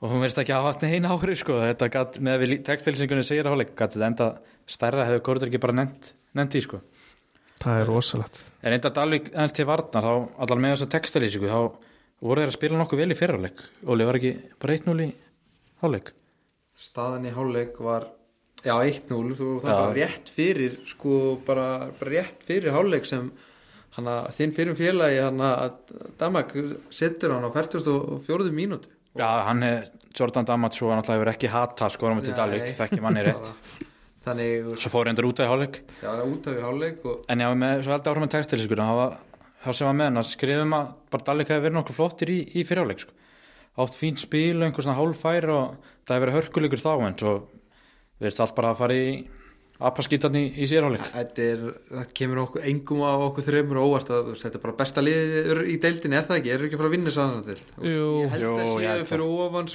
og 0.00 0.08
hún 0.08 0.24
verðist 0.24 0.40
ekki 0.40 0.56
að 0.56 0.62
hafa 0.62 0.72
haft 0.72 0.88
neina 0.88 1.12
áhrif 1.12 1.42
sko. 1.42 1.60
Þetta 1.68 1.90
gat, 1.98 2.20
með 2.24 2.40
við 2.46 2.56
textilsingunni 2.70 3.28
segir 3.28 3.44
að 3.44 3.58
hálfleik 3.58 3.76
gæti 3.76 4.00
þetta 4.00 4.08
enda 4.08 4.30
stærra 4.64 5.08
hefur 5.10 5.26
Kórdrengi 5.28 5.60
bara 5.60 5.76
nefnt, 5.82 6.14
nefnt 6.32 6.56
í 6.56 6.64
sko 6.64 6.80
Það 7.62 7.80
er 7.80 7.86
rosalegt. 7.88 8.40
En 8.64 8.72
reynda 8.74 8.90
Dalvik 8.96 9.28
aðeins 9.34 9.54
til 9.56 9.66
varnar 9.68 10.02
þá 10.04 10.12
allar 10.44 10.60
með 10.64 10.74
þessa 10.74 10.88
textalýsingu 10.96 11.48
þá 11.52 11.60
voru 12.24 12.42
þeir 12.42 12.50
að 12.50 12.56
spila 12.58 12.78
nokkuð 12.80 13.00
vel 13.02 13.12
í 13.14 13.16
fyrrarleik 13.18 13.62
Óli 13.86 14.06
var 14.08 14.18
ekki 14.18 14.32
bara 14.62 14.76
1-0 14.78 15.04
í 15.04 15.08
hálfleik? 15.82 16.12
Staðan 16.74 17.26
í 17.28 17.32
hálfleik 17.36 17.78
var 17.84 18.06
já 18.64 18.74
1-0 18.80 19.34
þú- 19.38 19.60
það 19.62 19.70
Já. 19.70 19.80
var 19.84 19.94
rétt 19.98 20.30
fyrir 20.34 20.78
sko 20.88 21.18
bara, 21.46 21.66
bara 22.00 22.10
rétt 22.10 22.42
fyrir 22.48 22.72
hálfleik 22.74 23.06
sem 23.06 23.30
hann 23.94 24.08
að 24.10 24.30
þinn 24.38 24.54
fyrir 24.56 24.74
félagi 24.78 25.20
hann 25.22 25.38
að 25.44 25.76
Damak 26.18 26.54
setur 26.90 27.36
hann 27.36 27.44
á 27.46 27.50
44 27.54 28.50
mínúti 28.50 28.88
Já, 29.14 29.28
hann 29.46 29.62
er 29.62 29.84
Jordan 30.18 30.44
Damatsu 30.48 30.88
hann 30.90 30.98
alltaf 30.98 31.14
hefur 31.20 31.30
ekki 31.30 31.48
hata 31.52 31.88
skorum 31.92 32.22
til 32.24 32.32
Nei. 32.34 32.38
Dalvik, 32.40 32.72
þekki 32.80 33.00
manni 33.04 33.22
rétt 33.28 33.52
þannig 34.24 34.72
Svo 34.80 34.92
fór 34.92 35.10
hendur 35.10 35.28
út 35.28 35.40
af 35.40 35.46
í 35.46 35.52
hálfleik. 35.52 35.78
Já 36.00 36.08
hann 36.10 36.22
er 36.24 36.32
út 36.32 36.48
af 36.50 36.58
í 36.58 36.64
hálfleik 36.64 37.06
og 37.10 37.28
En 37.32 37.44
já, 37.44 37.48
með, 37.60 37.84
svo 37.86 37.94
held 37.94 38.32
textalýsingu 38.34 38.80
það 38.80 38.98
var 39.00 39.16
það 39.64 39.78
sem 39.78 39.88
var 39.88 39.96
með 39.98 40.10
hann 40.10 40.20
að 40.20 40.30
skrifum 40.30 40.74
að 40.76 40.90
bara 41.12 41.26
Dalvik 41.28 41.52
hefði 41.52 41.64
verið 41.64 41.78
nokkuð 41.78 41.98
flottir 41.98 42.32
í, 42.32 42.40
í 42.52 42.64
fyrrarleik 42.68 43.04
sko. 43.04 43.14
átt 43.74 43.96
fín 43.98 44.18
spil 44.20 44.60
og 44.60 44.66
einhver 44.68 44.84
svona 44.86 44.98
hálfæri 45.00 45.50
og 45.50 45.78
það 46.06 46.14
hefur 46.14 46.24
verið 46.24 46.36
hörkuleikur 46.38 46.82
þá 46.84 46.92
en 47.08 47.16
svo 47.18 47.32
verðist 48.20 48.42
allt 48.44 48.54
bara 48.54 48.74
að 48.74 48.80
fara 48.82 48.98
í 48.98 49.06
apaskítan 49.84 50.36
í, 50.38 50.44
í 50.62 50.68
sérhálfleik. 50.70 51.08
Er, 51.42 51.64
það 51.88 52.12
kemur 52.20 52.40
okkur 52.44 52.68
engum 52.70 53.00
af 53.08 53.24
okkur 53.24 53.46
þreymur 53.48 53.80
óvart 53.82 54.12
að 54.14 54.30
þetta 54.38 54.60
er 54.60 54.62
bara 54.62 54.76
besta 54.78 55.02
liðið 55.02 55.62
í 55.72 55.78
deildinni 55.82 56.18
er 56.20 56.28
það 56.28 56.38
ekki, 56.38 56.52
er 56.54 56.66
ekki 56.68 56.76
að 56.78 56.82
fara 56.82 56.90
að 56.92 56.94
vinna 56.94 57.14
saman 57.16 57.42
til 57.48 57.58
Jú. 57.90 58.06
ég 58.22 58.36
held 58.36 58.46
að 58.52 58.70
ég 58.84 58.88
held 58.92 59.02
séu 59.02 59.10
fyrir 59.10 59.26
ofan 59.48 59.72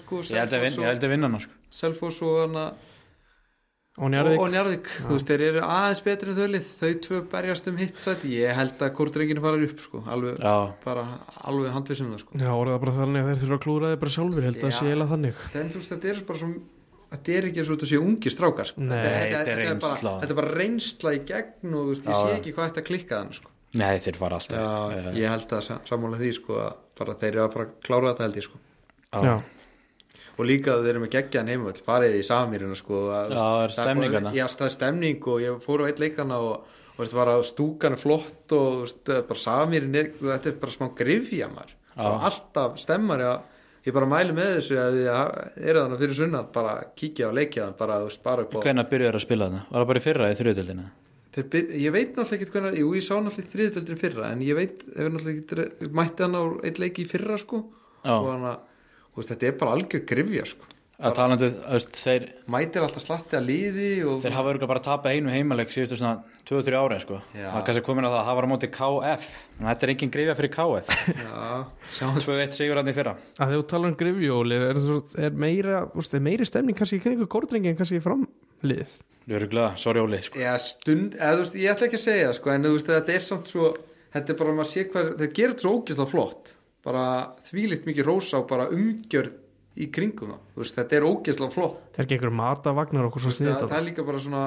og 3.99 4.05
hana 4.07 4.21
Og 4.23 4.39
og, 4.39 4.47
Njarðvík. 4.49 4.53
Njarðvík, 4.55 4.89
þú 5.03 5.11
veist, 5.17 5.27
þeir 5.29 5.43
eru 5.49 5.61
aðeins 5.67 6.01
betri 6.07 6.31
en 6.31 6.37
þau 6.39 6.47
lið, 6.55 6.67
þau 6.79 6.91
tvö 7.05 7.19
berjast 7.33 7.67
um 7.69 7.77
hitt 7.83 7.99
sæti, 8.01 8.31
ég 8.39 8.55
held 8.55 8.79
að 8.87 8.93
kórdrenginu 8.95 9.43
fara 9.43 9.61
upp 9.69 9.79
sko, 9.83 10.03
alveg, 10.07 10.39
Já, 10.39 10.55
bara 10.85 11.05
alveg 11.43 11.71
handvisum 11.75 12.11
það 12.15 12.23
sko, 12.23 12.39
Já, 12.39 12.49
orðið 12.55 12.79
bara 12.85 12.95
þannig 12.99 13.21
að 13.25 13.29
þeir 13.33 13.41
þurfa 13.43 13.57
að 13.59 13.63
klúra 13.67 13.91
þið 13.93 14.01
bara 14.05 14.15
sjálfur, 14.15 14.41
ég 14.43 14.49
held 14.53 14.63
að 14.63 14.71
Já. 14.71 14.77
sé 14.79 14.85
eiginlega 14.89 15.11
þannig. 15.13 15.35
Þetta 15.53 16.13
er 16.13 16.23
bara 16.29 16.39
svo 16.39 16.51
þetta 17.09 17.33
er 17.33 17.45
ekki 17.49 17.59
eins 17.63 17.69
og 17.69 17.77
þetta 17.79 17.89
sé 17.89 17.99
ungi 17.99 18.29
strákar 18.33 18.67
sko. 18.69 18.83
Nei, 18.85 18.97
þetta, 19.01 19.39
þetta 19.49 19.69
er 19.73 19.79
bara, 19.81 19.95
þetta 20.21 20.29
er 20.35 20.39
bara 20.39 20.51
reynsla 20.59 21.13
í 21.17 21.21
gegn 21.25 21.71
og 21.73 21.79
þú 21.79 21.93
veist, 21.93 22.09
ég 22.09 22.19
sé 22.19 22.35
ekki 22.37 22.53
hvað 22.53 22.67
þetta 22.69 22.83
klikka 22.85 23.21
þannig 23.23 23.39
sko. 23.39 23.49
nei 23.79 23.95
þeir 24.01 24.17
fara 24.21 24.37
alltaf. 24.37 24.59
Já, 24.59 25.13
ég 25.17 25.29
held 25.33 25.55
að 25.57 25.63
sa- 25.65 25.79
sammála 25.89 26.19
því 26.21 26.29
sko, 26.37 26.59
að 26.61 26.75
bara 27.01 27.15
þeir 27.17 27.31
eru 27.33 27.43
að 27.47 27.53
fara 27.55 27.65
að 27.65 27.73
klára 27.89 28.11
þetta 28.13 28.27
held 28.27 28.37
ég 28.39 28.45
sko. 28.45 28.61
Já, 29.09 29.33
og 30.39 30.47
líka 30.47 30.71
að 30.77 30.85
þeir 30.85 30.93
eru 30.95 31.03
með 31.03 31.13
geggjan 31.17 31.49
heimavöld 31.51 31.79
farið 31.83 32.13
í 32.15 32.23
samýrina 32.23 32.77
sko, 32.79 32.99
að, 33.11 33.33
Já, 33.35 33.39
það 33.43 33.63
er 33.67 33.73
stemning 33.75 34.13
þarna. 34.15 34.31
já, 34.37 34.45
það 34.55 34.67
er 34.69 34.75
stemning 34.77 35.27
og 35.33 35.41
ég 35.43 35.57
fór 35.65 35.83
á 35.83 35.85
eitt 35.89 35.99
leikana 35.99 36.37
og, 36.39 36.77
og 36.95 37.01
veist, 37.03 37.15
var 37.17 37.31
að 37.33 37.43
stúkan 37.49 37.97
er 37.97 38.01
flott 38.01 38.55
og 38.55 38.69
þú 38.71 38.85
veist, 38.85 39.11
bara 39.33 39.43
samýrin 39.43 39.97
er, 39.99 40.11
þetta 40.23 40.51
er 40.53 40.59
bara 40.63 40.75
smá 40.77 40.87
grifja 40.95 41.49
maður. 41.51 41.75
Og 41.99 42.23
alltaf 42.29 42.79
stemmar 42.79 43.25
ég, 43.25 43.43
ég 43.89 43.95
bara 43.99 44.07
mæli 44.07 44.35
með 44.37 44.53
þessu 44.59 44.79
að 44.79 44.95
þið 44.95 45.11
eru 45.73 45.83
þannig 45.83 46.01
fyrir 46.05 46.17
sunnan 46.21 46.47
bara 46.55 46.77
kíkja 46.95 47.27
og 47.27 47.35
leikja 47.35 47.65
þann 47.67 47.77
bara, 47.83 47.99
veist, 48.07 48.23
bara 48.23 48.45
upp 48.47 48.55
á 48.55 48.59
Hvenær 48.63 48.87
byrjuður 48.93 49.19
að 49.19 49.25
spila 49.27 49.49
þarna? 49.49 49.61
Var 49.67 49.83
það 49.83 49.89
bara 49.91 49.99
í 49.99 50.05
fyrra 50.07 50.31
í 50.31 50.39
byr- 51.51 51.75
ég 51.77 51.91
veit 51.93 52.15
náttúrulega 52.15 52.39
ekki 52.39 52.53
hvernig, 52.55 52.77
jú 52.79 52.93
ég 52.95 53.03
sá 53.05 53.13
náttúrulega 53.21 53.51
þriðutöldin 53.53 53.99
fyrra 54.01 54.31
en 54.33 54.39
ég 54.41 54.55
veit, 54.57 54.81
ef 54.95 55.11
náttúrulega 55.13 55.67
ekki 55.67 55.91
mætti 55.99 56.23
hann 56.25 56.39
á 56.39 56.43
eitt 56.65 56.79
leiki 56.81 57.03
í 57.05 57.09
fyrra 57.11 57.37
sko. 57.37 57.59
Og 58.09 58.29
hann 58.31 58.47
að, 58.49 58.63
veist, 59.17 59.31
þetta 59.31 59.47
er 59.49 59.55
bara 59.61 59.77
algjör 59.77 60.05
grifja 60.09 60.45
sko. 60.49 60.67
Að 60.99 61.13
talandu, 61.15 61.47
þú 61.47 61.75
veist, 61.77 61.93
þeir, 61.95 62.23
mætir 62.51 62.83
alltaf 62.83 63.03
slatti 63.05 63.37
að 63.39 63.45
liði 63.47 63.91
og 64.03 64.17
þeir 64.19 64.33
hafa 64.35 64.49
örgulega 64.51 64.67
bara 64.67 64.81
tapað 64.83 65.15
einu 65.15 65.31
heimaleg 65.31 65.71
síðustu 65.71 65.95
svona 65.95 66.41
2-3 66.49 66.75
ári 66.75 66.97
sko. 66.99 67.21
Það 67.31 67.55
er 67.55 67.63
kannski 67.69 67.83
komin 67.87 68.07
að 68.09 68.17
það, 68.17 68.25
það 68.27 68.39
var 68.39 68.47
á 68.49 68.51
móti 68.51 68.69
KF 68.75 69.29
en 69.61 69.69
þetta 69.69 69.87
er 69.87 69.93
engin 69.93 70.11
greifja 70.11 70.35
fyrir 70.41 70.51
KF 70.57 70.91
já, 71.07 71.53
sjáum 71.95 72.19
2-1 72.19 72.57
sigur 72.57 72.81
hann 72.81 72.91
í 72.91 72.95
fyrra. 72.97 73.15
Að 73.37 73.53
þegar 73.53 73.61
þú 73.61 73.69
talar 73.71 73.93
um 73.93 73.99
grifjóli 74.03 74.59
er, 74.59 74.67
er, 74.73 74.99
er 75.29 75.39
meira, 75.45 75.85
er 75.87 76.25
meiri 76.27 76.49
stemning 76.51 76.75
kannski 76.75 76.99
í 76.99 77.05
kringu 77.05 77.29
kórdrengi 77.31 77.71
en 77.71 77.79
kannski 77.79 78.01
í 78.01 78.03
framlið 78.03 78.99
Örgulega, 79.29 79.77
sorry 79.77 80.01
Óli 80.01 80.21
sko. 80.25 80.39
Já, 80.41 80.55
stund, 80.63 81.15
eða 81.19 81.35
þú 81.37 81.43
veist, 81.43 81.57
ég 81.61 81.73
ætla 81.73 81.87
ekki 81.87 81.99
að 81.99 82.05
segja 82.05 82.29
sko, 82.33 82.51
en 82.53 82.65
þú 82.65 82.71
veist, 82.75 82.89
þetta 82.89 83.13
er 83.13 83.25
samt 83.25 83.51
svo, 83.51 83.67
þetta 84.15 84.33
er 84.33 84.39
bara, 84.39 84.55
maður 84.57 84.69
sé 84.71 84.85
hvað, 84.89 85.11
þetta 85.11 85.35
gerir 85.37 85.59
svo 85.61 85.73
ógislega 85.77 86.09
flott, 86.09 86.53
bara 86.89 87.05
þvílitt 87.45 87.85
mikið 87.89 88.09
rósa 88.09 88.41
og 88.41 88.49
bara 88.49 88.67
umgjörð 88.73 89.37
í 89.79 89.85
kringum 89.95 90.33
það, 90.33 90.39
þú 90.53 90.59
veist, 90.63 90.75
þetta 90.75 90.95
er 90.97 91.05
ógislega 91.07 91.53
flott, 91.53 91.75
þeir 91.95 92.07
gengur 92.09 92.33
matavagnar 92.35 93.05
okkur 93.07 93.23
svo 93.23 93.31
það, 93.31 93.35
sniðt 93.37 93.61
það 93.61 93.75
er 93.77 93.85
líka 93.85 94.05
bara 94.09 94.21
svona, 94.23 94.41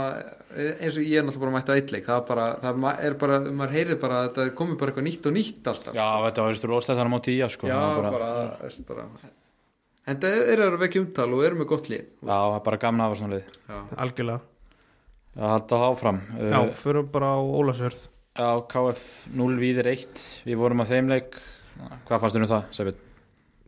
eins 0.58 0.98
og 0.98 1.06
ég 1.06 1.14
er 1.16 1.24
náttúrulega 1.24 1.44
bara 1.46 1.54
mætt 1.54 1.70
á 1.72 1.74
eitleik, 1.78 2.08
það 2.08 2.18
er 2.18 2.26
bara, 2.28 2.46
það 2.64 2.82
er 3.06 3.16
bara, 3.22 3.38
maður 3.62 3.76
heyrir 3.78 4.00
bara 4.02 4.18
að 4.18 4.26
þetta 4.28 4.44
er 4.44 4.52
komið 4.58 4.80
bara 4.82 4.92
eitthvað 4.92 5.06
nýtt 5.08 5.30
og 5.30 5.36
nýtt 5.38 5.70
alltaf, 5.72 5.96
Já, 5.96 6.08
þetta 6.26 6.44
var 6.44 6.52
veist 6.52 6.68
róslega 6.68 7.00
þannig 7.00 7.16
á 7.16 7.20
að 7.46 7.54
sko. 7.54 7.70
Já, 7.70 7.78
Það 7.78 7.96
bara, 8.02 8.12
bara, 8.18 8.30
veist, 8.66 8.84
bara, 8.90 9.08
en 10.12 10.22
það 10.26 10.38
er 10.52 10.64
að 10.66 10.80
vekja 10.82 11.04
umtal 11.06 11.28
og 11.32 11.44
eru 11.48 11.62
með 11.62 11.70
gott 11.72 11.92
lið, 11.94 12.04
Já, 12.20 12.34
það 12.34 12.58
er 12.58 12.64
bara 12.68 12.82
gaman 12.84 13.06
að 13.06 13.08
hafa 13.08 13.20
svona 13.22 13.38
lið. 13.38 13.60
Já, 13.72 13.78
algjörlega. 14.04 14.48
Já, 15.32 15.46
halda 15.48 15.78
það 15.80 15.86
áfram 15.88 16.18
Já, 16.36 16.58
uh, 16.58 16.70
förum 16.82 17.06
bara 17.12 17.28
á 17.32 17.40
Ólafsverð 17.40 18.00
á 18.36 18.48
KF 18.68 19.04
0 19.32 19.54
víðir 19.60 19.88
1 19.88 20.20
við 20.44 20.58
vorum 20.60 20.82
á 20.84 20.86
þeim 20.88 21.08
leik 21.08 21.38
hvað 22.08 22.22
fannst 22.22 22.36
þér 22.36 22.44
um 22.44 22.52
það, 22.52 22.68
Sæbjörn? 22.78 23.00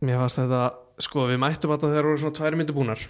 Mér 0.05 0.21
fannst 0.21 0.41
þetta, 0.41 0.61
sko 1.07 1.25
við 1.31 1.41
mættum 1.41 1.73
að 1.75 1.83
það 1.83 1.93
þegar 1.95 2.09
voru 2.09 2.21
svona 2.23 2.37
tvær 2.39 2.57
myndu 2.59 2.75
búnar. 2.75 3.03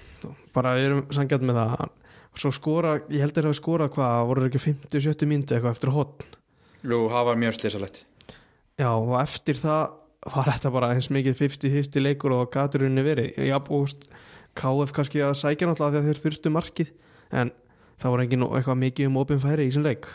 Bara 0.56 0.76
við 0.78 0.90
erum 0.90 1.06
sangjart 1.16 1.46
með 1.46 1.62
það. 1.62 1.94
Svo 2.36 2.52
skora, 2.52 2.98
ég 3.08 3.24
held 3.24 3.38
að 3.40 3.48
það 3.48 3.58
skora 3.62 3.88
hvað 3.92 4.26
voru 4.30 4.48
ekki 4.50 4.60
50-70 4.60 5.30
myndu 5.30 5.56
eitthvað 5.56 5.72
eftir 5.72 5.92
hotn 5.96 6.34
Jú, 6.84 6.98
það 7.08 7.28
var 7.30 7.38
mjög 7.40 7.54
slísalegt 7.56 8.02
Já, 8.76 8.90
og 8.92 9.14
eftir 9.22 9.56
það 9.56 9.94
var 10.36 10.50
þetta 10.50 10.72
bara 10.76 10.90
eins 10.96 11.08
mikið 11.14 11.38
50-50 11.40 12.04
leikur 12.04 12.34
og 12.36 12.50
gaturunni 12.52 13.04
verið. 13.06 13.38
Já, 13.46 13.56
búst, 13.64 14.08
KF 14.58 14.92
kannski 14.96 15.22
að 15.24 15.38
sækja 15.40 15.70
náttúrulega 15.70 16.02
að 16.02 16.10
þeir 16.10 16.22
þurftu 16.24 16.52
markið 16.52 16.92
en 17.40 17.52
það 18.02 18.14
voru 18.14 18.26
engin 18.26 18.46
eitthvað 18.50 18.82
mikið 18.82 19.10
um 19.12 19.20
opin 19.22 19.42
færi 19.44 19.68
í 19.68 19.70
þessum 19.70 19.86
leik. 19.86 20.10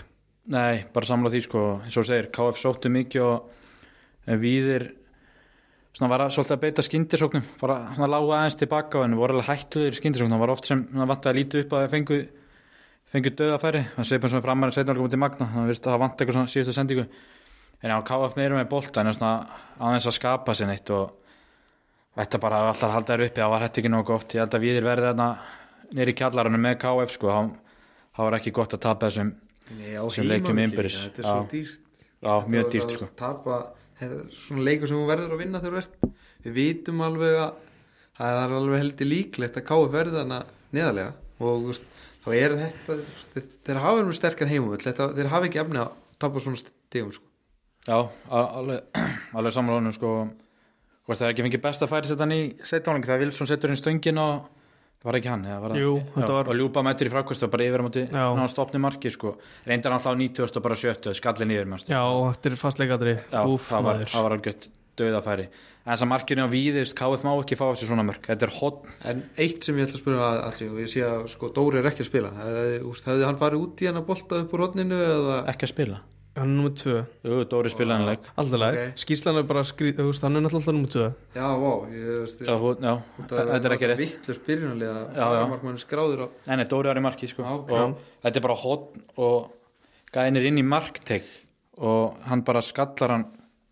Nei, 0.51 0.83
bara 0.93 1.09
samla 1.09 1.33
því 1.33 1.43
sko, 1.47 1.65
eins 1.87 1.97
og 2.01 2.09
segir 2.11 2.29
KF 2.35 2.61
sóttu 2.61 2.93
mikið 2.93 3.25
og 3.31 3.60
viðir 4.27 4.87
svona 5.91 6.11
var 6.13 6.25
að 6.27 6.35
svolítið 6.37 6.57
að 6.57 6.63
beita 6.65 6.85
skindirsóknum, 6.87 7.47
bara 7.61 7.79
svona 7.97 8.11
lága 8.13 8.37
aðeins 8.39 8.59
tilbaka 8.61 9.05
en 9.05 9.17
voru 9.19 9.35
alveg 9.35 9.49
hættuður 9.49 9.97
skindirsóknum 9.99 10.37
það 10.37 10.45
var 10.45 10.53
oft 10.55 10.69
sem 10.71 10.85
vant 10.93 11.27
að 11.27 11.39
líti 11.41 11.65
upp 11.65 11.73
að 11.75 11.85
það 11.85 11.95
fengu 11.97 12.19
fengu 13.11 13.33
döðafæri, 13.35 13.83
sé 14.07 14.21
bara 14.23 14.31
svona 14.31 14.45
framar 14.45 14.71
en 14.71 14.77
setna 14.77 14.95
alveg 14.95 15.11
til 15.11 15.19
magna, 15.19 15.49
virðist 15.57 15.87
að 15.87 15.97
það 15.97 16.03
vant 16.05 16.21
eitthvað 16.21 16.37
svona 16.39 16.53
síðustu 16.53 16.75
sendingu, 16.77 17.07
en 17.83 17.91
já, 17.91 17.97
KF 18.07 18.37
meirum 18.39 18.61
með 18.61 18.69
bolta 18.71 19.03
en 19.03 19.11
svona 19.17 19.33
aðeins 19.81 20.07
að 20.07 20.17
skapa 20.21 20.55
sér 20.55 20.71
neitt 20.71 20.93
og 20.95 21.17
þetta 22.21 22.41
bara 22.43 22.61
alltaf 22.69 22.87
að 22.87 22.95
halda 22.95 23.17
þér 23.17 23.25
uppi, 23.27 23.43
það 23.43 23.53
var 23.55 23.65
hætti 23.65 23.83
ekki 23.83 23.91
nóg 23.91 24.07
gott. 24.07 24.35
Ég 24.35 24.45
held 24.45 24.55
að 24.55 24.65
viðir 24.67 24.87
verði 24.87 25.11
þarna 25.11 25.29
nýri 25.99 26.15
kjallarunum 26.21 26.65
með 26.67 26.79
KF 26.85 27.15
sko, 27.17 27.37
það 28.15 28.29
var 28.29 28.39
ekki 28.39 28.55
gott 28.55 28.77
að 28.77 28.85
tapa 28.87 29.11
þessum 29.11 29.35
er 30.83 30.91
svo 30.91 31.37
Já. 32.21 32.35
mjög 32.51 32.73
dýrt 32.75 32.91
er 32.91 32.97
sko. 32.99 33.07
að 33.07 33.15
tapa, 33.21 33.59
þetta 34.01 34.19
er 34.19 34.35
svona 34.35 34.65
leikur 34.67 34.91
sem 34.91 34.99
þú 35.01 35.07
verður 35.11 35.35
að 35.37 35.43
vinna 35.45 35.61
þegar 35.63 35.77
þú 35.77 35.83
ert. 35.85 36.11
Við 36.45 36.57
vitum 36.57 37.03
alveg 37.05 37.39
að 37.45 37.51
það 38.21 38.39
er 38.43 38.55
alveg 38.59 38.83
heldur 38.83 39.11
líklegt 39.11 39.59
að 39.61 39.67
KF 39.71 39.91
verði 39.95 40.17
þarna 40.19 40.39
neðarlega. 40.77 41.13
Og 41.41 41.67
veist, 41.71 41.89
þá 42.25 42.29
er 42.37 42.55
þetta 42.61 42.97
þeir, 43.35 43.49
þeir 43.67 43.83
hafa 43.85 44.05
með 44.05 44.19
sterkan 44.21 44.53
þetta- 44.85 45.11
þeir 45.17 45.33
hafa 45.33 45.49
ekki 45.51 45.61
efni 45.65 45.83
að 45.83 45.93
tapa 46.21 46.41
svona 46.45 46.61
stegum 46.61 47.13
sko. 47.17 47.27
Já, 47.89 47.99
alveg, 48.29 48.81
alveg 49.37 49.57
samlóðunum 49.57 49.97
sko. 49.97 50.15
Það 51.11 51.27
er 51.27 51.33
ekki 51.33 51.43
fengið 51.47 51.63
best 51.65 51.83
að 51.83 51.91
færi 51.91 52.07
þetta 52.07 52.27
í 52.37 52.43
setjáling 52.63 53.03
þegar 53.07 53.23
Wilson 53.25 53.49
setur 53.51 53.73
inn 53.73 53.79
stöngin 53.81 54.21
og 54.23 54.60
var 55.05 55.17
ekki 55.17 55.31
hann 55.33 55.47
eða 55.49 55.61
var 55.63 55.73
það? 55.75 55.81
Jú, 55.81 55.93
Já, 55.97 56.09
þetta 56.17 56.35
var- 56.37 56.51
og 56.53 56.59
ljúpa 56.61 56.83
mættir 56.85 57.09
í 57.09 57.13
frákvæmst 57.15 57.47
og 57.47 57.51
bara 57.55 57.65
yfir 57.65 57.81
á 57.81 57.85
móti 57.87 58.03
ná 58.11 58.45
stopni 58.53 58.81
marki 58.81 59.11
sko. 59.11 59.37
Reyndar 59.67 59.93
hann 59.93 60.01
alltaf 60.01 60.13
á 60.13 60.21
90 60.21 60.57
og 60.57 60.63
bara 60.63 60.77
70 60.77 61.15
skalli 61.17 61.49
niður 61.49 61.71
mannst. 61.73 61.89
Já, 61.89 62.03
þetta 62.35 62.51
er 62.51 62.61
fastleikadri 62.61 63.15
Já, 63.33 63.41
Úf, 63.49 63.71
það 63.71 63.83
var, 63.89 64.05
var 64.13 64.37
algjört 64.37 64.69
döðafæri 65.01 65.49
en 65.81 65.97
þess 65.97 66.05
að 66.05 66.11
markinu 66.13 66.45
á 66.45 66.49
víðist 66.53 66.95
KF 66.99 67.25
má 67.25 67.33
ekki 67.41 67.57
fá 67.57 67.65
þessi 67.73 67.89
svona 67.89 68.05
mörk. 68.05 68.27
Þetta 68.29 68.47
er 68.47 68.53
hot 68.61 68.85
en 69.09 69.23
eitt 69.41 69.65
sem 69.65 69.79
ég 69.81 69.89
ætla 69.89 69.97
að 69.97 70.03
spyrja 70.05 70.27
að, 70.29 70.41
að 70.45 70.63
og 70.69 70.81
ég 70.85 70.93
sé 70.93 71.05
að 71.07 71.29
sko, 71.33 71.49
Dóri 71.57 71.81
er 71.81 71.89
ekki 71.89 72.05
að 72.05 72.11
spila. 72.11 72.31
Hefði, 72.37 72.81
úst, 72.93 73.09
hefði 73.09 73.25
hann 73.25 73.41
farið 73.41 73.65
út 73.65 73.81
í 73.81 73.89
hann 73.89 74.01
að 74.03 74.09
bolta 74.13 74.43
upp 74.45 74.53
úr 74.53 74.65
hodninu 74.67 75.01
eða 75.01 75.39
ekki 75.55 75.65
að 75.67 75.73
spila 75.73 76.03
Hann 76.39 76.47
er 76.47 76.55
nummið 76.55 76.75
tvö, 76.79 76.93
Jú, 77.27 77.39
Dóri 77.51 77.71
spilaði 77.73 77.99
hann 77.99 78.07
leik. 78.07 78.29
Alltaf 78.39 78.61
leik 78.63 78.77
Ok. 78.79 78.99
Skýrslan 79.03 79.39
er 79.41 79.47
bara 79.49 79.63
skrít, 79.67 79.97
þú 79.99 80.05
veist, 80.13 80.23
hann 80.23 80.37
er 80.39 80.45
náttúrulega 80.45 80.75
nummið 80.77 80.93
tvö. 80.95 81.07
Já, 81.35 81.47
vá 81.59 81.71
ég, 81.91 82.05
veist, 82.21 82.43
Já, 82.47 82.55
hú- 82.55 82.77
já, 82.81 82.93
þetta 83.19 83.65
er 83.67 83.75
ekki 83.75 83.89
rétt. 83.91 83.99
vittlur 84.05 84.39
spyrjunarlega 84.39 85.01
Já, 85.17 85.27
já. 85.35 85.47
markmann 85.51 85.81
skráður 85.83 86.23
á 86.23 86.27
Nei, 86.47 86.57
nei, 86.57 86.65
Dóri 86.71 86.87
var 86.87 86.97
í 86.97 87.03
marki 87.03 87.27
sko. 87.29 87.43
Þetta 88.23 88.37
er 88.37 88.41
bara 88.47 88.55
hot 88.55 88.95
og 89.19 89.51
gæðin 90.15 90.37
er 90.39 90.47
inn 90.47 90.59
í 90.59 90.65
markteg 90.65 91.23
og 91.79 92.17
hann 92.31 92.43
bara 92.47 92.63
skallar 92.63 93.11
hann 93.11 93.25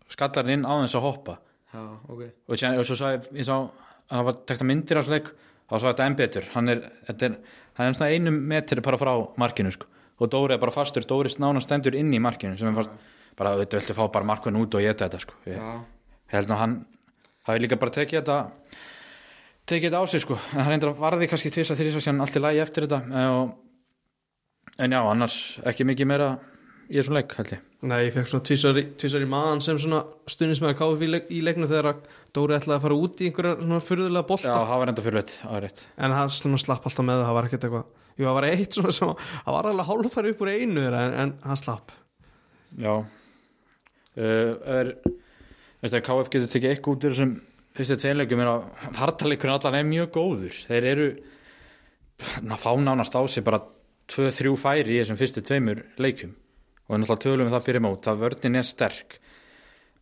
skallar 0.09 0.43
hann 0.43 0.49
inn 0.59 0.65
á 0.67 0.73
þess 0.83 0.95
að 0.99 1.05
hoppa. 1.07 1.37
Já, 1.73 1.83
ok. 2.09 2.21
Og, 2.49 2.57
svo 2.85 2.95
sagði 2.99 3.39
ég 3.39 3.45
sá 3.45 3.55
að 3.55 3.69
það 4.09 4.25
var 4.25 4.33
tekta 4.45 4.65
myndir 4.67 4.97
á 4.97 5.01
þessu 5.01 5.15
leik 5.15 5.31
þá 5.69 5.75
sagði 5.79 5.93
þetta 5.93 6.05
enn 6.09 6.15
betur. 6.19 6.43
Hann 6.55 6.69
er, 6.69 6.79
þetta 7.07 7.25
er, 7.29 7.35
hann 7.79 7.87
er 7.87 7.93
svona 7.93 8.11
einum 8.11 8.39
metri 8.51 8.81
bara 8.81 8.97
frá 8.97 9.13
markinu 9.37 9.71
sko. 9.71 9.85
Og 10.19 10.31
Dóri 10.31 10.55
er 10.55 10.61
bara 10.61 10.75
fastur, 10.75 11.07
Dóri 11.07 11.31
snána 11.31 11.63
stendur 11.63 11.95
inn 11.97 12.13
í 12.13 12.21
markinu 12.21 12.59
sem 12.59 12.69
er 12.71 12.77
fast, 12.77 12.93
bara 13.39 13.55
þetta 13.59 13.79
viltu 13.79 13.97
fá 13.97 14.05
bara 14.11 14.27
markvinn 14.27 14.59
út 14.59 14.75
og 14.75 14.83
geta 14.83 15.07
þetta 15.07 15.23
sko. 15.23 15.39
ég, 15.47 15.59
já, 15.59 16.15
held 16.35 16.51
nú 16.51 16.57
að 16.57 16.63
hann 16.63 16.77
hafi 17.47 17.63
líka 17.63 17.79
bara 17.79 17.95
tekið 17.95 18.19
þetta 18.21 18.39
tekið 19.69 19.91
þetta 19.91 20.01
á 20.01 20.05
sig 20.09 20.23
sko. 20.23 20.37
En 20.53 20.63
hann 20.63 20.73
reyndar 20.73 20.95
varði 20.97 21.29
kannski 21.29 21.51
tvisa 21.53 21.77
þrýsa 21.77 22.03
sem 22.03 22.21
allt 22.23 22.37
í 22.37 22.43
lagi 22.43 22.61
eftir 22.63 22.87
þetta. 22.87 23.01
Eh, 23.09 23.33
og, 23.37 24.77
en 24.79 24.95
já, 24.95 25.01
annars 25.01 25.39
ekki 25.69 25.87
mikið 25.87 26.09
meira 26.09 26.29
í 26.89 26.97
þessum 26.97 27.19
leik 27.19 27.35
held 27.37 27.53
ég. 27.53 27.65
Nei, 27.89 27.99
ég 28.07 28.15
fekk 28.15 28.31
svona 28.31 28.45
tvísar 28.49 29.23
í, 29.23 29.29
maðan 29.29 29.61
sem 29.63 29.77
svona 29.79 30.01
stundismæður 30.27 30.79
KF 30.81 31.05
í, 31.05 31.11
leik, 31.13 31.29
í 31.31 31.39
leiknu 31.45 31.69
þegar 31.69 31.93
að 31.93 32.01
Dóri 32.35 32.57
ætlaði 32.57 32.75
að 32.75 32.83
fara 32.85 32.97
út 33.05 33.21
í 33.21 33.29
einhverja 33.29 33.53
svona 33.61 33.79
furðulega 33.85 34.23
já, 34.25 34.29
bolta 34.29 34.57
það 34.57 34.81
var 34.81 34.91
enda 34.91 35.05
fyrir 35.05 35.19
veit, 35.21 35.31
það 35.39 35.55
var 35.55 35.63
rétt. 35.65 35.83
En 35.97 36.15
hann 36.17 36.59
slapp 36.65 36.89
alltaf 36.89 37.07
með 37.07 37.21
það, 37.21 37.27
það 37.29 37.37
var 37.37 37.47
ekkert 37.47 37.67
eitthvað 37.69 37.87
Jú, 38.19 38.25
það 38.27 38.35
var 38.35 38.47
eitt 38.49 38.75
svona 38.75 38.93
sem, 38.95 39.13
það 39.45 39.55
var 39.55 39.69
alveg 39.71 39.89
hálfari 39.89 40.33
upp 40.33 40.43
úr 40.43 40.51
einu 40.51 40.85
en, 40.89 41.15
en 41.23 41.33
hann 41.45 41.59
slapp. 41.59 41.95
Já. 42.79 42.93
Uh, 44.19 44.53
er 44.67 44.93
veist 45.79 45.95
það, 45.95 46.03
KF 46.09 46.31
getur 46.33 46.51
tekið 46.51 46.73
eitthvað 46.73 46.97
út 46.97 47.07
úr 47.07 47.15
þessum 47.15 47.35
fyrstu 47.79 47.99
tveinleikum 48.01 48.43
er 48.43 48.51
að 48.51 48.87
vartaleikurinn 48.99 49.55
allan 49.55 49.79
er 49.79 49.87
mjög 49.87 50.11
góður. 50.17 50.61
Þeir 50.67 50.89
eru 50.91 51.09
na, 52.43 52.57
fá 52.59 52.73
nánast 52.75 53.15
á 53.15 53.23
sig 53.31 53.45
bara 53.47 53.61
2-3 54.09 54.55
færi 54.59 54.97
í 54.97 55.01
þessum 55.01 55.19
fyrstu 55.19 55.43
tveimur 55.45 55.83
leikum 56.01 56.33
og 56.33 56.95
við 56.95 57.03
náttúrulega 57.03 57.23
tölum 57.25 57.47
við 57.47 57.55
það 57.55 57.67
fyrir 57.67 57.85
mót 57.85 58.07
það 58.07 58.23
vörnin 58.23 58.59
er 58.59 58.67
sterk 58.67 59.19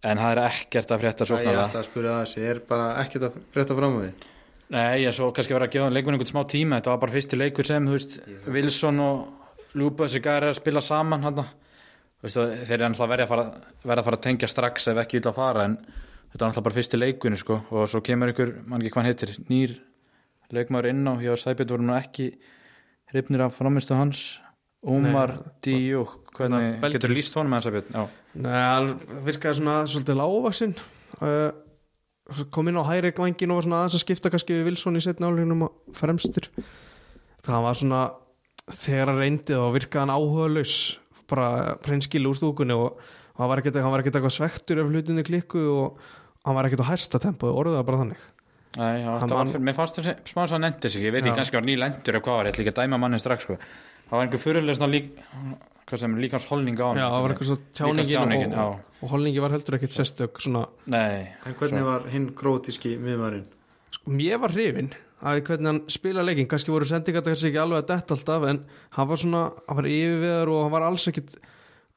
en 0.07 0.21
það 0.21 0.31
er 0.31 0.41
ekkert 0.45 0.93
að 0.93 1.03
frétta 1.03 1.25
að 1.25 1.31
spyrja 1.33 1.67
það 1.73 2.47
er 2.47 2.61
bara 2.69 2.87
ekkert 3.03 3.27
að 3.27 3.39
frétta 3.55 3.77
fram 3.77 3.97
á 3.97 3.99
því 3.99 4.11
Nei, 4.73 5.03
ég 5.05 5.15
svo 5.15 5.29
kannski 5.31 5.55
verið 5.55 5.69
að 5.69 5.75
gefa 5.77 5.91
leikmenn 5.95 6.17
einhvern 6.17 6.31
smá 6.33 6.41
tíma. 6.51 6.79
Þetta 6.81 6.91
var 6.91 6.99
bara 7.05 7.13
fyrsti 7.15 7.39
leikur 7.39 7.67
sem, 7.67 7.85
þú 7.87 7.95
veist 7.95 8.17
Wilson 8.51 8.99
og 8.99 9.77
Lúpa 9.79 10.09
Sigar 10.11 10.43
er 10.43 10.51
að 10.51 10.59
spila 10.59 10.81
saman 10.83 11.23
hann 11.23 11.39
veist, 12.23 12.35
þeir 12.37 12.81
eru 12.81 12.89
náttúrulega 12.89 13.11
verið 13.13 13.23
að 13.25 13.31
fara, 13.31 13.45
verið 13.83 14.01
að 14.01 14.07
fara 14.09 14.19
að 14.19 14.25
tengja 14.25 14.49
strax 14.51 14.89
ef 14.91 14.99
ekki 15.03 15.19
vil 15.21 15.29
að 15.31 15.37
fara 15.37 15.67
en 15.69 15.77
þetta 15.77 16.41
var 16.41 16.49
náttúrulega 16.49 16.65
bara 16.67 16.77
fyrsti 16.79 16.99
leikunni 16.99 17.39
sko. 17.39 17.59
Og 17.71 17.87
svo 17.91 18.01
kemur 18.03 18.33
einhver, 18.33 18.51
mann 18.67 18.83
ekki 18.83 18.93
hvað 18.97 19.09
heitir 19.11 19.35
nýr 19.47 19.77
leikmaður 20.55 20.89
inn 20.91 21.07
á 21.07 21.13
hjá 21.21 21.31
Sæbjörn 21.39 21.71
voru 21.75 21.87
nú 21.87 21.95
ekki 21.97 22.27
hrifnir 23.13 23.45
af 23.47 23.55
framistu 23.55 23.95
hans. 23.95 24.25
Umar 24.87 25.33
Díuk, 25.65 26.31
hvernig 26.37 26.77
Belgíu. 26.79 26.99
getur 26.99 27.11
líst 27.15 27.35
honum 27.35 27.55
með 27.55 27.65
Sæbjörn? 27.65 27.95
Já, 27.95 28.03
Nei, 28.37 28.59
hann 28.61 28.91
virkaði 29.25 29.57
svona 29.57 29.77
svolítið 29.89 30.19
lágvaksinn 30.19 30.75
uh, 30.77 31.49
kom 32.51 32.67
inn 32.67 32.79
á 32.79 32.83
hæri 32.89 33.11
vangin 33.15 33.51
og 33.53 33.59
var 33.61 33.67
svona 33.67 33.81
aðeins 33.83 33.97
að 33.99 34.03
skipta 34.03 34.31
kannski 34.33 34.57
við 34.57 34.69
Wilson 34.71 34.99
í 34.99 35.03
setna 35.03 35.29
áleginum 35.31 35.65
og 35.67 35.97
fremstur 35.97 36.49
það 37.47 37.65
var 37.67 37.77
svona 37.79 38.01
þegar 38.67 39.11
hann 39.13 39.21
reyndi 39.21 39.55
þá 39.55 39.67
virkaði 39.77 40.01
hann 40.03 40.15
áhugalaus 40.17 40.73
bara 41.31 41.77
hreinskil 41.85 42.25
úr 42.27 42.35
stúkunni 42.39 42.75
og 42.75 42.97
hann 43.39 43.51
var 43.51 43.61
ekkert 43.61 43.79
hann 43.79 43.93
var 43.93 44.03
eitthvað 44.03 44.33
svektur 44.35 44.81
ef 44.83 44.89
hlutinni 44.91 45.23
klikku 45.27 45.61
og 45.71 46.01
hann 46.47 46.57
var 46.57 46.67
ekkert 46.67 46.83
á 46.83 46.91
hæsta 46.91 47.21
tempo 47.23 47.47
og 47.51 47.61
orðið 47.63 47.77
það 47.79 47.87
bara 47.87 48.01
þannig. 48.03 48.25
Nei, 48.77 48.91
já, 49.01 49.07
Hann 49.19 49.31
var, 49.31 49.45
man- 49.47 49.63
mér 49.67 49.75
fannst 49.75 49.97
það 49.97 50.19
smá 50.27 50.43
svo 50.45 50.57
að 50.57 50.61
nefndi 50.67 50.89
sig, 50.91 51.03
ég 51.07 51.13
veit 51.15 51.23
ekki 51.25 51.35
kannski 51.39 51.57
var 51.57 51.65
nýlendur 51.65 52.17
eða 52.17 52.23
hvað 52.27 52.37
var, 52.37 52.45
ég 52.45 52.53
ætla 52.53 52.63
ekki 52.63 52.73
að 52.73 52.81
dæma 52.83 52.99
mannin 53.01 53.19
strax 53.23 53.43
sko. 53.47 53.55
það 53.57 54.11
var 54.17 54.25
einhver 54.27 54.43
fyrirlega 54.43 54.89
lík, 54.91 55.07
hvað 55.87 56.03
sem 56.03 56.15
líkans 56.21 56.47
holning 56.51 56.79
á 56.79 56.85
hann 56.89 56.99
Já, 56.99 57.07
það 57.07 57.23
var 57.23 57.33
eitthvað 57.33 57.49
svo 57.51 57.57
tjáningin, 57.79 58.53
og, 58.53 58.61
og, 58.63 59.01
og 59.01 59.11
holningi 59.13 59.43
var 59.43 59.55
heldur 59.55 59.77
ekkert 59.79 59.97
sérstök 59.97 60.41
svona, 60.43 60.65
Nei, 60.91 61.33
En 61.47 61.57
hvernig 61.59 61.85
var 61.87 62.07
hinn 62.11 62.31
krótíski 62.37 62.95
miðmarinn? 63.01 63.45
sko, 63.95 64.11
mér 64.11 64.41
var 64.43 64.55
hrifin 64.55 64.91
að 65.17 65.41
hvernig 65.47 65.71
hann 65.71 65.79
spila 65.89 66.25
leikin, 66.25 66.47
kannski 66.49 66.69
voru 66.73 66.85
sendingar 66.85 67.23
kannski 67.25 67.49
ekki 67.49 67.61
alveg 67.61 67.81
að 67.81 67.87
detta 67.95 68.13
alltaf 68.17 68.43
en 68.51 68.59
hann 68.97 69.07
var 69.09 69.21
svona, 69.23 69.43
hann 69.65 69.79
var 69.79 69.89
yfirveðar 69.89 70.51
og 70.53 70.63
hann 70.65 70.75
var 70.75 70.85
alls 70.91 71.07
ekkit 71.09 71.37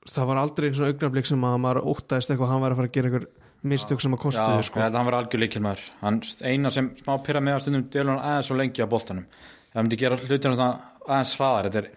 það 0.09 0.31
var 0.31 0.41
aldrei 0.41 0.71
einn 0.71 0.79
svona 0.79 0.95
augnablik 0.95 1.29
sem 1.29 1.45
að 1.45 1.59
maður 1.61 1.83
óttaðist 1.93 2.33
eitthvað 2.33 2.49
að 2.49 2.55
hann 2.55 2.65
var 2.65 2.73
að 2.75 2.81
fara 2.81 2.89
að 2.89 2.95
gera 2.97 3.11
eitthvað 3.11 3.29
mistök 3.71 4.01
sem 4.01 4.15
að 4.15 4.17
já, 4.17 4.23
kostuðu 4.25 4.57
ég 4.57 4.67
sko. 4.71 4.81
að 4.81 4.97
hann 4.97 5.09
var 5.11 5.17
algjör 5.19 5.43
líkilmaður 5.43 5.83
hann 6.01 6.21
eina 6.49 6.71
sem 6.73 6.87
smá 6.97 7.13
pyrra 7.27 7.43
með 7.45 7.59
að 7.59 7.65
stundum 7.67 7.85
dvelur 7.93 8.15
hann 8.15 8.23
aðeins 8.25 8.49
svo 8.49 8.57
lengi 8.57 8.81
á 8.81 8.89
boltanum. 8.89 9.27
Það 9.71 9.85
myndi 9.85 9.99
gera 10.01 10.17
hlutina 10.17 10.55
svona 10.57 10.71
aðeins 11.05 11.35
hraðar. 11.37 11.69
Þetta 11.69 11.83
er, 11.83 11.91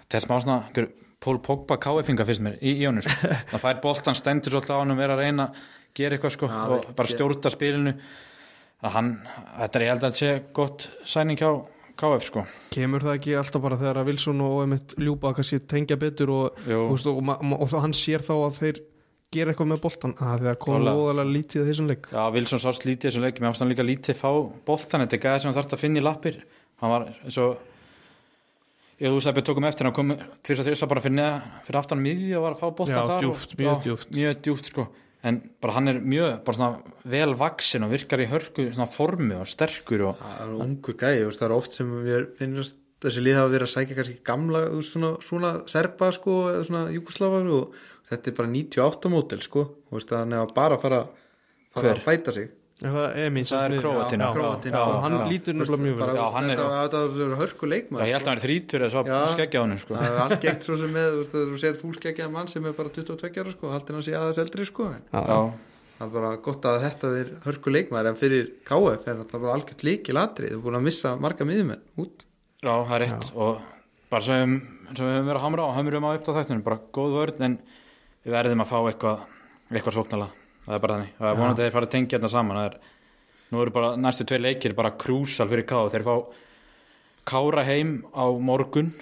þetta 0.00 0.16
er 0.16 0.24
smá 0.24 0.34
svona 0.40 0.56
einhver 0.64 0.88
Pól 1.24 1.40
Pogba 1.44 1.78
KF-inga 1.80 2.26
fyrst 2.28 2.44
mér 2.44 2.58
í, 2.60 2.74
í 2.82 2.84
honum 2.84 3.04
sko. 3.04 3.30
það 3.54 3.62
fær 3.64 3.82
boltan 3.84 4.18
stendur 4.18 4.54
svolítið 4.54 4.76
á 4.76 4.80
hann 4.82 4.96
vera 4.98 5.16
að 5.16 5.22
reyna 5.24 5.48
að 5.48 5.62
gera 5.96 6.16
eitthvað 6.18 6.34
sko, 6.36 6.50
Já, 6.50 6.62
og 6.74 6.88
bara 6.98 7.12
stjórta 7.12 7.52
spilinu. 7.54 7.94
Hann, 8.84 9.14
þetta 9.56 9.78
er 9.78 9.84
ég 9.86 9.94
held 9.94 10.04
að 10.10 10.18
sé 10.18 10.32
gott 10.56 10.88
sæning 11.08 11.38
hjá 11.40 11.48
KF 11.96 12.26
sko. 12.26 12.42
Kemur 12.74 13.04
það 13.06 13.16
ekki 13.20 13.36
alltaf 13.38 13.62
bara 13.64 13.78
þegar 13.80 14.00
að 14.02 14.10
Wilson 14.10 14.42
og 14.44 14.56
einmitt 14.64 14.96
ljúpa 15.00 15.30
kannski 15.36 15.60
tengja 15.70 15.96
betur 16.00 16.32
og, 16.34 16.58
og, 16.66 16.90
og, 16.92 17.06
og, 17.14 17.30
og, 17.30 17.62
og 17.70 17.78
hann 17.84 17.94
sér 17.96 18.24
þá 18.26 18.34
að 18.34 18.58
þeir 18.58 18.80
gera 19.34 19.54
eitthvað 19.54 19.70
með 19.72 19.82
boltan 19.82 20.14
að 20.18 20.44
þegar 20.44 20.58
kom 20.62 20.76
Klálega. 20.76 21.04
óðalega 21.04 21.34
lítið 21.36 21.68
þessum 21.70 21.88
leik. 21.90 22.08
Já, 22.12 22.22
Wilson 22.34 22.62
sást 22.62 22.84
lítið 22.86 23.08
þessum 23.08 23.24
leikjum, 23.24 23.46
ég 23.46 23.48
fannst 23.54 23.64
hann 23.64 23.72
líka 23.72 23.86
lítið 23.86 24.18
fá 24.20 24.28
boltan, 24.68 25.04
þetta 25.04 25.16
er 25.16 25.22
gæði 25.24 25.40
sem 25.44 25.50
hann 25.50 25.56
þarf 25.58 25.76
að 25.78 25.82
finna 25.84 26.02
í 26.02 26.04
lappir. 26.04 26.40
Hann 26.82 26.92
var 26.92 27.06
eins 27.14 27.38
og 27.42 27.56
Ég 29.04 29.12
þú 29.12 29.20
Seppi 29.20 29.42
tókum 29.44 29.66
eftir 29.68 29.84
hann 29.84 29.96
kom 29.96 30.12
tvis 30.44 30.60
að 30.62 30.70
þrjus 30.70 30.82
bara 30.88 31.02
fyrir, 31.04 31.16
neða, 31.18 31.40
fyrir 31.66 31.80
aftan 31.82 32.00
miðju 32.00 32.36
og 32.38 32.44
var 32.46 32.54
að 32.54 32.62
fá 32.62 32.86
Já, 32.88 33.00
þar 33.04 33.24
djúpt, 33.24 33.50
og, 33.50 33.58
mjög 33.58 33.74
já, 33.74 33.82
djúpt. 33.84 34.14
mjög 34.16 34.38
djúpt 34.46 34.70
sko 34.70 34.86
en 35.24 35.40
bara 35.60 35.74
hann 35.78 35.88
er 35.92 35.98
mjög 36.04 36.32
bara 36.46 36.58
svona 36.58 36.96
vel 37.14 37.34
vaksin 37.40 37.84
og 37.84 37.92
virkar 37.92 38.22
í 38.24 38.28
hörku 38.28 38.66
svona 38.70 38.88
formi 38.92 39.36
og 39.36 39.48
sterkur 39.48 40.06
og 40.10 40.22
Það 40.22 40.40
er 40.44 40.54
ungur 40.66 40.96
gæi, 41.00 41.20
þú 41.20 41.28
veist, 41.28 41.42
það 41.42 41.46
er 41.48 41.56
oft 41.56 41.76
sem 41.76 41.92
við 42.04 42.26
finnast 42.40 42.80
þessi 43.04 43.24
lið 43.24 43.38
hafa 43.40 43.52
verið 43.52 43.66
að 43.68 43.72
sækja 43.74 43.98
kannski 43.98 44.18
gamla 44.24 44.64
þú 44.70 44.80
veist, 44.80 44.94
svona, 44.96 45.12
svona 45.28 45.52
serba 45.74 46.10
sko 46.16 46.36
eða 46.52 46.66
svona 46.68 46.84
júkoslafar 46.96 47.48
og 47.58 47.78
þetta 48.08 48.30
er 48.32 48.36
bara 48.40 48.52
98 48.56 49.12
mótel 49.12 49.44
sko, 49.44 49.66
þú 49.88 49.98
veist, 49.98 50.12
þannig 50.12 50.40
að 50.44 50.54
bara 50.56 50.80
fara, 50.80 51.00
fara 51.76 51.90
Hver? 51.90 52.00
að 52.00 52.08
bæta 52.08 52.36
sig 52.36 52.52
Er 52.84 52.92
það 52.92 53.14
er 53.16 53.30
sko. 54.76 54.96
hann 55.04 55.14
Já. 55.16 55.24
lítur 55.30 55.54
nefnilega 55.56 55.84
mjög 55.84 55.94
vel 56.00 56.18
hann 56.34 56.50
er- 56.52 56.58
þetta 56.60 56.80
þetta 56.84 57.28
var 57.30 57.38
hörku 57.40 57.64
Já, 57.64 57.70
leikmaður 57.72 58.04
ég 58.04 58.12
held 58.14 58.24
að 58.24 58.28
hann 58.28 58.40
er 58.40 58.44
þrítur 58.44 58.84
eða 58.84 58.90
svo 58.92 59.02
skeggja 59.34 59.56
á 59.56 59.62
hann 59.64 59.78
sko. 59.80 59.94
Það 59.94 60.08
er 60.10 60.20
algengt 60.24 60.66
svo 60.66 60.76
sem 60.82 60.92
með, 60.92 61.16
þú 61.32 61.56
sér 61.62 61.78
fúlskeggja 61.80 62.28
mann 62.30 62.48
sem 62.52 62.66
er 62.68 62.72
bara 62.76 62.92
22 62.92 63.40
ára 63.40 63.54
sko, 63.54 63.70
haldin 63.72 63.96
að 63.96 64.04
sé 64.04 64.12
aðeins 64.18 64.42
eldri 64.44 64.66
sko. 64.68 64.90
Það 65.94 66.04
er 66.04 66.12
bara 66.18 66.36
gott 66.42 66.62
að 66.68 66.80
þetta 66.84 67.10
er 67.22 67.32
hörku 67.46 67.70
leikmaður 67.72 68.10
en 68.10 68.20
fyrir 68.20 68.48
KF 68.66 69.08
er 69.08 69.16
þetta 69.22 69.40
bara 69.40 69.54
algjört 69.56 69.84
líkil 69.86 70.18
atrið, 70.20 70.50
þú 70.52 70.58
er 70.58 70.64
búin 70.66 70.78
að 70.80 70.86
missa 70.90 71.16
marga 71.16 71.44
miðjumenn 71.48 71.80
út. 72.02 72.24
Já, 72.60 72.74
það 72.84 72.94
er 72.98 73.04
rétt. 73.06 73.28
Og 73.38 73.60
bara 74.10 74.20
sem, 74.26 74.56
sem 74.92 75.06
við 75.06 75.14
höfum 75.14 75.28
verið 75.30 75.40
að 75.40 75.46
hamra 75.46 75.68
á 75.70 75.76
hamrum 75.78 76.04
á 76.04 76.10
upp 76.18 76.28
á 76.28 76.32
þættunum, 76.36 76.64
bara 76.66 76.80
góð 76.92 77.14
vörn 77.16 77.46
en 77.48 77.58
við 78.26 78.34
verðum 78.34 78.64
að 78.64 78.72
fá 78.74 78.78
eitthvað 78.90 80.34
það 80.64 80.76
er 80.76 80.82
bara 80.84 80.98
þannig. 80.98 81.14
Það 81.18 81.30
er 81.30 81.40
vonandi 81.40 81.62
að 81.62 81.66
þeir 81.66 81.76
fara 81.76 81.88
að 81.88 81.94
tengja 81.94 82.18
þetta 82.18 82.32
saman. 82.34 82.60
Það 82.60 82.68
er, 82.68 82.76
nú 83.50 83.62
eru 83.62 83.74
bara 83.74 83.94
næstu 84.00 84.26
tvei 84.28 84.40
leikir 84.40 84.76
bara 84.78 84.94
krúsal 85.04 85.48
fyrir 85.50 85.68
Ká, 85.68 85.78
þeir 85.92 86.06
fá 86.06 86.14
Kára 87.24 87.64
heim 87.64 87.96
á 88.12 88.24
morgun 88.36 88.92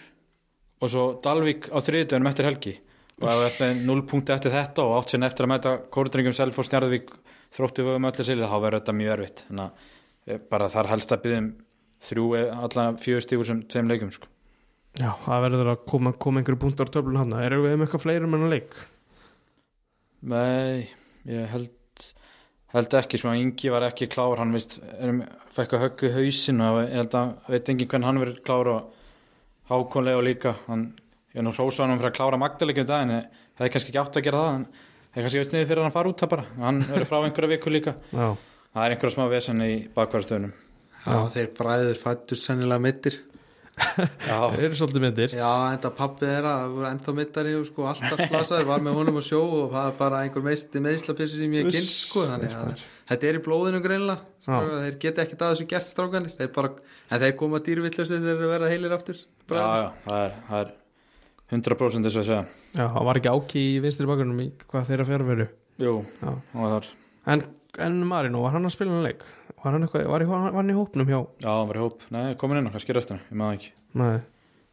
og 0.83 0.91
svo 0.91 1.07
Dalvík 1.23 1.69
á 1.75 1.79
þriðdöðunum 1.83 2.31
eftir 2.31 2.49
helgi. 2.49 2.75
Og 3.23 3.29
það 3.29 3.45
er 3.47 3.59
með 3.61 3.83
0 3.87 4.05
punkti 4.11 4.35
eftir 4.35 4.55
þetta 4.55 4.87
og 4.87 4.97
átt 4.99 5.13
sinni 5.13 5.27
eftir 5.29 5.47
að 5.47 5.53
mæta 5.53 5.75
Kórdringum, 5.95 6.35
Selfoss, 6.35 6.71
Njarðvík 6.73 7.11
þróttu 7.53 7.85
vögum 7.87 8.09
öllu 8.09 8.27
silið, 8.27 8.49
þá 8.51 8.57
verður 8.59 8.81
þetta 8.81 8.95
mjög 8.99 9.13
erfitt. 9.17 9.45
Þannig 9.49 9.65
að 9.65 9.91
eh, 10.27 10.41
bara 10.55 10.71
þar 10.73 10.91
helst 10.95 11.15
að 11.15 11.25
byggðum 11.27 11.51
þrjú, 12.09 12.25
eh, 12.39 12.63
allan 12.67 12.99
fjögur 13.03 13.27
stífur 13.27 13.49
sem 13.51 13.61
tveim 13.71 13.91
leikum 13.93 14.15
sko. 14.15 14.31
Já, 14.99 15.11
það 15.25 15.45
verður 15.47 15.71
að 15.73 15.85
koma, 15.89 16.13
koma 16.21 16.41
einhverju 16.43 16.61
punktar 16.61 16.91
töflun 16.93 17.17
hann 17.17 17.33
Erum 17.41 17.63
við 17.65 17.79
með 17.79 17.87
eitthvað 17.87 18.03
fleiri 18.03 18.29
með 18.29 18.43
hann 18.45 18.53
leik? 18.53 18.75
Nei, 20.33 20.91
ég 21.31 21.47
held 21.53 21.71
held 22.73 22.95
ekki, 22.97 23.21
svona 23.21 23.37
Ingi 23.37 23.71
var 23.73 23.85
ekki 23.85 24.09
klár 24.13 24.41
hann 24.41 24.55
veist, 24.57 24.79
erum, 24.97 25.23
fekk 25.53 25.77
að 25.77 25.83
höggu 25.87 26.11
hausin 26.15 26.63
og 26.65 26.79
ég 26.87 26.95
held 27.03 27.17
að 27.19 27.33
veit 27.53 27.69
engin 27.69 27.91
hvern 27.93 28.07
hann 28.09 28.21
verið 28.23 28.39
klár 28.47 28.71
og 28.73 29.11
hákonlega 29.69 30.21
og 30.23 30.25
líka 30.27 30.55
hann, 30.69 30.87
ég 31.35 31.43
er 31.43 31.47
nú 31.47 31.53
hrósa 31.53 31.85
hann 31.85 31.95
um 31.95 32.01
fyrir 32.01 32.13
að 32.13 32.17
klára 32.17 32.41
Magdalegjum 32.41 32.89
dag 32.89 33.05
en 33.05 33.15
ég 33.19 33.29
hefði 33.61 33.75
kannski 33.75 33.93
ekki 33.93 34.03
átt 34.03 34.19
að 34.19 34.27
gera 34.29 34.43
það 34.47 34.57
en 34.57 34.67
það 34.73 35.21
er 35.21 35.27
kannski 35.27 35.43
veist 35.43 35.55
niður 35.57 35.69
fyrir 35.69 35.83
að 35.83 35.89
hann 35.89 35.97
fara 35.99 36.13
út 36.13 36.25
það 36.25 36.33
bara. 36.33 36.47
Hann 36.63 36.81
verið 36.89 37.11
frá 37.11 37.19
einhverja 37.21 37.53
viku 37.53 37.73
líka. 37.75 37.95
Já, 38.09 38.29
það 38.73 38.87
er 38.87 38.95
einhverja 38.97 39.17
smá 39.19 39.25
vesen 39.33 39.67
í 39.67 39.73
bakvarðstöðunum 39.93 40.55
Já, 41.03 41.17
þeir 41.35 41.49
bræður 41.59 41.99
fættur 41.99 42.39
sennilega 42.39 42.83
mittir 42.83 43.19
það 43.19 43.32
eru 43.73 44.77
svolítið 44.77 45.03
myndir 45.03 45.33
Já, 45.33 45.49
enda 45.73 45.91
pappi 45.97 46.27
þeirra, 46.29 46.53
það 46.61 46.75
voru 46.77 46.89
enda 46.91 47.15
mittari 47.17 47.55
og 47.57 47.65
sko 47.69 47.87
alltaf 47.89 48.21
slasaður, 48.29 48.67
var 48.69 48.85
með 48.85 48.99
honum 48.99 49.21
að 49.21 49.27
sjó 49.31 49.41
og 49.47 49.73
það 49.73 49.89
er 49.89 49.97
bara 50.03 50.21
einhver 50.27 50.45
meist 50.45 50.77
meðslapessi 50.87 51.41
sem 51.41 51.57
ég 51.57 51.71
kynst 51.73 51.95
sko, 52.11 52.27
þannig 52.29 52.53
að 52.59 52.85
þetta 53.09 53.31
er 53.31 53.39
í 53.41 53.43
blóðinu 53.47 53.81
greinlega, 53.85 54.29
strákar, 54.45 54.85
þeir 54.85 54.99
geta 55.07 55.25
ekki 55.25 55.39
að 55.39 55.45
þessu 55.55 55.69
gert 55.73 55.91
strákanir, 55.93 56.37
þeir 56.37 56.53
bara, 56.59 56.73
en 57.09 57.25
þeir 57.25 57.37
koma 57.41 57.63
dýrvillustu 57.65 58.09
þegar 58.13 58.43
þeir 58.43 58.53
verða 58.53 58.73
heilir 58.75 58.97
aftur 58.99 59.19
já, 59.19 59.27
já, 59.57 59.91
það 60.07 60.23
er, 60.27 60.37
það 60.51 60.63
er 60.63 60.75
100% 61.53 62.09
þess 62.09 62.17
að 62.23 62.29
segja. 62.29 62.43
Já, 62.77 62.85
það 62.87 63.07
var 63.09 63.21
ekki 63.21 63.33
áki 63.37 63.65
í 63.73 63.79
vinstri 63.85 64.09
bakgrunum 64.09 64.45
í 64.45 64.51
hvað 64.69 64.93
þeirra 64.93 65.09
fjárveru 65.11 65.49
Jú, 65.83 65.97
það 66.21 66.69
var 66.69 66.93
En, 67.31 67.45
en 67.79 68.01
Marino, 68.09 68.43
var 68.43 68.57
hann 68.57 68.67
að 68.67 68.75
spila 68.75 68.97
hann 68.97 69.07
leik? 69.07 69.23
Var 69.63 69.77
hann, 69.77 69.85
eitthvað, 69.87 70.09
var, 70.11 70.25
var 70.27 70.57
hann 70.59 70.73
í 70.73 70.75
hópnum 70.75 71.07
hjá? 71.07 71.21
Já, 71.45 71.51
hann 71.53 71.69
var 71.71 71.79
í 71.79 71.83
hóp, 71.85 72.03
nei, 72.11 72.25
komin 72.41 72.59
inn 72.59 72.67
á, 72.67 72.75
restina, 72.75 73.21
ég 73.31 73.39
maður 73.39 73.59
ekki. 73.61 73.73
Nei, 74.03 74.17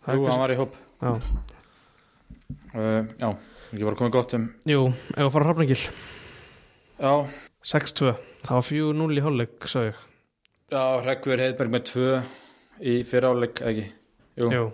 Jú, 0.09 0.23
hann 0.25 0.41
var 0.41 0.53
í 0.53 0.57
hóp. 0.57 0.77
Já, 0.99 1.11
uh, 2.73 3.05
Já, 3.19 3.29
ekki 3.69 3.85
bara 3.85 3.99
komið 3.99 4.15
gott 4.15 4.33
um 4.35 4.47
jú, 4.67 4.81
ef 5.13 5.21
að 5.27 5.31
fara 5.35 5.47
hrafningil 5.47 5.77
Já, 6.99 7.13
6-2, 7.69 8.13
það 8.47 8.57
var 8.57 8.67
4-0 8.71 9.19
í 9.19 9.23
hálfleik, 9.23 9.69
sagði 9.71 9.91
ég. 9.93 10.01
Já 10.73 10.83
Rekkver 11.05 11.43
Heiðberg 11.45 11.73
með 11.73 11.85
tvö 11.91 12.09
í 12.89 12.95
fyriráleik, 13.07 13.61
ekki? 13.69 13.85
Jú, 14.39 14.49
Jú, 14.55 14.65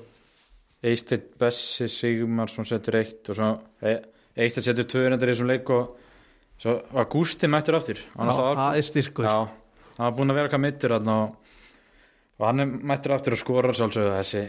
Eisteinn 0.86 1.28
Bessi 1.42 1.88
Sigmarsson 1.92 2.68
setur 2.68 2.98
eitt 3.02 3.30
og 3.34 3.38
svo 3.38 3.52
e 3.84 3.98
Eisteinn 4.46 4.66
setur 4.70 4.88
tvö 4.90 5.06
reyndar 5.06 5.32
í 5.32 5.36
þessum 5.36 5.52
leik 5.52 5.70
og 5.74 5.94
svo 6.62 6.76
var 6.94 7.06
Gústi 7.12 7.48
mættur 7.52 7.76
aftur. 7.80 8.00
Alltaf- 8.18 8.58
það 8.58 8.78
er 8.80 8.86
styrkur. 8.90 9.26
Já, 9.28 9.38
hann 9.98 10.06
var 10.06 10.12
búinn 10.18 10.32
að 10.32 10.36
vera 10.40 10.48
eitthvað 10.50 10.66
mittur 10.66 10.96
og, 10.96 11.08
og 12.40 12.46
hann 12.48 12.60
er 12.60 12.66
mættur 12.66 13.16
aftur 13.16 13.34
og 13.36 13.42
skorar 13.42 13.74
sjálfsögðu. 13.78 14.14
Þessi 14.20 14.44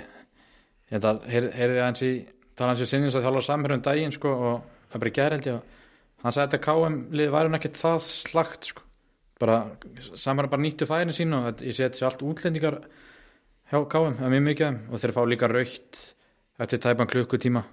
heyr- 0.90 1.52
heyrði 1.56 1.82
hans 1.82 2.02
í 2.06 2.12
tala 2.56 2.72
hans 2.74 2.80
í 2.84 2.88
sinnins 2.88 3.16
að 3.18 3.26
þjálfa 3.26 3.44
samherjum 3.50 3.82
daginn 3.84 4.12
sko 4.14 4.32
og 4.32 4.62
það 4.90 4.94
er 4.96 5.02
bara 5.04 5.14
gær 5.18 5.34
held 5.36 5.46
ég 5.50 5.56
og 5.58 6.24
hann 6.24 6.32
sagði 6.36 6.58
að 6.58 6.64
KM 6.66 6.94
lið 7.12 7.30
væri 7.34 7.50
hann 7.50 7.58
ekkert 7.58 7.80
það 7.80 7.98
slagt 8.06 8.70
sko. 8.70 8.82
Bara 9.40 9.56
samherjum 10.16 10.50
bara 10.54 10.62
nýttu 10.64 10.86
færin 10.88 11.12
sín 11.12 11.34
og 11.36 11.44
þetta- 11.50 11.66
ég 11.66 11.74
sé 11.76 11.84
þetta 11.88 11.98
sé 12.00 12.06
allt 12.08 12.22
útlendingar 12.24 12.78
hjá 13.70 13.78
KM, 13.90 14.14
það 14.16 14.26
er 14.26 14.34
mjög 14.36 14.46
mikið 14.46 14.78
og 14.92 15.00
þeir 15.02 15.12
fá 15.12 15.22
líka 15.26 15.48
raukt 15.50 16.02
eftir 16.58 16.78
tæpan 16.80 17.10
klukkutíma 17.10 17.64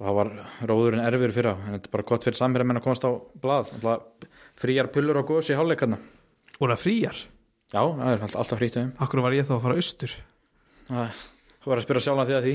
og 0.00 0.06
það 0.06 0.16
var 0.16 0.30
róðurinn 0.70 1.04
erfur 1.04 1.34
fyrir 1.36 1.52
á 1.52 1.54
en 1.60 1.74
þetta 1.76 1.90
er 1.90 1.92
bara 1.92 2.06
gott 2.08 2.24
fyrir 2.24 2.38
samherjum 2.40 2.72
en 2.72 2.80
að 2.80 2.86
komast 2.86 3.04
á 3.04 3.10
blað. 3.42 3.70
Alltaf 3.76 4.40
fríjar 4.60 4.88
pullur 4.94 5.20
og 5.20 5.28
gósi 5.28 5.52
í 5.52 5.58
hálfleikarna 5.58 5.98
Voru 6.60 6.74
það 6.74 6.82
fríjar? 6.82 7.18
Já, 7.70 7.80
það 7.80 8.10
er 8.10 8.24
alltaf 8.26 8.58
frýtt 8.60 8.78
Akkur 9.00 9.22
var 9.24 9.36
ég 9.36 9.46
þá 9.48 9.54
að 9.56 9.62
fara 9.64 9.80
austur? 9.80 10.14
Þú 10.90 11.70
var 11.70 11.80
að 11.80 11.84
spyrja 11.86 12.02
sjálf 12.04 12.22
að 12.22 12.30
því 12.30 12.36
að 12.36 12.46
því. 12.46 12.54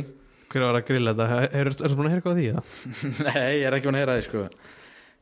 Hver 0.51 0.65
var 0.65 0.77
að 0.77 0.87
grilla 0.89 1.13
þetta? 1.15 1.37
Er 1.59 1.69
það 1.77 1.95
búin 1.97 2.09
að 2.09 2.15
eitthvað 2.17 2.33
á 2.33 2.37
því? 2.37 2.45
Nei, 3.27 3.45
ég 3.61 3.65
er 3.69 3.77
ekki 3.77 3.89
búin 3.89 3.97
að 3.97 4.03
heyra 4.03 4.15
því 4.17 4.25
sko. 4.25 4.43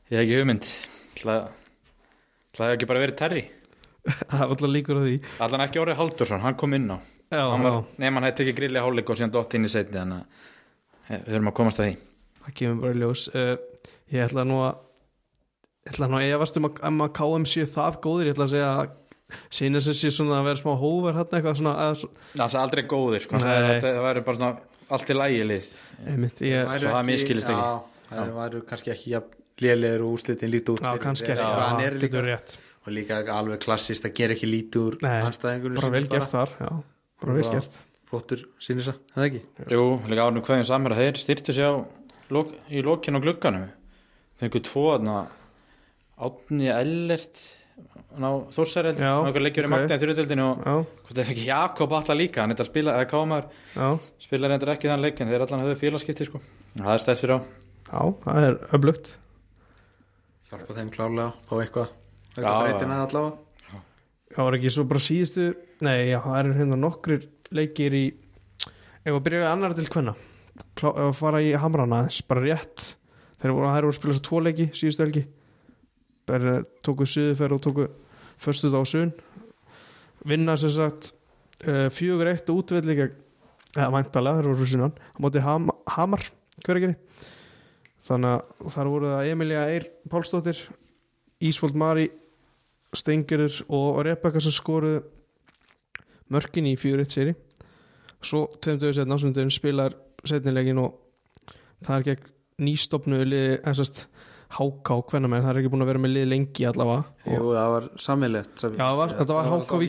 Ég 0.07 0.15
hef 0.15 0.23
ekki 0.23 0.39
hugmynd. 0.39 0.69
Það 1.23 2.63
hefur 2.63 2.75
ekki 2.77 2.89
bara 2.91 3.03
verið 3.03 3.19
Terry? 3.19 3.43
Það 4.31 4.39
er 4.39 4.47
alltaf 4.47 4.73
líkur 4.73 4.99
á 4.99 5.03
því. 5.03 5.17
Allan 5.47 5.65
ekki 5.67 5.83
Orri 5.83 5.97
Haldursson, 5.99 6.43
hann 6.43 6.57
kom 6.59 6.75
inn 6.79 6.89
á. 6.91 6.97
Nefn 7.33 8.17
hann 8.19 8.27
hefði 8.27 8.39
tekið 8.41 8.57
grilli 8.59 8.81
á 8.81 8.85
hálfleik 8.85 9.11
og 9.13 9.19
síðan 9.19 9.33
dott 9.33 9.55
inn 9.57 9.65
í 9.65 9.71
setni 9.71 9.97
Þannig 9.97 10.19
að 11.07 11.13
við 11.13 11.31
þurfum 11.31 11.49
að 11.49 11.55
komast 11.57 11.81
að 11.81 11.87
því 11.87 12.12
það 12.45 12.55
kemur 12.59 12.81
bara 12.83 12.93
í 12.97 13.01
ljós. 13.03 13.27
Uh, 13.33 13.55
Ég 14.13 14.27
ætla 14.27 14.43
nú 14.45 14.59
að 14.61 14.75
Ég 15.83 15.93
ætla 15.93 16.07
nú 16.07 16.17
að 16.19 16.33
efast 16.35 16.57
um 16.59 16.67
að, 16.69 16.81
um 16.87 17.01
að 17.03 17.13
KM 17.19 17.45
sé 17.49 17.65
það 17.67 17.97
góðir. 18.03 18.27
Ég 18.29 18.35
ætla 18.37 18.45
að 18.49 18.53
segja 18.55 18.73
að 18.81 18.99
Sýnir 19.49 19.81
sér 19.81 19.95
sér 19.97 20.11
svona 20.13 20.35
að 20.43 20.45
vera 20.51 20.59
smá 20.59 20.73
hóver 20.77 21.15
hérna 21.17 21.39
eitthvað 21.39 21.55
svona 21.57 21.85
svo- 21.97 22.09
Það 22.35 22.53
er 22.53 22.59
aldrei 22.59 22.83
góðir 22.85 23.23
sko. 23.23 23.39
Hann 23.39 23.49
að 23.49 23.69
þetta- 23.69 23.93
Það 23.95 24.03
væri 24.05 24.21
bara 24.27 24.37
svona 24.37 24.59
allt 24.93 25.09
í 25.09 25.15
lægi 25.17 25.47
lið. 25.49 25.69
Einmitt, 26.05 26.41
ég, 26.45 26.67
Væru 26.69 26.83
svo 26.83 26.91
það 26.93 27.07
misskilist 27.09 27.49
ekki. 27.49 27.63
Já, 27.63 27.81
það 28.13 28.35
væru 28.37 28.61
kannski 28.69 28.91
ekki 28.93 29.23
lélegir 29.63 30.03
og 30.05 30.13
úslitin 30.17 30.51
lítið 30.53 30.75
út 30.75 30.85
Já, 30.85 30.93
kannski 31.01 31.33
ekki, 31.33 31.41
hann 31.41 31.81
er 31.81 31.97
og 32.83 32.91
líka 32.91 33.21
alveg 33.31 33.61
klassist 33.63 34.03
að 34.07 34.13
gera 34.17 34.35
ekki 34.35 34.49
lítið 34.49 34.87
úr 34.89 34.95
anstæðingunum 35.07 35.79
Bara 35.79 35.93
vel 35.93 36.07
gert 36.11 36.33
þar, 36.33 36.53
Bara 37.21 37.35
vel 37.37 37.51
gert. 37.55 37.77
flottur 38.09 38.43
sínir 38.59 38.87
það, 38.89 38.97
það 39.15 39.27
ekki? 39.29 39.41
Jú, 39.71 39.83
líka 40.11 40.25
árnum 40.27 40.43
hverjum 40.43 40.67
samherja 40.67 40.99
Þeir 40.99 41.21
styrtu 41.23 41.55
sig 41.55 41.63
á 41.63 41.73
lok, 42.33 42.51
í 42.73 42.83
lokin 42.85 43.17
á 43.17 43.23
glugganum. 43.23 43.69
Fengu 44.41 44.61
tvo 44.65 44.97
Átni 46.23 46.69
Ellert 46.69 47.39
Ná 48.21 48.29
Þórsareld 48.53 48.99
Já, 49.01 49.15
Ná 49.17 49.29
ykkur 49.31 49.43
leikjur 49.47 49.65
ok. 49.65 49.69
í 49.69 49.73
magna 49.73 49.95
í 49.97 50.01
þrjúdeldinu 50.03 50.43
og 50.45 50.59
hvort 50.61 51.17
þeir 51.17 51.27
fengi 51.31 51.45
Jakob 51.47 51.95
alla 51.97 52.15
líka 52.17 52.43
hann 52.43 52.53
er 52.53 52.61
að 52.61 52.69
spila, 52.69 52.93
eða 52.99 53.07
kámaður 53.09 53.47
já, 53.73 53.87
spila 54.21 54.51
reyndar 54.51 54.71
ekki 54.75 54.91
þann 54.91 55.01
leik 55.01 55.21
en 55.23 55.31
þeir 55.31 55.45
allan 55.47 55.63
höfðu 55.63 55.79
félagskipti 55.81 56.27
sko. 56.29 56.41
það 56.77 56.91
er 56.93 57.01
stætt 57.01 57.21
fyrir 57.23 57.33
á. 57.33 57.39
Já, 57.89 58.01
það 58.25 58.47
er 58.49 58.59
öflugt. 58.77 59.09
Hjálpa 60.51 60.77
þeim 60.77 60.91
klárlega, 60.93 61.31
fá 61.49 61.55
eitthvað 61.57 61.89
eitthvað 62.35 62.61
breytina 62.61 62.99
allavega. 63.07 63.81
Það 64.33 64.47
var 64.49 64.57
ekki 64.59 64.73
svo 64.73 64.85
bara 64.89 65.05
síðustu 65.05 65.47
Nei, 65.83 65.97
já, 66.13 66.19
það 66.21 66.37
eru 66.39 66.53
hérna 66.59 66.77
nokkrir 66.79 67.25
leikir 67.53 67.97
í 67.97 68.05
Ef 69.03 69.11
að 69.11 69.25
byrja 69.25 69.49
annar 69.49 69.73
til 69.77 69.89
hvenna 69.89 70.13
að 70.83 71.13
fara 71.17 71.41
í 71.41 71.53
hamrana 71.57 72.05
bara 72.27 72.45
rétt. 72.45 72.93
Þeir 73.41 73.55
voru, 73.57 73.67
að 73.67 73.95
spila 73.97 74.15
svo 74.15 74.23
tvo 74.23 74.39
leiki 74.43 74.69
síðustu 74.71 75.03
helgi. 75.03 75.25
Bara 76.29 76.61
tóku 76.85 77.07
suðuferð 77.09 77.57
og 77.57 77.63
tóku 77.63 77.87
förstu 78.39 78.71
þá 78.71 78.81
sun 78.87 79.13
vinna 80.27 80.55
sem 80.59 80.71
sagt 80.73 81.11
uh, 81.67 81.89
fjögur 81.93 82.31
eitt 82.31 82.49
og 82.51 82.63
útvelli 82.63 82.95
gegn 82.97 83.19
eða 83.73 83.89
væntalega, 83.95 84.39
þeir 84.39 84.49
voru 84.51 84.67
sunnan 84.69 84.93
á 84.93 85.17
móti 85.23 85.41
ham, 85.43 85.71
Hamar, 85.89 86.27
hver 86.63 86.79
ekki 86.79 86.91
þannig 88.05 88.35
að 88.35 88.73
þar 88.75 88.91
voru 88.91 89.09
það 89.09 89.29
Emilia 89.31 89.63
Eir 89.71 89.87
Pálsdóttir 90.11 90.59
Ísvold 91.43 91.77
Mari 91.79 92.09
Stengurur 92.93 93.55
og 93.73 94.03
Rebecca 94.05 94.41
sem 94.43 94.53
skoruðu 94.53 95.01
mörkin 96.33 96.69
í 96.69 96.75
4-1 96.79 97.15
seri 97.15 97.33
svo 98.23 98.45
tveim 98.61 98.79
dögur 98.79 98.99
setna 98.99 99.17
ásundin 99.17 99.51
spilar 99.53 99.95
setnilegin 100.29 100.79
og 100.83 100.99
það 101.83 101.95
er 101.97 102.05
gegn 102.11 102.29
nýstopnu 102.63 103.23
liði 103.25 103.57
þessast 103.65 104.05
háká 104.53 104.99
hvernig 105.09 105.31
með 105.33 105.41
það 105.41 105.49
er 105.49 105.59
ekki 105.63 105.69
búin 105.73 105.81
að 105.83 105.89
vera 105.89 106.01
með 106.03 106.11
lið 106.13 106.27
lengi 106.29 106.65
allavega. 106.69 107.03
Jú, 107.25 107.45
það 107.55 107.71
var 107.73 107.87
sammeilegt 108.03 108.63
Já, 108.77 108.85
var- 108.99 109.13
þetta 109.17 109.37
var 109.39 109.47
háká 109.49 109.79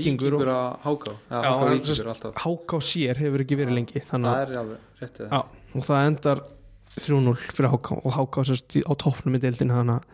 Já, 1.28 1.40
háká 1.44 2.32
háká 2.46 2.80
sér 2.88 3.20
hefur 3.20 3.44
ekki 3.44 3.58
verið 3.60 3.76
lengi 3.76 4.00
Það 4.08 4.24
að 4.30 4.40
er 4.40 4.56
alveg 4.62 4.78
réttið 5.02 5.28
Já, 5.28 5.40
og 5.74 5.84
það 5.90 6.08
endar 6.08 6.42
3-0 6.94 7.36
fyrir 7.52 7.70
HK 7.74 7.92
og 8.00 8.12
HK 8.16 8.44
sérst 8.48 8.76
á 8.88 8.92
toppnum 9.04 9.36
í 9.36 9.42
deildinu 9.42 9.76
þannig 9.76 10.00
að 10.00 10.04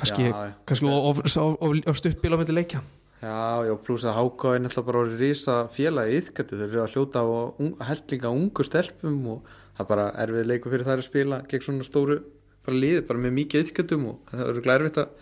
kannski, 0.00 0.28
Já, 0.28 0.52
kannski 0.66 0.90
of, 0.90 1.20
of, 1.24 1.36
of, 1.60 1.76
of 1.86 1.96
stuttbíl 2.00 2.34
á 2.34 2.38
myndi 2.40 2.56
leikja 2.56 2.82
Já, 3.20 3.66
já, 3.68 3.74
pluss 3.84 4.06
að 4.08 4.14
háká 4.16 4.54
er 4.56 4.62
náttúrulega 4.64 4.86
bara 4.88 5.00
orðið 5.04 5.18
rísa 5.20 5.56
félagi 5.68 6.14
yðgættu, 6.20 6.56
þeir 6.56 6.68
eru 6.70 6.82
að 6.86 6.94
hljóta 6.94 7.20
á 7.20 7.26
un, 7.60 7.72
heldlinga 7.84 8.30
ungu 8.32 8.64
stelpum 8.64 9.18
og 9.34 9.50
það 9.76 9.82
er 9.84 9.88
bara 9.90 10.06
erfið 10.24 10.46
leikur 10.48 10.72
fyrir 10.72 10.86
þær 10.88 11.02
að 11.02 11.08
spila 11.10 11.40
gegn 11.50 11.66
svona 11.66 11.84
stóru 11.84 12.16
bara 12.64 12.78
liði, 12.80 13.02
bara 13.10 13.20
með 13.20 13.34
mikið 13.42 13.66
yðgættum 13.66 14.06
og 14.08 14.32
það 14.32 14.46
eru 14.54 14.64
glærvitt 14.64 15.00
að 15.04 15.12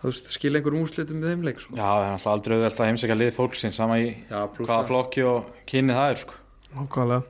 þú 0.00 0.08
veist, 0.10 0.32
skila 0.34 0.58
einhverjum 0.58 0.84
úrslitum 0.88 1.20
með 1.22 1.30
þeim 1.34 1.46
leik 1.46 1.62
sko. 1.62 1.76
Já, 1.78 1.86
það 1.86 2.02
er 2.08 2.14
alltaf 2.16 2.32
aldrei 2.34 2.54
auðvelt 2.56 2.80
að 2.82 2.90
heimsækja 2.90 3.18
lið 3.20 3.32
fólksins 3.36 3.78
sama 3.78 3.98
í 4.00 4.06
Já, 4.10 4.40
hvaða 4.56 4.70
það. 4.72 4.86
flokki 4.90 5.24
og 5.30 5.50
kynni 5.70 5.96
það 5.98 6.14
er 6.14 6.20
sko. 6.24 6.38
Nákvæmlega. 6.74 7.22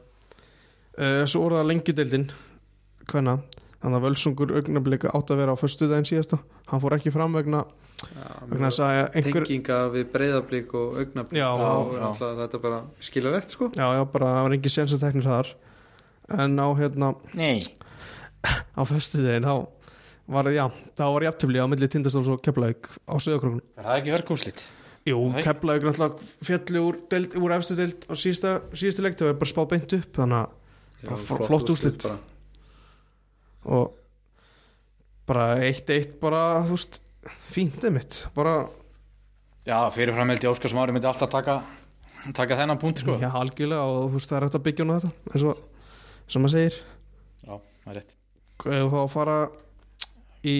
Uh, 1.00 1.22
Svo 1.28 1.42
voru 1.44 1.58
það 1.60 1.68
lengjudeildin 1.70 2.26
hvenna, 3.10 3.34
þannig 3.82 3.98
að 4.00 4.04
völsungur 4.06 4.52
augnablika 4.60 5.12
átt 5.16 5.32
að 5.34 5.40
vera 5.42 5.54
á 5.56 5.60
föstu 5.60 5.88
daginn 5.90 6.06
síðasta. 6.08 6.38
Hann 6.70 6.82
fór 6.84 6.94
ekki 6.98 7.12
fram 7.14 7.34
vegna, 7.34 7.64
Einhver 8.00 9.44
tenginga 9.44 9.78
við 9.92 10.06
breyðablík 10.14 10.72
og 10.78 10.96
augnablík 11.02 11.40
Já, 11.40 11.48
og 11.52 11.92
já. 11.96 12.04
alltaf 12.08 12.38
þetta 12.40 12.60
bara 12.62 12.78
skilja 13.04 13.32
rétt 13.34 13.52
sko 13.56 13.68
já, 13.76 13.86
já, 13.98 14.02
bara 14.14 14.30
það 14.36 14.46
var 14.46 14.56
engin 14.56 14.74
sensateknir 14.76 15.26
þar 15.28 15.50
en 16.40 16.56
á 16.62 16.68
hérna 16.78 17.12
Nei 17.36 17.60
á 18.78 18.82
föstu 18.88 19.20
daginn 19.24 19.44
þá 19.44 19.54
var, 20.30 20.48
já, 20.54 20.64
þá 20.96 21.04
var 21.12 21.26
jafntöfli 21.28 21.60
á 21.60 21.66
milli 21.68 21.88
tindastóls 21.92 22.30
og 22.32 22.40
keflaug 22.44 22.88
á 23.04 23.14
söðakrókun 23.20 23.60
Er 23.76 23.84
það 23.88 23.98
ekki 24.00 24.14
hörkúslit? 24.16 24.64
Jú. 25.08 25.18
Keflavík 25.40 25.84
náttúrulega 25.88 26.26
fjalli 26.44 26.80
úr, 26.84 26.98
deild, 27.10 27.32
úr 27.40 27.54
efstu 27.56 27.76
deild 27.78 28.04
á 28.04 28.14
síðasta, 28.20 28.50
síðasta 28.76 29.04
leik 29.06 29.16
það 29.18 29.30
var 29.32 29.38
bara 29.40 29.52
spá 29.52 29.62
beint 29.72 29.94
upp 29.96 30.18
þannig 30.20 30.40
að 30.44 30.56
Bara 31.00 31.46
flott 31.48 31.70
úrslit. 31.72 32.02
bara. 32.04 32.18
og 33.64 33.94
bara 35.30 35.46
eitt 35.64 35.88
eitt 35.94 36.18
bara, 36.20 36.42
þú 36.68 36.76
veist 36.76 36.98
fínt 37.52 37.84
einmitt, 37.84 38.26
bara 38.34 38.68
Já, 39.68 39.76
fyrirfram 39.92 40.30
held 40.32 40.42
ég 40.46 40.50
Óskar 40.54 40.72
Smári 40.72 40.92
myndi 40.94 41.06
alltaf 41.10 41.28
taka 41.30 41.58
taka 42.36 42.56
þennan 42.56 42.78
punkt 42.80 43.00
sko. 43.02 43.18
já, 43.20 43.28
algjörlega 43.32 43.82
og 43.84 44.10
þú 44.10 44.16
veist 44.18 44.30
það 44.30 44.36
er 44.38 44.46
hægt 44.46 44.56
að 44.58 44.64
byggja 44.66 44.84
hún 44.84 44.92
á 44.92 44.96
þetta 45.00 45.34
eins 45.34 45.44
og, 45.50 45.60
sem 46.28 46.42
maður 46.44 46.54
segir 46.56 46.78
Já, 47.44 47.54
það 47.84 47.92
er 47.92 47.98
rétt 48.00 48.16
fá 48.92 48.98
að 49.00 49.12
fara 49.14 49.36
í 50.44 50.56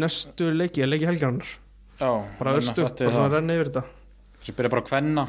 næstu 0.00 0.50
leiki, 0.56 0.84
leiki 0.88 1.08
helgarinnar 1.08 1.50
Já, 2.02 2.10
bara 2.38 2.54
östu, 2.58 2.82
bara 2.84 3.12
svona 3.12 3.28
það. 3.28 3.34
renni 3.38 3.56
yfir 3.58 3.70
þetta 3.72 3.84
Þessi 4.42 4.54
byrja 4.58 4.72
bara 4.74 4.82
að 4.84 4.88
kvenna 4.90 5.24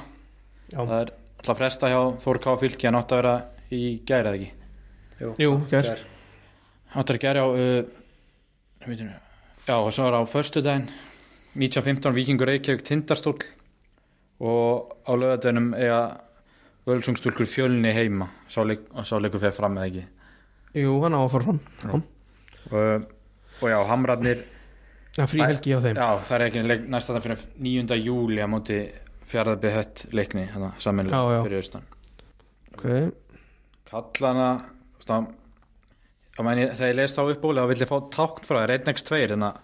Já. 0.73 0.79
Það 0.79 0.95
er 0.99 1.11
alltaf 1.43 1.59
fresta 1.59 1.89
hjá 1.91 1.99
Þór 2.23 2.39
K. 2.43 2.53
Fylki 2.63 2.87
að 2.89 2.95
nátt 2.95 3.11
að 3.13 3.19
vera 3.21 3.33
í 3.73 3.81
gæri 4.07 4.29
eða 4.31 4.37
ekki 4.39 4.51
Jú, 5.23 5.33
Jú, 5.43 5.51
gær. 5.71 5.85
gær. 5.91 6.01
Nátt 6.95 7.11
að 7.13 7.19
gæri 7.23 7.43
á 7.43 7.47
uh, 7.47 7.83
veitum, 8.87 9.11
Já, 9.63 9.77
og 9.79 9.93
svo 9.95 10.07
er 10.09 10.15
á 10.19 10.21
föstudaginn 10.27 10.89
1915 11.55 12.11
Víkingur 12.15 12.49
Reykjavík 12.49 12.83
Tindastól 12.83 13.37
og 14.43 14.91
á 15.07 15.11
lögadeginum 15.15 15.69
eiga 15.73 15.99
völsungstúlkur 16.87 17.47
fjölni 17.47 17.93
heima 17.95 18.27
sá 18.49 18.59
leik- 18.67 18.89
sá 19.07 19.15
leikur 19.21 19.39
fyrir 19.39 19.55
fram 19.55 19.77
eða 19.77 19.85
ekki 19.87 20.03
Jú, 20.83 20.97
hann 21.03 21.15
á 21.15 21.19
að 21.23 21.31
fara 21.31 21.43
fram 21.43 21.59
já. 21.83 21.93
og, 22.71 23.05
og 23.61 23.69
já, 23.69 23.79
Hamrarnir 23.87 24.43
Já, 25.15 25.25
frí 25.29 25.45
helgi 25.45 25.71
á 25.71 25.79
þeim 25.79 25.95
Já, 25.95 26.09
það 26.27 26.35
er 26.35 26.45
ekki 26.49 26.63
næsta 26.89 27.13
það 27.13 27.23
fyrir 27.23 27.45
9. 27.59 27.95
júli 28.03 28.43
á 28.43 28.47
móti 28.51 28.79
fjaraðbyrð 29.31 29.77
hött 29.79 30.05
leikni 30.11 30.47
já. 30.49 30.71
samanlega 30.77 31.43
fyrir 31.45 31.61
austan 31.61 31.87
okay. 32.73 33.11
Kallana 33.87 34.57
stá, 36.33 36.41
meni, 36.45 36.67
þegar 36.73 36.91
ég 36.91 36.97
leist 36.99 37.19
á 37.19 37.23
uppbúli 37.23 37.61
þá 37.63 37.69
vill 37.71 37.81
ég 37.83 37.89
fá 37.93 37.97
tákn 38.17 38.45
frá 38.47 38.59
þér. 38.63 38.75
1x2 38.81 39.21
en 39.37 39.47
að 39.49 39.59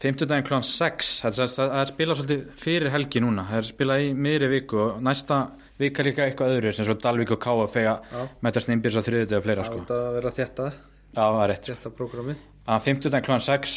50 0.00 0.30
daginn 0.30 0.46
klán 0.48 0.64
6 0.64 1.08
það 1.22 1.40
er, 1.76 1.90
spilað 1.92 2.20
svolítið 2.20 2.44
fyrir 2.60 2.90
helgi 2.94 3.20
núna. 3.20 3.44
Það 3.50 3.58
er 3.60 3.68
spilað 3.68 4.04
í 4.06 4.12
miðri 4.16 4.48
viku 4.54 4.78
og 4.86 5.02
næsta 5.04 5.40
vika 5.80 6.04
líka 6.04 6.24
eitthvað 6.26 6.54
öðru 6.56 6.72
sem 6.76 6.86
svo 6.88 6.96
Dalvík 7.00 7.30
og 7.36 7.40
KF 7.40 7.76
eiga 7.80 7.94
Já. 8.10 8.22
metast 8.44 8.68
innbyrðs 8.72 9.00
á 9.00 9.02
þriðutu 9.06 9.36
og 9.38 9.44
fleira 9.46 9.64
sko. 9.64 9.80
átt 9.84 9.92
að 9.96 10.08
vera 10.18 10.32
þetta 10.36 10.66
Já, 10.70 11.24
það 11.24 11.40
er 11.44 11.50
rétt 11.52 11.64
sko. 11.68 11.76
þetta 11.76 11.92
prógrami 12.00 12.34
að 12.70 12.84
50 12.88 13.12
daginn 13.14 13.26
klán 13.28 13.44
6 13.44 13.76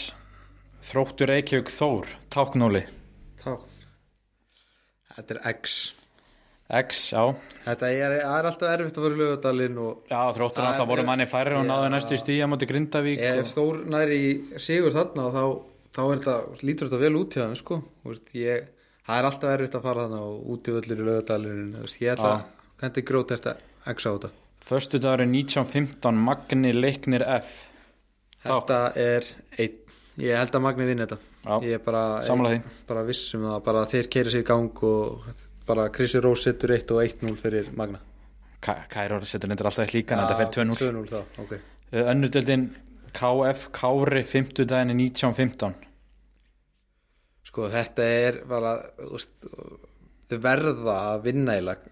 þróttur 0.89 1.31
Reykjavík 1.31 1.72
Þór 1.72 2.11
táknóli 2.35 2.84
Tá 3.43 3.53
Þetta 5.14 5.35
er 5.38 5.41
X 5.53 5.77
X, 6.73 7.01
já. 7.13 7.21
Þetta 7.63 7.89
er, 7.93 8.15
er 8.23 8.47
alltaf 8.49 8.69
erfitt 8.71 8.97
að 8.97 9.05
vera 9.05 9.15
í 9.15 9.19
lögadalinn 9.21 9.79
Já, 10.09 10.21
þróttur 10.33 10.65
alltaf 10.67 10.87
voru 10.89 11.05
manni 11.07 11.27
færri 11.29 11.57
og 11.59 11.67
náðu 11.67 11.91
næstu 11.93 12.17
í 12.17 12.21
stíja 12.21 12.47
móti 12.49 12.67
Grindavík 12.69 13.21
ef 13.21 13.43
og... 13.43 13.51
Þór 13.53 13.81
næri 13.93 14.19
sigur 14.61 14.95
þarna 14.95 15.27
þá, 15.35 15.43
þá 15.93 16.01
er 16.05 16.13
þetta, 16.23 16.37
lítur 16.63 16.89
þetta 16.89 17.01
vel 17.03 17.19
út 17.19 17.37
hjá 17.37 17.43
þeim 17.43 17.59
sko. 17.59 17.81
Það 18.03 19.19
er 19.19 19.27
alltaf 19.29 19.51
erfitt 19.51 19.77
að 19.77 19.85
fara 19.85 20.07
þarna 20.07 20.23
og 20.31 20.49
út 20.55 20.71
í 20.71 20.75
völlir 20.77 21.03
í 21.03 21.07
lögadalinn 21.09 21.75
ég 21.99 22.15
ætla 22.15 22.33
að 22.39 22.87
hendi 22.87 23.05
grót 23.05 23.35
þetta 23.35 23.57
X 23.93 24.07
á 24.07 24.11
þetta? 24.15 24.33
Föstu 24.63 24.99
dagur 25.03 25.25
1915 25.27 26.19
Magni 26.23 26.71
Leiknir 26.71 27.25
F. 27.27 27.55
Þetta 28.43 28.77
er 28.99 29.27
einn. 29.59 29.79
Ég 30.23 30.37
held 30.37 30.55
að 30.55 30.63
Magni 30.63 30.85
vinna 30.87 31.07
þetta. 31.07 31.17
Já, 31.43 31.55
Ég 31.67 31.79
er 31.79 31.81
bara, 31.83 32.03
bara 32.87 33.03
vissum 33.07 33.47
bara 33.65 33.81
þeir 33.89 34.07
keiri 34.13 34.31
sér 34.31 34.43
í 34.43 34.47
gang 34.47 34.83
og 34.87 35.25
bara 35.68 35.90
Krissi 35.94 36.19
Rós 36.23 36.44
setur 36.48 36.73
1 36.76 36.91
og 36.95 37.02
1-0 37.03 37.35
fyrir 37.40 37.69
Magna. 37.77 37.99
Ka- 38.64 38.85
Kæror 38.91 39.26
setur 39.27 39.49
nefndir 39.52 39.68
alltaf 39.69 39.91
líka 39.94 40.15
en 40.15 40.22
þetta 40.23 40.38
fer 40.40 40.52
2-0 40.57 40.77
2-0 40.80 41.10
þá, 41.11 41.23
ok. 41.44 41.53
Önnudeldin 42.03 42.68
KF 43.14 43.68
Kári 43.76 44.23
50 44.26 44.65
daginn 44.72 44.95
1915 44.98 45.76
Sko 47.48 47.68
þetta 47.69 48.06
er 48.07 48.38
bara 48.49 48.72
veist, 49.11 49.44
þau 50.31 50.40
verða 50.41 50.95
að 51.14 51.26
vinna 51.27 51.57
eiginlega 51.57 51.91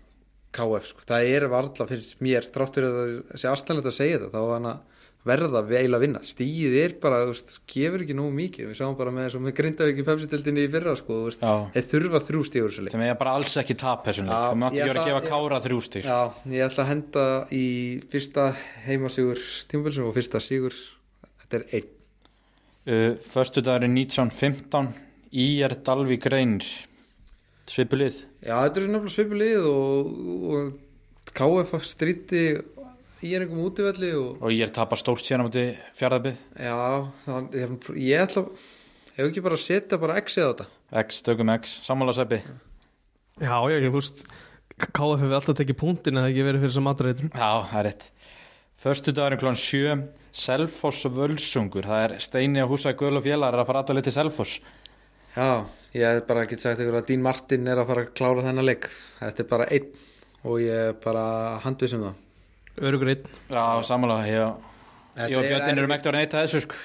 KF 0.56 0.88
sko. 0.90 1.04
það 1.08 1.28
er 1.36 1.46
varla 1.52 1.86
finnst 1.92 2.18
mér 2.24 2.48
þrátt 2.52 2.80
fyrir 2.80 2.90
að 2.90 3.12
það 3.30 3.44
sé 3.44 3.52
aðstæðanlegt 3.52 3.92
að 3.92 3.98
segja 4.00 4.18
þetta 4.24 4.32
þá 4.34 4.42
var 4.48 4.56
hann 4.58 4.72
að 4.72 4.91
verða 5.28 5.62
eiginlega 5.62 5.98
að 6.00 6.04
vinna. 6.06 6.22
Stíð 6.26 6.76
er 6.82 6.94
bara, 7.04 7.20
þú 7.26 7.34
veist, 7.36 7.52
gefur 7.70 8.04
ekki 8.06 8.16
nógu 8.18 8.32
mikið. 8.38 8.70
Við 8.72 8.78
sáum 8.80 8.96
bara 8.98 9.14
með, 9.14 9.36
með 9.44 9.56
Grindavík 9.60 10.02
í 10.02 10.06
pepsitildinni 10.08 10.64
í 10.66 10.72
fyrra 10.74 10.96
sko, 10.98 11.18
þú 11.20 11.28
veist, 11.30 11.46
þeir 11.76 11.88
þurfa 11.92 12.22
þrjú 12.28 12.42
stígur 12.50 12.74
svo 12.74 12.86
leik. 12.88 12.96
Þeim 12.96 13.06
eiga 13.06 13.18
bara 13.22 13.36
alls 13.38 13.58
ekki 13.62 13.78
tap 13.78 14.06
þessum 14.08 14.30
leik. 14.32 14.34
Já, 14.34 14.50
Þeim 14.52 14.66
átti 14.68 14.80
ég 14.80 14.84
ekki 14.86 14.94
verið 14.94 15.04
að 15.04 15.10
gefa 15.12 15.22
ég- 15.22 15.30
Kára 15.32 15.62
þrjú 15.68 15.80
stík 15.86 16.08
Já, 16.10 16.20
ég 16.56 16.66
ætla 16.68 16.84
að 16.86 16.92
henda 16.92 17.26
í 17.54 17.66
fyrsta 18.12 18.48
heimasigur 18.88 19.44
tímabilsum 19.72 20.10
og 20.10 20.16
fyrsta 20.18 20.42
sigur 20.42 20.74
þetta 21.44 21.62
er 21.62 21.66
einn. 21.80 21.90
Uh, 22.82 23.12
Föstu 23.30 23.62
dagurinn 23.62 23.94
1915 24.02 24.94
IR 25.38 25.76
Dalvík 25.86 26.26
Reynir. 26.34 26.66
Svipulið 27.70 28.24
Já, 28.42 28.56
þetta 28.66 28.82
er 28.82 28.88
nefnilega 28.90 29.14
svipulið 29.14 29.68
og, 29.70 30.08
og 30.50 30.80
KF 31.38 31.76
stríti 31.86 32.42
í 33.22 33.32
einhverjum 33.38 33.64
útivelli 33.66 34.12
og 34.18 34.42
og 34.42 34.54
IR 34.56 34.72
tapar 34.74 35.00
stórt 35.00 35.26
síðan 35.26 35.44
á 35.44 35.48
móti 35.48 35.66
fjaraðbyrð 36.00 36.40
Já, 36.68 36.78
þann, 37.26 37.50
ég, 37.56 37.76
ég 38.02 38.24
ætla 38.26 38.46
ef 39.16 39.26
ekki 39.28 39.44
bara 39.46 39.58
að 39.60 39.66
setja 39.66 40.00
bara 40.02 40.18
X-ið 40.22 40.48
á 40.48 40.50
þetta? 40.52 40.68
X, 41.06 41.22
tökum 41.24 41.52
X, 41.54 41.78
sammála 41.86 42.16
seppi. 42.16 42.42
Já, 43.42 43.58
já, 43.70 43.78
ég, 43.78 43.90
þú 43.92 44.00
veist 44.00 44.26
KF 44.82 45.22
hefur 45.22 45.36
alltaf 45.38 45.58
tekið 45.60 45.78
punktin 45.78 46.18
eða 46.18 46.32
ekki 46.32 46.46
verið 46.48 46.64
fyrir 46.64 46.74
þessum 46.74 46.88
matreitur 46.90 47.30
Já, 47.30 47.52
það 47.70 47.78
er 47.82 47.88
rétt. 47.90 48.08
Föstu 48.82 49.14
dagurinn 49.14 49.42
klón 49.42 49.60
7 49.62 50.00
Selfoss 50.32 51.06
Völsungur. 51.12 51.86
Það 51.86 52.06
er 52.08 52.16
Steini 52.24 52.64
og 52.64 52.72
Húsa 52.74 52.96
Guðl 52.98 53.20
og 53.20 53.26
Félagar 53.28 53.62
að 53.62 53.68
fara 53.70 53.84
allar 53.84 54.00
litið 54.00 54.16
Selfoss. 54.16 54.56
Já, 55.36 55.68
ég 55.94 56.08
hef 56.08 56.26
bara 56.28 56.48
ekki 56.48 56.58
sagt 56.60 56.82
ykkur 56.82 56.98
að 57.02 57.12
Dín 57.12 57.24
Martin 57.24 57.70
er 57.70 57.84
að 57.84 57.92
fara 57.92 58.06
að 58.08 58.14
klára 58.18 58.46
þennan 58.48 58.68
leik. 58.68 58.90
Þetta 59.20 59.44
er 59.46 59.50
bara 59.52 59.70
einn 59.70 59.92
og 60.42 60.58
ég 60.64 60.88
er 60.90 60.98
bara 61.04 61.26
handvisum 61.62 62.08
það 62.08 62.20
Örugur 62.82 63.14
einn. 63.14 63.32
Já, 63.52 63.64
sammála 63.86 64.20
Ég, 65.18 65.34
ég 65.34 65.38
og 65.38 65.44
Björnin 65.44 65.82
erum 65.82 65.92
ekkert 65.92 66.14
að 66.14 66.22
neyta 66.22 66.44
þessu 66.46 66.62
sko. 66.64 66.78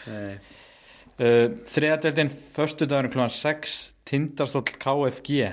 Uh, 1.16 1.52
Þriðadeldin 1.70 2.32
Föstu 2.56 2.89
dagurinn 2.90 3.14
klón 3.14 3.31
6 3.32 3.77
Tindastóll 4.05 4.66
KFG 4.66 5.47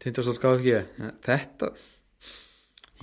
Tindastól 0.00 0.38
KFG 0.40 0.78
Þetta 1.26 1.74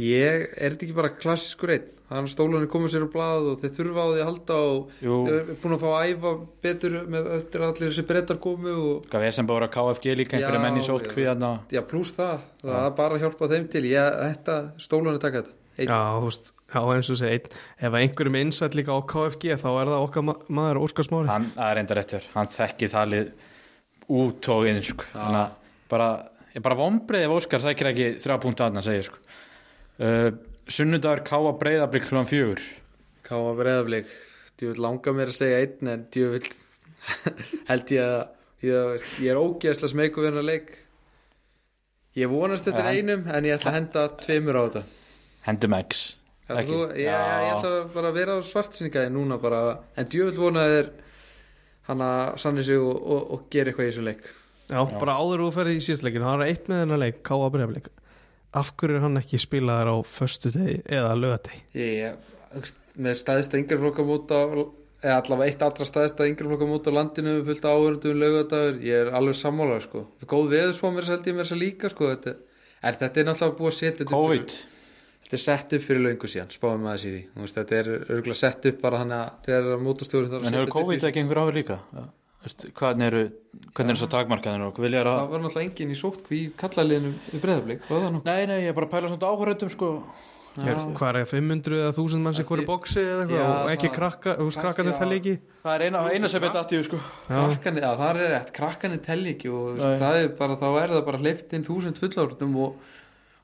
Ég, 0.01 0.47
er 0.55 0.73
þetta 0.73 0.87
ekki 0.87 0.95
bara 0.97 1.11
klassískur 1.13 1.75
einn? 1.75 1.91
Þannig 2.07 2.25
að 2.25 2.33
stólanir 2.33 2.71
komið 2.71 2.93
sér 2.95 3.05
á 3.05 3.09
blað 3.11 3.51
og 3.51 3.61
þeir 3.61 3.75
þurfa 3.75 4.01
á 4.01 4.07
því 4.07 4.17
að 4.23 4.29
halda 4.31 4.57
og 4.71 4.97
Jú, 5.03 5.19
þeir 5.27 5.37
eru 5.37 5.59
búin 5.61 5.75
að 5.75 5.83
fá 5.83 5.87
að 5.91 6.09
æfa 6.09 6.33
betur 6.65 6.97
með 7.13 7.29
að 7.29 7.55
allir 7.67 7.85
þessi 7.85 8.07
brettar 8.09 8.41
komu 8.41 8.73
og 8.73 9.07
hvað 9.11 9.25
við 9.27 9.37
sem 9.37 9.51
bara 9.51 9.69
KFG 9.77 10.17
líka 10.17 10.39
einhverja 10.39 10.57
Já, 10.57 10.65
menn 10.65 10.79
í 10.79 10.83
já, 10.83 10.87
sótkví 10.89 11.27
þarna. 11.29 11.53
Já, 11.71 11.83
pluss 11.91 12.15
það, 12.17 12.45
það 12.65 12.83
er 12.87 12.95
bara 12.97 13.19
að 13.19 13.25
hjálpa 13.27 13.51
þeim 13.53 13.67
til. 13.75 13.87
Ég, 13.91 14.21
þetta, 14.25 14.57
stólanir 14.81 15.21
taka 15.23 15.43
þetta 15.43 15.60
Einn. 15.77 15.87
Já, 15.87 15.99
þú 16.19 16.25
veist, 16.27 16.49
já 16.73 16.79
eins 16.95 17.09
og 17.13 17.17
segja 17.21 17.37
einn, 17.37 17.53
ef 17.87 17.95
einhverjum 18.01 18.37
innsætt 18.41 18.75
líka 18.77 18.91
á 18.95 18.99
KFG 19.11 19.55
þá 19.61 19.69
er 19.71 19.91
það 19.93 20.05
okkar 20.07 20.25
ma 20.27 20.35
maður 20.51 20.79
Óskar 20.83 21.07
Smári. 21.07 21.29
Hann, 21.31 21.47
er 21.57 21.79
enda 21.81 21.97
rétt 21.97 22.15
hér, 22.17 22.27
hann 22.35 22.51
þekki 22.51 22.89
það 22.91 23.11
lið 23.13 23.31
út 24.21 24.49
og 24.51 24.67
inn 24.67 24.81
sko. 24.83 25.07
þannig 25.13 25.39
að 25.41 25.53
bara, 25.93 26.09
ég 26.55 26.65
bara 26.65 26.79
vombrið 26.81 27.25
ef 27.27 27.35
Óskar 27.37 27.63
sækir 27.63 27.91
ekki 27.93 28.09
þrjá 28.23 28.37
púnta 28.43 28.67
aðna 28.67 28.83
segir 28.85 29.07
sko. 29.07 29.21
uh, 30.03 30.29
sunnudagur 30.71 31.23
Káa 31.27 31.53
breyðablík 31.63 32.05
klúan 32.09 32.27
fjögur. 32.29 32.61
Káa 33.27 33.55
breyðaflik 33.57 34.11
djúvill 34.59 34.83
langar 34.83 35.15
mér 35.17 35.31
að 35.31 35.39
segja 35.39 35.63
einn 35.63 35.87
en 35.95 36.03
djúvill 36.13 36.51
held 37.71 37.91
ég 37.95 38.03
að 38.05 38.21
ég, 38.67 39.05
ég 39.23 39.31
er 39.33 39.39
ógeðslega 39.41 39.89
smeyku 39.95 40.21
við 40.21 40.29
hennar 40.33 40.45
leik. 40.51 40.73
Ég 42.19 42.27
vonast 42.29 42.67
þetta 42.67 42.83
En- 42.83 42.89
er 42.91 42.99
einum 42.99 43.23
en 43.31 43.47
ég 43.47 43.55
ætla 43.57 43.71
að 43.71 43.77
henda 43.79 44.03
tveimur 44.21 44.59
á 44.59 44.63
þetta 44.67 44.83
hendum 45.47 45.77
X 45.77 46.03
ég, 46.51 46.73
Já. 46.99 47.15
ég 47.45 47.53
ætla 47.55 47.71
bara 47.93 48.11
að 48.11 48.19
vera 48.19 48.35
á 48.35 48.39
svartsinningaði 48.43 49.13
núna 49.13 49.37
bara, 49.41 49.61
en 49.95 50.09
djúvill 50.11 50.37
vonaði 50.39 50.77
þér 50.77 50.91
hann 51.87 52.03
að 52.05 52.21
sanni 52.43 52.65
sig 52.67 52.79
og, 52.79 52.97
og, 52.99 53.21
og 53.35 53.47
gera 53.53 53.71
eitthvað 53.71 53.87
í 53.87 53.91
þessu 53.91 54.05
leik 54.05 54.27
Já, 54.71 54.81
bara 54.95 55.17
áður 55.19 55.45
þú 55.45 55.53
ferði 55.55 55.77
í 55.77 55.85
síðstleikin 55.85 56.25
það 56.25 56.43
er 56.45 56.51
eitt 56.53 56.69
með 56.71 56.83
þennan 56.83 57.01
leik, 57.01 57.17
K.A. 57.27 57.47
Breiðablik 57.51 57.89
af 58.61 58.73
hverju 58.79 58.99
er 58.99 59.05
hann 59.05 59.19
ekki 59.21 59.39
spilaðar 59.39 59.93
á 59.95 59.97
föstu 60.07 60.51
degi 60.51 60.77
eða 60.91 61.15
lögadegi 61.19 61.63
ég, 61.79 62.21
með 62.99 63.19
staðista 63.19 63.59
yngreflokkamót 63.59 64.31
á 64.35 64.41
eða 65.01 65.17
allavega 65.17 65.49
eitt 65.49 65.63
allra 65.65 65.87
staðista 65.87 66.27
yngreflokkamót 66.29 66.89
á 66.91 66.91
landinu 66.93 67.37
fullt 67.47 67.65
áhörundum 67.65 68.19
lögadagur 68.21 68.81
ég 68.85 69.05
er 69.05 69.13
alveg 69.17 69.39
sammála 69.39 69.79
sko. 69.81 70.05
góð 70.27 70.51
veðurspá 70.51 70.91
mér 70.93 71.09
held 71.09 71.29
ég 71.31 71.37
mér 71.37 71.47
þess 71.47 71.55
að 71.55 71.63
líka 71.63 71.91
sko. 71.93 72.11
þetta, 72.11 72.35
er, 72.83 72.99
þetta 72.99 73.23
er 73.23 73.29
náttúrulega 73.29 73.57
búið 73.57 73.71
að 73.71 73.79
setja 73.79 74.09
COVID 74.11 74.53
fyrir, 74.53 74.70
þetta 75.31 75.37
er 75.39 75.43
sett 75.45 75.73
upp 75.77 75.83
fyrir 75.87 76.01
löngu 76.03 76.27
síðan 76.27 76.49
spáum 76.51 76.81
maður 76.83 77.05
í 77.07 77.11
því. 77.11 77.21
Þú 77.35 77.45
veist, 77.45 77.59
þetta 77.61 77.77
er 77.79 77.89
örgulega 78.11 78.35
sett 78.41 78.65
upp 78.71 78.81
bara 78.83 78.97
hann 79.01 79.13
að 79.15 79.29
þarf 80.33 80.41
að 80.41 80.41
en 80.41 80.51
setja 80.51 80.59
hefur 80.65 80.73
COVID 80.75 80.97
í- 81.05 81.07
ekki 81.11 81.21
einhver 81.23 81.39
áður 81.45 81.57
líka? 81.61 81.77
Hvernig 82.41 83.05
eru 83.05 83.21
hvernig 83.77 83.93
er 83.93 83.95
þess 83.95 84.07
að 84.07 84.13
takmarkaðinu 84.15 84.67
og 84.71 84.79
vilja 84.81 85.01
það 85.13 85.21
að 85.21 85.31
var 85.31 85.41
náttúrulega 85.45 85.67
engin 85.69 85.91
í 85.93 85.97
sótt 85.99 86.31
í 86.33 86.41
kallaliðinu 86.57 87.11
í 87.37 87.41
það 88.01 88.11
nú? 88.15 88.21
Nei 88.25 88.45
nei 88.49 88.57
ég 88.65 88.69
er 88.71 88.77
bara 88.79 88.87
að 88.89 88.93
pæla 88.95 89.11
svona 89.11 89.29
áhörundum 89.31 89.69
sko. 89.71 89.89
Hvað 90.51 91.15
er 91.21 91.27
500 91.31 91.77
eða 91.79 91.91
1000 91.95 92.23
mann 92.25 92.33
sem 92.35 92.43
Það 92.43 92.49
hverju 92.49 92.65
bóksi 92.67 92.99
eða 92.99 93.21
eitthvað? 93.23 93.51
Og 93.61 93.69
ekki 93.71 93.87
það- 93.87 93.93
krakka, 93.95 94.33
þú 94.35 94.47
veist 94.49 94.57
já. 94.91 94.99
telli 94.99 95.19
ekki? 95.21 95.35
Það 95.63 95.75
er 95.77 95.81
eina, 95.85 96.01
eina 96.11 96.27
sem 96.33 96.43
er 96.43 96.49
datíu 96.57 96.83
sko. 96.83 96.97
Já. 97.29 97.37
Það 97.37 97.45
er 98.09 98.19
rétt, 98.33 98.51
krakkanir 98.57 98.99
telli 99.05 99.35
ekki 99.37 99.47
og 99.53 99.77
það 99.79 100.17
er 100.23 100.27
bara, 100.41 100.57
þá 100.57 100.67
er 100.81 100.89
það 100.97 101.05
bara 101.05 101.17
hleyft 101.23 101.53
inn 101.53 101.63
þúsund 101.63 102.01
fullorðnum 102.03 102.57
og, 102.65 102.75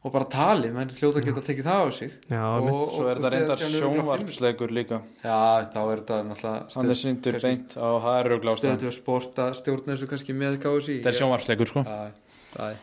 og 0.07 0.15
bara 0.15 0.27
tali, 0.31 0.73
menn 0.73 0.91
hljóta 0.97 1.23
geta 1.25 1.45
tekið 1.45 1.67
það 1.67 1.83
á 1.83 1.87
sig. 1.99 2.17
Já, 2.31 2.41
og, 2.47 2.67
mitt, 2.67 2.81
svo 2.95 3.07
er 3.11 3.21
þetta 3.21 3.33
reyndar 3.35 3.63
sjónvarpsleikur 3.75 4.75
líka. 4.79 5.01
Já, 5.21 5.39
þá 5.73 5.79
er 5.83 6.03
þetta 6.03 6.19
náttúrulega 6.31 6.75
hann 6.77 6.93
er 6.93 7.01
syndur 7.03 7.39
beint 7.43 7.79
á 7.79 7.87
er 8.15 8.33
auðvitað 8.33 8.61
stöðu 8.63 8.91
að 8.91 8.99
sporta 8.99 9.49
stjórna 9.57 9.95
þessu 9.95 10.11
kannski 10.13 10.37
með 10.37 10.61
KSI 10.63 10.99
þetta 10.99 11.11
er 11.11 11.19
sjónvarpsleikur 11.21 11.73
sko. 11.73 11.83
Já, 11.87 12.13
það 12.53 12.77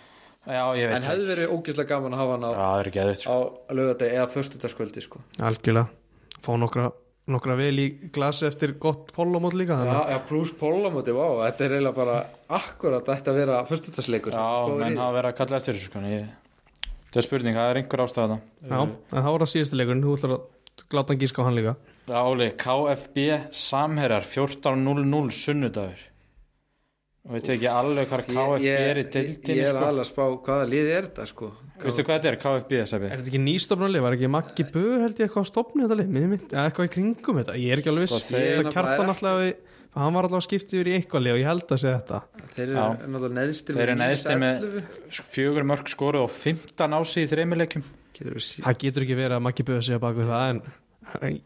já 0.45 0.65
ég 0.77 0.93
en 0.93 1.07
hefði 1.09 1.31
verið 1.31 1.55
ógeðslega 1.55 1.91
gaman 1.95 2.17
að 2.17 2.21
hafa 2.21 2.37
hann 2.37 2.45
á, 2.45 2.51
já 2.51 2.59
það 2.59 2.81
er 2.83 2.91
ekki 2.91 3.03
aðeitt 3.05 3.25
á 3.25 3.37
lögadegi 3.79 4.19
eða 4.19 4.29
föstudagskvöldi 4.35 5.05
sko. 5.05 5.23
algjörlega. 5.41 5.87
Fá 6.45 6.51
nokkra, 6.61 6.91
nokkra 7.33 7.57
vel 7.57 7.75
í 7.81 7.87
glasi 8.13 8.47
eftir 8.51 8.75
gott 8.81 9.13
pollomót 9.17 9.57
líka 9.57 9.81
já, 9.81 9.97
já, 10.13 10.19
pluss 10.29 10.53
pólamóti, 10.61 11.17
vá, 11.17 11.25
þetta 11.47 11.67
er 11.67 11.77
eiginlega 11.79 11.97
bara 11.97 12.19
akkurat 12.61 13.09
þetta 13.09 13.33
að 13.33 13.41
vera 13.41 13.61
föstudagsleikur 13.71 14.37
já 14.37 14.49
menn 14.77 15.01
hafa 15.01 15.17
verið 15.19 15.31
að 15.33 15.39
kalla 15.41 15.63
eftir 15.63 15.79
þessu 15.79 15.93
sko 15.93 16.05
það 17.15 17.21
er 17.23 17.27
spurning 17.29 17.57
það 17.59 17.71
er 17.73 17.81
einhver 17.83 18.03
ástæða 18.05 18.39
Já, 18.67 18.79
en 18.83 19.23
þá 19.23 19.29
var 19.31 19.45
það 19.45 19.53
síðusti 19.55 19.79
leikurinn, 19.81 20.03
þú 20.05 20.17
ætlar 20.19 20.35
að 20.35 20.89
gláta 20.91 21.15
hann 21.15 21.21
gíska 21.23 21.39
á 21.39 21.47
hann 21.47 21.55
líka. 21.61 21.75
Áli, 22.11 22.49
KFB 22.61 23.17
Samherjar 23.55 24.27
14.00 24.27 25.31
sunnudagur. 25.39 26.03
Og 27.25 27.33
veit 27.39 27.47
ekki 27.55 27.69
alveg 27.71 28.11
hvað 28.11 28.25
KFB 28.27 28.67
er 28.69 28.99
í 29.01 29.05
ég, 29.05 29.13
deildinni 29.15 29.55
ég 29.63 29.69
er 29.71 29.77
sko. 29.79 29.85
alveg 29.89 30.03
að 30.03 30.09
spá 30.11 30.25
hvaða 30.45 30.67
lið 30.69 30.89
er 30.93 31.07
þetta 31.07 31.25
sko. 31.31 31.47
Veistu 31.85 32.05
hvað 32.05 32.19
þetta 32.19 32.29
er 32.33 32.37
KFB? 32.43 32.75
Er 32.83 32.91
þetta 33.15 33.31
ekki 33.31 33.41
nýstofnarlið, 33.47 34.03
var 34.05 34.17
ekki 34.19 34.29
Maggi 34.35 34.67
Bö 34.75 34.83
held 35.01 35.15
ég 35.23 35.25
eitthvað 35.25 35.45
að 35.47 35.49
stopna 35.49 35.87
þetta 35.87 35.97
lið, 36.03 36.35
eitthvað 36.53 36.91
í 36.91 36.93
kringum 36.99 37.39
þetta, 37.41 37.55
ég 37.63 37.73
er 37.73 37.81
ekki 37.81 37.93
alveg 37.95 38.11
Sko, 38.11 38.19
viss 38.21 38.29
þeir- 38.35 38.59
Þetta 38.59 38.75
kjartan 38.77 39.09
Ég 39.09 39.15
alltaf 39.15 39.41
við, 39.41 39.55
hann 39.95 40.15
var 40.17 40.27
alltaf 40.27 40.41
að 40.41 40.47
skipta 40.49 40.77
yfir 40.79 40.91
í 40.91 40.95
eitthvað 40.99 41.29
og 41.33 41.39
ég 41.41 41.49
held 41.49 41.67
að 41.75 41.81
segja 41.85 41.99
þetta. 42.01 42.21
Þeir 42.55 42.65
eru 42.65 42.75
náttúrulega 42.79 43.35
neðstir 43.39 43.77
Þeir 43.79 43.83
eru 43.85 43.95
með 43.95 44.03
neðstir 44.05 44.41
með- 44.43 44.65
11. 44.65 45.29
fjögur 45.35 45.67
mörg 45.71 45.93
skoru 45.93 46.23
og 46.25 46.31
15 46.35 46.97
ási 46.99 47.25
í 47.25 47.31
þreymileikjum 47.31 47.85
Getur 48.15 48.35
við 48.39 48.45
sí- 48.47 48.63
Það 48.63 48.79
getur 48.85 49.03
ekki 49.07 49.17
verið 49.19 49.37
að 49.39 49.43
Maggi 49.43 49.65
Bö 49.67 49.79
segja 49.83 49.99
bak 50.03 50.15
við 50.19 50.29
það 50.31 50.51
en 50.51 51.41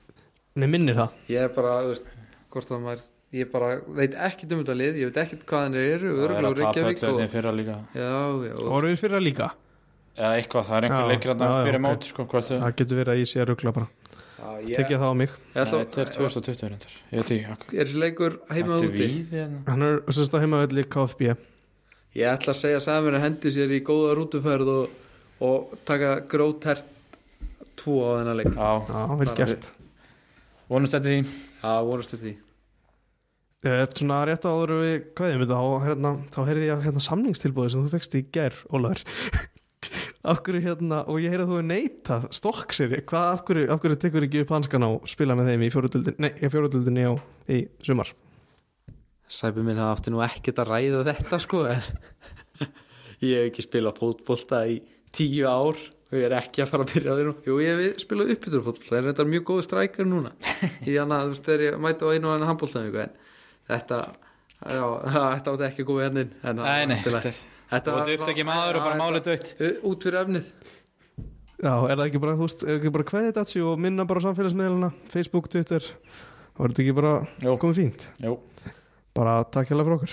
mér 0.58 0.68
minnir 0.72 0.98
það. 0.98 1.14
Ég 1.32 1.44
er 1.46 1.52
bara, 1.54 1.76
þú 1.84 1.92
veist, 1.94 2.10
hvort 2.52 2.68
það 2.68 2.82
maður 2.84 3.06
ég 3.38 3.50
bara 3.52 3.70
veit 3.86 4.14
ekkert 4.16 4.52
um 4.52 4.60
þetta 4.64 4.76
lið 4.80 4.98
ég 5.02 5.10
veit 5.12 5.22
ekkert 5.24 5.46
hvað 5.48 5.64
hann 5.66 5.74
eru, 5.80 6.12
það 6.16 6.24
er 6.24 6.32
að 6.32 6.42
tapa 6.42 6.58
Reykjavík 6.58 7.02
öllu 7.02 7.12
og, 7.12 7.18
þeim 7.22 7.32
fyrra 7.36 7.52
líka. 7.56 7.76
Voru 8.68 8.88
við 8.92 9.00
fyrir 9.02 9.16
það 9.18 9.24
líka? 9.28 9.48
Eða 10.18 10.30
eitthvað, 10.40 10.64
það 10.68 10.76
er 10.78 10.86
einhver 10.88 11.08
leikir 11.12 11.30
að 11.30 11.42
já, 11.44 11.50
fyrir 11.68 11.78
ok. 11.78 11.84
mót 11.84 12.06
sko, 12.08 12.24
Það 12.48 12.76
getur 12.80 12.98
verið 12.98 13.12
að 13.12 13.20
ég 13.22 13.28
sé 13.30 13.40
að 13.42 13.48
ruggla 13.52 13.72
bara 13.76 13.88
ég, 14.62 14.76
Tekja 14.78 14.98
það 15.00 15.10
á 15.10 15.14
mig. 15.18 15.32
Ætla, 15.54 15.78
þetta 15.82 16.00
er 16.04 16.10
2020 16.14 16.68
reyndar. 16.72 16.92
Ég 17.10 17.18
veit 17.18 17.30
ekki 17.34 17.78
er 17.78 17.88
þessi 17.88 18.00
leikur 18.02 18.36
heima 18.54 18.78
úti? 18.78 19.08
hérna? 19.32 19.62
Hann 19.68 19.86
er 19.88 19.98
sérst 20.14 20.36
að 20.38 20.44
heima 20.46 20.60
öllu 20.66 20.84
KFB. 20.94 21.32
Ég 22.18 22.30
ætla 22.32 22.54
að 22.54 22.60
segja 22.62 22.80
Samir 22.84 23.16
að 23.18 23.24
hendi 23.26 23.52
sér 23.54 23.74
í 23.74 23.80
góða 23.86 24.14
rútuferð 24.18 24.70
og, 24.74 24.96
og 25.44 25.74
taka 25.88 26.14
grótert 26.30 26.86
tvo 27.78 27.98
á 28.06 28.10
þennan 28.20 28.38
leik. 28.40 28.52
Já, 28.54 28.70
Já, 28.88 29.02
vel 29.22 29.34
gert. 29.42 29.68
vonust 30.70 30.94
þetta 30.96 31.10
því. 31.12 31.18
Já, 31.62 31.72
vorustu 31.90 32.20
því. 32.22 32.36
Eh, 33.66 33.84
Svona 33.98 34.20
rétt 34.28 34.44
áður 34.46 34.76
við 34.84 34.96
kveðum 35.18 35.40
þetta 35.42 35.56
þá, 35.58 35.86
hérna, 35.88 36.10
þá 36.30 36.40
heyrði 36.46 36.66
ég 36.68 36.74
að 36.76 36.84
hérna, 36.86 37.00
samningstilbúði 37.02 37.72
sem 37.74 37.86
þú 37.86 37.90
fekst 37.96 38.14
í 38.14 38.20
gær, 38.34 38.54
Ólaður 38.70 39.02
Akkur 40.28 40.58
hérna, 40.58 41.04
og 41.06 41.20
ég 41.22 41.30
heyrði 41.32 41.44
að 41.46 41.50
þú 41.52 41.58
er 41.60 41.66
neita 41.68 42.16
stokksir, 42.34 42.94
hvað, 43.08 43.28
af 43.70 43.82
hverju 43.82 43.98
tekur 44.02 44.26
ekki 44.26 44.42
upp 44.42 44.54
hanskan 44.56 44.84
á 44.84 44.90
spila 45.08 45.36
með 45.38 45.52
þeim 45.52 45.64
í 45.64 45.68
fjóruðuldinni 45.74 46.24
nei, 46.24 46.32
í 46.34 46.50
fjóruðuldinni 46.50 47.04
á 47.06 47.12
í 47.54 47.60
sumar? 47.86 48.10
Sæpi 49.28 49.62
minn 49.62 49.78
það 49.78 49.92
átti 49.92 50.12
nú 50.12 50.22
ekkert 50.24 50.62
að 50.64 50.72
ræða 50.72 51.04
þetta 51.10 51.40
sko 51.44 51.62
en 51.70 51.84
ég 53.28 53.38
hef 53.38 53.50
ekki 53.50 53.66
spilað 53.68 54.00
fótbolta 54.00 54.62
í 54.66 54.80
tíu 55.14 55.46
ár 55.46 55.78
og 55.78 56.16
ég 56.16 56.26
er 56.26 56.34
ekki 56.38 56.64
að 56.64 56.72
fara 56.72 56.86
að 56.86 56.94
byrja 56.94 57.16
því 57.18 57.26
nú. 57.28 57.34
Jú, 57.46 57.58
ég 57.62 57.82
hef 57.82 58.02
spilað 58.02 58.32
uppbyttur 58.34 58.64
fótbolta 58.66 58.90
það 58.90 59.00
er 59.00 59.10
þetta 59.12 59.28
mjög 59.28 59.44
góð 59.52 59.60
strækar 59.68 60.08
núna. 60.08 60.32
Í 60.88 60.96
hann 60.96 61.14
að 61.14 61.28
þú 61.28 61.34
veist 61.34 61.50
þegar 61.50 61.66
ég 61.68 61.78
mæti 61.84 62.08
á 62.08 62.12
einu 62.12 62.32
og 62.32 62.34
einu 62.34 62.48
handboltaðingu 62.50 63.04
en 63.04 63.14
þetta 63.68 64.00
já, 64.58 64.82
þetta 65.14 65.54
átti 65.54 65.68
ekki 65.68 65.86
að 65.86 65.92
góða 65.92 66.08
hennin 66.08 66.34
en 66.42 66.64
það 66.64 67.30
Þetta 67.68 67.92
var 67.92 68.04
svona- 68.44 68.48
maður 68.48 68.76
og 68.78 68.84
bara 68.86 69.00
málið 69.02 69.24
dött. 69.28 69.48
Þetta- 69.58 69.80
út 69.90 70.02
fyrir 70.06 70.20
efnið. 70.24 70.52
Já, 71.58 71.72
er 71.90 71.96
það 71.98 72.06
ekki 72.06 72.20
bara, 72.22 72.36
þú 72.38 72.46
veist, 72.46 72.62
er 72.62 72.78
ekki 72.78 72.92
bara 72.94 73.04
kveðið 73.04 73.32
þetta 73.32 73.64
og 73.66 73.78
minna 73.82 74.04
bara 74.06 74.20
samfélagsmiðluna, 74.20 74.92
Facebook, 75.10 75.48
Twitter. 75.50 75.80
Þá 75.80 76.64
er 76.64 76.68
þetta 76.72 76.82
ekki 76.84 76.94
bara 76.94 77.12
Jú. 77.42 77.58
komið 77.58 77.80
fínt? 77.82 78.06
Jú. 78.22 78.38
bara 79.18 79.42
takk 79.50 79.66
hérlega 79.72 79.84
fyrir 79.88 79.98
okkur 79.98 80.12